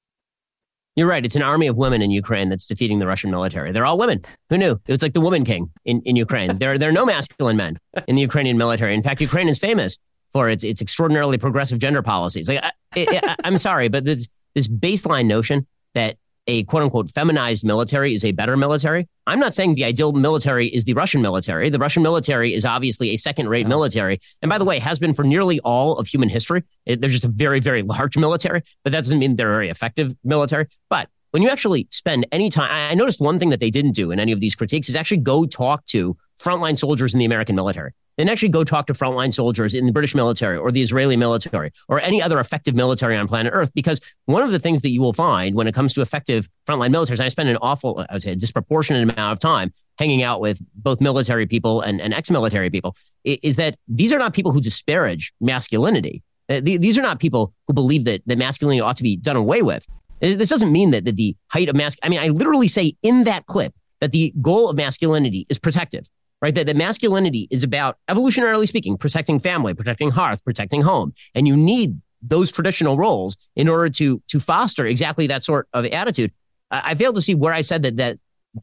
You're 0.96 1.08
right. 1.08 1.24
It's 1.24 1.36
an 1.36 1.44
army 1.44 1.68
of 1.68 1.78
women 1.78 2.02
in 2.02 2.10
Ukraine 2.10 2.50
that's 2.50 2.66
defeating 2.66 2.98
the 2.98 3.06
Russian 3.06 3.30
military. 3.30 3.72
They're 3.72 3.86
all 3.86 4.00
women. 4.00 4.22
Who 4.50 4.58
knew? 4.58 4.80
It 4.88 4.92
was 4.92 5.04
like 5.04 5.14
the 5.14 5.22
woman 5.22 5.46
king 5.46 5.70
in, 5.86 6.02
in 6.02 6.16
Ukraine. 6.16 6.58
there, 6.58 6.80
there 6.80 6.90
are 6.90 6.94
no 6.94 7.06
masculine 7.06 7.56
men 7.56 7.78
in 8.08 8.16
the 8.16 8.22
Ukrainian 8.22 8.58
military. 8.58 8.96
In 8.96 9.04
fact, 9.04 9.22
Ukraine 9.22 9.48
is 9.48 9.60
famous 9.60 10.00
for 10.34 10.50
its, 10.50 10.64
its 10.64 10.82
extraordinarily 10.82 11.38
progressive 11.38 11.78
gender 11.78 12.02
policies. 12.02 12.50
Like, 12.50 12.64
I, 12.96 13.36
I'm 13.44 13.60
sorry, 13.60 13.90
but 13.90 14.06
this, 14.06 14.28
this 14.56 14.68
baseline 14.68 15.28
notion 15.28 15.68
that 15.98 16.18
a 16.46 16.64
quote 16.64 16.84
unquote 16.84 17.10
feminized 17.10 17.66
military 17.66 18.14
is 18.14 18.24
a 18.24 18.32
better 18.32 18.56
military. 18.56 19.08
I'm 19.26 19.40
not 19.40 19.54
saying 19.54 19.76
the 19.76 19.84
ideal 19.84 20.14
military 20.14 20.68
is 20.68 20.86
the 20.86 20.94
Russian 20.94 21.22
military. 21.22 21.70
The 21.70 21.80
Russian 21.80 22.04
military 22.04 22.54
is 22.54 22.66
obviously 22.66 23.10
a 23.10 23.18
second 23.18 23.50
rate 23.50 23.68
military. 23.68 24.22
And 24.42 24.50
by 24.50 24.58
the 24.58 24.64
way, 24.64 24.80
has 24.80 25.00
been 25.00 25.14
for 25.14 25.24
nearly 25.24 25.60
all 25.62 25.98
of 25.98 26.08
human 26.08 26.30
history. 26.30 26.64
It, 26.86 27.02
they're 27.02 27.10
just 27.10 27.26
a 27.26 27.30
very, 27.30 27.60
very 27.60 27.82
large 27.84 28.16
military, 28.18 28.62
but 28.84 28.92
that 28.92 29.00
doesn't 29.00 29.20
mean 29.20 29.36
they're 29.36 29.52
a 29.52 29.56
very 29.56 29.70
effective 29.70 30.16
military. 30.24 30.68
But 30.90 31.10
when 31.32 31.44
you 31.44 31.50
actually 31.50 31.88
spend 31.92 32.26
any 32.32 32.50
time, 32.50 32.70
I 32.72 32.94
noticed 32.94 33.20
one 33.20 33.40
thing 33.40 33.50
that 33.50 33.60
they 33.60 33.70
didn't 33.70 33.92
do 33.92 34.12
in 34.12 34.20
any 34.20 34.32
of 34.32 34.40
these 34.40 34.56
critiques 34.56 34.88
is 34.88 34.96
actually 34.96 35.18
go 35.18 35.46
talk 35.46 35.86
to 35.88 36.16
frontline 36.40 36.78
soldiers 36.78 37.14
in 37.14 37.20
the 37.20 37.26
American 37.26 37.56
military 37.56 37.92
and 38.18 38.30
actually 38.30 38.50
go 38.50 38.64
talk 38.64 38.88
to 38.88 38.94
frontline 38.94 39.34
soldiers 39.34 39.74
in 39.74 39.86
the 39.86 39.92
British 39.92 40.16
military 40.16 40.58
or 40.58 40.72
the 40.72 40.82
Israeli 40.82 41.16
military 41.16 41.72
or 41.88 42.00
any 42.00 42.22
other 42.22 42.40
effective 42.40 42.76
military 42.76 43.16
on 43.16 43.28
planet 43.28 43.54
Earth. 43.54 43.72
Because 43.74 44.02
one 44.26 44.42
of 44.42 44.52
the 44.52 44.60
things 44.60 44.82
that 44.82 44.90
you 44.90 45.02
will 45.02 45.14
find 45.14 45.56
when 45.56 45.68
it 45.68 45.76
comes 45.76 45.94
to 45.94 46.02
effective 46.02 46.50
frontline 46.68 46.94
militaries, 46.94 47.20
I 47.20 47.28
spend 47.28 47.50
an 47.50 47.58
awful, 47.62 48.06
I 48.10 48.14
would 48.14 48.24
say, 48.24 48.32
a 48.32 48.36
disproportionate 48.36 49.04
amount 49.04 49.34
of 49.34 49.40
time 49.40 49.74
hanging 50.00 50.24
out 50.24 50.42
with 50.42 50.60
both 50.76 51.02
military 51.02 51.48
people 51.48 51.82
and, 51.82 52.02
and 52.02 52.14
ex 52.14 52.30
military 52.30 52.70
people, 52.70 52.96
is 53.24 53.56
that 53.58 53.78
these 53.88 54.12
are 54.14 54.20
not 54.20 54.34
people 54.34 54.52
who 54.52 54.62
disparage 54.62 55.34
masculinity. 55.42 56.24
Uh, 56.50 56.62
these 56.64 56.98
are 56.98 57.02
not 57.02 57.20
people 57.20 57.54
who 57.68 57.74
believe 57.74 58.06
that, 58.06 58.22
that 58.26 58.38
masculinity 58.38 58.80
ought 58.80 58.96
to 58.96 59.04
be 59.04 59.18
done 59.18 59.36
away 59.36 59.62
with. 59.62 59.86
Uh, 60.22 60.36
this 60.36 60.50
doesn't 60.50 60.72
mean 60.72 60.92
that, 60.92 61.06
that 61.06 61.18
the 61.18 61.36
height 61.50 61.68
of 61.68 61.76
mask. 61.76 62.00
I 62.04 62.10
mean, 62.10 62.20
I 62.20 62.30
literally 62.30 62.68
say 62.68 62.96
in 63.04 63.26
that 63.26 63.46
clip 63.48 63.74
that 64.00 64.12
the 64.12 64.34
goal 64.42 64.70
of 64.70 64.78
masculinity 64.78 65.46
is 65.50 65.60
protective 65.60 66.08
right? 66.42 66.54
That, 66.56 66.68
that 66.68 66.76
masculinity 66.76 67.48
is 67.52 67.64
about, 67.64 67.98
evolutionarily 68.10 68.68
speaking, 68.68 68.98
protecting 68.98 69.40
family, 69.40 69.74
protecting 69.74 70.12
hearth, 70.12 70.44
protecting 70.44 70.82
home. 70.82 71.14
And 71.36 71.48
you 71.48 71.56
need 71.56 72.00
those 72.22 72.52
traditional 72.52 72.98
roles 72.98 73.38
in 73.56 73.68
order 73.68 73.90
to, 73.90 74.22
to 74.28 74.40
foster 74.40 74.86
exactly 74.86 75.28
that 75.28 75.44
sort 75.44 75.68
of 75.74 75.86
attitude. 75.86 76.32
I, 76.72 76.92
I 76.92 76.96
failed 76.96 77.16
to 77.16 77.22
see 77.22 77.36
where 77.36 77.54
I 77.54 77.62
said 77.62 77.84
that, 77.84 77.98
that 77.98 78.20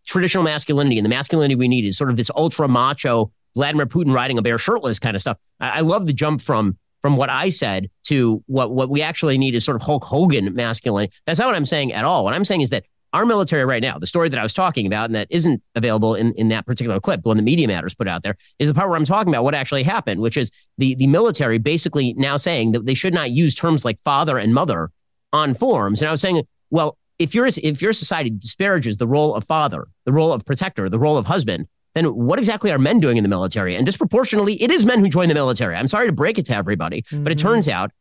traditional 0.06 0.44
masculinity 0.44 0.98
and 0.98 1.04
the 1.04 1.10
masculinity 1.10 1.54
we 1.54 1.68
need 1.68 1.84
is 1.84 1.96
sort 1.96 2.10
of 2.10 2.16
this 2.16 2.30
ultra 2.34 2.68
macho 2.68 3.32
Vladimir 3.54 3.86
Putin 3.86 4.12
riding 4.12 4.38
a 4.38 4.42
bear 4.42 4.58
shirtless 4.58 4.98
kind 4.98 5.14
of 5.14 5.22
stuff. 5.22 5.38
I, 5.60 5.78
I 5.78 5.80
love 5.80 6.06
the 6.06 6.12
jump 6.12 6.40
from 6.40 6.76
from 7.02 7.16
what 7.18 7.28
I 7.28 7.50
said 7.50 7.90
to 8.04 8.42
what 8.46 8.72
what 8.72 8.88
we 8.88 9.02
actually 9.02 9.36
need 9.36 9.54
is 9.54 9.64
sort 9.64 9.76
of 9.76 9.82
Hulk 9.82 10.04
Hogan 10.04 10.54
masculine. 10.54 11.08
That's 11.26 11.38
not 11.38 11.46
what 11.46 11.54
I'm 11.54 11.66
saying 11.66 11.92
at 11.92 12.04
all. 12.04 12.24
What 12.24 12.34
I'm 12.34 12.44
saying 12.44 12.62
is 12.62 12.70
that 12.70 12.84
our 13.14 13.24
military 13.24 13.64
right 13.64 13.80
now, 13.80 13.96
the 13.96 14.06
story 14.06 14.28
that 14.28 14.38
I 14.38 14.42
was 14.42 14.52
talking 14.52 14.86
about 14.86 15.06
and 15.06 15.14
that 15.14 15.28
isn't 15.30 15.62
available 15.76 16.16
in, 16.16 16.34
in 16.34 16.48
that 16.48 16.66
particular 16.66 16.98
clip, 16.98 17.22
the 17.22 17.28
one 17.28 17.36
the 17.36 17.44
Media 17.44 17.68
Matters 17.68 17.94
put 17.94 18.08
out 18.08 18.24
there, 18.24 18.36
is 18.58 18.68
the 18.68 18.74
part 18.74 18.90
where 18.90 18.98
I'm 18.98 19.04
talking 19.04 19.32
about 19.32 19.44
what 19.44 19.54
actually 19.54 19.84
happened, 19.84 20.20
which 20.20 20.36
is 20.36 20.50
the, 20.78 20.96
the 20.96 21.06
military 21.06 21.58
basically 21.58 22.12
now 22.14 22.36
saying 22.36 22.72
that 22.72 22.86
they 22.86 22.94
should 22.94 23.14
not 23.14 23.30
use 23.30 23.54
terms 23.54 23.84
like 23.84 24.00
father 24.04 24.36
and 24.36 24.52
mother 24.52 24.90
on 25.32 25.54
forms. 25.54 26.02
And 26.02 26.08
I 26.08 26.10
was 26.10 26.20
saying, 26.20 26.42
well, 26.70 26.98
if 27.20 27.34
your 27.34 27.46
if 27.46 27.80
your 27.80 27.92
society 27.92 28.30
disparages 28.30 28.96
the 28.96 29.06
role 29.06 29.36
of 29.36 29.44
father, 29.44 29.86
the 30.04 30.12
role 30.12 30.32
of 30.32 30.44
protector, 30.44 30.88
the 30.88 30.98
role 30.98 31.16
of 31.16 31.26
husband, 31.26 31.68
then 31.94 32.06
what 32.06 32.40
exactly 32.40 32.72
are 32.72 32.78
men 32.78 32.98
doing 32.98 33.16
in 33.16 33.22
the 33.22 33.28
military? 33.28 33.76
And 33.76 33.86
disproportionately, 33.86 34.60
it 34.60 34.72
is 34.72 34.84
men 34.84 34.98
who 34.98 35.08
join 35.08 35.28
the 35.28 35.34
military. 35.34 35.76
I'm 35.76 35.86
sorry 35.86 36.06
to 36.06 36.12
break 36.12 36.38
it 36.38 36.46
to 36.46 36.56
everybody, 36.56 37.02
mm-hmm. 37.02 37.22
but 37.22 37.30
it 37.30 37.38
mm-hmm. 37.38 37.46
turns 37.46 37.68
out 37.68 37.92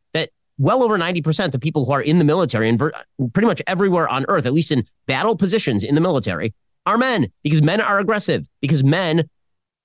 well 0.58 0.84
over 0.84 0.97
90% 0.97 1.56
of 1.56 1.62
people 1.62 1.86
who 1.86 1.91
are 1.91 2.01
in 2.01 2.20
the 2.20 2.26
military 2.26 2.70
and 2.70 2.80
pretty 2.80 3.47
much 3.47 3.62
everywhere 3.68 4.08
on 4.08 4.26
earth, 4.28 4.45
at 4.45 4.54
least 4.54 4.72
in 4.72 4.86
battle 5.08 5.36
positions 5.36 5.84
in 5.84 5.95
the 5.95 6.01
military, 6.01 6.54
are 6.86 6.97
men 6.97 7.32
because 7.43 7.62
men 7.62 7.82
are 7.82 7.99
aggressive, 7.99 8.47
because 8.62 8.84
men 8.84 9.30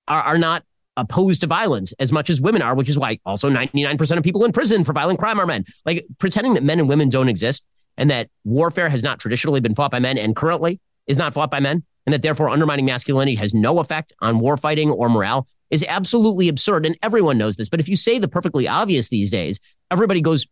are, 0.07 0.23
are 0.23 0.39
not 0.39 0.64
opposed 0.97 1.41
to 1.41 1.47
violence 1.47 1.93
as 2.01 2.12
much 2.12 2.29
as 2.29 2.41
women 2.41 2.61
are, 2.61 2.75
which 2.75 2.89
is 2.89 2.99
why 2.99 3.19
also 3.25 3.49
99% 3.49 4.16
of 4.16 4.25
people 4.25 4.45
in 4.45 4.53
prison 4.53 4.85
for 4.85 4.93
violent 4.93 5.19
crime 5.19 5.41
are 5.41 5.47
men. 5.47 5.64
Like 5.87 6.05
pretending 6.19 6.55
that 6.55 6.64
men 6.64 6.81
and 6.81 6.89
women 6.89 7.09
don't 7.09 7.29
exist 7.29 7.66
and 7.97 8.11
that 8.11 8.29
warfare 8.45 8.89
has 8.89 9.03
not 9.03 9.19
traditionally 9.21 9.61
been 9.61 9.75
fought 9.75 9.91
by 9.91 10.01
men 10.01 10.19
and 10.19 10.35
currently 10.35 10.81
is 11.07 11.19
not 11.19 11.35
fought 11.35 11.51
by 11.51 11.61
men, 11.61 11.83
and 12.07 12.12
that 12.12 12.23
therefore 12.23 12.49
undermining 12.49 12.85
masculinity 12.85 13.35
has 13.35 13.55
no 13.55 13.81
effect 13.81 14.12
on 14.21 14.41
war 14.41 14.57
fighting 14.57 14.91
or 14.91 15.09
morale 15.09 15.47
is 15.71 15.85
absolutely 15.87 16.49
absurd. 16.49 16.87
And 16.87 16.97
everyone 17.03 17.39
knows 17.39 17.57
this. 17.57 17.69
But 17.69 17.81
if 17.81 17.89
you 17.89 17.97
say 17.97 18.19
the 18.19 18.29
perfectly 18.29 18.66
obvious 18.66 19.09
these 19.09 19.31
days, 19.31 19.61
everybody 19.91 20.21
goes 20.21 20.47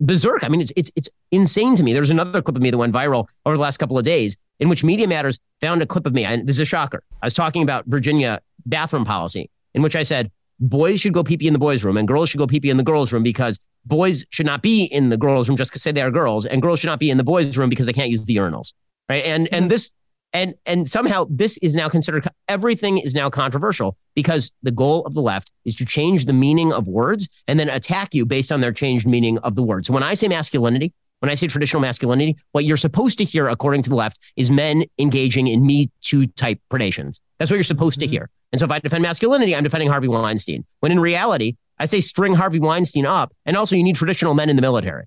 berserk. 0.00 0.44
I 0.44 0.48
mean, 0.48 0.60
it's 0.60 0.72
it's 0.76 0.90
it's 0.96 1.08
insane 1.30 1.76
to 1.76 1.82
me. 1.82 1.92
There's 1.92 2.10
another 2.10 2.42
clip 2.42 2.56
of 2.56 2.62
me 2.62 2.70
that 2.70 2.78
went 2.78 2.94
viral 2.94 3.26
over 3.46 3.56
the 3.56 3.62
last 3.62 3.76
couple 3.76 3.98
of 3.98 4.04
days 4.04 4.36
in 4.58 4.68
which 4.68 4.84
Media 4.84 5.06
Matters 5.06 5.38
found 5.60 5.82
a 5.82 5.86
clip 5.86 6.06
of 6.06 6.12
me. 6.12 6.24
And 6.24 6.46
this 6.46 6.56
is 6.56 6.60
a 6.60 6.64
shocker. 6.64 7.02
I 7.22 7.26
was 7.26 7.34
talking 7.34 7.62
about 7.62 7.84
Virginia 7.86 8.40
bathroom 8.66 9.04
policy, 9.04 9.50
in 9.74 9.82
which 9.82 9.96
I 9.96 10.02
said 10.02 10.30
boys 10.58 11.00
should 11.00 11.14
go 11.14 11.24
pee 11.24 11.36
pee 11.36 11.46
in 11.46 11.52
the 11.52 11.58
boys' 11.58 11.84
room 11.84 11.96
and 11.96 12.06
girls 12.06 12.28
should 12.28 12.38
go 12.38 12.46
pee 12.46 12.60
pee 12.60 12.70
in 12.70 12.76
the 12.76 12.82
girls' 12.82 13.12
room 13.12 13.22
because 13.22 13.58
boys 13.86 14.26
should 14.30 14.46
not 14.46 14.62
be 14.62 14.84
in 14.84 15.08
the 15.08 15.16
girls' 15.16 15.48
room 15.48 15.56
just 15.56 15.70
because 15.70 15.82
they 15.82 16.02
are 16.02 16.10
girls, 16.10 16.46
and 16.46 16.62
girls 16.62 16.80
should 16.80 16.88
not 16.88 16.98
be 16.98 17.10
in 17.10 17.16
the 17.16 17.24
boys' 17.24 17.56
room 17.56 17.70
because 17.70 17.86
they 17.86 17.92
can't 17.92 18.10
use 18.10 18.24
the 18.24 18.36
urinals. 18.36 18.72
Right. 19.08 19.24
And 19.24 19.48
and 19.52 19.70
this 19.70 19.90
and 20.32 20.54
and 20.66 20.88
somehow 20.88 21.26
this 21.28 21.58
is 21.58 21.74
now 21.74 21.88
considered 21.88 22.26
everything 22.48 22.98
is 22.98 23.14
now 23.14 23.30
controversial 23.30 23.96
because 24.14 24.52
the 24.62 24.70
goal 24.70 25.04
of 25.06 25.14
the 25.14 25.22
left 25.22 25.52
is 25.64 25.74
to 25.76 25.84
change 25.84 26.26
the 26.26 26.32
meaning 26.32 26.72
of 26.72 26.86
words 26.86 27.28
and 27.48 27.58
then 27.58 27.68
attack 27.68 28.14
you 28.14 28.24
based 28.24 28.52
on 28.52 28.60
their 28.60 28.72
changed 28.72 29.06
meaning 29.06 29.38
of 29.38 29.54
the 29.54 29.62
words. 29.62 29.86
So 29.86 29.92
when 29.92 30.02
I 30.02 30.14
say 30.14 30.28
masculinity, 30.28 30.92
when 31.20 31.30
I 31.30 31.34
say 31.34 31.46
traditional 31.46 31.80
masculinity, 31.80 32.36
what 32.52 32.64
you're 32.64 32.76
supposed 32.76 33.18
to 33.18 33.24
hear, 33.24 33.48
according 33.48 33.82
to 33.82 33.90
the 33.90 33.96
left, 33.96 34.18
is 34.36 34.50
men 34.50 34.84
engaging 34.98 35.48
in 35.48 35.66
Me 35.66 35.90
Too 36.00 36.26
type 36.28 36.60
predations. 36.70 37.20
That's 37.38 37.50
what 37.50 37.56
you're 37.56 37.62
supposed 37.62 37.98
to 38.00 38.06
mm-hmm. 38.06 38.12
hear. 38.12 38.30
And 38.52 38.58
so 38.58 38.64
if 38.64 38.70
I 38.70 38.78
defend 38.78 39.02
masculinity, 39.02 39.54
I'm 39.54 39.62
defending 39.62 39.88
Harvey 39.88 40.08
Weinstein. 40.08 40.64
When 40.80 40.92
in 40.92 40.98
reality, 40.98 41.56
I 41.78 41.84
say 41.84 42.00
string 42.00 42.34
Harvey 42.34 42.58
Weinstein 42.58 43.06
up. 43.06 43.32
And 43.46 43.56
also, 43.56 43.76
you 43.76 43.84
need 43.84 43.96
traditional 43.96 44.34
men 44.34 44.50
in 44.50 44.56
the 44.56 44.62
military. 44.62 45.04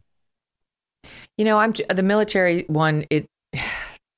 You 1.37 1.45
know, 1.45 1.57
I'm 1.57 1.73
the 1.93 2.03
military 2.03 2.63
one. 2.67 3.05
It 3.09 3.27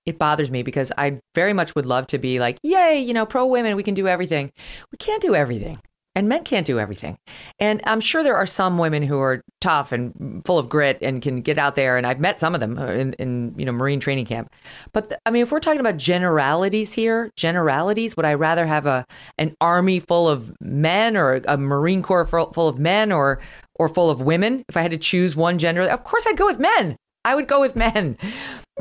it 0.05 0.19
bothers 0.19 0.51
me 0.51 0.63
because 0.63 0.91
I 0.97 1.19
very 1.33 1.53
much 1.53 1.75
would 1.75 1.85
love 1.85 2.07
to 2.07 2.17
be 2.17 2.39
like, 2.39 2.57
yay, 2.63 2.99
you 2.99 3.13
know, 3.13 3.25
pro 3.25 3.45
women, 3.45 3.75
we 3.75 3.83
can 3.83 3.95
do 3.95 4.07
everything. 4.07 4.51
We 4.91 4.97
can't 4.97 5.21
do 5.21 5.35
everything. 5.35 5.79
And 6.17 6.29
men 6.29 6.45
can't 6.45 6.65
do 6.65 6.79
everything. 6.79 7.17
And 7.59 7.81
I'm 7.83 7.99
sure 7.99 8.23
there 8.23 8.37
are 8.37 8.45
some 8.45 8.77
women 8.77 9.03
who 9.03 9.19
are 9.19 9.41
tough 9.59 9.91
and 9.91 10.41
full 10.45 10.57
of 10.57 10.69
grit 10.69 10.97
and 11.01 11.21
can 11.21 11.41
get 11.41 11.57
out 11.57 11.75
there. 11.75 11.97
And 11.97 12.07
I've 12.07 12.21
met 12.21 12.39
some 12.39 12.53
of 12.53 12.61
them 12.61 12.77
uh, 12.77 12.85
in, 12.85 13.13
in 13.13 13.53
you 13.57 13.65
know, 13.65 13.73
Marine 13.73 13.99
training 13.99 14.25
camp. 14.25 14.49
But 14.93 15.09
the, 15.09 15.19
I 15.25 15.31
mean, 15.31 15.41
if 15.41 15.51
we're 15.51 15.59
talking 15.59 15.81
about 15.81 15.97
generalities 15.97 16.93
here, 16.93 17.31
generalities, 17.35 18.15
would 18.15 18.25
I 18.25 18.33
rather 18.35 18.65
have 18.65 18.85
a 18.85 19.05
an 19.37 19.55
army 19.59 19.99
full 19.99 20.29
of 20.29 20.55
men 20.61 21.17
or 21.17 21.41
a 21.49 21.57
Marine 21.57 22.01
Corps 22.01 22.25
full, 22.25 22.53
full 22.53 22.69
of 22.69 22.79
men 22.79 23.11
or 23.11 23.41
or 23.75 23.89
full 23.89 24.09
of 24.09 24.21
women? 24.21 24.63
If 24.69 24.77
I 24.77 24.83
had 24.83 24.91
to 24.91 24.97
choose 24.97 25.35
one 25.35 25.57
gender, 25.57 25.81
of 25.81 26.05
course 26.05 26.25
I'd 26.25 26.37
go 26.37 26.45
with 26.45 26.59
men. 26.59 26.95
I 27.25 27.35
would 27.35 27.47
go 27.47 27.59
with 27.59 27.75
men. 27.75 28.17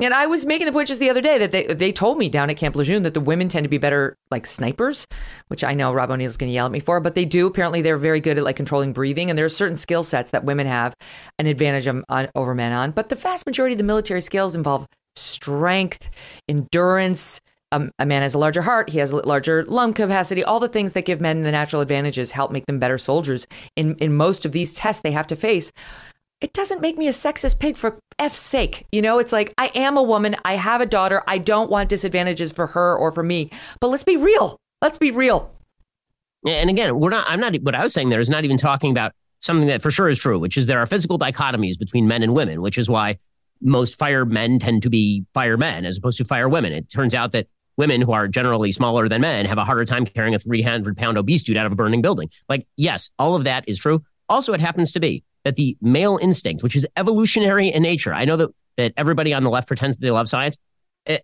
And 0.01 0.13
I 0.13 0.27
was 0.27 0.45
making 0.45 0.67
the 0.67 0.73
point 0.73 0.89
just 0.89 0.99
the 0.99 1.09
other 1.09 1.21
day 1.21 1.39
that 1.39 1.53
they 1.53 1.67
they 1.67 1.93
told 1.93 2.19
me 2.19 2.29
down 2.29 2.51
at 2.51 2.57
Camp 2.57 2.75
Lejeune 2.75 3.05
that 3.05 3.15
the 3.15 3.21
women 3.21 3.49
tend 3.49 3.65
to 3.65 3.69
be 3.69 3.79
better 3.79 4.17
like 4.31 4.45
snipers, 4.45 5.07
which 5.49 5.63
I 5.63 5.75
know 5.75 5.93
Rob 5.93 6.11
O'Neill's 6.11 6.37
going 6.37 6.51
to 6.51 6.55
yell 6.55 6.67
at 6.67 6.73
me 6.73 6.81
for, 6.81 6.99
but 6.99 7.15
they 7.15 7.25
do. 7.25 7.47
Apparently, 7.47 7.81
they're 7.81 7.97
very 7.97 8.19
good 8.19 8.37
at 8.37 8.45
like 8.45 8.57
controlling 8.57 8.93
breathing, 8.93 9.31
and 9.31 9.39
there 9.39 9.47
are 9.47 9.51
certain 9.51 9.77
skill 9.77 10.03
sets 10.03 10.33
that 10.33 10.45
women 10.45 10.67
have 10.67 10.95
an 11.39 11.47
advantage 11.47 11.87
on, 11.87 12.05
on, 12.09 12.29
over 12.35 12.57
men 12.57 12.73
on. 12.73 12.91
But 12.91 13.09
the 13.09 13.15
vast 13.15 13.47
majority 13.47 13.75
of 13.75 13.79
the 13.79 13.85
military 13.85 14.21
skills 14.21 14.57
involve 14.57 14.87
strength, 15.15 16.11
endurance. 16.49 17.41
Um, 17.71 17.91
a 17.99 18.07
man 18.07 18.23
has 18.23 18.35
a 18.35 18.39
larger 18.39 18.63
heart, 18.63 18.91
he 18.91 18.99
has 18.99 19.13
a 19.13 19.17
larger 19.17 19.65
lung 19.65 19.95
capacity. 19.95 20.43
All 20.45 20.61
the 20.61 20.69
things 20.69 20.93
that 20.93 21.05
give 21.05 21.21
men 21.21 21.43
the 21.43 21.53
natural 21.53 21.83
advantages 21.83 22.33
help 22.33 22.51
make 22.51 22.67
them 22.67 22.81
better 22.81 22.99
soldiers 22.99 23.47
in 23.77 23.95
in 23.97 24.15
most 24.15 24.45
of 24.45 24.53
these 24.53 24.75
tests 24.75 25.03
they 25.03 25.13
have 25.13 25.27
to 25.29 25.37
face 25.37 25.73
it 26.41 26.53
doesn't 26.53 26.81
make 26.81 26.99
me 26.99 27.07
a 27.09 27.13
sexist 27.13 27.59
pig 27.59 27.77
for 27.77 27.99
F's 28.19 28.39
sake. 28.39 28.87
You 28.93 29.03
know, 29.03 29.19
it's 29.19 29.33
like 29.33 29.53
I 29.59 29.71
am 29.75 29.97
a 29.97 30.03
woman, 30.03 30.37
I 30.45 30.55
have 30.57 30.81
a 30.81 30.87
daughter, 30.87 31.23
I 31.27 31.39
don't 31.39 31.71
want 31.71 31.89
disadvantages 31.89 32.53
for 32.53 32.69
her 32.69 32.97
or 32.97 33.13
for 33.13 33.23
me. 33.23 33.51
But 33.81 33.89
let's 33.89 34.05
be 34.05 34.17
real. 34.17 34.59
Let's 34.83 34.99
be 34.99 35.11
real. 35.11 35.51
And 36.47 36.69
again, 36.69 36.99
we're 36.99 37.11
not, 37.11 37.25
I'm 37.29 37.41
not, 37.41 37.55
what 37.63 37.75
I 37.75 37.83
was 37.83 37.95
saying 37.95 38.11
there 38.11 38.21
is 38.21 38.29
not 38.29 38.45
even 38.45 38.59
talking 38.59 38.91
about 38.91 39.13
something 39.41 39.67
that 39.69 39.83
for 39.83 39.91
sure 39.91 40.09
is 40.09 40.19
true, 40.19 40.39
which 40.39 40.57
is 40.57 40.67
there 40.67 40.79
are 40.81 40.87
physical 40.87 41.19
dichotomies 41.19 41.79
between 41.79 42.07
men 42.07 42.23
and 42.23 42.35
women, 42.35 42.61
which 42.61 42.77
is 42.77 42.89
why 42.89 43.19
most 43.63 43.99
firemen 43.99 44.59
tend 44.59 44.83
to 44.83 44.91
be 44.91 45.25
firemen 45.33 45.87
as 45.87 45.97
opposed 45.97 46.19
to 46.19 46.25
fire 46.25 46.49
women. 46.49 46.73
It 46.73 46.91
turns 46.91 47.15
out 47.15 47.33
that 47.33 47.47
women 47.77 48.01
who 48.01 48.13
are 48.13 48.29
generally 48.29 48.73
smaller 48.73 49.09
than 49.09 49.21
men 49.23 49.47
have 49.47 49.59
a 49.59 49.65
harder 49.65 49.85
time 49.85 50.05
carrying 50.05 50.35
a 50.35 50.39
300 50.39 50.97
pound 50.97 51.19
obese 51.19 51.43
dude 51.43 51.57
out 51.57 51.67
of 51.67 51.73
a 51.73 51.77
burning 51.77 52.03
building. 52.03 52.31
Like, 52.49 52.67
yes, 52.77 53.11
all 53.19 53.35
of 53.35 53.45
that 53.45 53.65
is 53.67 53.79
true. 53.79 54.03
Also, 54.29 54.53
it 54.53 54.61
happens 54.61 54.93
to 54.93 55.01
be 55.01 55.23
that 55.45 55.57
the 55.57 55.77
male 55.81 56.19
instinct, 56.21 56.63
which 56.63 56.77
is 56.77 56.87
evolutionary 56.97 57.69
in 57.69 57.83
nature, 57.83 58.15
I 58.15 58.25
know 58.25 58.37
that, 58.37 58.51
that 58.77 58.93
everybody 58.97 59.33
on 59.35 59.45
the 59.45 59.51
left 59.51 59.69
pretends 59.69 59.97
that 59.97 60.03
they 60.03 60.11
love 60.11 60.29
science. 60.29 60.57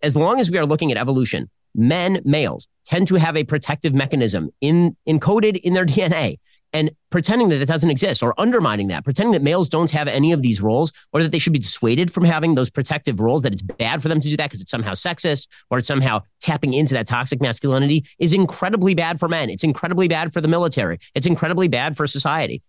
As 0.03 0.15
long 0.15 0.41
as 0.41 0.51
we 0.51 0.59
are 0.59 0.67
looking 0.67 0.91
at 0.93 0.99
evolution, 0.99 1.49
men, 1.75 2.21
males 2.25 2.69
tend 2.85 3.09
to 3.09 3.15
have 3.15 3.37
a 3.37 3.45
protective 3.45 3.95
mechanism 3.95 4.51
in, 4.61 4.97
encoded 5.09 5.59
in 5.61 5.73
their 5.73 5.87
DNA. 5.87 6.39
And 6.73 6.93
pretending 7.11 7.49
that 7.49 7.61
it 7.61 7.67
doesn't 7.67 7.91
exist 7.91 8.23
or 8.23 8.33
undermining 8.39 8.87
that, 8.89 9.03
pretending 9.03 9.33
that 9.33 9.43
males 9.43 9.69
don't 9.69 9.91
have 9.91 10.07
any 10.07 10.31
of 10.31 10.41
these 10.41 10.61
roles 10.61 10.93
or 11.13 11.21
that 11.21 11.33
they 11.33 11.41
should 11.41 11.53
be 11.53 11.59
dissuaded 11.59 12.13
from 12.13 12.23
having 12.23 12.55
those 12.55 12.71
protective 12.71 13.19
roles, 13.19 13.43
that 13.43 13.53
it's 13.53 13.63
bad 13.63 14.01
for 14.01 14.07
them 14.07 14.21
to 14.21 14.29
do 14.29 14.37
that 14.37 14.47
because 14.47 14.61
it's 14.61 14.71
somehow 14.71 14.93
sexist 14.93 15.49
or 15.71 15.79
it's 15.79 15.89
somehow 15.89 16.23
tapping 16.41 16.73
into 16.73 16.95
that 16.95 17.09
toxic 17.09 17.41
masculinity 17.41 18.07
is 18.21 18.33
incredibly 18.33 18.95
bad 18.95 19.19
for 19.19 19.29
men. 19.29 19.51
It's 19.51 19.65
incredibly 19.65 20.07
bad 20.07 20.33
for 20.33 20.41
the 20.41 20.47
military. 20.47 21.01
It's 21.17 21.27
incredibly 21.27 21.67
bad 21.67 21.97
for 21.97 22.07
society. 22.07 22.63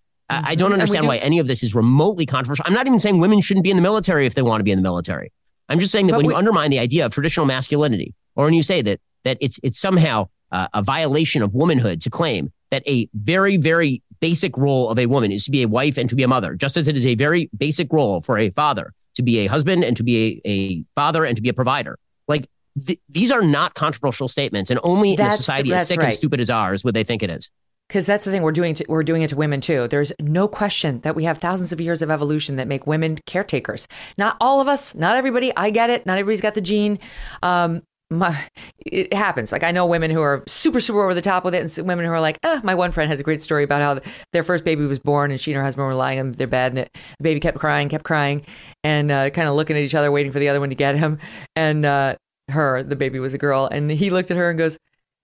I 0.46 0.56
don't 0.56 0.74
understand 0.74 1.08
why 1.08 1.18
any 1.18 1.40
of 1.40 1.48
this 1.48 1.64
is 1.64 1.76
remotely 1.76 2.26
controversial. 2.26 2.66
I'm 2.68 2.74
not 2.74 2.88
even 2.88 3.00
saying 3.00 3.20
women 3.20 3.42
shouldn't 3.42 3.64
be 3.64 3.72
in 3.72 3.78
the 3.78 3.82
military 3.82 4.26
if 4.26 4.36
they 4.36 4.42
want 4.42 4.60
to 4.60 4.64
be 4.64 4.72
in 4.72 4.78
the 4.78 4.84
military. 4.84 5.32
I'm 5.70 5.80
just 5.80 5.92
saying 5.92 6.08
that 6.08 6.14
but 6.14 6.18
when 6.18 6.28
we, 6.28 6.34
you 6.34 6.38
undermine 6.38 6.70
the 6.70 6.80
idea 6.80 7.06
of 7.06 7.14
traditional 7.14 7.46
masculinity, 7.46 8.14
or 8.36 8.46
when 8.46 8.54
you 8.54 8.64
say 8.64 8.82
that 8.82 9.00
that 9.24 9.38
it's 9.40 9.60
it's 9.64 9.80
somehow 9.80 10.28
uh, 10.52 10.68
a 10.74 10.82
violation 10.82 11.42
of 11.42 11.54
womanhood 11.54 12.02
to 12.02 12.10
claim 12.10 12.52
that 12.72 12.84
a 12.88 13.10
very 13.14 13.58
very 13.58 14.02
basic 14.20 14.56
role 14.58 14.90
of 14.90 15.00
a 15.00 15.06
woman 15.08 15.32
is 15.32 15.46
to 15.46 15.52
be 15.52 15.64
a 15.64 15.68
wife 15.68 15.98
and 15.98 16.10
to 16.10 16.16
be 16.16 16.24
a 16.24 16.28
mother, 16.28 16.56
just 16.56 16.78
as 16.78 16.88
it 16.88 16.96
is 16.96 17.06
a 17.06 17.16
very 17.16 17.50
basic 17.58 17.92
role 17.92 18.22
for 18.22 18.38
a 18.38 18.50
father 18.52 18.94
to 19.16 19.24
be 19.24 19.40
a 19.40 19.48
husband 19.48 19.84
and 19.84 19.98
to 19.98 20.04
be 20.04 20.42
a, 20.46 20.50
a 20.50 20.86
father 20.96 21.26
and 21.26 21.36
to 21.36 21.42
be 21.42 21.50
a 21.50 21.54
provider. 21.54 21.98
Like 22.28 22.48
th- 22.86 23.00
these 23.10 23.32
are 23.32 23.42
not 23.42 23.74
controversial 23.74 24.28
statements, 24.28 24.70
and 24.70 24.80
only 24.84 25.14
in 25.14 25.22
a 25.22 25.32
society 25.32 25.74
as 25.74 25.88
sick 25.88 26.00
right. 26.00 26.06
and 26.06 26.14
stupid 26.14 26.40
as 26.40 26.50
ours 26.50 26.84
would 26.84 26.96
they 26.96 27.04
think 27.04 27.24
it 27.24 27.30
is 27.30 27.50
because 27.92 28.06
that's 28.06 28.24
the 28.24 28.32
thing 28.32 28.42
we're 28.42 28.54
doing 28.54 28.74
to, 28.74 28.86
we're 28.88 29.04
doing 29.04 29.22
it 29.22 29.30
to 29.30 29.36
women 29.36 29.60
too 29.60 29.86
there's 29.89 30.14
no 30.22 30.48
question 30.48 31.02
that 31.02 31.14
we 31.14 31.26
have 31.26 31.39
thousands 31.39 31.74
of 31.74 31.82
years 31.82 32.02
of 32.02 32.10
evolution 32.10 32.56
that 32.56 32.66
make 32.68 32.88
women 32.88 33.20
caretakers 33.26 33.86
not 34.18 34.38
all 34.39 34.62
of 34.62 34.70
us 34.70 34.96
not 34.96 35.18
everybody 35.18 35.52
i 35.58 35.70
get 35.70 35.89
it 35.89 36.06
not 36.06 36.18
everybody's 36.18 36.39
got 36.39 36.54
the 36.54 36.62
gene 36.62 36.98
um, 37.44 37.82
my, 38.12 38.38
it 38.86 39.14
happens. 39.14 39.54
Like 39.54 39.64
I 39.64 39.72
know 39.72 39.86
women 39.86 40.12
who 40.12 40.22
are 40.22 40.44
super, 40.46 40.82
super 40.82 41.02
over 41.02 41.14
the 41.14 41.22
top 41.22 41.46
with 41.46 41.56
it, 41.56 41.78
and 41.78 41.88
women 41.88 42.06
who 42.06 42.12
are 42.12 42.20
like, 42.20 42.38
ah. 42.44 42.60
My 42.62 42.76
one 42.76 42.92
friend 42.92 43.10
has 43.10 43.22
a 43.22 43.24
great 43.24 43.42
story 43.42 43.64
about 43.64 43.82
how 43.82 44.12
their 44.34 44.44
first 44.44 44.66
baby 44.66 44.86
was 44.86 45.00
born, 45.00 45.32
and 45.32 45.39
she 45.39 45.54
and 45.54 45.58
her 45.58 45.64
husband 45.64 45.88
were 45.88 45.96
lying 45.96 46.20
in 46.20 46.34
their 46.34 46.46
bed, 46.46 46.76
and 46.76 46.86
the 46.86 47.24
baby 47.24 47.39
kept 47.39 47.58
crying, 47.58 47.88
kept 47.88 48.04
crying, 48.04 48.46
and 48.84 49.12
uh, 49.12 49.30
kind 49.30 49.48
of 49.48 49.56
looking 49.56 49.78
at 49.78 49.84
each 49.84 49.96
other, 49.96 50.12
waiting 50.12 50.34
for 50.34 50.39
the 50.39 50.50
other 50.50 50.60
one 50.60 50.68
to 50.70 50.76
get 50.76 50.98
him. 50.98 51.20
And 51.56 51.86
uh, 51.86 52.18
her, 52.50 52.84
the 52.84 52.98
baby 52.98 53.18
was 53.20 53.34
a 53.34 53.38
girl, 53.38 53.70
and 53.72 53.89
he 53.89 54.10
looked 54.10 54.30
at 54.30 54.36
her 54.36 54.50
and 54.50 54.60
goes, 54.60 54.78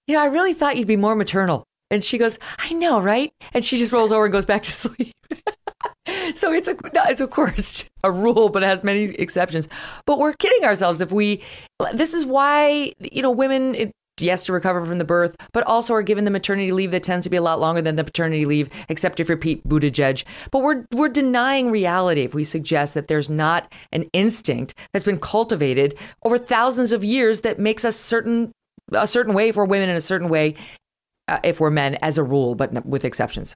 "You 0.08 0.16
know, 0.16 0.22
I 0.22 0.28
really 0.28 0.54
thought 0.54 0.78
you'd 0.78 0.88
be 0.88 0.96
more 0.96 1.16
maternal." 1.16 1.67
And 1.90 2.04
she 2.04 2.18
goes, 2.18 2.40
I 2.58 2.74
know, 2.74 3.00
right? 3.00 3.32
And 3.54 3.64
she 3.64 3.78
just 3.78 3.94
rolls 3.94 4.12
over 4.12 4.26
and 4.26 4.32
goes 4.32 4.46
back 4.46 4.64
to 4.64 4.72
sleep. 4.74 5.14
so 6.36 6.52
it's 6.52 6.68
a, 6.68 6.76
it's 7.10 7.22
of 7.22 7.30
course 7.30 7.86
a 8.04 8.12
rule, 8.12 8.50
but 8.50 8.64
it 8.64 8.68
has 8.68 8.84
many 8.84 9.04
exceptions. 9.16 9.68
But 10.06 10.20
we're 10.20 10.34
kidding 10.34 10.68
ourselves 10.68 11.02
if 11.02 11.12
we, 11.12 11.42
this 11.94 12.14
is 12.14 12.26
why, 12.26 12.94
you 13.00 13.22
know, 13.22 13.32
women, 13.32 13.76
it, 13.76 13.92
yes, 14.20 14.44
to 14.46 14.54
recover 14.54 14.84
from 14.86 14.98
the 14.98 15.06
birth, 15.06 15.36
but 15.54 15.64
also 15.66 15.94
are 15.94 16.02
given 16.02 16.26
the 16.26 16.32
maternity 16.32 16.72
leave 16.72 16.92
that 16.92 17.04
tends 17.04 17.24
to 17.26 17.30
be 17.30 17.38
a 17.38 17.42
lot 17.42 17.60
longer 17.60 17.82
than 17.82 17.96
the 17.96 18.04
paternity 18.04 18.46
leave, 18.46 18.70
except 18.90 19.20
if 19.20 19.28
you're 19.30 19.38
Pete 19.38 19.66
Buttigieg. 19.68 20.24
But 20.52 20.60
we're 20.60 20.86
we're 20.92 21.10
denying 21.10 21.72
reality 21.72 22.22
if 22.22 22.34
we 22.34 22.44
suggest 22.44 22.94
that 22.96 23.08
there's 23.08 23.30
not 23.30 23.72
an 23.92 24.10
instinct 24.14 24.74
that's 24.92 25.06
been 25.06 25.20
cultivated 25.20 25.96
over 26.24 26.38
thousands 26.38 26.92
of 26.92 27.04
years 27.04 27.42
that 27.42 27.60
makes 27.60 27.86
us 27.86 27.96
certain 27.96 28.52
a 28.92 29.08
certain 29.08 29.34
way 29.34 29.52
for 29.52 29.66
women 29.66 29.90
in 29.90 29.96
a 29.96 30.02
certain 30.02 30.30
way 30.30 30.56
uh, 31.28 31.40
if 31.44 31.60
we're 31.60 31.70
men 31.70 31.98
as 32.02 32.18
a 32.18 32.24
rule, 32.24 32.56
but 32.56 32.86
with 32.86 33.06
exceptions. 33.06 33.56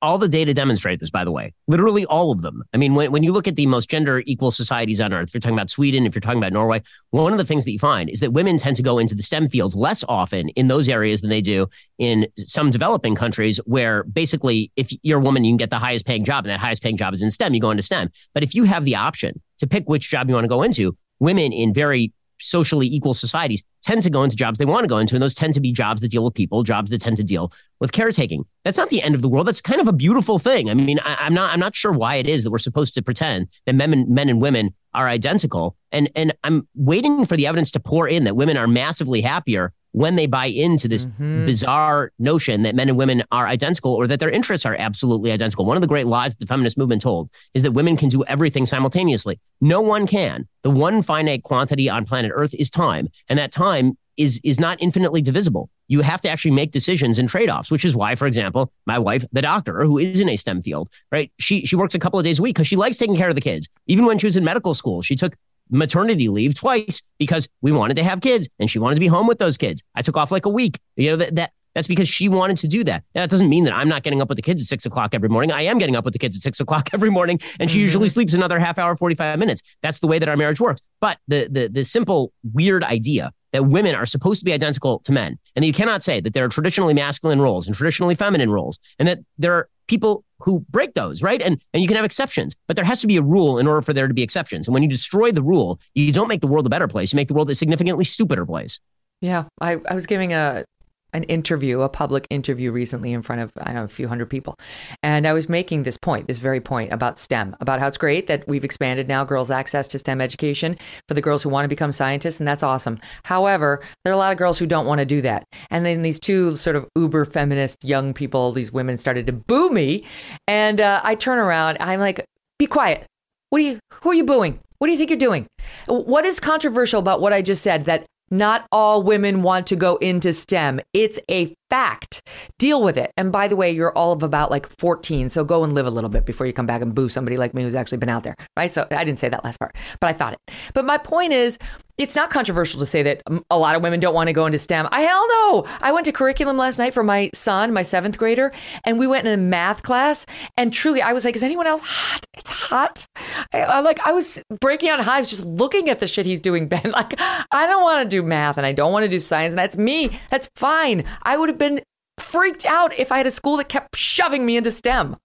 All 0.00 0.18
the 0.18 0.28
data 0.28 0.52
demonstrate 0.52 0.98
this, 0.98 1.10
by 1.10 1.22
the 1.22 1.30
way. 1.30 1.54
Literally 1.68 2.04
all 2.06 2.32
of 2.32 2.42
them. 2.42 2.64
I 2.74 2.76
mean, 2.76 2.96
when, 2.96 3.12
when 3.12 3.22
you 3.22 3.32
look 3.32 3.46
at 3.46 3.54
the 3.54 3.66
most 3.66 3.88
gender 3.88 4.24
equal 4.26 4.50
societies 4.50 5.00
on 5.00 5.12
earth, 5.12 5.28
if 5.28 5.34
you're 5.34 5.40
talking 5.40 5.56
about 5.56 5.70
Sweden, 5.70 6.06
if 6.06 6.14
you're 6.14 6.20
talking 6.20 6.38
about 6.38 6.52
Norway, 6.52 6.82
one 7.10 7.30
of 7.30 7.38
the 7.38 7.44
things 7.44 7.64
that 7.64 7.70
you 7.70 7.78
find 7.78 8.10
is 8.10 8.18
that 8.18 8.32
women 8.32 8.58
tend 8.58 8.74
to 8.76 8.82
go 8.82 8.98
into 8.98 9.14
the 9.14 9.22
STEM 9.22 9.48
fields 9.48 9.76
less 9.76 10.02
often 10.08 10.48
in 10.50 10.66
those 10.66 10.88
areas 10.88 11.20
than 11.20 11.30
they 11.30 11.40
do 11.40 11.68
in 11.98 12.26
some 12.36 12.72
developing 12.72 13.14
countries 13.14 13.58
where 13.58 14.02
basically 14.02 14.72
if 14.74 14.92
you're 15.02 15.20
a 15.20 15.22
woman, 15.22 15.44
you 15.44 15.52
can 15.52 15.56
get 15.56 15.70
the 15.70 15.78
highest 15.78 16.04
paying 16.04 16.24
job 16.24 16.44
and 16.44 16.50
that 16.50 16.58
highest 16.58 16.82
paying 16.82 16.96
job 16.96 17.14
is 17.14 17.22
in 17.22 17.30
STEM, 17.30 17.54
you 17.54 17.60
go 17.60 17.70
into 17.70 17.84
STEM. 17.84 18.10
But 18.34 18.42
if 18.42 18.56
you 18.56 18.64
have 18.64 18.84
the 18.84 18.96
option 18.96 19.40
to 19.58 19.68
pick 19.68 19.88
which 19.88 20.10
job 20.10 20.28
you 20.28 20.34
want 20.34 20.44
to 20.44 20.48
go 20.48 20.64
into, 20.64 20.96
women 21.20 21.52
in 21.52 21.72
very 21.72 22.12
socially 22.42 22.86
equal 22.86 23.14
societies 23.14 23.62
tend 23.82 24.02
to 24.02 24.10
go 24.10 24.22
into 24.22 24.36
jobs 24.36 24.58
they 24.58 24.64
want 24.64 24.84
to 24.84 24.88
go 24.88 24.98
into. 24.98 25.14
And 25.14 25.22
those 25.22 25.34
tend 25.34 25.54
to 25.54 25.60
be 25.60 25.72
jobs 25.72 26.00
that 26.00 26.08
deal 26.08 26.24
with 26.24 26.34
people, 26.34 26.62
jobs 26.62 26.90
that 26.90 27.00
tend 27.00 27.16
to 27.16 27.24
deal 27.24 27.52
with 27.80 27.92
caretaking. 27.92 28.44
That's 28.64 28.76
not 28.76 28.90
the 28.90 29.02
end 29.02 29.14
of 29.14 29.22
the 29.22 29.28
world. 29.28 29.46
That's 29.46 29.60
kind 29.60 29.80
of 29.80 29.88
a 29.88 29.92
beautiful 29.92 30.38
thing. 30.38 30.70
I 30.70 30.74
mean, 30.74 31.00
I, 31.00 31.26
am 31.26 31.34
not 31.34 31.52
I'm 31.52 31.60
not 31.60 31.74
sure 31.74 31.92
why 31.92 32.16
it 32.16 32.28
is 32.28 32.44
that 32.44 32.50
we're 32.50 32.58
supposed 32.58 32.94
to 32.94 33.02
pretend 33.02 33.48
that 33.66 33.74
men 33.74 33.92
and 33.92 34.08
men 34.08 34.28
and 34.28 34.40
women 34.40 34.74
are 34.94 35.08
identical. 35.08 35.76
And 35.90 36.10
and 36.14 36.34
I'm 36.44 36.68
waiting 36.74 37.26
for 37.26 37.36
the 37.36 37.46
evidence 37.46 37.70
to 37.72 37.80
pour 37.80 38.08
in 38.08 38.24
that 38.24 38.36
women 38.36 38.56
are 38.56 38.68
massively 38.68 39.20
happier 39.20 39.72
when 39.92 40.16
they 40.16 40.26
buy 40.26 40.46
into 40.46 40.88
this 40.88 41.06
mm-hmm. 41.06 41.46
bizarre 41.46 42.12
notion 42.18 42.62
that 42.62 42.74
men 42.74 42.88
and 42.88 42.98
women 42.98 43.22
are 43.30 43.46
identical 43.46 43.94
or 43.94 44.06
that 44.06 44.20
their 44.20 44.30
interests 44.30 44.66
are 44.66 44.76
absolutely 44.78 45.30
identical. 45.30 45.64
One 45.64 45.76
of 45.76 45.80
the 45.80 45.86
great 45.86 46.06
lies 46.06 46.34
that 46.34 46.40
the 46.40 46.46
feminist 46.46 46.76
movement 46.76 47.02
told 47.02 47.30
is 47.54 47.62
that 47.62 47.72
women 47.72 47.96
can 47.96 48.08
do 48.08 48.24
everything 48.24 48.66
simultaneously. 48.66 49.38
No 49.60 49.80
one 49.80 50.06
can. 50.06 50.48
The 50.62 50.70
one 50.70 51.02
finite 51.02 51.42
quantity 51.42 51.88
on 51.88 52.04
planet 52.04 52.32
Earth 52.34 52.54
is 52.54 52.70
time, 52.70 53.08
and 53.28 53.38
that 53.38 53.52
time 53.52 53.96
is 54.16 54.40
is 54.44 54.60
not 54.60 54.78
infinitely 54.80 55.22
divisible. 55.22 55.70
You 55.88 56.00
have 56.00 56.20
to 56.22 56.28
actually 56.28 56.52
make 56.52 56.70
decisions 56.70 57.18
and 57.18 57.28
trade-offs, 57.28 57.70
which 57.70 57.84
is 57.84 57.94
why, 57.94 58.14
for 58.14 58.26
example, 58.26 58.72
my 58.86 58.98
wife, 58.98 59.24
the 59.32 59.42
doctor, 59.42 59.84
who 59.84 59.98
is 59.98 60.20
in 60.20 60.28
a 60.28 60.36
STEM 60.36 60.62
field, 60.62 60.88
right? 61.10 61.30
She 61.38 61.64
she 61.64 61.76
works 61.76 61.94
a 61.94 61.98
couple 61.98 62.18
of 62.18 62.24
days 62.24 62.38
a 62.38 62.42
week 62.42 62.54
because 62.54 62.68
she 62.68 62.76
likes 62.76 62.96
taking 62.96 63.16
care 63.16 63.28
of 63.28 63.34
the 63.34 63.40
kids. 63.40 63.68
Even 63.86 64.04
when 64.04 64.18
she 64.18 64.26
was 64.26 64.36
in 64.36 64.44
medical 64.44 64.74
school, 64.74 65.02
she 65.02 65.16
took 65.16 65.34
maternity 65.72 66.28
leave 66.28 66.54
twice 66.54 67.02
because 67.18 67.48
we 67.60 67.72
wanted 67.72 67.94
to 67.94 68.04
have 68.04 68.20
kids 68.20 68.48
and 68.58 68.70
she 68.70 68.78
wanted 68.78 68.96
to 68.96 69.00
be 69.00 69.06
home 69.06 69.26
with 69.26 69.38
those 69.38 69.56
kids. 69.56 69.82
I 69.94 70.02
took 70.02 70.16
off 70.16 70.30
like 70.30 70.46
a 70.46 70.50
week. 70.50 70.78
You 70.96 71.10
know, 71.10 71.16
that, 71.16 71.34
that 71.36 71.52
that's 71.74 71.88
because 71.88 72.08
she 72.08 72.28
wanted 72.28 72.58
to 72.58 72.68
do 72.68 72.84
that. 72.84 73.04
Now, 73.14 73.22
that 73.22 73.30
doesn't 73.30 73.48
mean 73.48 73.64
that 73.64 73.72
I'm 73.72 73.88
not 73.88 74.02
getting 74.02 74.20
up 74.20 74.28
with 74.28 74.36
the 74.36 74.42
kids 74.42 74.62
at 74.62 74.68
six 74.68 74.84
o'clock 74.84 75.14
every 75.14 75.28
morning. 75.28 75.50
I 75.50 75.62
am 75.62 75.78
getting 75.78 75.96
up 75.96 76.04
with 76.04 76.12
the 76.12 76.18
kids 76.18 76.36
at 76.36 76.42
six 76.42 76.60
o'clock 76.60 76.90
every 76.92 77.10
morning, 77.10 77.40
and 77.58 77.70
she 77.70 77.78
mm-hmm. 77.78 77.84
usually 77.84 78.08
sleeps 78.08 78.34
another 78.34 78.58
half 78.58 78.78
hour, 78.78 78.96
45 78.96 79.38
minutes. 79.38 79.62
That's 79.82 80.00
the 80.00 80.06
way 80.06 80.18
that 80.18 80.28
our 80.28 80.36
marriage 80.36 80.60
works. 80.60 80.80
But 81.00 81.18
the 81.28 81.48
the 81.50 81.68
the 81.68 81.84
simple 81.84 82.32
weird 82.52 82.84
idea 82.84 83.32
that 83.52 83.66
women 83.66 83.94
are 83.94 84.06
supposed 84.06 84.40
to 84.40 84.44
be 84.44 84.52
identical 84.52 85.00
to 85.00 85.12
men, 85.12 85.38
and 85.56 85.62
that 85.62 85.66
you 85.66 85.72
cannot 85.72 86.02
say 86.02 86.20
that 86.20 86.34
there 86.34 86.44
are 86.44 86.48
traditionally 86.48 86.94
masculine 86.94 87.40
roles 87.40 87.66
and 87.66 87.76
traditionally 87.76 88.14
feminine 88.14 88.50
roles, 88.50 88.78
and 88.98 89.08
that 89.08 89.20
there 89.38 89.54
are 89.54 89.68
people 89.86 90.24
who 90.40 90.60
break 90.70 90.94
those, 90.94 91.22
right? 91.22 91.40
And 91.40 91.62
and 91.72 91.82
you 91.82 91.88
can 91.88 91.96
have 91.96 92.04
exceptions, 92.04 92.56
but 92.66 92.76
there 92.76 92.84
has 92.84 93.00
to 93.00 93.06
be 93.06 93.16
a 93.16 93.22
rule 93.22 93.58
in 93.58 93.66
order 93.66 93.82
for 93.82 93.92
there 93.92 94.08
to 94.08 94.14
be 94.14 94.22
exceptions. 94.22 94.66
And 94.66 94.74
when 94.74 94.82
you 94.82 94.88
destroy 94.88 95.32
the 95.32 95.42
rule, 95.42 95.80
you 95.94 96.12
don't 96.12 96.28
make 96.28 96.40
the 96.40 96.46
world 96.46 96.66
a 96.66 96.70
better 96.70 96.88
place. 96.88 97.12
You 97.12 97.16
make 97.16 97.28
the 97.28 97.34
world 97.34 97.50
a 97.50 97.54
significantly 97.54 98.04
stupider 98.04 98.46
place. 98.46 98.80
Yeah, 99.20 99.44
I, 99.60 99.78
I 99.88 99.94
was 99.94 100.06
giving 100.06 100.32
a 100.32 100.64
an 101.12 101.24
interview, 101.24 101.80
a 101.80 101.88
public 101.88 102.26
interview 102.30 102.70
recently 102.72 103.12
in 103.12 103.22
front 103.22 103.42
of 103.42 103.52
I 103.58 103.66
don't 103.66 103.74
know 103.74 103.84
a 103.84 103.88
few 103.88 104.08
hundred 104.08 104.30
people, 104.30 104.58
and 105.02 105.26
I 105.26 105.32
was 105.32 105.48
making 105.48 105.82
this 105.82 105.96
point, 105.96 106.28
this 106.28 106.38
very 106.38 106.60
point 106.60 106.92
about 106.92 107.18
STEM, 107.18 107.56
about 107.60 107.80
how 107.80 107.88
it's 107.88 107.98
great 107.98 108.26
that 108.26 108.46
we've 108.48 108.64
expanded 108.64 109.08
now 109.08 109.24
girls' 109.24 109.50
access 109.50 109.88
to 109.88 109.98
STEM 109.98 110.20
education 110.20 110.76
for 111.08 111.14
the 111.14 111.20
girls 111.20 111.42
who 111.42 111.48
want 111.48 111.64
to 111.64 111.68
become 111.68 111.92
scientists, 111.92 112.40
and 112.40 112.46
that's 112.46 112.62
awesome. 112.62 112.98
However, 113.24 113.80
there 114.04 114.12
are 114.12 114.16
a 114.16 114.18
lot 114.18 114.32
of 114.32 114.38
girls 114.38 114.58
who 114.58 114.66
don't 114.66 114.86
want 114.86 115.00
to 115.00 115.04
do 115.04 115.20
that, 115.22 115.44
and 115.70 115.84
then 115.84 116.02
these 116.02 116.20
two 116.20 116.56
sort 116.56 116.76
of 116.76 116.88
uber 116.96 117.24
feminist 117.24 117.84
young 117.84 118.14
people, 118.14 118.52
these 118.52 118.72
women, 118.72 118.98
started 118.98 119.26
to 119.26 119.32
boo 119.32 119.70
me, 119.70 120.04
and 120.48 120.80
uh, 120.80 121.00
I 121.04 121.14
turn 121.14 121.38
around, 121.38 121.78
I'm 121.80 122.00
like, 122.00 122.24
"Be 122.58 122.66
quiet! 122.66 123.06
What 123.50 123.60
are 123.60 123.64
you? 123.64 123.78
Who 124.02 124.10
are 124.10 124.14
you 124.14 124.24
booing? 124.24 124.60
What 124.78 124.86
do 124.88 124.92
you 124.92 124.98
think 124.98 125.10
you're 125.10 125.18
doing? 125.18 125.46
What 125.86 126.24
is 126.24 126.40
controversial 126.40 126.98
about 126.98 127.20
what 127.20 127.32
I 127.32 127.40
just 127.40 127.62
said? 127.62 127.84
That 127.84 128.04
not 128.32 128.66
all 128.72 129.02
women 129.02 129.42
want 129.42 129.66
to 129.66 129.76
go 129.76 129.96
into 129.96 130.32
STEM. 130.32 130.80
It's 130.94 131.20
a 131.30 131.54
fact. 131.72 132.20
Deal 132.58 132.82
with 132.82 132.98
it. 132.98 133.12
And 133.16 133.32
by 133.32 133.48
the 133.48 133.56
way, 133.56 133.70
you're 133.70 133.96
all 133.96 134.12
of 134.12 134.22
about 134.22 134.50
like 134.50 134.68
14, 134.78 135.30
so 135.30 135.42
go 135.42 135.64
and 135.64 135.72
live 135.72 135.86
a 135.86 135.90
little 135.90 136.10
bit 136.10 136.26
before 136.26 136.46
you 136.46 136.52
come 136.52 136.66
back 136.66 136.82
and 136.82 136.94
boo 136.94 137.08
somebody 137.08 137.38
like 137.38 137.54
me 137.54 137.62
who's 137.62 137.74
actually 137.74 137.96
been 137.96 138.10
out 138.10 138.24
there, 138.24 138.36
right? 138.58 138.70
So 138.70 138.86
I 138.90 139.04
didn't 139.04 139.18
say 139.18 139.30
that 139.30 139.42
last 139.42 139.58
part, 139.58 139.74
but 139.98 140.08
I 140.08 140.12
thought 140.12 140.34
it. 140.34 140.40
But 140.74 140.84
my 140.84 140.98
point 140.98 141.32
is, 141.32 141.58
it's 141.98 142.16
not 142.16 142.30
controversial 142.30 142.80
to 142.80 142.86
say 142.86 143.02
that 143.02 143.22
a 143.50 143.58
lot 143.58 143.76
of 143.76 143.82
women 143.82 144.00
don't 144.00 144.14
want 144.14 144.28
to 144.28 144.32
go 144.32 144.46
into 144.46 144.58
STEM. 144.58 144.88
I 144.90 145.02
hell 145.02 145.28
no. 145.28 145.64
I 145.80 145.92
went 145.92 146.06
to 146.06 146.12
curriculum 146.12 146.56
last 146.56 146.78
night 146.78 146.94
for 146.94 147.02
my 147.02 147.30
son, 147.34 147.72
my 147.72 147.82
seventh 147.82 148.16
grader, 148.16 148.50
and 148.84 148.98
we 148.98 149.06
went 149.06 149.26
in 149.26 149.32
a 149.32 149.36
math 149.36 149.82
class. 149.82 150.24
And 150.56 150.72
truly, 150.72 151.02
I 151.02 151.12
was 151.12 151.24
like, 151.24 151.36
is 151.36 151.42
anyone 151.42 151.66
else 151.66 151.82
hot? 151.82 152.26
It's 152.34 152.50
hot. 152.50 153.06
I, 153.52 153.60
I 153.60 153.80
like, 153.80 154.00
I 154.06 154.12
was 154.12 154.42
breaking 154.60 154.88
out 154.88 155.00
hives 155.00 155.30
just 155.30 155.44
looking 155.44 155.90
at 155.90 156.00
the 156.00 156.06
shit 156.06 156.24
he's 156.26 156.40
doing, 156.40 156.68
Ben. 156.68 156.82
Like, 156.92 157.14
I 157.18 157.66
don't 157.66 157.82
want 157.82 158.02
to 158.02 158.16
do 158.16 158.22
math 158.22 158.58
and 158.58 158.66
I 158.66 158.72
don't 158.72 158.92
want 158.92 159.04
to 159.04 159.08
do 159.08 159.18
science, 159.18 159.52
and 159.52 159.58
that's 159.58 159.76
me. 159.76 160.10
That's 160.30 160.50
fine. 160.56 161.04
I 161.22 161.36
would 161.36 161.48
have 161.48 161.58
been 161.62 161.80
freaked 162.18 162.66
out 162.66 162.98
if 162.98 163.12
I 163.12 163.18
had 163.18 163.26
a 163.26 163.30
school 163.30 163.56
that 163.58 163.68
kept 163.68 163.94
shoving 163.94 164.44
me 164.44 164.56
into 164.56 164.72
STEM. 164.72 165.16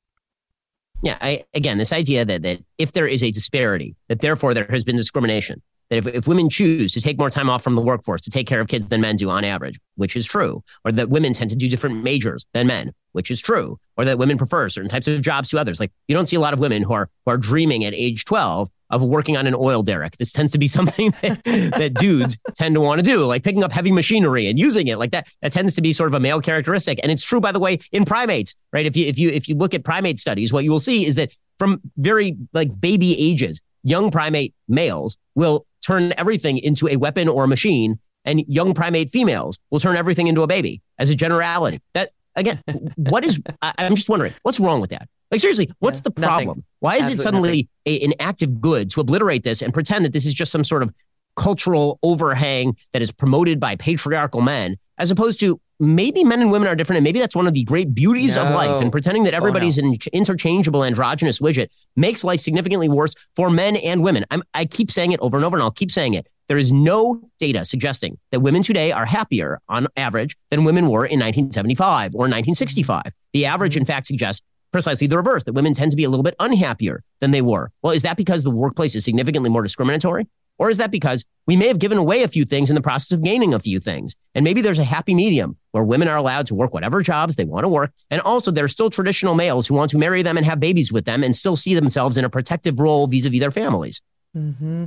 Yeah, 1.02 1.18
I, 1.20 1.46
again, 1.56 1.80
this 1.80 1.92
idea 1.92 2.26
that 2.26 2.44
that 2.44 2.60
if 2.78 2.92
there 2.92 3.08
is 3.08 3.24
a 3.24 3.32
disparity, 3.32 3.96
that 4.08 4.20
therefore 4.20 4.54
there 4.54 4.68
has 4.70 4.84
been 4.84 4.96
discrimination. 4.96 5.62
That 5.90 5.98
if, 5.98 6.08
if 6.08 6.28
women 6.28 6.50
choose 6.50 6.92
to 6.94 7.02
take 7.02 7.18
more 7.18 7.30
time 7.30 7.50
off 7.50 7.64
from 7.64 7.76
the 7.76 7.82
workforce 7.82 8.22
to 8.22 8.30
take 8.30 8.46
care 8.46 8.60
of 8.60 8.68
kids 8.68 8.90
than 8.90 9.02
men 9.02 9.16
do 9.16 9.30
on 9.30 9.44
average, 9.44 9.80
which 9.96 10.16
is 10.16 10.26
true, 10.26 10.64
or 10.86 10.92
that 10.92 11.10
women 11.10 11.34
tend 11.34 11.50
to 11.52 11.56
do 11.56 11.70
different 11.70 12.04
majors 12.04 12.46
than 12.54 12.68
men, 12.68 12.94
which 13.14 13.32
is 13.32 13.40
true, 13.40 13.80
or 13.96 14.06
that 14.06 14.18
women 14.18 14.38
prefer 14.38 14.70
certain 14.70 14.90
types 14.90 15.08
of 15.08 15.22
jobs 15.22 15.50
to 15.50 15.58
others. 15.58 15.80
Like 15.80 15.92
you 16.08 16.16
don't 16.16 16.28
see 16.28 16.36
a 16.36 16.42
lot 16.42 16.54
of 16.54 16.60
women 16.60 16.84
who 16.84 16.94
are 16.94 17.10
who 17.26 17.32
are 17.32 17.38
dreaming 17.38 17.84
at 17.86 17.94
age 17.94 18.26
12 18.26 18.70
of 18.90 19.02
working 19.02 19.38
on 19.38 19.48
an 19.48 19.56
oil 19.56 19.84
derrick. 19.84 20.18
This 20.18 20.32
tends 20.32 20.52
to 20.54 20.58
be 20.58 20.68
something 20.78 21.14
that, 21.22 21.44
that 21.44 21.94
dudes 21.96 22.38
tend 22.56 22.76
to 22.76 22.82
want 22.82 23.00
to 23.00 23.04
do, 23.04 23.26
like 23.26 23.44
picking 23.44 23.64
up 23.64 23.72
heavy 23.72 23.92
machinery 23.92 24.48
and 24.48 24.58
using 24.58 24.88
it 24.88 24.98
like 24.98 25.12
that. 25.12 25.28
That 25.42 25.54
tends 25.54 25.76
to 25.76 25.82
be 25.82 25.94
sort 25.94 26.08
of 26.08 26.14
a 26.14 26.20
male 26.20 26.42
characteristic. 26.42 27.00
And 27.04 27.12
it's 27.12 27.24
true, 27.24 27.42
by 27.42 27.52
the 27.52 27.60
way, 27.60 27.80
in 27.92 28.06
primates, 28.06 28.56
right? 28.72 28.86
If 28.86 28.96
you 28.96 29.06
if 29.06 29.18
you 29.18 29.30
if 29.30 29.48
you 29.48 29.56
look 29.56 29.74
at 29.74 29.84
primate 29.84 30.20
studies, 30.20 30.54
what 30.54 30.64
you 30.64 30.72
will 30.72 30.80
see 30.80 31.06
is 31.06 31.16
that 31.16 31.32
from 31.60 31.82
very 31.98 32.38
like 32.54 32.80
baby 32.80 33.16
ages, 33.20 33.62
young 33.84 34.12
primate 34.12 34.54
males 34.68 35.18
will 35.36 35.66
turn 35.86 36.14
everything 36.18 36.58
into 36.58 36.88
a 36.88 36.98
weapon 36.98 37.28
or 37.28 37.44
a 37.46 37.48
machine, 37.48 38.00
and 38.26 38.44
young 38.48 38.74
primate 38.74 39.10
females 39.10 39.58
will 39.72 39.80
turn 39.80 39.96
everything 39.96 40.28
into 40.28 40.44
a 40.44 40.48
baby 40.48 40.82
as 41.00 41.10
a 41.10 41.16
generality. 41.16 41.80
That 41.94 42.12
again, 42.36 42.62
what 42.96 43.24
is 43.24 43.42
I, 43.62 43.74
I'm 43.78 43.96
just 43.96 44.10
wondering, 44.10 44.34
what's 44.44 44.60
wrong 44.60 44.82
with 44.82 44.92
that? 44.92 45.08
Like 45.32 45.42
seriously, 45.42 45.70
what's 45.80 46.02
the 46.02 46.12
problem? 46.12 46.48
nothing. 46.48 46.64
Why 46.80 46.98
is 46.98 47.10
it 47.10 47.20
suddenly 47.20 47.68
a, 47.86 48.00
an 48.02 48.14
act 48.20 48.42
of 48.42 48.62
good 48.62 48.90
to 48.92 49.02
obliterate 49.02 49.44
this 49.44 49.62
and 49.62 49.74
pretend 49.74 50.06
that 50.06 50.14
this 50.14 50.26
is 50.26 50.34
just 50.34 50.52
some 50.52 50.64
sort 50.64 50.84
of 50.84 50.94
cultural 51.36 52.00
overhang 52.04 52.76
that 52.94 53.02
is 53.02 53.12
promoted 53.12 53.60
by 53.60 53.76
patriarchal 53.76 54.42
men, 54.42 54.78
as 54.98 55.12
opposed 55.12 55.40
to 55.40 55.60
maybe 55.80 56.24
men 56.24 56.42
and 56.42 56.52
women 56.52 56.68
are 56.68 56.76
different, 56.76 56.98
and 56.98 57.04
maybe 57.04 57.20
that's 57.20 57.36
one 57.36 57.46
of 57.46 57.54
the 57.54 57.64
great 57.64 57.94
beauties 57.94 58.36
of 58.36 58.50
life. 58.50 58.82
And 58.82 58.92
pretending 58.92 59.24
that 59.26 59.34
Oh, 59.34 59.38
everybody's 59.38 59.78
an 59.78 59.96
interchangeable 60.12 60.84
androgynous 60.84 61.40
widget 61.40 61.68
makes 61.96 62.24
life 62.24 62.42
significantly 62.42 62.90
worse 62.90 63.14
for 63.36 63.50
men 63.50 63.76
and 63.78 64.02
women. 64.02 64.26
I'm, 64.32 64.44
I 64.54 64.66
keep 64.66 64.92
saying 64.92 65.12
it 65.12 65.20
over 65.20 65.38
and 65.38 65.46
over, 65.46 65.56
and 65.56 65.64
I'll 65.64 65.72
keep 65.72 65.92
saying 65.92 66.16
it. 66.16 66.28
There 66.48 66.58
is 66.58 66.72
no 66.72 67.22
data 67.40 67.66
suggesting 67.66 68.18
that 68.32 68.40
women 68.40 68.64
today 68.64 68.92
are 68.92 69.06
happier 69.06 69.60
on 69.68 69.88
average 69.98 70.38
than 70.50 70.64
women 70.64 70.86
were 70.86 71.06
in 71.06 71.20
1975 71.20 72.16
or 72.16 72.20
1965. 72.20 73.12
The 73.34 73.46
average, 73.46 73.76
in 73.78 73.86
fact, 73.86 74.08
suggests 74.08 74.42
precisely 74.72 75.08
the 75.08 75.18
reverse 75.18 75.44
that 75.46 75.54
women 75.54 75.74
tend 75.74 75.92
to 75.92 75.98
be 75.98 76.04
a 76.04 76.10
little 76.10 76.24
bit 76.24 76.36
unhappier 76.40 77.04
than 77.20 77.32
they 77.32 77.42
were. 77.42 77.72
Well, 77.82 77.94
is 77.94 78.04
that 78.04 78.18
because 78.18 78.44
the 78.44 78.52
workplace 78.52 78.96
is 78.96 79.04
significantly 79.04 79.50
more 79.50 79.64
discriminatory? 79.64 80.28
Or 80.60 80.70
is 80.70 80.78
that 80.78 80.92
because 80.92 81.24
we 81.46 81.56
may 81.56 81.68
have 81.68 81.80
given 81.80 81.98
away 81.98 82.24
a 82.24 82.28
few 82.28 82.44
things 82.44 82.70
in 82.70 82.76
the 82.76 82.82
process 82.82 83.12
of 83.12 83.24
gaining 83.24 83.54
a 83.54 83.60
few 83.60 83.80
things? 83.80 84.16
And 84.34 84.44
maybe 84.44 84.62
there's 84.62 84.80
a 84.80 84.84
happy 84.84 85.14
medium 85.14 85.58
where 85.72 85.84
women 85.84 86.08
are 86.08 86.18
allowed 86.18 86.48
to 86.48 86.56
work 86.56 86.74
whatever 86.74 87.02
jobs 87.02 87.36
they 87.36 87.46
want 87.46 87.64
to 87.64 87.70
work. 87.70 87.92
And 88.10 88.22
also, 88.22 88.50
there 88.50 88.66
are 88.66 88.70
still 88.70 88.90
traditional 88.90 89.36
males 89.36 89.68
who 89.68 89.76
want 89.76 89.92
to 89.92 89.98
marry 89.98 90.24
them 90.24 90.38
and 90.38 90.46
have 90.46 90.60
babies 90.60 90.92
with 90.92 91.06
them 91.06 91.24
and 91.24 91.36
still 91.36 91.56
see 91.56 91.76
themselves 91.76 92.18
in 92.18 92.26
a 92.26 92.30
protective 92.30 92.80
role 92.80 93.08
vis 93.08 93.26
a 93.26 93.30
vis 93.30 93.40
their 93.40 93.52
families. 93.52 94.02
hmm 94.34 94.86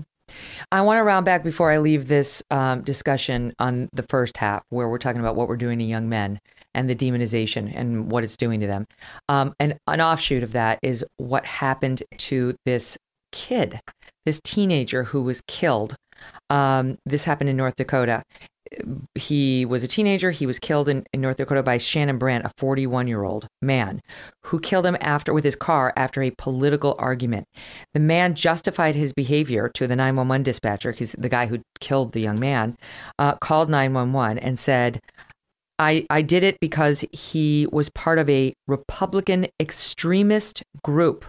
I 0.71 0.83
want 0.83 0.99
to 0.99 1.03
round 1.03 1.25
back 1.27 1.43
before 1.43 1.73
I 1.73 1.79
leave 1.79 2.07
this 2.07 2.41
um, 2.53 2.83
discussion 2.83 3.53
on 3.59 3.89
the 3.93 4.05
first 4.05 4.37
half, 4.37 4.63
where 4.69 4.89
we're 4.89 4.99
talking 4.99 5.21
about 5.21 5.35
what 5.35 5.49
we're 5.49 5.57
doing 5.57 5.81
to 5.81 5.85
young 5.85 6.09
men 6.09 6.41
and 6.75 6.89
the 6.89 6.95
demonization 6.95 7.73
and 7.75 8.11
what 8.11 8.25
it's 8.25 8.37
doing 8.37 8.61
to 8.61 8.67
them. 8.67 8.87
Um, 9.29 9.55
and 9.59 9.77
an 9.87 10.01
offshoot 10.01 10.43
of 10.43 10.53
that 10.53 10.79
is 10.83 11.05
what 11.17 11.45
happened 11.45 12.03
to 12.19 12.55
this 12.65 12.99
kid, 13.33 13.81
this 14.27 14.41
teenager 14.43 15.05
who 15.05 15.23
was 15.23 15.43
killed. 15.47 15.97
Um, 16.49 16.99
this 17.07 17.25
happened 17.25 17.51
in 17.51 17.57
North 17.57 17.77
Dakota. 17.77 18.23
He 19.17 19.65
was 19.65 19.83
a 19.83 19.89
teenager. 19.89 20.31
He 20.31 20.47
was 20.47 20.61
killed 20.61 20.89
in, 20.89 21.05
in 21.13 21.21
North 21.21 21.39
Dakota 21.39 21.63
by 21.63 21.79
Shannon 21.79 22.19
Brandt, 22.19 22.45
a 22.45 22.53
41 22.57 23.09
year 23.09 23.25
old 23.25 23.49
man 23.61 24.01
who 24.47 24.61
killed 24.61 24.87
him 24.87 24.97
after 25.01 25.33
with 25.33 25.43
his 25.43 25.57
car 25.57 25.93
after 25.97 26.23
a 26.23 26.31
political 26.39 26.95
argument. 26.99 27.47
The 27.95 28.01
man 28.01 28.35
justified 28.35 28.95
his 28.95 29.13
behavior 29.13 29.71
to 29.75 29.89
the 29.89 29.97
911 29.97 30.45
dispatcher. 30.45 30.93
He's 30.93 31.13
the 31.19 31.29
guy 31.29 31.47
who 31.47 31.63
killed 31.81 32.13
the 32.13 32.21
young 32.21 32.39
man, 32.39 32.77
uh, 33.19 33.35
called 33.37 33.71
911 33.71 34.39
and 34.39 34.59
said, 34.59 35.01
I, 35.81 36.07
I 36.11 36.21
did 36.21 36.43
it 36.43 36.61
because 36.61 37.05
he 37.11 37.67
was 37.73 37.89
part 37.89 38.19
of 38.19 38.29
a 38.29 38.53
Republican 38.69 39.47
extremist 39.59 40.63
group. 40.85 41.25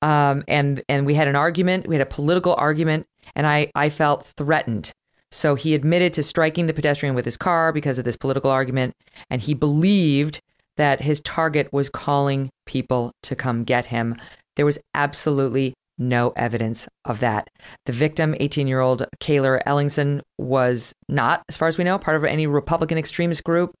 Um, 0.00 0.44
and 0.46 0.82
and 0.88 1.06
we 1.06 1.14
had 1.14 1.28
an 1.28 1.36
argument, 1.36 1.88
we 1.88 1.96
had 1.96 2.06
a 2.06 2.10
political 2.10 2.54
argument, 2.54 3.06
and 3.34 3.46
I, 3.46 3.70
I 3.74 3.90
felt 3.90 4.26
threatened. 4.36 4.92
So 5.32 5.56
he 5.56 5.74
admitted 5.74 6.12
to 6.12 6.22
striking 6.22 6.66
the 6.66 6.72
pedestrian 6.72 7.16
with 7.16 7.24
his 7.24 7.36
car 7.36 7.72
because 7.72 7.98
of 7.98 8.04
this 8.04 8.16
political 8.16 8.50
argument, 8.50 8.94
and 9.28 9.42
he 9.42 9.54
believed 9.54 10.40
that 10.76 11.00
his 11.00 11.20
target 11.20 11.72
was 11.72 11.88
calling 11.88 12.50
people 12.66 13.12
to 13.24 13.34
come 13.34 13.64
get 13.64 13.86
him. 13.86 14.14
There 14.54 14.66
was 14.66 14.78
absolutely 14.94 15.74
no 15.98 16.32
evidence 16.36 16.88
of 17.04 17.20
that. 17.20 17.48
The 17.86 17.92
victim, 17.92 18.34
18 18.40 18.66
year 18.66 18.80
old 18.80 19.06
Cayler 19.20 19.62
Ellingson, 19.66 20.20
was 20.38 20.92
not, 21.08 21.42
as 21.48 21.56
far 21.56 21.68
as 21.68 21.78
we 21.78 21.84
know, 21.84 21.98
part 21.98 22.16
of 22.16 22.24
any 22.24 22.46
Republican 22.46 22.98
extremist 22.98 23.44
group. 23.44 23.72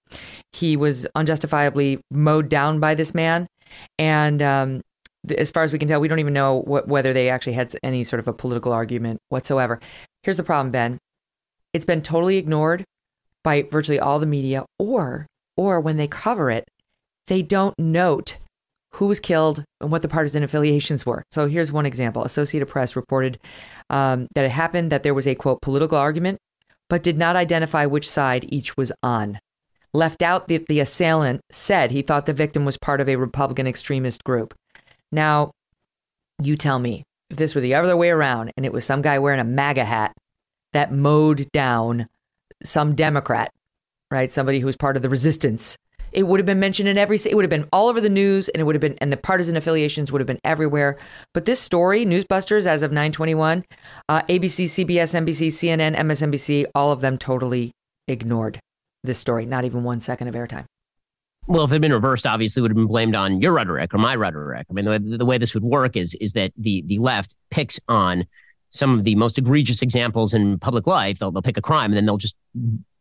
He 0.52 0.76
was 0.76 1.06
unjustifiably 1.14 2.00
mowed 2.10 2.48
down 2.48 2.80
by 2.80 2.94
this 2.94 3.14
man. 3.14 3.46
And 3.98 4.40
um, 4.42 4.80
as 5.36 5.50
far 5.50 5.64
as 5.64 5.72
we 5.72 5.78
can 5.78 5.88
tell, 5.88 6.00
we 6.00 6.08
don't 6.08 6.20
even 6.20 6.34
know 6.34 6.60
whether 6.66 7.12
they 7.12 7.28
actually 7.28 7.54
had 7.54 7.74
any 7.82 8.04
sort 8.04 8.20
of 8.20 8.28
a 8.28 8.32
political 8.32 8.72
argument 8.72 9.18
whatsoever. 9.28 9.80
Here's 10.22 10.36
the 10.36 10.44
problem, 10.44 10.70
Ben 10.70 10.98
it's 11.72 11.84
been 11.84 12.02
totally 12.02 12.36
ignored. 12.36 12.84
by 13.42 13.62
virtually 13.62 14.00
all 14.00 14.18
the 14.18 14.26
media, 14.26 14.64
or 14.78 15.26
or 15.56 15.80
when 15.80 15.96
they 15.96 16.08
cover 16.08 16.50
it, 16.50 16.64
they 17.26 17.42
don't 17.42 17.78
note 17.78 18.38
who 18.94 19.06
was 19.06 19.20
killed 19.20 19.64
and 19.80 19.90
what 19.90 20.02
the 20.02 20.08
partisan 20.08 20.42
affiliations 20.42 21.04
were. 21.04 21.24
So 21.30 21.46
here's 21.46 21.72
one 21.72 21.86
example: 21.86 22.24
Associated 22.24 22.66
Press 22.66 22.96
reported 22.96 23.38
um, 23.90 24.28
that 24.34 24.44
it 24.44 24.50
happened 24.50 24.90
that 24.90 25.02
there 25.02 25.14
was 25.14 25.26
a 25.26 25.34
quote 25.34 25.60
political 25.62 25.98
argument, 25.98 26.38
but 26.88 27.02
did 27.02 27.18
not 27.18 27.36
identify 27.36 27.86
which 27.86 28.08
side 28.08 28.46
each 28.48 28.76
was 28.76 28.92
on. 29.02 29.40
Left 29.92 30.22
out 30.22 30.48
that 30.48 30.66
the 30.66 30.80
assailant 30.80 31.40
said 31.50 31.90
he 31.90 32.02
thought 32.02 32.26
the 32.26 32.32
victim 32.32 32.64
was 32.64 32.76
part 32.76 33.00
of 33.00 33.08
a 33.08 33.16
Republican 33.16 33.66
extremist 33.66 34.24
group. 34.24 34.54
Now, 35.12 35.52
you 36.42 36.56
tell 36.56 36.80
me 36.80 37.04
if 37.30 37.36
this 37.36 37.54
were 37.54 37.60
the 37.60 37.74
other 37.74 37.96
way 37.96 38.10
around 38.10 38.50
and 38.56 38.66
it 38.66 38.72
was 38.72 38.84
some 38.84 39.02
guy 39.02 39.20
wearing 39.20 39.38
a 39.38 39.44
MAGA 39.44 39.84
hat 39.84 40.12
that 40.72 40.92
mowed 40.92 41.46
down 41.52 42.08
some 42.64 42.96
Democrat, 42.96 43.52
right? 44.10 44.32
Somebody 44.32 44.58
who 44.58 44.66
was 44.66 44.76
part 44.76 44.96
of 44.96 45.02
the 45.02 45.08
resistance. 45.08 45.76
It 46.14 46.28
would 46.28 46.38
have 46.38 46.46
been 46.46 46.60
mentioned 46.60 46.88
in 46.88 46.96
every. 46.96 47.16
It 47.16 47.34
would 47.34 47.44
have 47.44 47.50
been 47.50 47.68
all 47.72 47.88
over 47.88 48.00
the 48.00 48.08
news, 48.08 48.48
and 48.48 48.60
it 48.60 48.64
would 48.64 48.74
have 48.74 48.80
been, 48.80 48.96
and 48.98 49.12
the 49.12 49.16
partisan 49.16 49.56
affiliations 49.56 50.12
would 50.12 50.20
have 50.20 50.26
been 50.26 50.40
everywhere. 50.44 50.96
But 51.32 51.44
this 51.44 51.60
story, 51.60 52.06
Newsbusters, 52.06 52.66
as 52.66 52.82
of 52.82 52.92
921, 52.92 53.64
uh, 54.08 54.22
ABC, 54.22 54.64
CBS, 54.64 55.14
NBC, 55.14 55.48
CNN, 55.48 55.96
MSNBC, 55.96 56.66
all 56.74 56.92
of 56.92 57.00
them 57.00 57.18
totally 57.18 57.72
ignored 58.06 58.60
this 59.02 59.18
story. 59.18 59.44
Not 59.44 59.64
even 59.64 59.82
one 59.82 60.00
second 60.00 60.28
of 60.28 60.34
airtime. 60.34 60.66
Well, 61.46 61.64
if 61.64 61.72
it 61.72 61.74
had 61.74 61.82
been 61.82 61.92
reversed, 61.92 62.26
obviously 62.26 62.60
it 62.60 62.62
would 62.62 62.70
have 62.70 62.76
been 62.76 62.86
blamed 62.86 63.14
on 63.14 63.40
your 63.40 63.52
rhetoric 63.52 63.92
or 63.92 63.98
my 63.98 64.14
rhetoric. 64.14 64.66
I 64.70 64.72
mean, 64.72 64.84
the, 64.86 65.18
the 65.18 65.26
way 65.26 65.36
this 65.36 65.52
would 65.52 65.64
work 65.64 65.96
is 65.96 66.14
is 66.20 66.32
that 66.32 66.52
the 66.56 66.82
the 66.86 66.98
left 66.98 67.34
picks 67.50 67.78
on 67.88 68.24
some 68.74 68.98
of 68.98 69.04
the 69.04 69.14
most 69.14 69.38
egregious 69.38 69.82
examples 69.82 70.34
in 70.34 70.58
public 70.58 70.86
life. 70.86 71.20
They'll, 71.20 71.30
they'll 71.30 71.42
pick 71.42 71.56
a 71.56 71.62
crime 71.62 71.92
and 71.92 71.96
then 71.96 72.06
they'll 72.06 72.16
just 72.16 72.36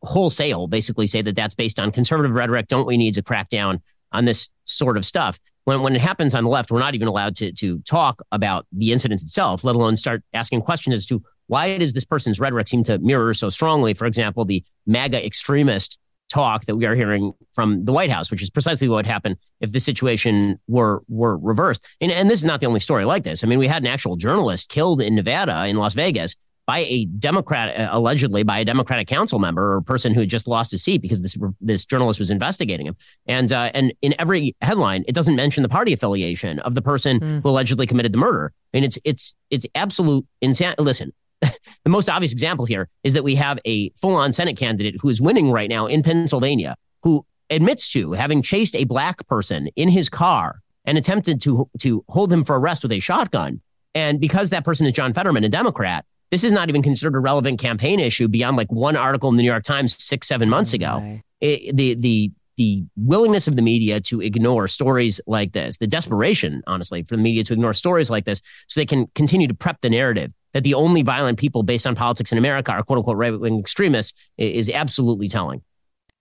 wholesale 0.04 0.68
basically 0.68 1.08
say 1.08 1.22
that 1.24 1.36
that's 1.36 1.56
based 1.56 1.80
on 1.80 1.92
conservative 1.92 2.36
rhetoric. 2.36 2.68
Don't 2.68 2.86
we 2.86 2.96
need 2.96 3.16
to 3.16 3.24
crack 3.24 3.50
down 3.50 3.82
on 4.12 4.26
this 4.26 4.50
sort 4.66 4.98
of 4.98 5.06
stuff? 5.06 5.40
When, 5.66 5.82
when 5.82 5.96
it 5.96 6.02
happens 6.02 6.36
on 6.36 6.44
the 6.44 6.50
left, 6.50 6.70
we're 6.70 6.80
not 6.80 6.94
even 6.94 7.08
allowed 7.08 7.36
to, 7.38 7.52
to 7.54 7.80
talk 7.80 8.22
about 8.32 8.68
the 8.72 8.92
incident 8.92 9.24
itself, 9.24 9.64
let 9.64 9.76
alone 9.76 9.96
start 9.96 10.22
asking 10.34 10.62
questions 10.62 10.94
as 10.94 11.06
to 11.08 11.24
why 11.48 11.76
does 11.78 11.94
this 11.94 12.06
person's 12.06 12.40
rhetoric 12.40 12.68
seem 12.68 12.84
to 12.84 13.00
mirror 13.00 13.34
so 13.34 13.50
strongly, 13.50 13.96
for 13.96 14.06
example, 14.06 14.46
the 14.46 14.64
MAGA 14.86 15.26
extremist 15.26 15.98
talk 16.34 16.66
that 16.66 16.76
we 16.76 16.86
are 16.86 16.96
hearing 16.96 17.34
from 17.54 17.86
the 17.86 17.94
White 17.94 18.10
House, 18.10 18.32
which 18.32 18.42
is 18.42 18.50
precisely 18.50 18.90
what 18.90 18.96
would 18.96 19.08
happen 19.08 19.38
if 19.62 19.72
the 19.72 19.80
situation 19.80 20.60
were 20.68 21.04
were 21.08 21.38
reversed. 21.38 21.86
And, 22.02 22.12
and 22.12 22.30
this 22.30 22.40
is 22.40 22.46
not 22.46 22.60
the 22.60 22.66
only 22.66 22.80
story 22.80 23.06
like 23.06 23.24
this. 23.24 23.44
I 23.44 23.48
mean, 23.48 23.60
we 23.60 23.68
had 23.68 23.84
an 23.84 23.88
actual 23.88 24.16
journalist 24.16 24.70
killed 24.70 25.02
in 25.02 25.16
Nevada, 25.16 25.68
in 25.68 25.78
Las 25.78 25.94
Vegas, 25.94 26.36
by 26.66 26.80
a 26.80 27.06
Democrat, 27.06 27.80
uh, 27.80 27.90
allegedly 27.92 28.44
by 28.44 28.60
a 28.60 28.66
Democratic 28.66 29.08
council 29.08 29.38
member 29.38 29.76
or 29.76 29.82
person 29.82 30.14
who 30.14 30.22
had 30.22 30.30
just 30.30 30.48
lost 30.48 30.72
his 30.72 30.84
seat 30.84 31.02
because 31.02 31.22
this 31.22 31.38
this 31.62 31.86
journalist 31.86 32.20
was 32.20 32.32
investigating 32.32 32.88
him. 32.88 32.96
And 33.28 33.52
uh, 33.52 33.72
and 33.74 33.94
in 34.02 34.16
every 34.18 34.56
headline, 34.62 35.04
it 35.08 35.14
doesn't 35.14 35.36
mention 35.36 35.62
the 35.62 35.70
party 35.70 35.94
affiliation 35.94 36.60
of 36.60 36.74
the 36.74 36.82
person 36.82 37.20
mm. 37.20 37.44
who 37.44 37.50
allegedly 37.50 37.86
committed 37.86 38.14
the 38.14 38.18
murder. 38.18 38.54
I 38.74 38.78
mean, 38.78 38.84
it's 38.86 38.98
it's 39.04 39.36
it's 39.50 39.68
absolute 39.76 40.26
insanity. 40.42 40.82
Listen, 40.82 41.14
the 41.84 41.90
most 41.90 42.10
obvious 42.10 42.32
example 42.32 42.66
here 42.66 42.90
is 43.04 43.14
that 43.14 43.24
we 43.24 43.36
have 43.36 43.60
a 43.66 43.90
full 43.92 44.16
on 44.16 44.34
Senate 44.34 44.58
candidate 44.58 44.96
who 45.02 45.10
is 45.10 45.22
winning 45.22 45.52
right 45.52 45.70
now 45.70 45.88
in 45.88 46.04
Pennsylvania, 46.04 46.76
who 47.04 47.26
admits 47.50 47.90
to 47.94 48.14
having 48.14 48.42
chased 48.42 48.76
a 48.76 48.84
black 48.84 49.26
person 49.28 49.68
in 49.76 49.90
his 49.90 50.10
car 50.10 50.60
and 50.86 50.98
attempted 50.98 51.42
to, 51.42 51.70
to 51.80 52.04
hold 52.10 52.32
him 52.32 52.44
for 52.44 52.58
arrest 52.58 52.84
with 52.84 52.92
a 52.92 53.00
shotgun. 53.00 53.62
And 53.96 54.20
because 54.20 54.50
that 54.50 54.66
person 54.66 54.86
is 54.86 54.94
John 54.94 55.14
Fetterman, 55.14 55.44
a 55.44 55.50
Democrat, 55.50 56.06
this 56.32 56.44
is 56.44 56.52
not 56.52 56.68
even 56.68 56.82
considered 56.82 57.16
a 57.16 57.20
relevant 57.20 57.60
campaign 57.60 58.00
issue 58.00 58.28
beyond 58.28 58.58
like 58.58 58.72
one 58.72 58.98
article 58.98 59.30
in 59.30 59.38
the 59.38 59.44
New 59.44 59.50
York 59.50 59.64
Times 59.64 59.96
six, 60.04 60.28
seven 60.28 60.50
months 60.50 60.74
ago. 60.74 61.00
Oh, 61.02 61.20
it, 61.42 61.78
the, 61.78 61.94
the, 61.94 62.32
the 62.58 62.84
willingness 62.96 63.48
of 63.48 63.56
the 63.56 63.62
media 63.62 64.00
to 64.02 64.22
ignore 64.22 64.68
stories 64.68 65.22
like 65.28 65.54
this, 65.54 65.78
the 65.78 65.88
desperation, 65.88 66.64
honestly, 66.66 67.04
for 67.04 67.16
the 67.16 67.22
media 67.22 67.44
to 67.44 67.54
ignore 67.54 67.74
stories 67.74 68.10
like 68.10 68.26
this 68.26 68.42
so 68.68 68.80
they 68.80 68.86
can 68.86 69.08
continue 69.16 69.48
to 69.48 69.54
prep 69.54 69.82
the 69.82 69.90
narrative 69.90 70.32
that 70.54 70.64
the 70.64 70.74
only 70.74 71.02
violent 71.02 71.38
people 71.38 71.64
based 71.64 71.86
on 71.86 71.96
politics 71.96 72.32
in 72.32 72.38
America 72.38 72.72
are 72.72 72.84
quote 72.84 73.00
unquote 73.00 73.18
right 73.18 73.38
wing 73.40 73.60
extremists 73.60 74.14
is 74.38 74.70
absolutely 74.70 75.28
telling. 75.28 75.62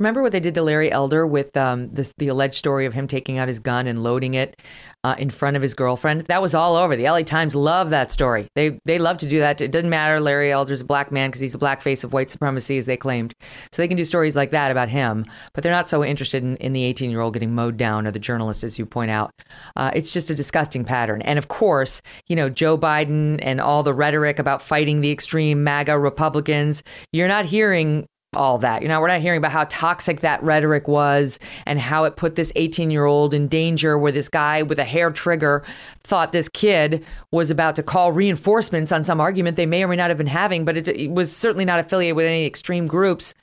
Remember 0.02 0.20
what 0.20 0.32
they 0.32 0.40
did 0.40 0.56
to 0.56 0.62
Larry 0.62 0.90
Elder 0.90 1.24
with 1.24 1.56
um, 1.56 1.92
this, 1.92 2.12
the 2.18 2.26
alleged 2.26 2.56
story 2.56 2.86
of 2.86 2.92
him 2.92 3.06
taking 3.06 3.38
out 3.38 3.46
his 3.46 3.60
gun 3.60 3.86
and 3.86 4.02
loading 4.02 4.34
it 4.34 4.60
uh, 5.04 5.14
in 5.16 5.30
front 5.30 5.54
of 5.54 5.62
his 5.62 5.74
girlfriend? 5.74 6.22
That 6.22 6.42
was 6.42 6.56
all 6.56 6.74
over. 6.74 6.96
The 6.96 7.04
LA 7.04 7.22
Times 7.22 7.54
love 7.54 7.90
that 7.90 8.10
story. 8.10 8.48
They 8.56 8.80
they 8.84 8.98
love 8.98 9.18
to 9.18 9.28
do 9.28 9.38
that. 9.38 9.60
It 9.60 9.70
doesn't 9.70 9.88
matter. 9.88 10.18
Larry 10.18 10.50
Elder's 10.50 10.80
a 10.80 10.84
black 10.84 11.12
man 11.12 11.30
because 11.30 11.40
he's 11.40 11.52
the 11.52 11.58
black 11.58 11.80
face 11.80 12.02
of 12.02 12.12
white 12.12 12.30
supremacy, 12.30 12.78
as 12.78 12.86
they 12.86 12.96
claimed. 12.96 13.32
So 13.70 13.80
they 13.80 13.86
can 13.86 13.96
do 13.96 14.04
stories 14.04 14.34
like 14.34 14.50
that 14.50 14.72
about 14.72 14.88
him, 14.88 15.24
but 15.54 15.62
they're 15.62 15.70
not 15.70 15.86
so 15.86 16.04
interested 16.04 16.42
in, 16.42 16.56
in 16.56 16.72
the 16.72 16.82
18 16.82 17.08
year 17.08 17.20
old 17.20 17.34
getting 17.34 17.54
mowed 17.54 17.76
down 17.76 18.04
or 18.04 18.10
the 18.10 18.18
journalist, 18.18 18.64
as 18.64 18.80
you 18.80 18.86
point 18.86 19.12
out. 19.12 19.30
Uh, 19.76 19.92
it's 19.94 20.12
just 20.12 20.30
a 20.30 20.34
disgusting 20.34 20.84
pattern. 20.84 21.22
And 21.22 21.38
of 21.38 21.46
course, 21.46 22.02
you 22.28 22.34
know, 22.34 22.48
Joe 22.48 22.76
Biden 22.76 23.38
and 23.40 23.60
all 23.60 23.84
the 23.84 23.94
rhetoric 23.94 24.40
about 24.40 24.62
fighting 24.62 25.00
the 25.00 25.12
extreme 25.12 25.62
MAGA 25.62 25.96
Republicans, 25.96 26.82
you're 27.12 27.28
not 27.28 27.44
hearing 27.44 28.08
all 28.34 28.59
that. 28.59 28.82
You 28.82 28.88
know, 28.88 29.00
we're 29.00 29.09
not 29.09 29.20
hearing 29.20 29.38
about 29.38 29.52
how 29.52 29.64
toxic 29.68 30.20
that 30.20 30.42
rhetoric 30.42 30.88
was 30.88 31.38
and 31.66 31.78
how 31.78 32.04
it 32.04 32.16
put 32.16 32.34
this 32.34 32.52
18 32.56 32.90
year 32.90 33.04
old 33.04 33.34
in 33.34 33.46
danger, 33.46 33.98
where 33.98 34.12
this 34.12 34.28
guy 34.28 34.62
with 34.62 34.78
a 34.78 34.84
hair 34.84 35.10
trigger 35.10 35.62
thought 36.02 36.32
this 36.32 36.48
kid 36.48 37.04
was 37.30 37.50
about 37.50 37.76
to 37.76 37.82
call 37.82 38.12
reinforcements 38.12 38.90
on 38.90 39.04
some 39.04 39.20
argument 39.20 39.56
they 39.56 39.66
may 39.66 39.84
or 39.84 39.88
may 39.88 39.96
not 39.96 40.10
have 40.10 40.18
been 40.18 40.26
having, 40.26 40.64
but 40.64 40.76
it, 40.76 40.88
it 40.88 41.10
was 41.10 41.34
certainly 41.34 41.64
not 41.64 41.78
affiliated 41.78 42.16
with 42.16 42.26
any 42.26 42.46
extreme 42.46 42.86
groups. 42.86 43.34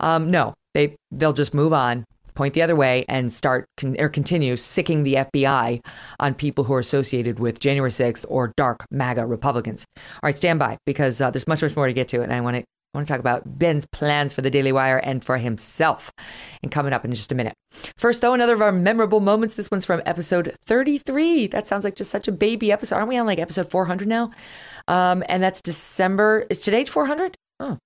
Um, 0.00 0.30
no, 0.30 0.54
they 0.74 0.96
they'll 1.10 1.32
just 1.32 1.52
move 1.52 1.72
on. 1.72 2.04
Point 2.34 2.54
the 2.54 2.62
other 2.62 2.76
way 2.76 3.04
and 3.08 3.32
start 3.32 3.66
con- 3.76 3.96
or 3.98 4.08
continue 4.08 4.56
sicking 4.56 5.02
the 5.02 5.14
FBI 5.14 5.84
on 6.20 6.34
people 6.34 6.62
who 6.64 6.72
are 6.72 6.78
associated 6.78 7.40
with 7.40 7.58
January 7.58 7.90
6th 7.90 8.24
or 8.28 8.52
dark 8.56 8.86
MAGA 8.92 9.26
Republicans. 9.26 9.84
All 9.96 10.20
right, 10.22 10.36
stand 10.36 10.60
by 10.60 10.78
because 10.86 11.20
uh, 11.20 11.32
there's 11.32 11.48
much, 11.48 11.62
much 11.62 11.74
more 11.74 11.88
to 11.88 11.92
get 11.92 12.06
to, 12.08 12.22
and 12.22 12.32
I 12.32 12.40
want 12.40 12.58
to 12.58 12.64
I 12.94 12.98
want 12.98 13.06
to 13.06 13.12
talk 13.12 13.20
about 13.20 13.58
Ben's 13.58 13.84
plans 13.84 14.32
for 14.32 14.40
the 14.40 14.50
Daily 14.50 14.72
Wire 14.72 14.96
and 14.96 15.22
for 15.22 15.36
himself. 15.36 16.10
And 16.62 16.72
coming 16.72 16.94
up 16.94 17.04
in 17.04 17.12
just 17.12 17.30
a 17.30 17.34
minute. 17.34 17.52
First, 17.98 18.22
though, 18.22 18.32
another 18.32 18.54
of 18.54 18.62
our 18.62 18.72
memorable 18.72 19.20
moments. 19.20 19.54
This 19.54 19.70
one's 19.70 19.84
from 19.84 20.00
episode 20.06 20.56
33. 20.64 21.48
That 21.48 21.66
sounds 21.66 21.84
like 21.84 21.96
just 21.96 22.10
such 22.10 22.28
a 22.28 22.32
baby 22.32 22.72
episode. 22.72 22.96
Aren't 22.96 23.08
we 23.08 23.18
on 23.18 23.26
like 23.26 23.38
episode 23.38 23.70
400 23.70 24.08
now? 24.08 24.30
Um, 24.88 25.22
and 25.28 25.42
that's 25.42 25.60
December. 25.60 26.46
Is 26.48 26.60
today 26.60 26.84
400? 26.86 27.36
Oh. 27.60 27.78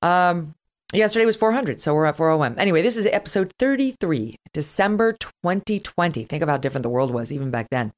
Um, 0.00 0.54
Yesterday 0.94 1.26
was 1.26 1.36
400, 1.36 1.80
so 1.80 1.94
we're 1.94 2.04
at 2.04 2.16
401. 2.16 2.60
Anyway, 2.60 2.80
this 2.80 2.96
is 2.96 3.06
episode 3.06 3.52
33, 3.58 4.36
December 4.54 5.14
2020. 5.14 6.24
Think 6.24 6.42
of 6.44 6.48
how 6.48 6.58
different 6.58 6.84
the 6.84 6.88
world 6.88 7.12
was 7.12 7.32
even 7.32 7.50
back 7.50 7.66
then. 7.72 7.90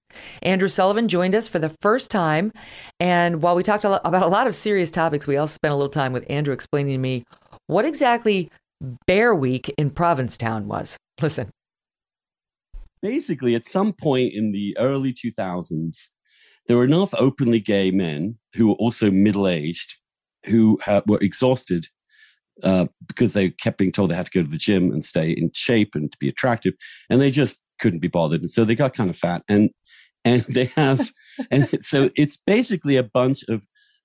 Andrew 0.42 0.68
Sullivan 0.68 1.06
joined 1.06 1.34
us 1.34 1.48
for 1.48 1.58
the 1.58 1.68
first 1.82 2.10
time. 2.10 2.50
And 2.98 3.42
while 3.42 3.54
we 3.54 3.62
talked 3.62 3.84
a 3.84 4.06
about 4.08 4.22
a 4.22 4.28
lot 4.28 4.46
of 4.46 4.56
serious 4.56 4.90
topics, 4.90 5.26
we 5.26 5.36
also 5.36 5.52
spent 5.52 5.72
a 5.72 5.76
little 5.76 5.90
time 5.90 6.14
with 6.14 6.24
Andrew 6.30 6.54
explaining 6.54 6.94
to 6.94 6.98
me 6.98 7.26
what 7.66 7.84
exactly 7.84 8.50
Bear 9.06 9.34
Week 9.34 9.68
in 9.76 9.90
Provincetown 9.90 10.66
was. 10.66 10.96
Listen. 11.20 11.50
Basically, 13.02 13.54
at 13.54 13.66
some 13.66 13.92
point 13.92 14.32
in 14.32 14.50
the 14.52 14.74
early 14.78 15.12
2000s, 15.12 16.06
there 16.66 16.78
were 16.78 16.84
enough 16.84 17.12
openly 17.18 17.60
gay 17.60 17.90
men 17.90 18.38
who 18.56 18.68
were 18.68 18.76
also 18.76 19.10
middle 19.10 19.46
aged 19.46 19.94
who 20.46 20.78
were 21.06 21.18
exhausted 21.20 21.86
uh, 22.62 22.86
because 23.06 23.32
they 23.32 23.50
kept 23.50 23.78
being 23.78 23.92
told 23.92 24.10
they 24.10 24.16
had 24.16 24.26
to 24.26 24.32
go 24.38 24.42
to 24.42 24.50
the 24.50 24.56
gym 24.56 24.92
and 24.92 25.04
stay 25.04 25.30
in 25.30 25.50
shape 25.54 25.94
and 25.94 26.10
to 26.12 26.18
be 26.18 26.28
attractive, 26.28 26.74
and 27.10 27.20
they 27.20 27.30
just 27.30 27.62
couldn't 27.80 28.00
be 28.00 28.08
bothered, 28.08 28.40
and 28.40 28.50
so 28.50 28.64
they 28.64 28.74
got 28.74 28.94
kind 28.94 29.10
of 29.10 29.16
fat, 29.16 29.42
and 29.48 29.70
and 30.24 30.42
they 30.42 30.66
have, 30.66 31.12
and 31.50 31.68
so 31.84 32.10
it's 32.16 32.36
basically 32.36 32.96
a 32.96 33.02
bunch 33.02 33.44
of 33.48 33.62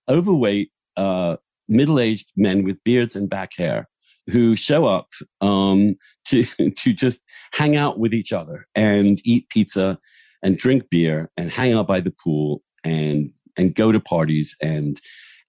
overweight, 0.09 0.71
uh, 0.97 1.37
middle-aged 1.67 2.31
men 2.35 2.63
with 2.63 2.83
beards 2.83 3.15
and 3.15 3.29
back 3.29 3.51
hair 3.57 3.87
who 4.29 4.55
show 4.55 4.85
up 4.85 5.09
um, 5.41 5.95
to 6.25 6.45
to 6.77 6.93
just 6.93 7.21
hang 7.53 7.75
out 7.75 7.99
with 7.99 8.13
each 8.13 8.31
other 8.33 8.67
and 8.75 9.19
eat 9.25 9.49
pizza 9.49 9.97
and 10.41 10.57
drink 10.57 10.89
beer 10.89 11.31
and 11.37 11.51
hang 11.51 11.73
out 11.73 11.87
by 11.87 11.99
the 11.99 12.13
pool 12.23 12.61
and 12.83 13.31
and 13.57 13.75
go 13.75 13.91
to 13.91 13.99
parties 13.99 14.55
and 14.61 14.99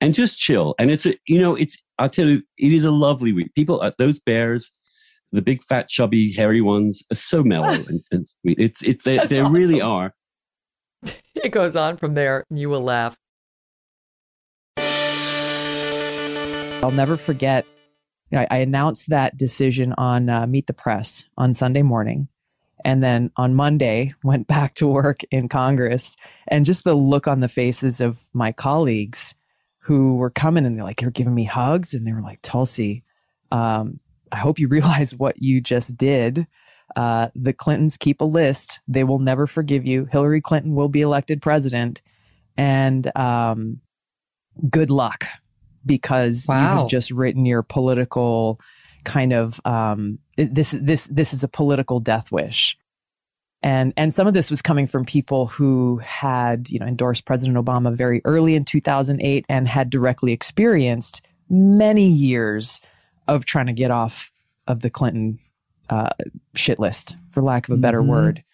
and 0.05 0.15
just 0.15 0.39
chill. 0.39 0.75
And 0.79 0.91
it's 0.91 1.07
a, 1.07 1.17
you 1.27 1.41
know, 1.41 1.55
it's, 1.55 1.83
I'll 1.99 2.11
tell 2.11 2.27
you, 2.27 2.43
it 2.59 2.73
is 2.73 2.85
a 2.85 2.91
lovely 2.91 3.33
week. 3.33 3.55
People, 3.55 3.81
uh, 3.81 3.93
those 3.97 4.21
bears, 4.21 4.71
the 5.33 5.41
big, 5.41 5.63
fat, 5.63 5.89
chubby, 5.89 6.31
hairy 6.31 6.61
ones 6.61 7.03
are 7.11 7.17
so 7.17 7.43
mellow 7.43 7.73
and, 7.73 8.01
and 8.13 8.29
sweet. 8.29 8.59
It's, 8.59 8.83
it's, 8.83 9.05
they, 9.05 9.17
they 9.27 9.41
awesome. 9.41 9.53
really 9.55 9.81
are. 9.81 10.15
It 11.35 11.51
goes 11.51 11.75
on 11.75 11.97
from 11.97 12.15
there. 12.15 12.45
And 12.51 12.59
you 12.59 12.69
will 12.69 12.83
laugh. 12.83 13.17
I'll 16.83 16.91
never 16.91 17.17
forget. 17.17 17.67
You 18.31 18.39
know, 18.39 18.47
I, 18.51 18.57
I 18.57 18.59
announced 18.59 19.09
that 19.09 19.39
decision 19.39 19.95
on 19.97 20.29
uh, 20.29 20.47
Meet 20.47 20.67
the 20.67 20.75
Press 20.75 21.25
on 21.39 21.55
Sunday 21.55 21.83
morning. 21.83 22.29
And 22.85 23.03
then 23.03 23.31
on 23.37 23.55
Monday, 23.55 24.13
went 24.23 24.49
back 24.49 24.75
to 24.75 24.87
work 24.87 25.21
in 25.31 25.49
Congress. 25.49 26.15
And 26.49 26.67
just 26.67 26.85
the 26.85 26.95
look 26.95 27.27
on 27.27 27.41
the 27.41 27.49
faces 27.49 28.03
of 28.03 28.29
my 28.35 28.53
colleagues 28.53 29.35
who 29.85 30.17
were 30.17 30.31
coming 30.31 30.65
and 30.65 30.77
they're 30.77 30.85
like, 30.85 30.99
they 31.01 31.07
were 31.07 31.13
giving 31.13 31.35
me 31.35 31.45
hugs 31.45 31.93
and 31.93 32.07
they 32.07 32.13
were 32.13 32.23
like, 32.23 32.41
Tulsi, 32.41 33.05
um, 33.53 34.01
I 34.33 34.37
hope 34.37 34.59
you 34.59 34.67
realize 34.69 35.15
what 35.15 35.43
you 35.43 35.61
just 35.61 35.97
did. 35.97 36.47
Uh, 36.97 37.29
the 37.35 37.53
Clintons 37.53 37.99
keep 37.99 38.21
a 38.21 38.25
list. 38.25 38.81
They 38.89 39.05
will 39.05 39.19
never 39.19 39.47
forgive 39.47 39.85
you. 39.85 40.07
Hillary 40.07 40.41
Clinton 40.41 40.75
will 40.75 40.89
be 40.89 41.03
elected 41.03 41.43
president. 41.43 42.01
And 42.57 43.15
um, 43.17 43.81
good 44.71 44.91
luck 44.91 45.25
because 45.85 46.47
you 46.49 46.55
have 46.55 46.89
just 46.89 47.11
written 47.11 47.45
your 47.45 47.63
political 47.63 48.61
kind 49.05 49.35
of 49.35 49.61
um, 49.67 50.19
this 50.37 50.71
this 50.81 51.07
this 51.09 51.35
is 51.35 51.45
a 51.45 51.49
political 51.49 52.01
death 52.01 52.33
wish 52.33 52.79
and 53.65 53.93
and 53.97 54.13
some 54.15 54.27
of 54.29 54.35
this 54.35 54.51
was 54.51 54.63
coming 54.63 54.87
from 54.87 55.05
people 55.05 55.47
who 55.47 55.97
had 56.05 56.71
you 56.71 56.79
know 56.79 56.87
endorsed 56.87 57.25
President 57.25 57.57
Obama 57.59 57.93
very 57.93 58.21
early 58.25 58.55
in 58.55 58.65
2008 58.65 59.45
and 59.49 59.67
had 59.67 59.91
directly 59.91 60.33
experienced 60.33 61.27
many 61.49 62.07
years 62.07 62.81
of 63.27 63.45
trying 63.47 63.67
to 63.67 63.73
get 63.73 63.91
off 63.91 64.31
of 64.69 64.81
the 64.81 64.91
Clinton 64.91 65.39
uh, 65.91 66.11
shit 66.55 66.79
list, 66.79 67.17
for 67.31 67.43
lack 67.43 67.69
of 67.69 67.75
a 67.75 67.79
better 67.79 68.01
Mhm. 68.03 68.07
word. 68.07 68.45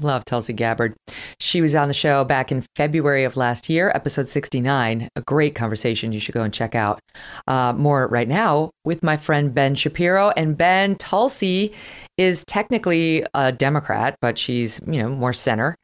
Love 0.00 0.24
Tulsi 0.24 0.52
Gabbard. 0.52 0.94
She 1.38 1.60
was 1.60 1.74
on 1.74 1.88
the 1.88 1.94
show 1.94 2.24
back 2.24 2.50
in 2.50 2.64
February 2.76 3.24
of 3.24 3.36
last 3.36 3.68
year, 3.68 3.92
episode 3.94 4.28
69. 4.28 5.08
A 5.14 5.20
great 5.22 5.54
conversation 5.54 6.12
you 6.12 6.20
should 6.20 6.34
go 6.34 6.42
and 6.42 6.52
check 6.52 6.74
out. 6.74 7.00
Uh, 7.46 7.72
more 7.72 8.08
right 8.08 8.28
now 8.28 8.70
with 8.84 9.02
my 9.02 9.16
friend 9.16 9.54
Ben 9.54 9.74
Shapiro. 9.74 10.30
And 10.36 10.56
Ben 10.56 10.96
Tulsi 10.96 11.72
is 12.16 12.44
technically 12.44 13.24
a 13.34 13.52
Democrat, 13.52 14.16
but 14.20 14.38
she's, 14.38 14.80
you 14.86 15.02
know, 15.02 15.08
more 15.08 15.32
center. 15.32 15.76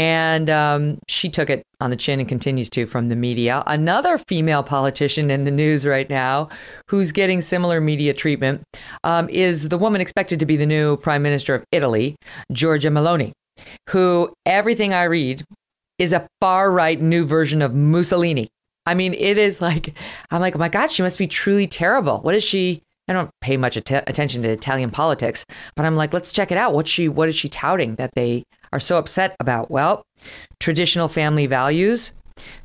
And 0.00 0.48
um, 0.48 0.98
she 1.08 1.28
took 1.28 1.50
it 1.50 1.62
on 1.78 1.90
the 1.90 1.96
chin 1.96 2.20
and 2.20 2.26
continues 2.26 2.70
to 2.70 2.86
from 2.86 3.10
the 3.10 3.16
media. 3.16 3.62
Another 3.66 4.16
female 4.16 4.62
politician 4.62 5.30
in 5.30 5.44
the 5.44 5.50
news 5.50 5.84
right 5.84 6.08
now 6.08 6.48
who's 6.88 7.12
getting 7.12 7.42
similar 7.42 7.82
media 7.82 8.14
treatment 8.14 8.62
um, 9.04 9.28
is 9.28 9.68
the 9.68 9.76
woman 9.76 10.00
expected 10.00 10.40
to 10.40 10.46
be 10.46 10.56
the 10.56 10.64
new 10.64 10.96
prime 10.96 11.22
minister 11.22 11.54
of 11.54 11.64
Italy, 11.70 12.16
Giorgia 12.50 12.90
Meloni, 12.90 13.32
who 13.90 14.32
everything 14.46 14.94
I 14.94 15.02
read 15.02 15.44
is 15.98 16.14
a 16.14 16.26
far 16.40 16.70
right 16.70 16.98
new 16.98 17.26
version 17.26 17.60
of 17.60 17.74
Mussolini. 17.74 18.48
I 18.86 18.94
mean, 18.94 19.12
it 19.12 19.36
is 19.36 19.60
like, 19.60 19.92
I'm 20.30 20.40
like, 20.40 20.56
oh 20.56 20.58
my 20.58 20.70
God, 20.70 20.90
she 20.90 21.02
must 21.02 21.18
be 21.18 21.26
truly 21.26 21.66
terrible. 21.66 22.20
What 22.20 22.34
is 22.34 22.42
she? 22.42 22.80
I 23.06 23.12
don't 23.12 23.30
pay 23.42 23.58
much 23.58 23.76
att- 23.76 24.08
attention 24.08 24.44
to 24.44 24.50
Italian 24.50 24.92
politics, 24.92 25.44
but 25.76 25.84
I'm 25.84 25.96
like, 25.96 26.14
let's 26.14 26.32
check 26.32 26.50
it 26.50 26.56
out. 26.56 26.72
What 26.72 26.88
she, 26.88 27.06
what 27.06 27.28
is 27.28 27.34
she 27.34 27.50
touting 27.50 27.96
that 27.96 28.12
they 28.14 28.44
are 28.72 28.80
so 28.80 28.98
upset 28.98 29.36
about? 29.40 29.70
Well, 29.70 30.04
traditional 30.58 31.08
family 31.08 31.46
values, 31.46 32.12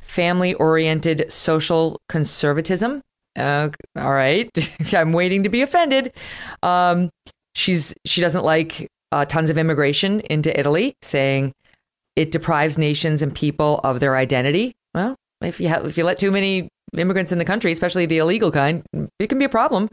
family 0.00 0.54
oriented 0.54 1.30
social 1.32 2.00
conservatism. 2.08 3.02
Uh, 3.38 3.68
all 3.96 4.12
right, 4.12 4.48
I'm 4.94 5.12
waiting 5.12 5.42
to 5.42 5.48
be 5.48 5.62
offended. 5.62 6.12
Um, 6.62 7.10
she's 7.54 7.94
she 8.04 8.20
doesn't 8.20 8.44
like 8.44 8.88
uh, 9.12 9.24
tons 9.24 9.50
of 9.50 9.58
immigration 9.58 10.20
into 10.20 10.58
Italy, 10.58 10.94
saying 11.02 11.52
it 12.16 12.30
deprives 12.30 12.78
nations 12.78 13.22
and 13.22 13.34
people 13.34 13.80
of 13.84 14.00
their 14.00 14.16
identity. 14.16 14.74
Well, 14.94 15.16
if 15.42 15.60
you 15.60 15.68
have, 15.68 15.84
if 15.84 15.98
you 15.98 16.04
let 16.04 16.18
too 16.18 16.30
many 16.30 16.68
immigrants 16.96 17.32
in 17.32 17.38
the 17.38 17.44
country, 17.44 17.72
especially 17.72 18.06
the 18.06 18.18
illegal 18.18 18.50
kind, 18.50 18.82
it 19.18 19.28
can 19.28 19.38
be 19.38 19.44
a 19.44 19.50
problem. 19.50 19.88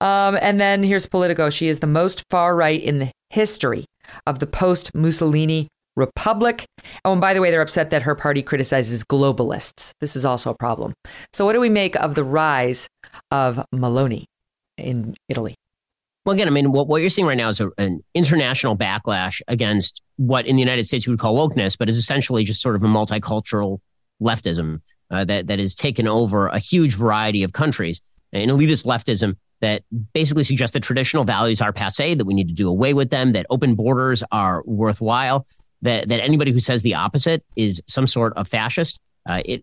Um, 0.00 0.38
and 0.40 0.60
then 0.60 0.82
here's 0.82 1.06
Politico. 1.06 1.50
She 1.50 1.68
is 1.68 1.80
the 1.80 1.86
most 1.86 2.22
far 2.30 2.54
right 2.54 2.80
in 2.80 2.98
the 2.98 3.10
history 3.30 3.84
of 4.26 4.38
the 4.38 4.46
post 4.46 4.94
Mussolini 4.94 5.68
republic. 5.96 6.66
Oh, 7.04 7.12
and 7.12 7.20
by 7.20 7.34
the 7.34 7.40
way, 7.40 7.50
they're 7.50 7.62
upset 7.62 7.90
that 7.90 8.02
her 8.02 8.14
party 8.14 8.42
criticizes 8.42 9.02
globalists. 9.02 9.92
This 10.00 10.14
is 10.14 10.24
also 10.24 10.50
a 10.50 10.54
problem. 10.54 10.92
So, 11.32 11.44
what 11.44 11.54
do 11.54 11.60
we 11.60 11.70
make 11.70 11.96
of 11.96 12.14
the 12.14 12.24
rise 12.24 12.86
of 13.30 13.64
Meloni 13.74 14.24
in 14.76 15.14
Italy? 15.28 15.54
Well, 16.24 16.34
again, 16.34 16.48
I 16.48 16.50
mean, 16.50 16.72
what, 16.72 16.88
what 16.88 17.00
you're 17.00 17.08
seeing 17.08 17.28
right 17.28 17.36
now 17.36 17.48
is 17.48 17.60
a, 17.60 17.70
an 17.78 18.02
international 18.14 18.76
backlash 18.76 19.40
against 19.48 20.02
what 20.16 20.46
in 20.46 20.56
the 20.56 20.62
United 20.62 20.84
States 20.84 21.06
we 21.06 21.12
would 21.12 21.20
call 21.20 21.36
wokeness, 21.36 21.78
but 21.78 21.88
is 21.88 21.96
essentially 21.96 22.44
just 22.44 22.60
sort 22.60 22.74
of 22.74 22.82
a 22.82 22.86
multicultural 22.86 23.78
leftism 24.20 24.80
uh, 25.10 25.24
that 25.24 25.46
that 25.46 25.58
has 25.58 25.74
taken 25.74 26.08
over 26.08 26.48
a 26.48 26.58
huge 26.58 26.94
variety 26.94 27.42
of 27.42 27.52
countries. 27.52 28.00
An 28.32 28.48
elitist 28.48 28.84
leftism 28.86 29.36
that 29.60 29.82
basically 30.12 30.44
suggests 30.44 30.74
that 30.74 30.82
traditional 30.82 31.24
values 31.24 31.60
are 31.60 31.72
passe, 31.72 32.14
that 32.14 32.24
we 32.24 32.34
need 32.34 32.48
to 32.48 32.54
do 32.54 32.68
away 32.68 32.94
with 32.94 33.10
them, 33.10 33.32
that 33.32 33.46
open 33.50 33.74
borders 33.74 34.22
are 34.32 34.62
worthwhile, 34.66 35.46
that 35.82 36.08
that 36.08 36.20
anybody 36.20 36.52
who 36.52 36.60
says 36.60 36.82
the 36.82 36.94
opposite 36.94 37.44
is 37.56 37.82
some 37.86 38.06
sort 38.06 38.32
of 38.36 38.48
fascist. 38.48 39.00
Uh, 39.28 39.42
it 39.44 39.62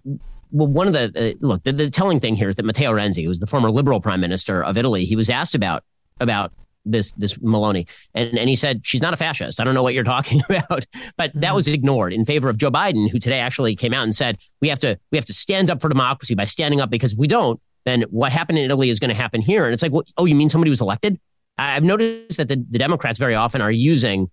well, 0.52 0.68
one 0.68 0.88
of 0.88 0.94
the 0.94 1.12
uh, 1.16 1.46
look, 1.46 1.64
the, 1.64 1.72
the 1.72 1.90
telling 1.90 2.20
thing 2.20 2.36
here 2.36 2.50
is 2.50 2.56
that 2.56 2.64
Matteo 2.64 2.92
Renzi, 2.92 3.24
who 3.24 3.30
was 3.30 3.40
the 3.40 3.48
former 3.48 3.72
liberal 3.72 4.00
prime 4.00 4.22
minister 4.22 4.64
of 4.64 4.78
Italy, 4.78 5.06
he 5.06 5.16
was 5.16 5.30
asked 5.30 5.56
about 5.56 5.84
about 6.20 6.54
this 6.86 7.12
this 7.14 7.36
Meloni, 7.38 7.88
and 8.14 8.38
and 8.38 8.50
he 8.50 8.56
said 8.56 8.82
she's 8.84 9.02
not 9.02 9.14
a 9.14 9.18
fascist. 9.18 9.60
I 9.60 9.64
don't 9.64 9.74
know 9.74 9.84
what 9.84 9.94
you're 9.94 10.04
talking 10.16 10.42
about, 10.50 10.86
but 11.18 11.32
that 11.34 11.56
was 11.56 11.68
ignored 11.68 12.14
in 12.14 12.26
favor 12.26 12.50
of 12.50 12.58
Joe 12.58 12.72
Biden, 12.72 13.10
who 13.10 13.20
today 13.20 13.40
actually 13.40 13.76
came 13.76 13.94
out 13.94 14.04
and 14.04 14.16
said 14.16 14.38
we 14.62 14.70
have 14.70 14.80
to 14.80 14.98
we 15.12 15.18
have 15.18 15.26
to 15.26 15.34
stand 15.34 15.70
up 15.70 15.82
for 15.82 15.90
democracy 15.90 16.36
by 16.36 16.46
standing 16.46 16.82
up 16.82 16.90
because 16.90 17.14
if 17.14 17.18
we 17.18 17.28
don't, 17.28 17.60
then 17.86 18.04
what 18.10 18.32
happened 18.32 18.58
in 18.60 18.66
Italy 18.66 18.90
is 18.90 19.00
going 19.00 19.10
to 19.10 19.16
happen 19.16 19.42
here. 19.42 19.66
And 19.66 19.74
it's 19.74 19.84
like, 19.84 19.92
well, 19.92 20.04
oh, 20.18 20.26
you 20.26 20.36
mean 20.36 20.50
somebody 20.50 20.70
was 20.70 20.82
elected? 20.82 21.20
I've 21.58 21.84
noticed 21.84 22.38
that 22.38 22.48
the, 22.48 22.56
the 22.70 22.80
Democrats 22.80 23.20
very 23.20 23.36
often 23.36 23.62
are 23.62 23.72
using 23.72 24.30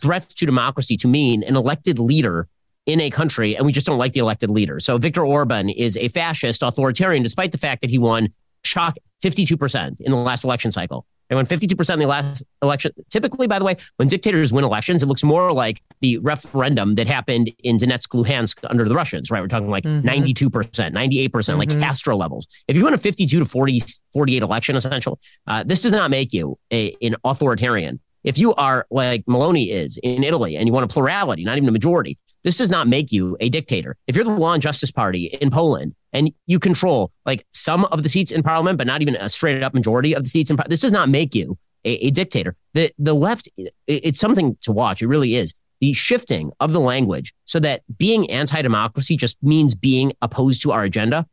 threats 0.00 0.26
to 0.26 0.46
democracy 0.46 0.96
to 0.98 1.08
mean 1.08 1.42
an 1.42 1.56
elected 1.56 1.98
leader 1.98 2.48
in 2.86 3.00
a 3.00 3.10
country, 3.10 3.56
and 3.56 3.64
we 3.64 3.72
just 3.72 3.86
don't 3.86 3.98
like 3.98 4.12
the 4.12 4.20
elected 4.20 4.50
leader. 4.50 4.80
So 4.80 4.98
Viktor 4.98 5.24
Orban 5.24 5.68
is 5.68 5.96
a 5.96 6.08
fascist 6.08 6.62
authoritarian, 6.62 7.22
despite 7.22 7.52
the 7.52 7.58
fact 7.58 7.80
that 7.80 7.90
he 7.90 7.98
won 7.98 8.28
shock 8.64 8.96
52% 9.22 10.00
in 10.00 10.10
the 10.10 10.16
last 10.16 10.44
election 10.44 10.72
cycle. 10.72 11.06
They 11.28 11.34
won 11.36 11.46
52% 11.46 11.92
in 11.94 11.98
the 12.00 12.06
last 12.06 12.44
election. 12.62 12.92
Typically, 13.10 13.46
by 13.46 13.58
the 13.58 13.64
way, 13.64 13.76
when 13.96 14.08
dictators 14.08 14.52
win 14.52 14.64
elections, 14.64 15.02
it 15.02 15.06
looks 15.06 15.24
more 15.24 15.50
like 15.52 15.80
the 16.00 16.18
referendum 16.18 16.96
that 16.96 17.06
happened 17.06 17.50
in 17.62 17.78
Donetsk, 17.78 18.08
Luhansk 18.08 18.58
under 18.68 18.86
the 18.88 18.94
Russians, 18.94 19.30
right? 19.30 19.40
We're 19.40 19.48
talking 19.48 19.70
like 19.70 19.84
Mhm. 19.84 20.02
92%, 20.04 20.92
98%, 20.94 21.58
like 21.58 21.70
Castro 21.80 22.16
levels. 22.16 22.46
If 22.68 22.76
you 22.76 22.84
win 22.84 22.92
a 22.94 22.98
52 22.98 23.38
to 23.38 23.44
40, 23.46 23.80
48 24.12 24.42
election, 24.42 24.76
essential, 24.76 25.18
uh, 25.46 25.64
this 25.64 25.80
does 25.82 25.92
not 25.92 26.10
make 26.10 26.32
you 26.32 26.58
a, 26.72 26.94
an 27.02 27.16
authoritarian. 27.24 28.00
If 28.24 28.38
you 28.38 28.54
are 28.54 28.86
like 28.90 29.24
Meloni 29.26 29.70
is 29.72 29.98
in 30.02 30.22
Italy 30.22 30.56
and 30.56 30.66
you 30.68 30.72
want 30.72 30.84
a 30.84 30.92
plurality, 30.92 31.44
not 31.44 31.56
even 31.56 31.68
a 31.68 31.72
majority, 31.72 32.18
this 32.44 32.58
does 32.58 32.70
not 32.70 32.88
make 32.88 33.12
you 33.12 33.36
a 33.40 33.48
dictator. 33.48 33.96
If 34.06 34.16
you're 34.16 34.24
the 34.24 34.30
Law 34.32 34.52
and 34.52 34.62
Justice 34.62 34.90
Party 34.90 35.26
in 35.26 35.50
Poland 35.50 35.94
and 36.12 36.32
you 36.46 36.58
control 36.58 37.12
like 37.24 37.46
some 37.52 37.84
of 37.86 38.02
the 38.02 38.08
seats 38.08 38.32
in 38.32 38.42
parliament, 38.42 38.78
but 38.78 38.86
not 38.86 39.00
even 39.02 39.16
a 39.16 39.28
straight 39.28 39.62
up 39.62 39.74
majority 39.74 40.14
of 40.14 40.24
the 40.24 40.28
seats 40.30 40.50
in 40.50 40.56
par- 40.56 40.66
this 40.68 40.80
does 40.80 40.92
not 40.92 41.08
make 41.08 41.34
you 41.34 41.56
a, 41.84 42.06
a 42.06 42.10
dictator. 42.10 42.54
The 42.74 42.92
the 42.98 43.14
left, 43.14 43.48
it- 43.56 43.72
it's 43.86 44.18
something 44.20 44.56
to 44.62 44.72
watch. 44.72 45.02
It 45.02 45.06
really 45.06 45.34
is 45.36 45.54
the 45.80 45.92
shifting 45.92 46.52
of 46.60 46.72
the 46.72 46.80
language 46.80 47.34
so 47.44 47.58
that 47.60 47.82
being 47.98 48.30
anti-democracy 48.30 49.16
just 49.16 49.36
means 49.42 49.74
being 49.74 50.12
opposed 50.22 50.62
to 50.62 50.70
our 50.72 50.84
agenda. 50.84 51.26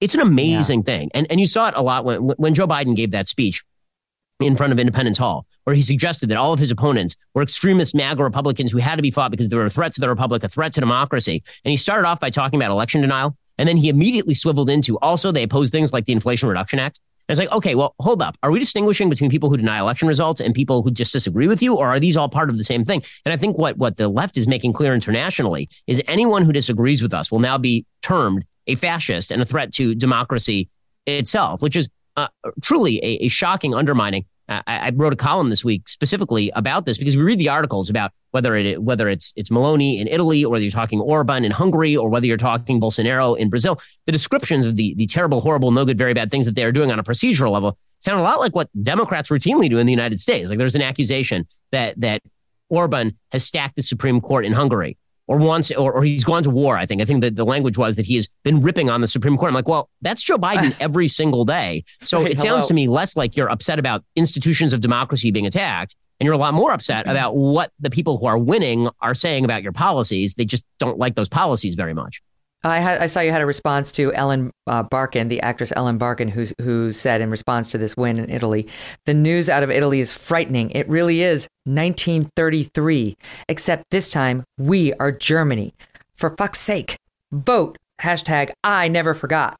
It's 0.00 0.14
an 0.14 0.20
amazing 0.20 0.82
thing, 0.82 1.10
and 1.14 1.26
and 1.30 1.38
you 1.38 1.46
saw 1.46 1.68
it 1.68 1.74
a 1.76 1.82
lot 1.82 2.04
when 2.04 2.18
when 2.20 2.54
Joe 2.54 2.66
Biden 2.66 2.96
gave 2.96 3.12
that 3.12 3.28
speech 3.28 3.62
in 4.40 4.56
front 4.56 4.72
of 4.72 4.80
Independence 4.80 5.18
Hall, 5.18 5.46
where 5.64 5.74
he 5.74 5.82
suggested 5.82 6.28
that 6.28 6.36
all 6.36 6.52
of 6.52 6.58
his 6.58 6.70
opponents 6.70 7.16
were 7.34 7.42
extremist 7.42 7.94
MAGA 7.94 8.22
Republicans 8.22 8.72
who 8.72 8.78
had 8.78 8.96
to 8.96 9.02
be 9.02 9.10
fought 9.10 9.30
because 9.30 9.48
they 9.48 9.56
were 9.56 9.64
a 9.64 9.70
threat 9.70 9.92
to 9.94 10.00
the 10.00 10.08
republic, 10.08 10.42
a 10.44 10.48
threat 10.48 10.72
to 10.74 10.80
democracy. 10.80 11.42
And 11.64 11.70
he 11.70 11.76
started 11.76 12.06
off 12.06 12.20
by 12.20 12.30
talking 12.30 12.60
about 12.60 12.70
election 12.70 13.00
denial. 13.00 13.36
And 13.58 13.68
then 13.68 13.76
he 13.76 13.88
immediately 13.88 14.34
swiveled 14.34 14.70
into 14.70 14.98
also 14.98 15.30
they 15.30 15.42
oppose 15.42 15.70
things 15.70 15.92
like 15.92 16.06
the 16.06 16.12
Inflation 16.12 16.48
Reduction 16.48 16.78
Act. 16.78 17.00
And 17.28 17.34
it's 17.34 17.38
like, 17.38 17.56
okay, 17.56 17.74
well, 17.74 17.94
hold 18.00 18.20
up. 18.20 18.36
Are 18.42 18.50
we 18.50 18.58
distinguishing 18.58 19.08
between 19.08 19.30
people 19.30 19.48
who 19.48 19.56
deny 19.56 19.78
election 19.78 20.08
results 20.08 20.40
and 20.40 20.54
people 20.54 20.82
who 20.82 20.90
just 20.90 21.12
disagree 21.12 21.46
with 21.46 21.62
you? 21.62 21.76
Or 21.76 21.88
are 21.88 22.00
these 22.00 22.16
all 22.16 22.28
part 22.28 22.50
of 22.50 22.58
the 22.58 22.64
same 22.64 22.84
thing? 22.84 23.02
And 23.24 23.32
I 23.32 23.36
think 23.36 23.58
what, 23.58 23.76
what 23.76 23.96
the 23.96 24.08
left 24.08 24.36
is 24.36 24.48
making 24.48 24.72
clear 24.72 24.94
internationally 24.94 25.68
is 25.86 26.02
anyone 26.08 26.44
who 26.44 26.52
disagrees 26.52 27.02
with 27.02 27.14
us 27.14 27.30
will 27.30 27.38
now 27.38 27.58
be 27.58 27.86
termed 28.02 28.44
a 28.66 28.74
fascist 28.74 29.30
and 29.30 29.40
a 29.40 29.44
threat 29.44 29.72
to 29.74 29.94
democracy 29.94 30.68
itself, 31.06 31.62
which 31.62 31.76
is 31.76 31.88
uh, 32.16 32.28
truly 32.60 32.98
a, 32.98 33.24
a 33.24 33.28
shocking 33.28 33.74
undermining. 33.74 34.24
I, 34.66 34.78
I 34.78 34.92
wrote 34.94 35.12
a 35.12 35.16
column 35.16 35.50
this 35.50 35.64
week 35.64 35.88
specifically 35.88 36.50
about 36.54 36.86
this 36.86 36.98
because 36.98 37.16
we 37.16 37.22
read 37.22 37.38
the 37.38 37.48
articles 37.48 37.90
about 37.90 38.12
whether 38.30 38.56
it 38.56 38.82
whether 38.82 39.08
it's 39.08 39.32
it's 39.36 39.50
Meloni 39.50 40.00
in 40.00 40.08
Italy 40.08 40.44
or 40.44 40.50
whether 40.50 40.64
you're 40.64 40.70
talking 40.70 41.00
Orban 41.00 41.44
in 41.44 41.52
Hungary 41.52 41.96
or 41.96 42.08
whether 42.08 42.26
you're 42.26 42.36
talking 42.36 42.80
Bolsonaro 42.80 43.36
in 43.36 43.50
Brazil. 43.50 43.80
The 44.06 44.12
descriptions 44.12 44.66
of 44.66 44.76
the 44.76 44.94
the 44.94 45.06
terrible, 45.06 45.40
horrible, 45.40 45.70
no 45.70 45.84
good, 45.84 45.98
very 45.98 46.14
bad 46.14 46.30
things 46.30 46.46
that 46.46 46.54
they 46.54 46.64
are 46.64 46.72
doing 46.72 46.90
on 46.90 46.98
a 46.98 47.04
procedural 47.04 47.52
level 47.52 47.78
sound 48.00 48.20
a 48.20 48.22
lot 48.22 48.40
like 48.40 48.54
what 48.54 48.68
Democrats 48.82 49.30
routinely 49.30 49.70
do 49.70 49.78
in 49.78 49.86
the 49.86 49.92
United 49.92 50.20
States. 50.20 50.50
Like 50.50 50.58
there's 50.58 50.74
an 50.74 50.82
accusation 50.82 51.46
that 51.70 52.00
that 52.00 52.22
Orban 52.68 53.18
has 53.30 53.44
stacked 53.44 53.76
the 53.76 53.82
Supreme 53.82 54.20
Court 54.20 54.44
in 54.44 54.52
Hungary 54.52 54.96
or 55.32 55.38
wants 55.38 55.70
or, 55.70 55.94
or 55.94 56.04
he's 56.04 56.24
gone 56.24 56.42
to 56.42 56.50
war. 56.50 56.76
I 56.76 56.84
think. 56.84 57.00
I 57.00 57.06
think 57.06 57.22
that 57.22 57.36
the 57.36 57.46
language 57.46 57.78
was 57.78 57.96
that 57.96 58.04
he 58.04 58.16
has 58.16 58.28
been 58.44 58.60
ripping 58.60 58.90
on 58.90 59.00
the 59.00 59.06
Supreme 59.06 59.38
Court. 59.38 59.48
I'm 59.48 59.54
like, 59.54 59.66
well, 59.66 59.88
that's 60.02 60.22
Joe 60.22 60.36
Biden 60.36 60.76
every 60.80 61.08
single 61.08 61.46
day. 61.46 61.84
So 62.02 62.20
Right, 62.20 62.32
it 62.32 62.38
sounds 62.38 62.66
to 62.66 62.74
me 62.74 62.86
less 62.86 63.16
like 63.16 63.34
you're 63.34 63.50
upset 63.50 63.78
about 63.78 64.04
institutions 64.14 64.74
of 64.74 64.82
democracy 64.82 65.30
being 65.30 65.46
attacked, 65.46 65.96
and 66.20 66.26
you're 66.26 66.34
a 66.34 66.38
lot 66.38 66.52
more 66.52 66.70
upset 66.70 67.06
mm-hmm. 67.06 67.12
about 67.12 67.34
what 67.34 67.72
the 67.80 67.88
people 67.88 68.18
who 68.18 68.26
are 68.26 68.36
winning 68.36 68.90
are 69.00 69.14
saying 69.14 69.46
about 69.46 69.62
your 69.62 69.72
policies. 69.72 70.34
They 70.34 70.44
just 70.44 70.66
don't 70.78 70.98
like 70.98 71.14
those 71.14 71.30
policies 71.30 71.76
very 71.76 71.94
much. 71.94 72.20
I, 72.64 72.78
had, 72.78 73.00
I 73.00 73.06
saw 73.06 73.20
you 73.20 73.32
had 73.32 73.42
a 73.42 73.46
response 73.46 73.90
to 73.92 74.12
Ellen 74.12 74.52
uh, 74.66 74.82
Barkin, 74.84 75.28
the 75.28 75.40
actress 75.40 75.72
Ellen 75.74 75.98
Barkin, 75.98 76.28
who, 76.28 76.46
who 76.60 76.92
said 76.92 77.20
in 77.20 77.30
response 77.30 77.70
to 77.72 77.78
this 77.78 77.96
win 77.96 78.18
in 78.18 78.30
Italy, 78.30 78.68
the 79.04 79.14
news 79.14 79.48
out 79.48 79.62
of 79.62 79.70
Italy 79.70 80.00
is 80.00 80.12
frightening. 80.12 80.70
It 80.70 80.88
really 80.88 81.22
is 81.22 81.48
1933, 81.64 83.16
except 83.48 83.84
this 83.90 84.10
time 84.10 84.44
we 84.58 84.92
are 84.94 85.10
Germany. 85.10 85.74
For 86.14 86.30
fuck's 86.30 86.60
sake, 86.60 86.96
vote. 87.32 87.78
Hashtag 88.00 88.50
I 88.64 88.88
never 88.88 89.14
forgot. 89.14 89.56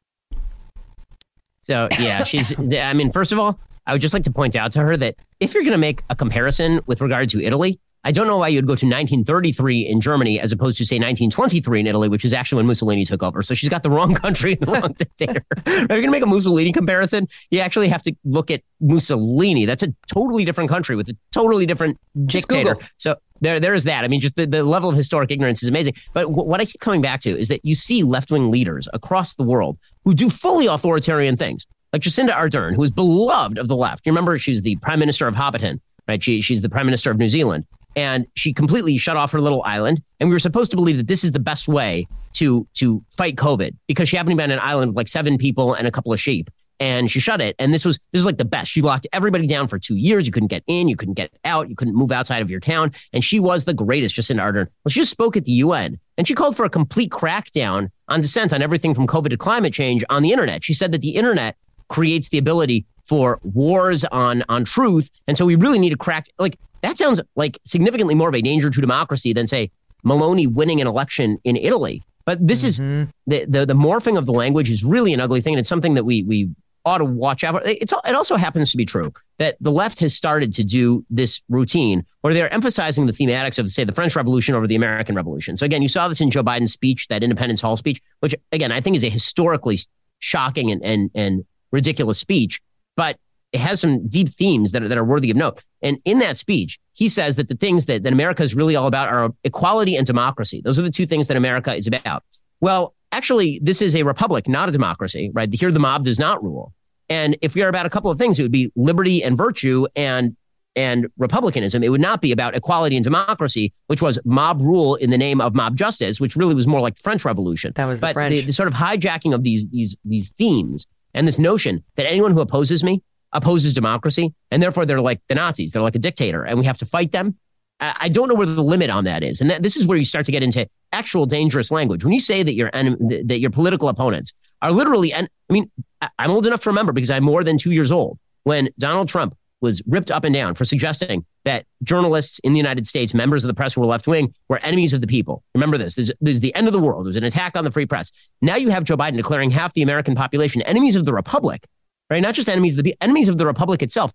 So 1.64 1.88
yeah, 1.98 2.24
she's. 2.24 2.52
I 2.58 2.92
mean, 2.92 3.12
first 3.12 3.32
of 3.32 3.38
all, 3.38 3.58
I 3.86 3.92
would 3.92 4.00
just 4.00 4.14
like 4.14 4.24
to 4.24 4.32
point 4.32 4.56
out 4.56 4.72
to 4.72 4.80
her 4.80 4.96
that 4.96 5.16
if 5.40 5.54
you're 5.54 5.62
going 5.62 5.72
to 5.72 5.78
make 5.78 6.02
a 6.10 6.16
comparison 6.16 6.80
with 6.86 7.00
regard 7.00 7.28
to 7.30 7.40
Italy, 7.40 7.78
I 8.04 8.10
don't 8.10 8.26
know 8.26 8.38
why 8.38 8.48
you'd 8.48 8.66
go 8.66 8.74
to 8.74 8.86
1933 8.86 9.86
in 9.86 10.00
Germany 10.00 10.40
as 10.40 10.50
opposed 10.50 10.76
to 10.78 10.84
say 10.84 10.96
1923 10.96 11.80
in 11.80 11.86
Italy, 11.86 12.08
which 12.08 12.24
is 12.24 12.32
actually 12.32 12.56
when 12.56 12.66
Mussolini 12.66 13.04
took 13.04 13.22
over. 13.22 13.42
So 13.42 13.54
she's 13.54 13.68
got 13.68 13.84
the 13.84 13.90
wrong 13.90 14.14
country 14.26 14.54
and 14.54 14.60
the 14.62 14.72
wrong 14.72 14.92
dictator. 14.92 15.44
if 15.50 15.66
you're 15.66 15.86
going 15.86 16.04
to 16.04 16.10
make 16.10 16.22
a 16.22 16.26
Mussolini 16.26 16.72
comparison, 16.72 17.28
you 17.50 17.60
actually 17.60 17.88
have 17.88 18.02
to 18.02 18.14
look 18.24 18.50
at 18.50 18.62
Mussolini. 18.80 19.66
That's 19.66 19.84
a 19.84 19.94
totally 20.12 20.44
different 20.44 20.68
country 20.68 20.96
with 20.96 21.08
a 21.08 21.16
totally 21.30 21.64
different 21.64 21.98
Just 22.26 22.48
dictator. 22.48 22.74
Google. 22.74 22.88
So 22.98 23.16
there, 23.40 23.60
there 23.60 23.74
is 23.74 23.84
that. 23.84 24.04
I 24.04 24.08
mean, 24.08 24.20
just 24.20 24.34
the, 24.34 24.46
the 24.46 24.64
level 24.64 24.90
of 24.90 24.96
historic 24.96 25.30
ignorance 25.30 25.62
is 25.62 25.68
amazing. 25.68 25.94
But 26.12 26.22
w- 26.22 26.42
what 26.44 26.60
I 26.60 26.64
keep 26.64 26.80
coming 26.80 27.02
back 27.02 27.20
to 27.22 27.30
is 27.38 27.48
that 27.48 27.64
you 27.64 27.76
see 27.76 28.02
left 28.02 28.32
wing 28.32 28.50
leaders 28.50 28.88
across 28.92 29.34
the 29.34 29.44
world 29.44 29.78
who 30.04 30.14
do 30.14 30.28
fully 30.28 30.66
authoritarian 30.66 31.36
things, 31.36 31.66
like 31.92 32.02
Jacinda 32.02 32.34
Ardern, 32.34 32.74
who 32.74 32.82
is 32.82 32.90
beloved 32.90 33.58
of 33.58 33.68
the 33.68 33.76
left. 33.76 34.06
You 34.06 34.10
remember 34.10 34.38
she's 34.38 34.62
the 34.62 34.76
prime 34.76 34.98
minister 34.98 35.28
of 35.28 35.34
Hobbiton, 35.34 35.80
right? 36.08 36.22
She, 36.22 36.40
she's 36.40 36.62
the 36.62 36.68
prime 36.68 36.86
minister 36.86 37.12
of 37.12 37.18
New 37.18 37.28
Zealand. 37.28 37.64
And 37.94 38.26
she 38.34 38.52
completely 38.52 38.96
shut 38.96 39.16
off 39.16 39.32
her 39.32 39.40
little 39.40 39.62
island. 39.64 40.02
And 40.20 40.28
we 40.28 40.34
were 40.34 40.38
supposed 40.38 40.70
to 40.70 40.76
believe 40.76 40.96
that 40.96 41.08
this 41.08 41.24
is 41.24 41.32
the 41.32 41.40
best 41.40 41.68
way 41.68 42.06
to 42.34 42.66
to 42.74 43.04
fight 43.10 43.36
COVID 43.36 43.76
because 43.86 44.08
she 44.08 44.16
happened 44.16 44.32
to 44.32 44.36
be 44.36 44.42
on 44.42 44.50
an 44.50 44.58
island 44.60 44.92
with 44.92 44.96
like 44.96 45.08
seven 45.08 45.36
people 45.36 45.74
and 45.74 45.86
a 45.86 45.90
couple 45.90 46.12
of 46.12 46.20
sheep 46.20 46.50
and 46.82 47.08
she 47.08 47.20
shut 47.20 47.40
it. 47.40 47.54
And 47.60 47.72
this 47.72 47.84
was 47.84 48.00
this 48.10 48.18
is 48.18 48.26
like 48.26 48.38
the 48.38 48.44
best. 48.44 48.72
She 48.72 48.82
locked 48.82 49.06
everybody 49.12 49.46
down 49.46 49.68
for 49.68 49.78
two 49.78 49.94
years. 49.94 50.26
You 50.26 50.32
couldn't 50.32 50.48
get 50.48 50.64
in, 50.66 50.88
you 50.88 50.96
couldn't 50.96 51.14
get 51.14 51.30
out, 51.44 51.68
you 51.68 51.76
couldn't 51.76 51.94
move 51.94 52.10
outside 52.10 52.42
of 52.42 52.50
your 52.50 52.58
town. 52.58 52.90
And 53.12 53.22
she 53.22 53.38
was 53.38 53.64
the 53.64 53.72
greatest, 53.72 54.16
Jacinda 54.16 54.40
Ardern. 54.40 54.66
Well, 54.84 54.90
she 54.90 54.98
just 54.98 55.12
spoke 55.12 55.36
at 55.36 55.44
the 55.44 55.52
UN 55.52 56.00
and 56.18 56.26
she 56.26 56.34
called 56.34 56.56
for 56.56 56.64
a 56.64 56.70
complete 56.70 57.10
crackdown 57.10 57.88
on 58.08 58.20
dissent 58.20 58.52
on 58.52 58.62
everything 58.62 58.94
from 58.94 59.06
COVID 59.06 59.30
to 59.30 59.36
climate 59.36 59.72
change 59.72 60.04
on 60.10 60.24
the 60.24 60.32
internet. 60.32 60.64
She 60.64 60.74
said 60.74 60.90
that 60.90 61.02
the 61.02 61.14
internet 61.14 61.56
creates 61.88 62.30
the 62.30 62.38
ability 62.38 62.84
for 63.06 63.40
wars 63.42 64.04
on 64.04 64.44
on 64.48 64.64
truth, 64.64 65.10
and 65.26 65.36
so 65.36 65.44
we 65.44 65.54
really 65.54 65.78
need 65.78 65.90
to 65.90 65.96
crack. 65.96 66.26
Like 66.38 66.58
that 66.82 66.98
sounds 66.98 67.20
like 67.36 67.58
significantly 67.64 68.14
more 68.14 68.28
of 68.28 68.34
a 68.34 68.42
danger 68.42 68.70
to 68.70 68.80
democracy 68.80 69.32
than 69.32 69.46
say 69.46 69.70
Meloni 70.04 70.52
winning 70.52 70.80
an 70.80 70.86
election 70.86 71.38
in 71.44 71.56
Italy. 71.56 72.02
But 72.24 72.46
this 72.46 72.62
is 72.62 72.78
mm-hmm. 72.78 73.10
the, 73.26 73.44
the 73.46 73.66
the 73.66 73.74
morphing 73.74 74.16
of 74.16 74.26
the 74.26 74.32
language 74.32 74.70
is 74.70 74.84
really 74.84 75.12
an 75.12 75.20
ugly 75.20 75.40
thing, 75.40 75.54
and 75.54 75.60
it's 75.60 75.68
something 75.68 75.94
that 75.94 76.04
we 76.04 76.22
we 76.22 76.50
ought 76.84 76.98
to 76.98 77.04
watch 77.04 77.44
out. 77.44 77.60
for. 77.60 77.68
It's 77.68 77.92
it 77.92 78.14
also 78.14 78.36
happens 78.36 78.70
to 78.70 78.76
be 78.76 78.84
true 78.84 79.12
that 79.38 79.56
the 79.60 79.72
left 79.72 79.98
has 80.00 80.14
started 80.14 80.52
to 80.54 80.64
do 80.64 81.04
this 81.10 81.42
routine 81.48 82.04
where 82.20 82.32
they're 82.32 82.52
emphasizing 82.52 83.06
the 83.06 83.12
thematics 83.12 83.58
of 83.58 83.68
say 83.70 83.84
the 83.84 83.92
French 83.92 84.14
Revolution 84.14 84.54
over 84.54 84.66
the 84.66 84.76
American 84.76 85.14
Revolution. 85.14 85.56
So 85.56 85.66
again, 85.66 85.82
you 85.82 85.88
saw 85.88 86.08
this 86.08 86.20
in 86.20 86.30
Joe 86.30 86.42
Biden's 86.42 86.72
speech, 86.72 87.08
that 87.08 87.22
Independence 87.22 87.60
Hall 87.60 87.76
speech, 87.76 88.00
which 88.20 88.34
again 88.52 88.70
I 88.70 88.80
think 88.80 88.96
is 88.96 89.04
a 89.04 89.08
historically 89.08 89.78
shocking 90.20 90.70
and 90.70 90.82
and, 90.84 91.10
and 91.14 91.44
ridiculous 91.72 92.18
speech, 92.18 92.60
but 92.96 93.18
it 93.52 93.60
has 93.60 93.80
some 93.80 94.08
deep 94.08 94.30
themes 94.30 94.72
that 94.72 94.82
are, 94.82 94.88
that 94.88 94.98
are 94.98 95.04
worthy 95.04 95.30
of 95.30 95.36
note. 95.36 95.60
And 95.82 95.98
in 96.04 96.18
that 96.20 96.36
speech, 96.36 96.78
he 96.94 97.08
says 97.08 97.36
that 97.36 97.48
the 97.48 97.54
things 97.54 97.86
that, 97.86 98.02
that 98.02 98.12
America 98.12 98.42
is 98.42 98.54
really 98.54 98.76
all 98.76 98.86
about 98.86 99.08
are 99.08 99.30
equality 99.44 99.96
and 99.96 100.06
democracy. 100.06 100.62
Those 100.64 100.78
are 100.78 100.82
the 100.82 100.90
two 100.90 101.06
things 101.06 101.26
that 101.26 101.36
America 101.36 101.74
is 101.74 101.86
about. 101.86 102.22
Well, 102.60 102.94
actually, 103.10 103.60
this 103.62 103.82
is 103.82 103.94
a 103.94 104.04
republic, 104.04 104.48
not 104.48 104.68
a 104.68 104.72
democracy, 104.72 105.30
right? 105.34 105.52
Here, 105.52 105.70
the 105.70 105.80
mob 105.80 106.04
does 106.04 106.18
not 106.18 106.42
rule. 106.42 106.72
And 107.08 107.36
if 107.42 107.54
we 107.54 107.62
are 107.62 107.68
about 107.68 107.84
a 107.84 107.90
couple 107.90 108.10
of 108.10 108.18
things, 108.18 108.38
it 108.38 108.42
would 108.42 108.52
be 108.52 108.72
liberty 108.74 109.22
and 109.22 109.36
virtue 109.36 109.86
and 109.96 110.36
and 110.74 111.08
republicanism. 111.18 111.82
It 111.82 111.90
would 111.90 112.00
not 112.00 112.22
be 112.22 112.32
about 112.32 112.56
equality 112.56 112.96
and 112.96 113.04
democracy, 113.04 113.74
which 113.88 114.00
was 114.00 114.18
mob 114.24 114.62
rule 114.62 114.94
in 114.94 115.10
the 115.10 115.18
name 115.18 115.38
of 115.38 115.54
mob 115.54 115.76
justice, 115.76 116.18
which 116.18 116.34
really 116.34 116.54
was 116.54 116.66
more 116.66 116.80
like 116.80 116.94
the 116.94 117.02
French 117.02 117.26
Revolution. 117.26 117.74
That 117.74 117.84
was 117.84 118.00
the 118.00 118.06
but 118.06 118.12
French. 118.14 118.34
The, 118.34 118.40
the 118.40 118.52
sort 118.54 118.68
of 118.68 118.74
hijacking 118.74 119.34
of 119.34 119.42
these 119.42 119.68
these 119.68 119.96
these 120.04 120.30
themes 120.30 120.86
and 121.14 121.26
this 121.26 121.38
notion 121.38 121.84
that 121.96 122.06
anyone 122.06 122.32
who 122.32 122.40
opposes 122.40 122.82
me 122.82 123.02
opposes 123.32 123.74
democracy, 123.74 124.34
and 124.50 124.62
therefore 124.62 124.86
they're 124.86 125.00
like 125.00 125.20
the 125.28 125.34
Nazis. 125.34 125.72
They're 125.72 125.82
like 125.82 125.94
a 125.94 126.00
dictator, 126.00 126.44
and 126.44 126.58
we 126.58 126.64
have 126.66 126.78
to 126.78 126.86
fight 126.86 127.12
them. 127.12 127.36
I, 127.80 128.10
don't 128.10 128.28
know 128.28 128.36
where 128.36 128.46
the 128.46 128.62
limit 128.62 128.90
on 128.90 129.04
that 129.04 129.24
is, 129.24 129.40
and 129.40 129.50
that, 129.50 129.64
this 129.64 129.76
is 129.76 129.88
where 129.88 129.98
you 129.98 130.04
start 130.04 130.24
to 130.26 130.32
get 130.32 130.44
into 130.44 130.68
actual 130.92 131.26
dangerous 131.26 131.72
language. 131.72 132.04
When 132.04 132.12
you 132.12 132.20
say 132.20 132.44
that 132.44 132.54
your 132.54 132.70
enemy, 132.72 133.24
that 133.24 133.40
your 133.40 133.50
political 133.50 133.88
opponents 133.88 134.32
are 134.60 134.70
literally, 134.70 135.12
and 135.12 135.28
I 135.50 135.52
mean, 135.52 135.68
I'm 136.16 136.30
old 136.30 136.46
enough 136.46 136.62
to 136.62 136.70
remember 136.70 136.92
because 136.92 137.10
I'm 137.10 137.24
more 137.24 137.42
than 137.42 137.58
two 137.58 137.72
years 137.72 137.90
old 137.90 138.20
when 138.44 138.68
Donald 138.78 139.08
Trump 139.08 139.36
was 139.62 139.82
ripped 139.86 140.10
up 140.10 140.24
and 140.24 140.34
down 140.34 140.54
for 140.54 140.64
suggesting 140.64 141.24
that 141.44 141.64
journalists 141.82 142.38
in 142.40 142.52
the 142.52 142.58
United 142.58 142.86
States, 142.86 143.14
members 143.14 143.44
of 143.44 143.48
the 143.48 143.54
press 143.54 143.74
who 143.74 143.80
were 143.80 143.86
left 143.86 144.06
wing, 144.06 144.34
were 144.48 144.58
enemies 144.58 144.92
of 144.92 145.00
the 145.00 145.06
people. 145.06 145.42
Remember 145.54 145.78
this. 145.78 145.94
This, 145.94 146.12
this 146.20 146.34
is 146.34 146.40
the 146.40 146.54
end 146.54 146.66
of 146.66 146.72
the 146.72 146.80
world. 146.80 147.06
It 147.06 147.08
was 147.08 147.16
an 147.16 147.24
attack 147.24 147.56
on 147.56 147.64
the 147.64 147.70
free 147.70 147.86
press. 147.86 148.10
Now 148.42 148.56
you 148.56 148.68
have 148.70 148.84
Joe 148.84 148.96
Biden 148.96 149.16
declaring 149.16 149.50
half 149.50 149.72
the 149.72 149.82
American 149.82 150.14
population 150.14 150.60
enemies 150.62 150.96
of 150.96 151.04
the 151.04 151.14
republic, 151.14 151.66
right? 152.10 152.20
Not 152.20 152.34
just 152.34 152.48
enemies 152.48 152.76
of 152.76 152.84
the 152.84 152.96
enemies 153.00 153.28
of 153.28 153.38
the 153.38 153.46
republic 153.46 153.82
itself. 153.82 154.12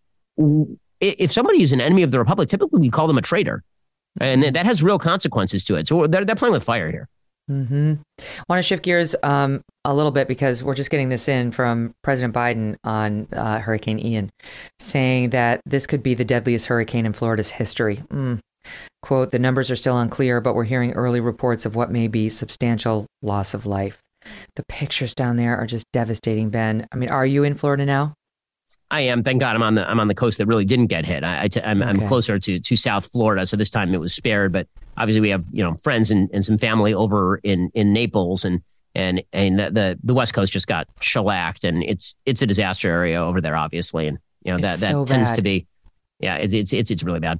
If 1.00 1.32
somebody 1.32 1.62
is 1.62 1.74
an 1.74 1.82
enemy 1.82 2.04
of 2.04 2.12
the 2.12 2.20
republic, 2.20 2.50
typically 2.50 2.82
we 2.82 2.90
call 2.90 3.08
them 3.08 3.18
a 3.18 3.22
traitor. 3.22 3.64
And 4.20 4.44
that- 4.44 4.66
has 4.66 4.84
real 4.84 5.00
consequences 5.00 5.64
to 5.66 5.76
it. 5.76 5.88
So 5.88 6.08
they're, 6.08 6.26
they're 6.26 6.36
playing 6.36 6.54
with 6.54 6.64
fire 6.64 6.92
here. 6.92 7.08
Mm-hmm. 7.50 7.94
Want 8.50 8.60
to 8.60 8.62
shift 8.62 8.84
gears 8.84 9.16
um, 9.24 9.62
a 9.86 9.94
little 9.94 10.12
bit 10.12 10.28
because 10.28 10.62
we're 10.62 10.76
just 10.76 10.90
getting 10.90 11.10
this 11.10 11.28
in 11.28 11.52
from 11.52 11.94
President 12.04 12.34
Biden 12.34 12.76
on 12.84 13.28
uh, 13.32 13.60
Hurricane 13.60 14.00
Ian, 14.00 14.30
saying 14.80 15.30
that 15.30 15.62
this 15.66 15.88
could 15.88 16.04
be 16.04 16.14
the 16.14 16.26
deadliest 16.26 16.68
hurricane 16.68 17.06
in 17.06 17.14
Florida's 17.14 17.50
history. 17.50 18.04
Mm. 18.10 18.40
Quote, 19.02 19.32
the 19.32 19.40
numbers 19.40 19.72
are 19.72 19.76
still 19.78 19.98
unclear, 19.98 20.42
but 20.42 20.56
we're 20.56 20.66
hearing 20.66 20.92
early 20.94 21.22
reports 21.22 21.66
of 21.66 21.76
what 21.76 21.90
may 21.92 22.08
be 22.08 22.30
substantial 22.30 23.06
loss 23.22 23.54
of 23.54 23.66
life. 23.66 23.98
The 24.56 24.64
pictures 24.68 25.16
down 25.16 25.38
there 25.38 25.56
are 25.58 25.66
just 25.66 25.86
devastating, 25.94 26.50
Ben. 26.50 26.86
I 26.92 26.98
mean, 26.98 27.10
are 27.10 27.26
you 27.26 27.44
in 27.44 27.54
Florida 27.54 27.86
now? 27.86 28.14
I 28.90 29.02
am. 29.02 29.24
Thank 29.24 29.40
God, 29.40 29.56
I'm 29.56 29.64
on 29.64 29.76
the 29.76 29.90
I'm 29.90 30.00
on 30.00 30.08
the 30.08 30.16
coast 30.16 30.38
that 30.38 30.46
really 30.46 30.66
didn't 30.66 30.88
get 30.88 31.06
hit. 31.06 31.24
I, 31.24 31.44
I 31.44 31.48
t- 31.50 31.62
I'm, 31.62 31.82
I'm 31.82 32.08
closer 32.08 32.40
to 32.40 32.60
to 32.60 32.76
South 32.76 33.12
Florida, 33.12 33.46
so 33.46 33.58
this 33.58 33.70
time 33.70 33.94
it 33.94 34.00
was 34.00 34.14
spared. 34.14 34.54
But 34.54 34.68
obviously, 34.98 35.22
we 35.22 35.30
have 35.30 35.46
you 35.52 35.64
know 35.64 35.76
friends 35.84 36.12
and, 36.12 36.30
and 36.34 36.44
some 36.44 36.58
family 36.58 36.94
over 36.94 37.38
in 37.38 37.70
in 37.74 37.94
Naples, 37.94 38.44
and 38.46 38.62
and 38.96 39.24
and 39.32 39.60
the, 39.60 39.70
the 39.72 40.00
the 40.04 40.14
West 40.14 40.34
Coast 40.34 40.52
just 40.52 40.68
got 40.68 40.88
shellacked, 41.00 41.64
and 41.64 41.84
it's 41.84 42.16
it's 42.26 42.42
a 42.42 42.48
disaster 42.48 42.90
area 42.90 43.22
over 43.22 43.42
there, 43.42 43.56
obviously, 43.56 44.08
and 44.08 44.18
you 44.44 44.52
know 44.52 44.60
that 44.60 44.74
It's 44.74 44.82
that 44.82 44.92
so 44.92 45.06
tends 45.06 45.30
bad. 45.30 45.36
to 45.36 45.42
be, 45.42 45.68
yeah, 46.20 46.36
it's 46.36 46.54
it's 46.54 46.74
it's, 46.74 46.92
it's 46.92 47.04
really 47.04 47.20
bad. 47.20 47.40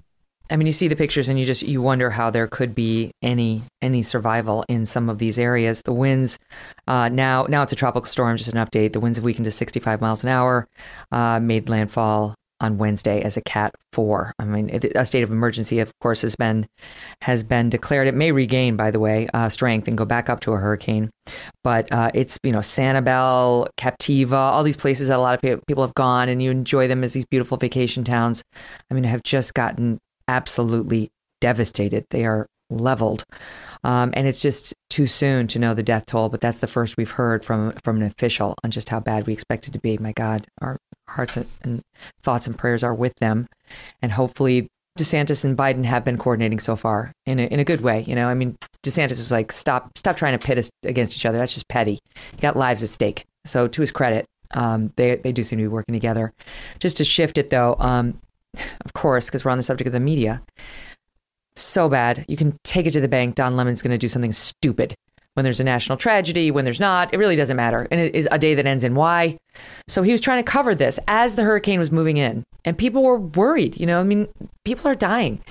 I 0.50 0.56
mean, 0.56 0.66
you 0.66 0.72
see 0.72 0.88
the 0.88 0.96
pictures 0.96 1.28
and 1.28 1.38
you 1.38 1.46
just 1.46 1.62
you 1.62 1.82
wonder 1.82 2.10
how 2.10 2.30
there 2.30 2.48
could 2.48 2.74
be 2.74 3.12
any 3.22 3.64
any 3.82 4.02
survival 4.02 4.64
in 4.70 4.86
some 4.86 5.10
of 5.10 5.18
these 5.18 5.38
areas. 5.38 5.82
The 5.82 5.92
winds 5.92 6.40
uh, 6.88 7.10
now 7.10 7.48
now 7.50 7.64
it's 7.64 7.74
a 7.74 7.76
tropical 7.76 8.08
storm. 8.08 8.38
Just 8.38 8.54
an 8.54 8.66
update: 8.66 8.94
the 8.94 9.02
winds 9.02 9.18
have 9.18 9.26
weakened 9.26 9.44
to 9.44 9.52
65 9.52 10.00
miles 10.00 10.24
an 10.24 10.30
hour. 10.30 10.66
Uh, 11.12 11.42
made 11.42 11.68
landfall 11.68 12.34
on 12.60 12.78
Wednesday 12.78 13.22
as 13.22 13.38
a 13.38 13.42
Cat 13.42 13.74
Four. 13.94 14.34
I 14.40 14.46
mean, 14.46 14.70
a 14.96 15.06
state 15.06 15.24
of 15.24 15.32
emergency, 15.32 15.80
of 15.80 15.92
course, 16.00 16.22
has 16.22 16.36
been 16.36 16.68
has 17.22 17.44
been 17.44 17.70
declared. 17.70 18.08
It 18.08 18.14
may 18.16 18.32
regain, 18.32 18.76
by 18.76 18.92
the 18.92 19.00
way, 19.00 19.28
uh, 19.34 19.50
strength 19.50 19.88
and 19.88 19.98
go 19.98 20.06
back 20.06 20.30
up 20.30 20.40
to 20.42 20.54
a 20.54 20.58
hurricane. 20.58 21.10
But 21.64 21.92
uh, 21.92 22.12
it's 22.14 22.38
you 22.44 22.52
know 22.52 22.60
Sanibel, 22.60 23.68
Captiva, 23.78 24.34
all 24.34 24.64
these 24.64 24.78
places 24.78 25.08
that 25.08 25.18
a 25.18 25.22
lot 25.22 25.42
of 25.44 25.66
people 25.68 25.84
have 25.84 25.96
gone, 25.96 26.30
and 26.30 26.42
you 26.42 26.52
enjoy 26.52 26.88
them 26.88 27.04
as 27.04 27.14
these 27.14 27.26
beautiful 27.26 27.58
vacation 27.58 28.04
towns. 28.04 28.44
I 28.90 28.94
mean, 28.94 29.04
have 29.04 29.24
just 29.24 29.54
gotten 29.54 30.00
absolutely 30.28 31.10
devastated. 31.42 32.06
They 32.10 32.26
are 32.26 32.48
leveled. 32.70 33.24
Um, 33.84 34.12
and 34.14 34.28
it's 34.28 34.42
just 34.42 34.74
too 34.90 35.08
soon 35.08 35.48
to 35.48 35.60
know 35.60 35.74
the 35.74 35.84
death 35.84 36.06
toll, 36.06 36.30
but 36.30 36.42
that's 36.42 36.58
the 36.58 36.68
first 36.68 36.98
we've 36.98 37.12
heard 37.12 37.46
from 37.46 37.74
from 37.84 37.98
an 37.98 38.04
official 38.04 38.56
on 38.64 38.72
just 38.72 38.90
how 38.90 39.00
bad 39.00 39.28
we 39.28 39.34
expect 39.34 39.68
it 39.68 39.72
to 39.72 39.80
be. 39.80 39.98
My 39.98 40.14
God, 40.14 40.48
our 40.62 40.78
hearts 41.10 41.38
and, 41.38 41.48
and 41.62 41.82
thoughts 42.22 42.48
and 42.48 42.58
prayers 42.58 42.84
are 42.84 42.96
with 42.96 43.14
them, 43.20 43.48
and 44.02 44.12
hopefully 44.12 44.68
DeSantis 44.98 45.46
and 45.46 45.56
Biden 45.56 45.86
have 45.86 46.04
been 46.04 46.18
coordinating 46.18 46.60
so 46.60 46.76
far 46.76 47.12
in 47.26 47.40
a, 47.40 47.44
in 47.44 47.60
a 47.60 47.64
good 47.64 47.82
way. 47.82 48.04
You 48.08 48.16
know, 48.16 48.28
I 48.28 48.34
mean, 48.34 48.58
DeSantis 48.84 49.12
was 49.12 49.32
like, 49.32 49.52
stop 49.52 49.98
stop 49.98 50.18
trying 50.18 50.38
to 50.38 50.46
pit 50.46 50.58
us 50.58 50.70
against 50.84 51.16
each 51.16 51.26
other. 51.26 51.38
That's 51.38 51.54
just 51.54 51.70
petty. 51.70 52.00
He 52.32 52.42
got 52.42 52.58
lives 52.58 52.84
at 52.84 52.90
stake. 52.90 53.26
So 53.46 53.68
to 53.68 53.82
his 53.82 53.92
credit, 53.92 54.26
um, 54.52 54.92
they 54.96 55.16
they 55.16 55.32
do 55.32 55.44
seem 55.44 55.60
to 55.60 55.64
be 55.64 55.70
working 55.70 55.94
together. 55.94 56.34
Just 56.80 56.98
to 56.98 57.04
shift 57.04 57.38
it 57.38 57.50
though, 57.50 57.76
um, 57.80 58.20
of 58.84 58.94
course, 58.94 59.28
because 59.28 59.46
we're 59.46 59.52
on 59.52 59.58
the 59.58 59.64
subject 59.64 59.88
of 59.88 59.94
the 59.94 60.00
media. 60.00 60.42
So 61.58 61.90
bad. 61.90 62.24
You 62.28 62.38
can 62.38 62.60
take 62.64 62.86
it 62.86 62.92
to 62.92 63.02
the 63.02 63.08
bank. 63.08 63.34
Don 63.34 63.56
Lemon's 63.56 63.82
going 63.82 63.92
to 63.92 63.98
do 63.98 64.08
something 64.08 64.32
stupid 64.32 64.96
when 65.34 65.44
there's 65.44 65.60
a 65.60 65.64
national 65.64 65.98
tragedy, 65.98 66.52
when 66.52 66.66
there's 66.66 66.80
not. 66.80 67.12
It 67.12 67.18
really 67.18 67.36
doesn't 67.36 67.58
matter. 67.58 67.88
And 67.90 68.00
it 68.00 68.16
is 68.16 68.28
a 68.32 68.38
day 68.38 68.54
that 68.54 68.68
ends 68.68 68.84
in 68.84 68.94
Y. 68.94 69.38
So 69.88 70.04
he 70.04 70.12
was 70.12 70.22
trying 70.22 70.44
to 70.44 70.50
cover 70.50 70.76
this 70.76 71.00
as 71.08 71.34
the 71.34 71.44
hurricane 71.44 71.80
was 71.80 71.92
moving 71.92 72.18
in. 72.18 72.44
And 72.64 72.78
people 72.78 73.02
were 73.02 73.18
worried. 73.18 73.80
You 73.80 73.88
know, 73.88 74.00
I 74.00 74.04
mean, 74.04 74.28
people 74.66 74.90
are 74.90 74.96
dying. 74.96 75.42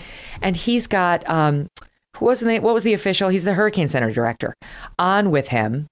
And 0.43 0.57
he's 0.57 0.87
got, 0.87 1.29
um, 1.29 1.69
who 2.17 2.25
wasn't 2.25 2.51
the, 2.51 2.61
what 2.61 2.73
was 2.73 2.85
the 2.85 2.95
official? 2.95 3.29
He's 3.29 3.45
the 3.45 3.55
Hurricane 3.55 3.89
Center 3.89 4.13
director. 4.13 4.55
On 4.99 5.31
with 5.31 5.49
him, 5.49 5.89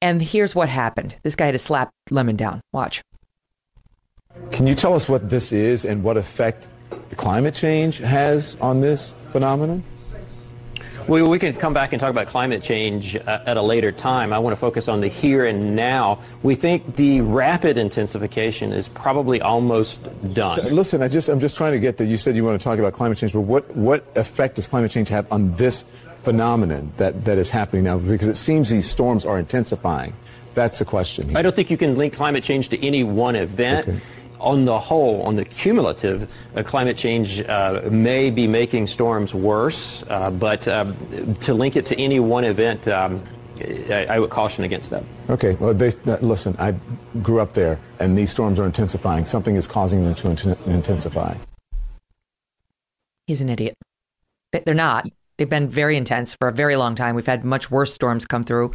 and 0.00 0.20
here's 0.20 0.54
what 0.56 0.68
happened. 0.68 1.16
This 1.22 1.36
guy 1.36 1.46
had 1.46 1.52
to 1.52 1.58
slap 1.58 1.90
Lemon 2.10 2.36
down. 2.36 2.60
Watch. 2.72 3.02
Can 4.50 4.66
you 4.66 4.74
tell 4.74 4.94
us 4.94 5.08
what 5.08 5.28
this 5.28 5.52
is 5.52 5.84
and 5.84 6.02
what 6.02 6.16
effect 6.16 6.66
climate 7.16 7.54
change 7.54 7.98
has 7.98 8.56
on 8.60 8.80
this 8.80 9.14
phenomenon? 9.32 9.84
Well, 11.08 11.28
we 11.28 11.38
can 11.40 11.54
come 11.54 11.74
back 11.74 11.92
and 11.92 11.98
talk 11.98 12.10
about 12.10 12.28
climate 12.28 12.62
change 12.62 13.16
uh, 13.16 13.42
at 13.44 13.56
a 13.56 13.62
later 13.62 13.90
time. 13.90 14.32
I 14.32 14.38
want 14.38 14.52
to 14.52 14.60
focus 14.60 14.86
on 14.86 15.00
the 15.00 15.08
here 15.08 15.44
and 15.44 15.74
now. 15.74 16.20
We 16.42 16.54
think 16.54 16.94
the 16.94 17.22
rapid 17.22 17.76
intensification 17.76 18.72
is 18.72 18.88
probably 18.88 19.40
almost 19.40 20.02
done. 20.32 20.60
So, 20.60 20.72
listen, 20.74 21.02
I 21.02 21.08
just 21.08 21.28
I'm 21.28 21.40
just 21.40 21.56
trying 21.56 21.72
to 21.72 21.80
get 21.80 21.96
that. 21.96 22.06
You 22.06 22.16
said 22.16 22.36
you 22.36 22.44
want 22.44 22.60
to 22.60 22.64
talk 22.64 22.78
about 22.78 22.92
climate 22.92 23.18
change, 23.18 23.32
but 23.32 23.40
what 23.40 23.74
what 23.76 24.04
effect 24.16 24.56
does 24.56 24.68
climate 24.68 24.92
change 24.92 25.08
have 25.08 25.30
on 25.32 25.56
this 25.56 25.84
phenomenon 26.22 26.92
that 26.98 27.24
that 27.24 27.36
is 27.36 27.50
happening 27.50 27.82
now? 27.84 27.98
Because 27.98 28.28
it 28.28 28.36
seems 28.36 28.70
these 28.70 28.88
storms 28.88 29.24
are 29.24 29.40
intensifying. 29.40 30.14
That's 30.54 30.78
the 30.78 30.84
question. 30.84 31.30
Here. 31.30 31.38
I 31.38 31.42
don't 31.42 31.56
think 31.56 31.70
you 31.70 31.78
can 31.78 31.96
link 31.96 32.14
climate 32.14 32.44
change 32.44 32.68
to 32.68 32.86
any 32.86 33.02
one 33.02 33.34
event. 33.34 33.88
Okay 33.88 34.00
on 34.42 34.64
the 34.64 34.78
whole, 34.78 35.22
on 35.22 35.36
the 35.36 35.44
cumulative, 35.44 36.28
uh, 36.56 36.62
climate 36.62 36.96
change 36.96 37.40
uh, 37.42 37.82
may 37.90 38.30
be 38.30 38.46
making 38.46 38.86
storms 38.88 39.34
worse, 39.34 40.02
uh, 40.08 40.30
but 40.30 40.66
um, 40.68 40.96
to 41.40 41.54
link 41.54 41.76
it 41.76 41.86
to 41.86 41.98
any 41.98 42.20
one 42.20 42.44
event, 42.44 42.88
um, 42.88 43.22
I, 43.60 44.06
I, 44.10 44.18
would 44.18 44.30
caution 44.30 44.64
against 44.64 44.90
that. 44.90 45.04
Okay. 45.30 45.54
Well, 45.54 45.72
they, 45.74 45.90
listen, 46.20 46.56
I 46.58 46.74
grew 47.22 47.40
up 47.40 47.52
there, 47.52 47.78
and 48.00 48.18
these 48.18 48.32
storms 48.32 48.58
are 48.58 48.64
intensifying. 48.64 49.24
Something 49.24 49.54
is 49.54 49.68
causing 49.68 50.02
them 50.02 50.14
to 50.16 50.30
int- 50.30 50.66
intensify. 50.66 51.36
He's 53.26 53.40
an 53.40 53.48
idiot. 53.48 53.76
They're 54.52 54.74
not. 54.74 55.06
They've 55.36 55.48
been 55.48 55.68
very 55.68 55.96
intense 55.96 56.34
for 56.34 56.48
a 56.48 56.52
very 56.52 56.76
long 56.76 56.94
time. 56.94 57.14
We've 57.14 57.26
had 57.26 57.44
much 57.44 57.70
worse 57.70 57.92
storms 57.92 58.26
come 58.26 58.42
through 58.42 58.72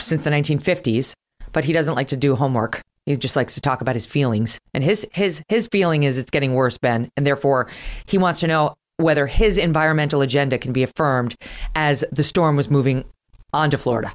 since 0.00 0.24
the 0.24 0.30
1950s, 0.30 1.14
but 1.52 1.64
he 1.64 1.72
doesn't 1.72 1.94
like 1.94 2.08
to 2.08 2.16
do 2.16 2.34
homework. 2.34 2.82
He 3.06 3.16
just 3.16 3.36
likes 3.36 3.54
to 3.54 3.60
talk 3.60 3.80
about 3.80 3.94
his 3.94 4.06
feelings. 4.06 4.58
And 4.72 4.82
his 4.82 5.06
his 5.12 5.42
his 5.48 5.68
feeling 5.68 6.04
is 6.04 6.18
it's 6.18 6.30
getting 6.30 6.54
worse, 6.54 6.78
Ben, 6.78 7.10
and 7.16 7.26
therefore 7.26 7.68
he 8.06 8.18
wants 8.18 8.40
to 8.40 8.46
know 8.46 8.74
whether 8.96 9.26
his 9.26 9.58
environmental 9.58 10.22
agenda 10.22 10.58
can 10.58 10.72
be 10.72 10.82
affirmed 10.82 11.34
as 11.74 12.04
the 12.12 12.22
storm 12.22 12.56
was 12.56 12.70
moving 12.70 13.04
onto 13.52 13.76
Florida. 13.76 14.12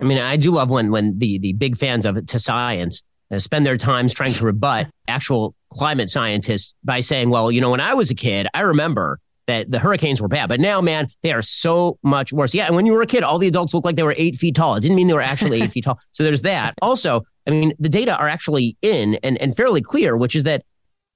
I 0.00 0.04
mean, 0.04 0.18
I 0.18 0.36
do 0.36 0.50
love 0.50 0.68
when 0.68 0.90
when 0.90 1.18
the 1.18 1.38
the 1.38 1.52
big 1.52 1.78
fans 1.78 2.04
of 2.04 2.16
it 2.16 2.28
to 2.28 2.38
science 2.38 3.02
uh, 3.30 3.38
spend 3.38 3.64
their 3.64 3.76
times 3.76 4.12
trying 4.12 4.32
to 4.32 4.44
rebut 4.44 4.88
actual 5.08 5.54
climate 5.70 6.10
scientists 6.10 6.74
by 6.84 7.00
saying, 7.00 7.30
"Well, 7.30 7.50
you 7.50 7.60
know, 7.60 7.70
when 7.70 7.80
I 7.80 7.94
was 7.94 8.10
a 8.10 8.14
kid, 8.14 8.46
I 8.52 8.60
remember 8.60 9.20
that 9.46 9.70
the 9.70 9.78
hurricanes 9.78 10.20
were 10.20 10.28
bad, 10.28 10.48
but 10.48 10.60
now, 10.60 10.80
man, 10.80 11.08
they 11.22 11.32
are 11.32 11.42
so 11.42 11.98
much 12.02 12.32
worse." 12.32 12.52
Yeah, 12.52 12.66
and 12.66 12.74
when 12.74 12.84
you 12.84 12.92
were 12.92 13.02
a 13.02 13.06
kid, 13.06 13.22
all 13.22 13.38
the 13.38 13.46
adults 13.46 13.74
looked 13.74 13.84
like 13.84 13.96
they 13.96 14.02
were 14.02 14.14
eight 14.18 14.36
feet 14.36 14.56
tall. 14.56 14.74
It 14.74 14.80
didn't 14.80 14.96
mean 14.96 15.06
they 15.06 15.14
were 15.14 15.22
actually 15.22 15.62
eight 15.62 15.70
feet 15.70 15.84
tall. 15.84 16.00
So 16.10 16.24
there's 16.24 16.42
that. 16.42 16.74
Also, 16.82 17.22
I 17.46 17.50
mean, 17.50 17.72
the 17.78 17.88
data 17.88 18.16
are 18.16 18.28
actually 18.28 18.76
in 18.82 19.14
and, 19.22 19.36
and 19.38 19.56
fairly 19.56 19.80
clear, 19.80 20.16
which 20.16 20.36
is 20.36 20.44
that 20.44 20.64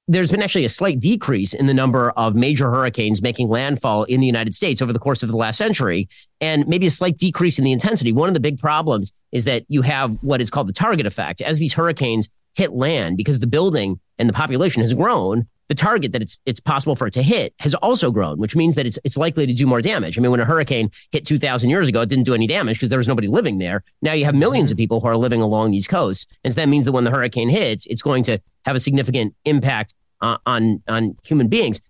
there's 0.08 0.30
been 0.30 0.42
actually 0.42 0.64
a 0.64 0.68
slight 0.68 1.00
decrease 1.00 1.52
in 1.52 1.66
the 1.66 1.74
number 1.74 2.10
of 2.10 2.36
major 2.36 2.70
hurricanes 2.70 3.22
making 3.22 3.48
landfall 3.48 4.04
in 4.04 4.20
the 4.20 4.26
United 4.26 4.54
States 4.54 4.80
over 4.80 4.92
the 4.92 5.00
course 5.00 5.24
of 5.24 5.28
the 5.28 5.36
last 5.36 5.56
century, 5.56 6.08
and 6.40 6.66
maybe 6.68 6.86
a 6.86 6.90
slight 6.90 7.16
decrease 7.16 7.58
in 7.58 7.64
the 7.64 7.72
intensity. 7.72 8.12
One 8.12 8.28
of 8.28 8.34
the 8.34 8.40
big 8.40 8.58
problems 8.58 9.12
is 9.32 9.44
that 9.46 9.64
you 9.68 9.82
have 9.82 10.16
what 10.22 10.40
is 10.40 10.48
called 10.48 10.68
the 10.68 10.72
target 10.72 11.06
effect. 11.06 11.40
As 11.40 11.58
these 11.58 11.74
hurricanes 11.74 12.28
hit 12.54 12.72
land, 12.72 13.16
because 13.16 13.40
the 13.40 13.48
building 13.48 13.98
and 14.18 14.28
the 14.28 14.32
population 14.32 14.80
has 14.82 14.94
grown, 14.94 15.48
the 15.68 15.74
target 15.74 16.12
that 16.12 16.22
it's 16.22 16.38
it's 16.46 16.60
possible 16.60 16.94
for 16.94 17.06
it 17.06 17.12
to 17.14 17.22
hit 17.22 17.54
has 17.60 17.74
also 17.76 18.10
grown, 18.10 18.38
which 18.38 18.54
means 18.54 18.74
that 18.76 18.86
it's 18.86 18.98
it's 19.04 19.16
likely 19.16 19.46
to 19.46 19.52
do 19.52 19.66
more 19.66 19.80
damage. 19.80 20.18
I 20.18 20.20
mean, 20.20 20.30
when 20.30 20.40
a 20.40 20.44
hurricane 20.44 20.90
hit 21.10 21.24
2,000 21.24 21.70
years 21.70 21.88
ago, 21.88 22.02
it 22.02 22.08
didn't 22.08 22.24
do 22.24 22.34
any 22.34 22.46
damage 22.46 22.76
because 22.76 22.90
there 22.90 22.98
was 22.98 23.08
nobody 23.08 23.28
living 23.28 23.58
there. 23.58 23.82
Now 24.02 24.12
you 24.12 24.24
have 24.24 24.34
1000000s 24.34 24.42
of 24.42 24.68
mm-hmm. 24.68 24.76
people 24.76 25.00
who 25.00 25.08
are 25.08 25.16
living 25.16 25.40
along 25.40 25.70
these 25.70 25.86
coasts, 25.86 26.26
and 26.44 26.52
so 26.54 26.60
that 26.60 26.68
means 26.68 26.84
that 26.84 26.92
when 26.92 27.04
the 27.04 27.10
hurricane 27.10 27.48
hits, 27.48 27.86
it's 27.86 28.02
going 28.02 28.22
to 28.24 28.38
have 28.64 28.76
a 28.76 28.80
significant 28.80 29.34
impact 29.44 29.94
uh, 30.20 30.38
on 30.46 30.82
on 30.88 31.16
human 31.24 31.48
beings. 31.48 31.80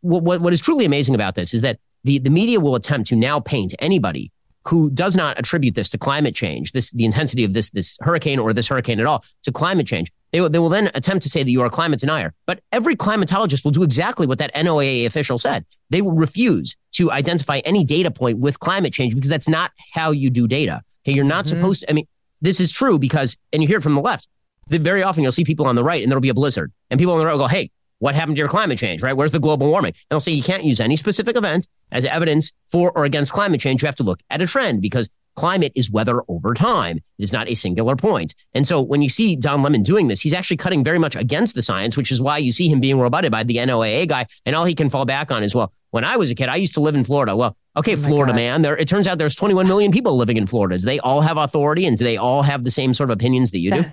What, 0.00 0.22
what 0.22 0.40
what 0.40 0.52
is 0.52 0.60
truly 0.60 0.84
amazing 0.84 1.14
about 1.14 1.34
this 1.34 1.52
is 1.52 1.60
that 1.60 1.78
the 2.04 2.18
the 2.18 2.30
media 2.30 2.60
will 2.60 2.74
attempt 2.74 3.08
to 3.08 3.16
now 3.16 3.40
paint 3.40 3.74
anybody 3.78 4.32
who 4.68 4.90
does 4.90 5.16
not 5.16 5.38
attribute 5.38 5.74
this 5.74 5.88
to 5.90 5.98
climate 5.98 6.34
change, 6.34 6.72
this 6.72 6.90
the 6.90 7.04
intensity 7.04 7.44
of 7.44 7.52
this 7.52 7.70
this 7.70 7.96
hurricane 8.00 8.38
or 8.38 8.52
this 8.52 8.68
hurricane 8.68 9.00
at 9.00 9.06
all 9.06 9.24
to 9.42 9.52
climate 9.52 9.86
change. 9.86 10.12
They, 10.32 10.46
they 10.48 10.58
will 10.58 10.68
then 10.68 10.90
attempt 10.94 11.22
to 11.22 11.30
say 11.30 11.42
that 11.42 11.50
you 11.50 11.62
are 11.62 11.66
a 11.66 11.70
climate 11.70 12.00
denier. 12.00 12.34
But 12.46 12.60
every 12.72 12.96
climatologist 12.96 13.64
will 13.64 13.70
do 13.70 13.82
exactly 13.82 14.26
what 14.26 14.38
that 14.38 14.54
NOAA 14.54 15.06
official 15.06 15.38
said. 15.38 15.64
They 15.90 16.02
will 16.02 16.12
refuse 16.12 16.76
to 16.92 17.10
identify 17.10 17.58
any 17.58 17.84
data 17.84 18.10
point 18.10 18.38
with 18.38 18.58
climate 18.60 18.92
change 18.92 19.14
because 19.14 19.30
that's 19.30 19.48
not 19.48 19.70
how 19.92 20.10
you 20.10 20.30
do 20.30 20.48
data. 20.48 20.82
Okay, 21.04 21.14
you're 21.14 21.24
not 21.24 21.44
mm-hmm. 21.44 21.56
supposed 21.56 21.80
to. 21.82 21.90
I 21.90 21.92
mean, 21.92 22.06
this 22.40 22.60
is 22.60 22.72
true 22.72 22.98
because, 22.98 23.36
and 23.52 23.62
you 23.62 23.68
hear 23.68 23.78
it 23.78 23.82
from 23.82 23.94
the 23.94 24.00
left. 24.00 24.28
That 24.68 24.80
very 24.80 25.04
often 25.04 25.22
you'll 25.22 25.32
see 25.32 25.44
people 25.44 25.66
on 25.66 25.76
the 25.76 25.84
right 25.84 26.02
and 26.02 26.10
there'll 26.10 26.20
be 26.20 26.28
a 26.28 26.34
blizzard, 26.34 26.72
and 26.90 26.98
people 26.98 27.14
on 27.14 27.20
the 27.20 27.26
right 27.26 27.32
will 27.32 27.38
go, 27.38 27.46
"Hey, 27.46 27.70
what 27.98 28.14
happened 28.14 28.36
to 28.36 28.40
your 28.40 28.48
climate 28.48 28.78
change, 28.78 29.02
right? 29.02 29.16
Where's 29.16 29.32
the 29.32 29.40
global 29.40 29.68
warming? 29.68 29.90
And 29.90 30.04
they'll 30.10 30.20
say 30.20 30.32
you 30.32 30.42
can't 30.42 30.64
use 30.64 30.80
any 30.80 30.96
specific 30.96 31.36
event 31.36 31.66
as 31.92 32.04
evidence 32.04 32.52
for 32.70 32.90
or 32.92 33.04
against 33.04 33.32
climate 33.32 33.60
change. 33.60 33.82
You 33.82 33.86
have 33.86 33.96
to 33.96 34.02
look 34.02 34.20
at 34.30 34.42
a 34.42 34.46
trend 34.46 34.82
because 34.82 35.08
climate 35.36 35.72
is 35.74 35.90
weather 35.90 36.22
over 36.28 36.54
time. 36.54 36.96
It 36.96 37.22
is 37.22 37.32
not 37.32 37.48
a 37.48 37.54
singular 37.54 37.94
point. 37.94 38.34
And 38.54 38.66
so 38.66 38.80
when 38.80 39.02
you 39.02 39.08
see 39.08 39.36
Don 39.36 39.62
Lemon 39.62 39.82
doing 39.82 40.08
this, 40.08 40.20
he's 40.20 40.32
actually 40.32 40.56
cutting 40.56 40.82
very 40.82 40.98
much 40.98 41.14
against 41.14 41.54
the 41.54 41.62
science, 41.62 41.96
which 41.96 42.10
is 42.10 42.20
why 42.20 42.38
you 42.38 42.52
see 42.52 42.68
him 42.68 42.80
being 42.80 42.98
rebutted 42.98 43.30
by 43.30 43.44
the 43.44 43.56
NOAA 43.56 44.08
guy. 44.08 44.26
And 44.44 44.56
all 44.56 44.64
he 44.64 44.74
can 44.74 44.90
fall 44.90 45.04
back 45.04 45.30
on 45.30 45.42
is, 45.42 45.54
well, 45.54 45.72
when 45.90 46.04
I 46.04 46.16
was 46.16 46.30
a 46.30 46.34
kid, 46.34 46.48
I 46.48 46.56
used 46.56 46.74
to 46.74 46.80
live 46.80 46.94
in 46.94 47.04
Florida. 47.04 47.36
Well, 47.36 47.56
okay, 47.76 47.94
oh 47.94 47.96
Florida 47.96 48.32
God. 48.32 48.36
man. 48.36 48.62
There, 48.62 48.76
it 48.76 48.88
turns 48.88 49.06
out 49.06 49.18
there's 49.18 49.34
21 49.36 49.68
million 49.68 49.92
people 49.92 50.16
living 50.16 50.36
in 50.36 50.46
Florida. 50.46 50.78
Do 50.78 50.84
they 50.84 50.98
all 50.98 51.20
have 51.20 51.36
authority 51.36 51.86
and 51.86 51.96
do 51.96 52.04
they 52.04 52.16
all 52.16 52.42
have 52.42 52.64
the 52.64 52.70
same 52.70 52.92
sort 52.94 53.10
of 53.10 53.14
opinions 53.14 53.52
that 53.52 53.60
you 53.60 53.70
do? 53.70 53.84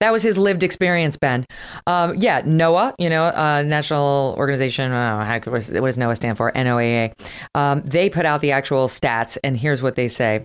That 0.00 0.12
was 0.12 0.22
his 0.22 0.36
lived 0.36 0.62
experience, 0.62 1.16
Ben. 1.16 1.46
Um, 1.86 2.16
yeah, 2.16 2.42
NOAA, 2.42 2.94
you 2.98 3.08
know, 3.08 3.24
uh, 3.24 3.62
National 3.62 4.34
Organization, 4.36 4.90
how, 4.90 5.40
what, 5.44 5.44
does, 5.44 5.72
what 5.72 5.86
does 5.86 5.96
NOAA 5.96 6.16
stand 6.16 6.36
for? 6.36 6.52
NOAA. 6.52 7.12
Um, 7.54 7.80
they 7.80 8.10
put 8.10 8.26
out 8.26 8.42
the 8.42 8.52
actual 8.52 8.88
stats, 8.88 9.38
and 9.42 9.56
here's 9.56 9.82
what 9.82 9.96
they 9.96 10.08
say 10.08 10.44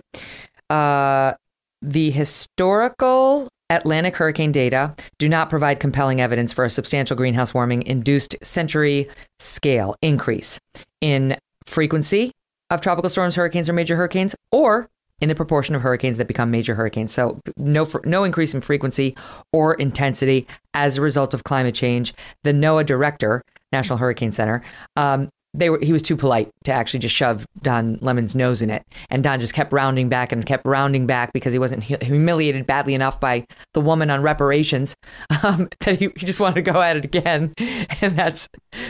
uh, 0.70 1.34
the 1.82 2.10
historical 2.10 3.48
Atlantic 3.68 4.16
hurricane 4.16 4.52
data 4.52 4.94
do 5.18 5.28
not 5.28 5.50
provide 5.50 5.80
compelling 5.80 6.20
evidence 6.20 6.52
for 6.52 6.64
a 6.64 6.70
substantial 6.70 7.16
greenhouse 7.16 7.52
warming 7.52 7.82
induced 7.82 8.36
century 8.42 9.08
scale 9.38 9.94
increase 10.02 10.58
in 11.00 11.36
frequency 11.66 12.32
of 12.70 12.80
tropical 12.80 13.10
storms, 13.10 13.34
hurricanes, 13.34 13.68
or 13.68 13.74
major 13.74 13.96
hurricanes, 13.96 14.34
or 14.50 14.88
in 15.22 15.28
the 15.28 15.34
proportion 15.34 15.74
of 15.74 15.80
hurricanes 15.80 16.18
that 16.18 16.26
become 16.26 16.50
major 16.50 16.74
hurricanes. 16.74 17.12
So 17.12 17.40
no 17.56 17.88
no 18.04 18.24
increase 18.24 18.52
in 18.52 18.60
frequency 18.60 19.16
or 19.52 19.74
intensity 19.74 20.46
as 20.74 20.98
a 20.98 21.00
result 21.00 21.32
of 21.32 21.44
climate 21.44 21.76
change. 21.76 22.12
The 22.42 22.52
NOAA 22.52 22.84
director, 22.84 23.42
National 23.72 23.98
Hurricane 23.98 24.32
Center, 24.32 24.62
um, 24.96 25.30
they 25.54 25.68
were 25.68 25.78
he 25.82 25.92
was 25.92 26.02
too 26.02 26.16
polite 26.16 26.50
to 26.64 26.72
actually 26.72 27.00
just 27.00 27.14
shove 27.14 27.46
Don 27.62 27.98
Lemon's 28.00 28.34
nose 28.34 28.62
in 28.62 28.70
it, 28.70 28.84
and 29.10 29.22
Don 29.22 29.38
just 29.38 29.52
kept 29.52 29.72
rounding 29.72 30.08
back 30.08 30.32
and 30.32 30.44
kept 30.46 30.64
rounding 30.64 31.06
back 31.06 31.32
because 31.32 31.52
he 31.52 31.58
wasn't 31.58 31.82
humiliated 31.82 32.66
badly 32.66 32.94
enough 32.94 33.20
by 33.20 33.46
the 33.74 33.80
woman 33.80 34.10
on 34.10 34.22
reparations 34.22 34.94
um, 35.42 35.68
that 35.80 35.98
he, 35.98 36.10
he, 36.16 36.26
just 36.26 36.40
wanted 36.40 36.64
to 36.64 36.72
go 36.72 36.80
at 36.80 36.96
it 36.96 37.04
again, 37.04 37.52
and 38.00 38.16
that's 38.16 38.48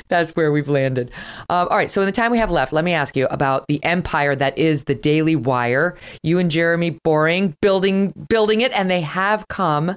that's 0.08 0.30
where 0.32 0.52
we've 0.52 0.68
landed. 0.68 1.10
Um, 1.50 1.66
all 1.68 1.76
right, 1.76 1.90
so 1.90 2.00
in 2.02 2.06
the 2.06 2.12
time 2.12 2.30
we 2.30 2.38
have 2.38 2.50
left, 2.50 2.72
let 2.72 2.84
me 2.84 2.92
ask 2.92 3.16
you 3.16 3.26
about 3.26 3.66
the 3.66 3.82
empire 3.84 4.36
that 4.36 4.56
is 4.56 4.84
the 4.84 4.94
Daily 4.94 5.34
Wire. 5.34 5.98
You 6.22 6.38
and 6.38 6.50
Jeremy 6.50 6.90
Boring 7.02 7.56
building 7.60 8.12
building 8.28 8.60
it, 8.60 8.72
and 8.72 8.88
they 8.88 9.00
have 9.00 9.48
come. 9.48 9.96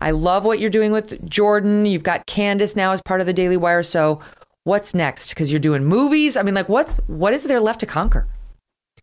I 0.00 0.12
love 0.12 0.44
what 0.44 0.60
you're 0.60 0.70
doing 0.70 0.92
with 0.92 1.28
Jordan. 1.28 1.84
You've 1.84 2.02
got 2.02 2.24
Candace 2.26 2.74
now 2.74 2.92
as 2.92 3.02
part 3.02 3.20
of 3.20 3.26
the 3.26 3.34
Daily 3.34 3.58
Wire, 3.58 3.82
so 3.82 4.20
what's 4.66 4.94
next? 4.94 5.30
Because 5.30 5.50
you're 5.50 5.60
doing 5.60 5.84
movies. 5.84 6.36
I 6.36 6.42
mean, 6.42 6.54
like, 6.54 6.68
what's 6.68 6.96
what 7.06 7.32
is 7.32 7.44
there 7.44 7.60
left 7.60 7.80
to 7.80 7.86
conquer? 7.86 8.26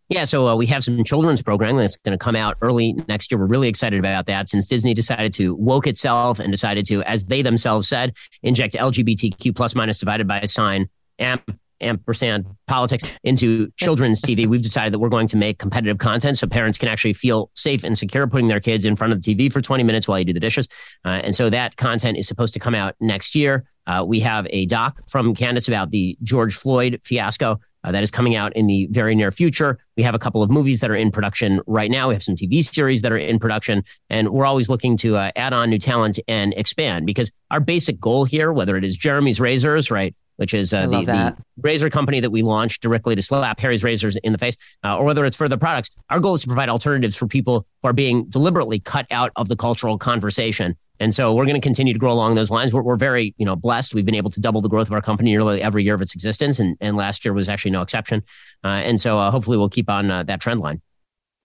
Yeah, 0.10 0.26
so 0.26 0.50
uh, 0.50 0.56
we 0.56 0.68
have 0.68 0.84
some 0.84 1.02
children's 1.06 1.42
programming 1.42 1.78
that's 1.78 1.96
going 1.96 2.18
to 2.18 2.24
come 2.24 2.36
out 2.36 2.58
early 2.62 2.94
next 3.08 3.32
year. 3.32 3.40
We're 3.40 3.48
really 3.48 3.70
excited 3.70 3.98
about 3.98 4.26
that 4.26 4.50
since 4.50 4.68
Disney 4.68 4.94
decided 4.94 5.32
to 5.34 5.56
woke 5.56 5.88
itself 5.88 6.40
and 6.40 6.52
decided 6.52 6.86
to, 6.88 7.02
as 7.04 7.26
they 7.26 7.42
themselves 7.42 7.88
said, 7.88 8.14
inject 8.44 8.76
LGBTQ 8.76 9.56
plus 9.56 9.74
minus 9.74 9.98
divided 9.98 10.28
by 10.28 10.40
a 10.42 10.48
sign 10.48 10.90
amp 11.20 11.58
ampersand 11.84 12.46
politics 12.68 13.12
into 13.24 13.72
children's 13.78 14.22
TV. 14.22 14.48
We've 14.48 14.62
decided 14.62 14.94
that 14.94 15.00
we're 15.00 15.10
going 15.10 15.28
to 15.28 15.38
make 15.38 15.60
competitive 15.60 15.98
content 15.98 16.38
so 16.38 16.48
parents 16.48 16.78
can 16.78 16.90
actually 16.90 17.14
feel 17.14 17.50
safe 17.56 17.84
and 17.84 17.98
secure 17.98 18.28
putting 18.28 18.48
their 18.48 18.60
kids 18.60 18.86
in 18.86 18.96
front 18.96 19.14
of 19.14 19.22
the 19.22 19.36
TV 19.36 19.52
for 19.52 19.62
20 19.62 19.84
minutes 19.84 20.08
while 20.08 20.20
you 20.20 20.26
do 20.26 20.34
the 20.34 20.40
dishes. 20.40 20.68
Uh, 21.06 21.22
and 21.24 21.36
so 21.36 21.50
that 21.50 21.76
content 21.76 22.18
is 22.18 22.28
supposed 22.28 22.54
to 22.54 22.60
come 22.60 22.76
out 22.76 22.96
next 23.00 23.36
year. 23.36 23.66
Uh, 23.86 24.04
we 24.06 24.20
have 24.22 24.48
a 24.50 24.66
doc 24.66 25.02
from 25.10 25.36
Candace 25.36 25.68
about 25.68 25.92
the 25.92 26.18
George 26.24 26.56
Floyd 26.56 27.02
fiasco 27.04 27.60
uh, 27.84 27.92
that 27.92 28.04
is 28.04 28.12
coming 28.12 28.36
out 28.36 28.56
in 28.56 28.68
the 28.68 28.88
very 28.92 29.16
near 29.16 29.32
future. 29.32 29.78
We 29.98 30.04
have 30.04 30.16
a 30.16 30.20
couple 30.20 30.42
of 30.42 30.50
movies 30.50 30.80
that 30.80 30.90
are 30.90 30.96
in 30.96 31.12
production 31.12 31.62
right 31.68 31.92
now. 31.92 32.08
We 32.08 32.16
have 32.16 32.24
some 32.24 32.36
TV 32.36 32.64
series 32.64 33.02
that 33.02 33.12
are 33.12 33.18
in 33.18 33.40
production, 33.40 33.84
and 34.10 34.30
we're 34.30 34.46
always 34.46 34.70
looking 34.70 34.98
to 34.98 35.18
uh, 35.18 35.32
add 35.36 35.54
on 35.54 35.70
new 35.70 35.80
talent 35.80 36.20
and 36.28 36.54
expand 36.56 37.06
because 37.06 37.32
our 37.52 37.60
basic 37.60 38.00
goal 38.00 38.26
here, 38.26 38.54
whether 38.54 38.78
it 38.78 38.84
is 38.84 38.96
Jeremy's 38.96 39.40
Razors, 39.40 39.92
right, 39.92 40.16
which 40.38 40.54
is 40.54 40.74
uh, 40.74 40.88
the, 40.88 41.06
the 41.06 41.38
razor 41.62 41.90
company 41.90 42.20
that 42.20 42.32
we 42.32 42.42
launched 42.42 42.82
directly 42.82 43.16
to 43.16 43.22
slap 43.22 43.60
Harry's 43.60 43.84
razors 43.84 44.16
in 44.18 44.32
the 44.32 44.38
face, 44.38 44.58
uh, 44.84 44.98
or 44.98 45.06
whether 45.06 45.26
it's 45.26 45.38
for 45.38 45.48
the 45.48 45.58
products. 45.58 45.90
Our 46.10 46.20
goal 46.20 46.34
is 46.34 46.42
to 46.42 46.48
provide 46.48 46.70
alternatives 46.70 47.16
for 47.16 47.28
people 47.28 47.66
who 47.82 47.90
are 47.90 47.94
being 47.94 48.26
deliberately 48.26 48.80
cut 48.80 49.06
out 49.12 49.32
of 49.36 49.48
the 49.48 49.56
cultural 49.56 49.98
conversation. 49.98 50.76
And 51.00 51.14
so 51.14 51.34
we're 51.34 51.46
going 51.46 51.60
to 51.60 51.62
continue 51.62 51.92
to 51.94 52.00
grow 52.00 52.14
along 52.14 52.36
those 52.36 52.52
lines. 52.52 52.72
We're, 52.74 52.82
we're 52.82 52.96
very, 52.96 53.34
you 53.38 53.46
know, 53.46 53.56
blessed. 53.56 53.94
We've 53.94 54.06
been 54.06 54.16
able 54.16 54.30
to 54.30 54.40
double 54.40 54.62
the 54.62 54.70
growth 54.70 54.88
of 54.88 54.94
our 54.94 55.02
company 55.02 55.32
nearly 55.32 55.62
every 55.62 55.84
year 55.84 55.96
of 55.96 56.02
its 56.02 56.16
existence, 56.16 56.60
and, 56.60 56.78
and 56.80 56.96
last 56.96 57.26
year 57.26 57.34
was 57.34 57.50
actually 57.50 57.72
no 57.72 57.82
exception. 57.82 58.24
Uh, 58.64 58.68
and 58.68 59.02
so 59.02 59.20
uh, 59.20 59.32
hopefully 59.32 59.58
we'll 59.58 59.70
keep 59.70 59.90
on 59.90 60.10
uh, 60.10 60.24
that 60.24 60.40
trend 60.40 60.60
line. 60.60 60.82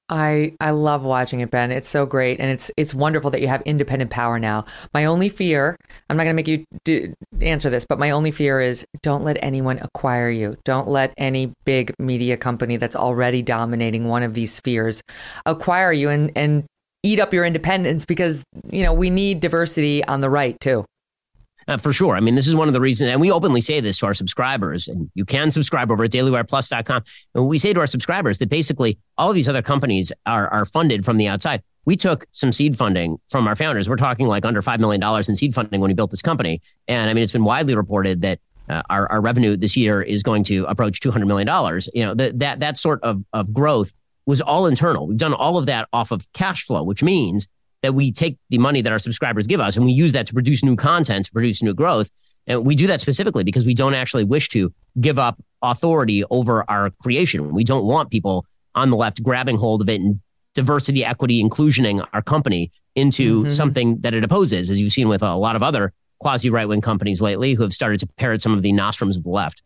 I 0.08 0.54
I 0.60 0.70
love 0.70 1.04
watching 1.04 1.40
it, 1.40 1.50
Ben. 1.50 1.70
It's 1.70 1.88
so 1.88 2.06
great, 2.06 2.40
and 2.40 2.50
it's 2.50 2.70
it's 2.76 2.94
wonderful 2.94 3.30
that 3.30 3.40
you 3.40 3.48
have 3.48 3.62
independent 3.62 4.10
power 4.10 4.38
now. 4.38 4.64
My 4.94 5.04
only 5.04 5.28
fear, 5.28 5.76
I'm 6.08 6.16
not 6.16 6.24
going 6.24 6.34
to 6.34 6.42
make 6.42 6.48
you 6.48 6.64
do, 6.84 7.12
answer 7.40 7.68
this, 7.68 7.84
but 7.86 7.98
my 7.98 8.10
only 8.10 8.30
fear 8.30 8.60
is 8.60 8.86
don't 9.02 9.22
let 9.22 9.38
anyone 9.42 9.78
acquire 9.78 10.30
you. 10.30 10.56
Don't 10.64 10.88
let 10.88 11.12
any 11.18 11.52
big 11.64 11.94
media 11.98 12.36
company 12.36 12.76
that's 12.78 12.96
already 12.96 13.42
dominating 13.42 14.08
one 14.08 14.22
of 14.22 14.34
these 14.34 14.52
spheres 14.52 15.02
acquire 15.44 15.92
you 15.92 16.08
and 16.08 16.32
and 16.34 16.64
eat 17.02 17.20
up 17.20 17.32
your 17.32 17.44
independence 17.44 18.04
because 18.04 18.42
you 18.70 18.82
know 18.82 18.92
we 18.92 19.10
need 19.10 19.40
diversity 19.40 20.02
on 20.04 20.20
the 20.20 20.30
right 20.30 20.58
too. 20.60 20.84
Uh, 21.68 21.76
for 21.76 21.92
sure. 21.92 22.16
I 22.16 22.20
mean, 22.20 22.34
this 22.34 22.48
is 22.48 22.56
one 22.56 22.66
of 22.66 22.72
the 22.74 22.80
reasons, 22.80 23.10
and 23.10 23.20
we 23.20 23.30
openly 23.30 23.60
say 23.60 23.80
this 23.80 23.98
to 23.98 24.06
our 24.06 24.14
subscribers, 24.14 24.88
and 24.88 25.10
you 25.14 25.26
can 25.26 25.50
subscribe 25.50 25.90
over 25.90 26.04
at 26.04 26.10
dailywireplus.com. 26.10 27.04
And 27.34 27.46
we 27.46 27.58
say 27.58 27.74
to 27.74 27.80
our 27.80 27.86
subscribers 27.86 28.38
that 28.38 28.48
basically 28.48 28.98
all 29.18 29.28
of 29.28 29.34
these 29.34 29.50
other 29.50 29.60
companies 29.60 30.10
are, 30.24 30.48
are 30.48 30.64
funded 30.64 31.04
from 31.04 31.18
the 31.18 31.28
outside. 31.28 31.62
We 31.84 31.94
took 31.94 32.26
some 32.32 32.52
seed 32.52 32.76
funding 32.76 33.18
from 33.28 33.46
our 33.46 33.54
founders. 33.54 33.86
We're 33.86 33.96
talking 33.96 34.26
like 34.26 34.46
under 34.46 34.62
$5 34.62 34.78
million 34.78 35.02
in 35.28 35.36
seed 35.36 35.54
funding 35.54 35.80
when 35.80 35.88
we 35.88 35.94
built 35.94 36.10
this 36.10 36.22
company. 36.22 36.62
And 36.86 37.10
I 37.10 37.12
mean, 37.12 37.22
it's 37.22 37.32
been 37.32 37.44
widely 37.44 37.74
reported 37.74 38.22
that 38.22 38.40
uh, 38.70 38.82
our, 38.88 39.10
our 39.12 39.20
revenue 39.20 39.54
this 39.54 39.76
year 39.76 40.00
is 40.00 40.22
going 40.22 40.44
to 40.44 40.64
approach 40.66 41.00
$200 41.00 41.26
million. 41.26 41.48
You 41.92 42.04
know, 42.04 42.14
the, 42.14 42.32
that, 42.36 42.60
that 42.60 42.78
sort 42.78 43.02
of, 43.02 43.22
of 43.34 43.52
growth 43.52 43.92
was 44.24 44.40
all 44.40 44.66
internal. 44.66 45.06
We've 45.06 45.18
done 45.18 45.34
all 45.34 45.58
of 45.58 45.66
that 45.66 45.88
off 45.92 46.12
of 46.12 46.30
cash 46.32 46.64
flow, 46.64 46.82
which 46.82 47.02
means 47.02 47.46
that 47.82 47.94
we 47.94 48.12
take 48.12 48.36
the 48.50 48.58
money 48.58 48.80
that 48.82 48.92
our 48.92 48.98
subscribers 48.98 49.46
give 49.46 49.60
us 49.60 49.76
and 49.76 49.84
we 49.84 49.92
use 49.92 50.12
that 50.12 50.26
to 50.26 50.34
produce 50.34 50.64
new 50.64 50.76
content, 50.76 51.26
to 51.26 51.32
produce 51.32 51.62
new 51.62 51.74
growth. 51.74 52.10
And 52.46 52.64
we 52.64 52.74
do 52.74 52.86
that 52.86 53.00
specifically 53.00 53.44
because 53.44 53.66
we 53.66 53.74
don't 53.74 53.94
actually 53.94 54.24
wish 54.24 54.48
to 54.50 54.72
give 55.00 55.18
up 55.18 55.38
authority 55.62 56.24
over 56.30 56.64
our 56.68 56.90
creation. 57.02 57.52
We 57.52 57.64
don't 57.64 57.84
want 57.84 58.10
people 58.10 58.46
on 58.74 58.90
the 58.90 58.96
left 58.96 59.22
grabbing 59.22 59.56
hold 59.58 59.82
of 59.82 59.88
it 59.88 60.00
and 60.00 60.20
diversity, 60.54 61.04
equity, 61.04 61.42
inclusioning 61.42 62.04
our 62.12 62.22
company 62.22 62.72
into 62.96 63.44
Mhm. 63.44 63.52
something 63.52 63.98
that 64.00 64.14
it 64.14 64.24
opposes, 64.24 64.70
as 64.70 64.80
you've 64.80 64.92
seen 64.92 65.08
with 65.08 65.22
a 65.22 65.34
lot 65.36 65.54
of 65.56 65.62
other 65.62 65.92
quasi 66.18 66.50
right 66.50 66.66
wing 66.68 66.80
companies 66.80 67.20
lately 67.20 67.54
who 67.54 67.62
have 67.62 67.72
started 67.72 68.00
to 68.00 68.06
parrot 68.16 68.42
some 68.42 68.52
of 68.54 68.62
the 68.62 68.72
nostrums 68.72 69.16
of 69.16 69.22
the 69.22 69.30
left. 69.30 69.62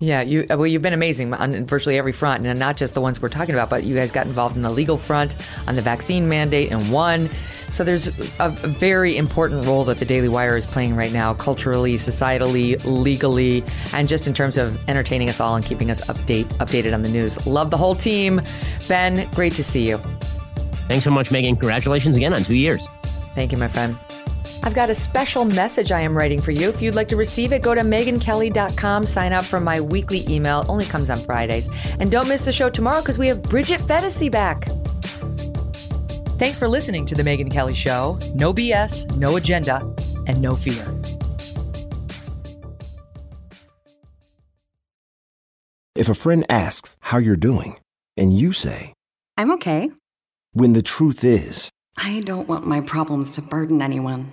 Yeah, 0.00 0.22
you 0.22 0.44
uh, 0.50 0.56
well, 0.56 0.66
you've 0.66 0.82
been 0.82 0.92
amazing 0.92 1.32
on 1.32 1.66
virtually 1.66 1.96
every 1.98 2.12
front, 2.12 2.44
and 2.44 2.58
not 2.58 2.76
just 2.76 2.94
the 2.94 3.00
ones 3.00 3.22
we're 3.22 3.28
talking 3.28 3.54
about, 3.54 3.70
but 3.70 3.84
you 3.84 3.94
guys 3.94 4.10
got 4.10 4.26
involved 4.26 4.56
in 4.56 4.62
the 4.62 4.70
legal 4.70 4.98
front, 4.98 5.36
on 5.68 5.76
the 5.76 5.82
vaccine 5.82 6.28
mandate, 6.28 6.72
and 6.72 6.92
won. 6.92 7.28
So 7.70 7.84
there's 7.84 8.08
a, 8.38 8.46
a 8.46 8.50
very 8.50 9.16
important 9.16 9.66
role 9.66 9.84
that 9.84 9.98
the 9.98 10.04
Daily 10.04 10.28
Wire 10.28 10.56
is 10.56 10.66
playing 10.66 10.94
right 10.94 11.12
now, 11.12 11.34
culturally, 11.34 11.94
societally, 11.94 12.84
legally, 12.84 13.64
and 13.92 14.08
just 14.08 14.26
in 14.26 14.34
terms 14.34 14.58
of 14.58 14.88
entertaining 14.88 15.28
us 15.28 15.40
all 15.40 15.56
and 15.56 15.64
keeping 15.64 15.90
us 15.90 16.04
update 16.06 16.44
updated 16.54 16.92
on 16.92 17.02
the 17.02 17.08
news. 17.08 17.46
Love 17.46 17.70
the 17.70 17.76
whole 17.76 17.94
team, 17.94 18.40
Ben. 18.88 19.28
Great 19.34 19.54
to 19.54 19.64
see 19.64 19.88
you. 19.88 19.98
Thanks 20.88 21.04
so 21.04 21.10
much, 21.10 21.30
Megyn. 21.30 21.58
Congratulations 21.58 22.16
again 22.16 22.34
on 22.34 22.42
two 22.42 22.56
years. 22.56 22.86
Thank 23.34 23.52
you, 23.52 23.58
my 23.58 23.68
friend. 23.68 23.96
I've 24.62 24.74
got 24.74 24.88
a 24.90 24.94
special 24.94 25.44
message 25.44 25.92
I 25.92 26.00
am 26.00 26.16
writing 26.16 26.40
for 26.40 26.50
you. 26.52 26.68
If 26.68 26.80
you'd 26.80 26.94
like 26.94 27.08
to 27.08 27.16
receive 27.16 27.52
it, 27.52 27.62
go 27.62 27.74
to 27.74 27.82
megynkelly.com, 27.82 29.06
sign 29.06 29.32
up 29.32 29.44
for 29.44 29.60
my 29.60 29.80
weekly 29.80 30.24
email. 30.28 30.60
It 30.62 30.68
only 30.68 30.84
comes 30.86 31.10
on 31.10 31.18
Fridays. 31.18 31.68
And 32.00 32.10
don't 32.10 32.28
miss 32.28 32.44
the 32.44 32.52
show 32.52 32.70
tomorrow 32.70 33.00
because 33.00 33.18
we 33.18 33.26
have 33.28 33.42
Bridget 33.42 33.80
Phetasy 33.80 34.30
back. 34.30 34.64
Thanks 36.38 36.58
for 36.58 36.66
listening 36.66 37.06
to 37.06 37.14
The 37.14 37.22
Megyn 37.22 37.50
Kelly 37.50 37.74
Show. 37.74 38.18
No 38.34 38.52
BS, 38.52 39.16
no 39.16 39.36
agenda, 39.36 39.76
and 40.26 40.40
no 40.40 40.56
fear. 40.56 40.84
If 45.94 46.08
a 46.08 46.14
friend 46.14 46.44
asks 46.48 46.96
how 47.00 47.18
you're 47.18 47.36
doing, 47.36 47.78
and 48.16 48.32
you 48.32 48.52
say, 48.52 48.94
I'm 49.36 49.52
okay. 49.52 49.90
when 50.52 50.72
the 50.72 50.82
truth 50.82 51.22
is, 51.22 51.70
I 51.96 52.20
don't 52.24 52.48
want 52.48 52.66
my 52.66 52.80
problems 52.80 53.30
to 53.32 53.42
burden 53.42 53.80
anyone. 53.80 54.32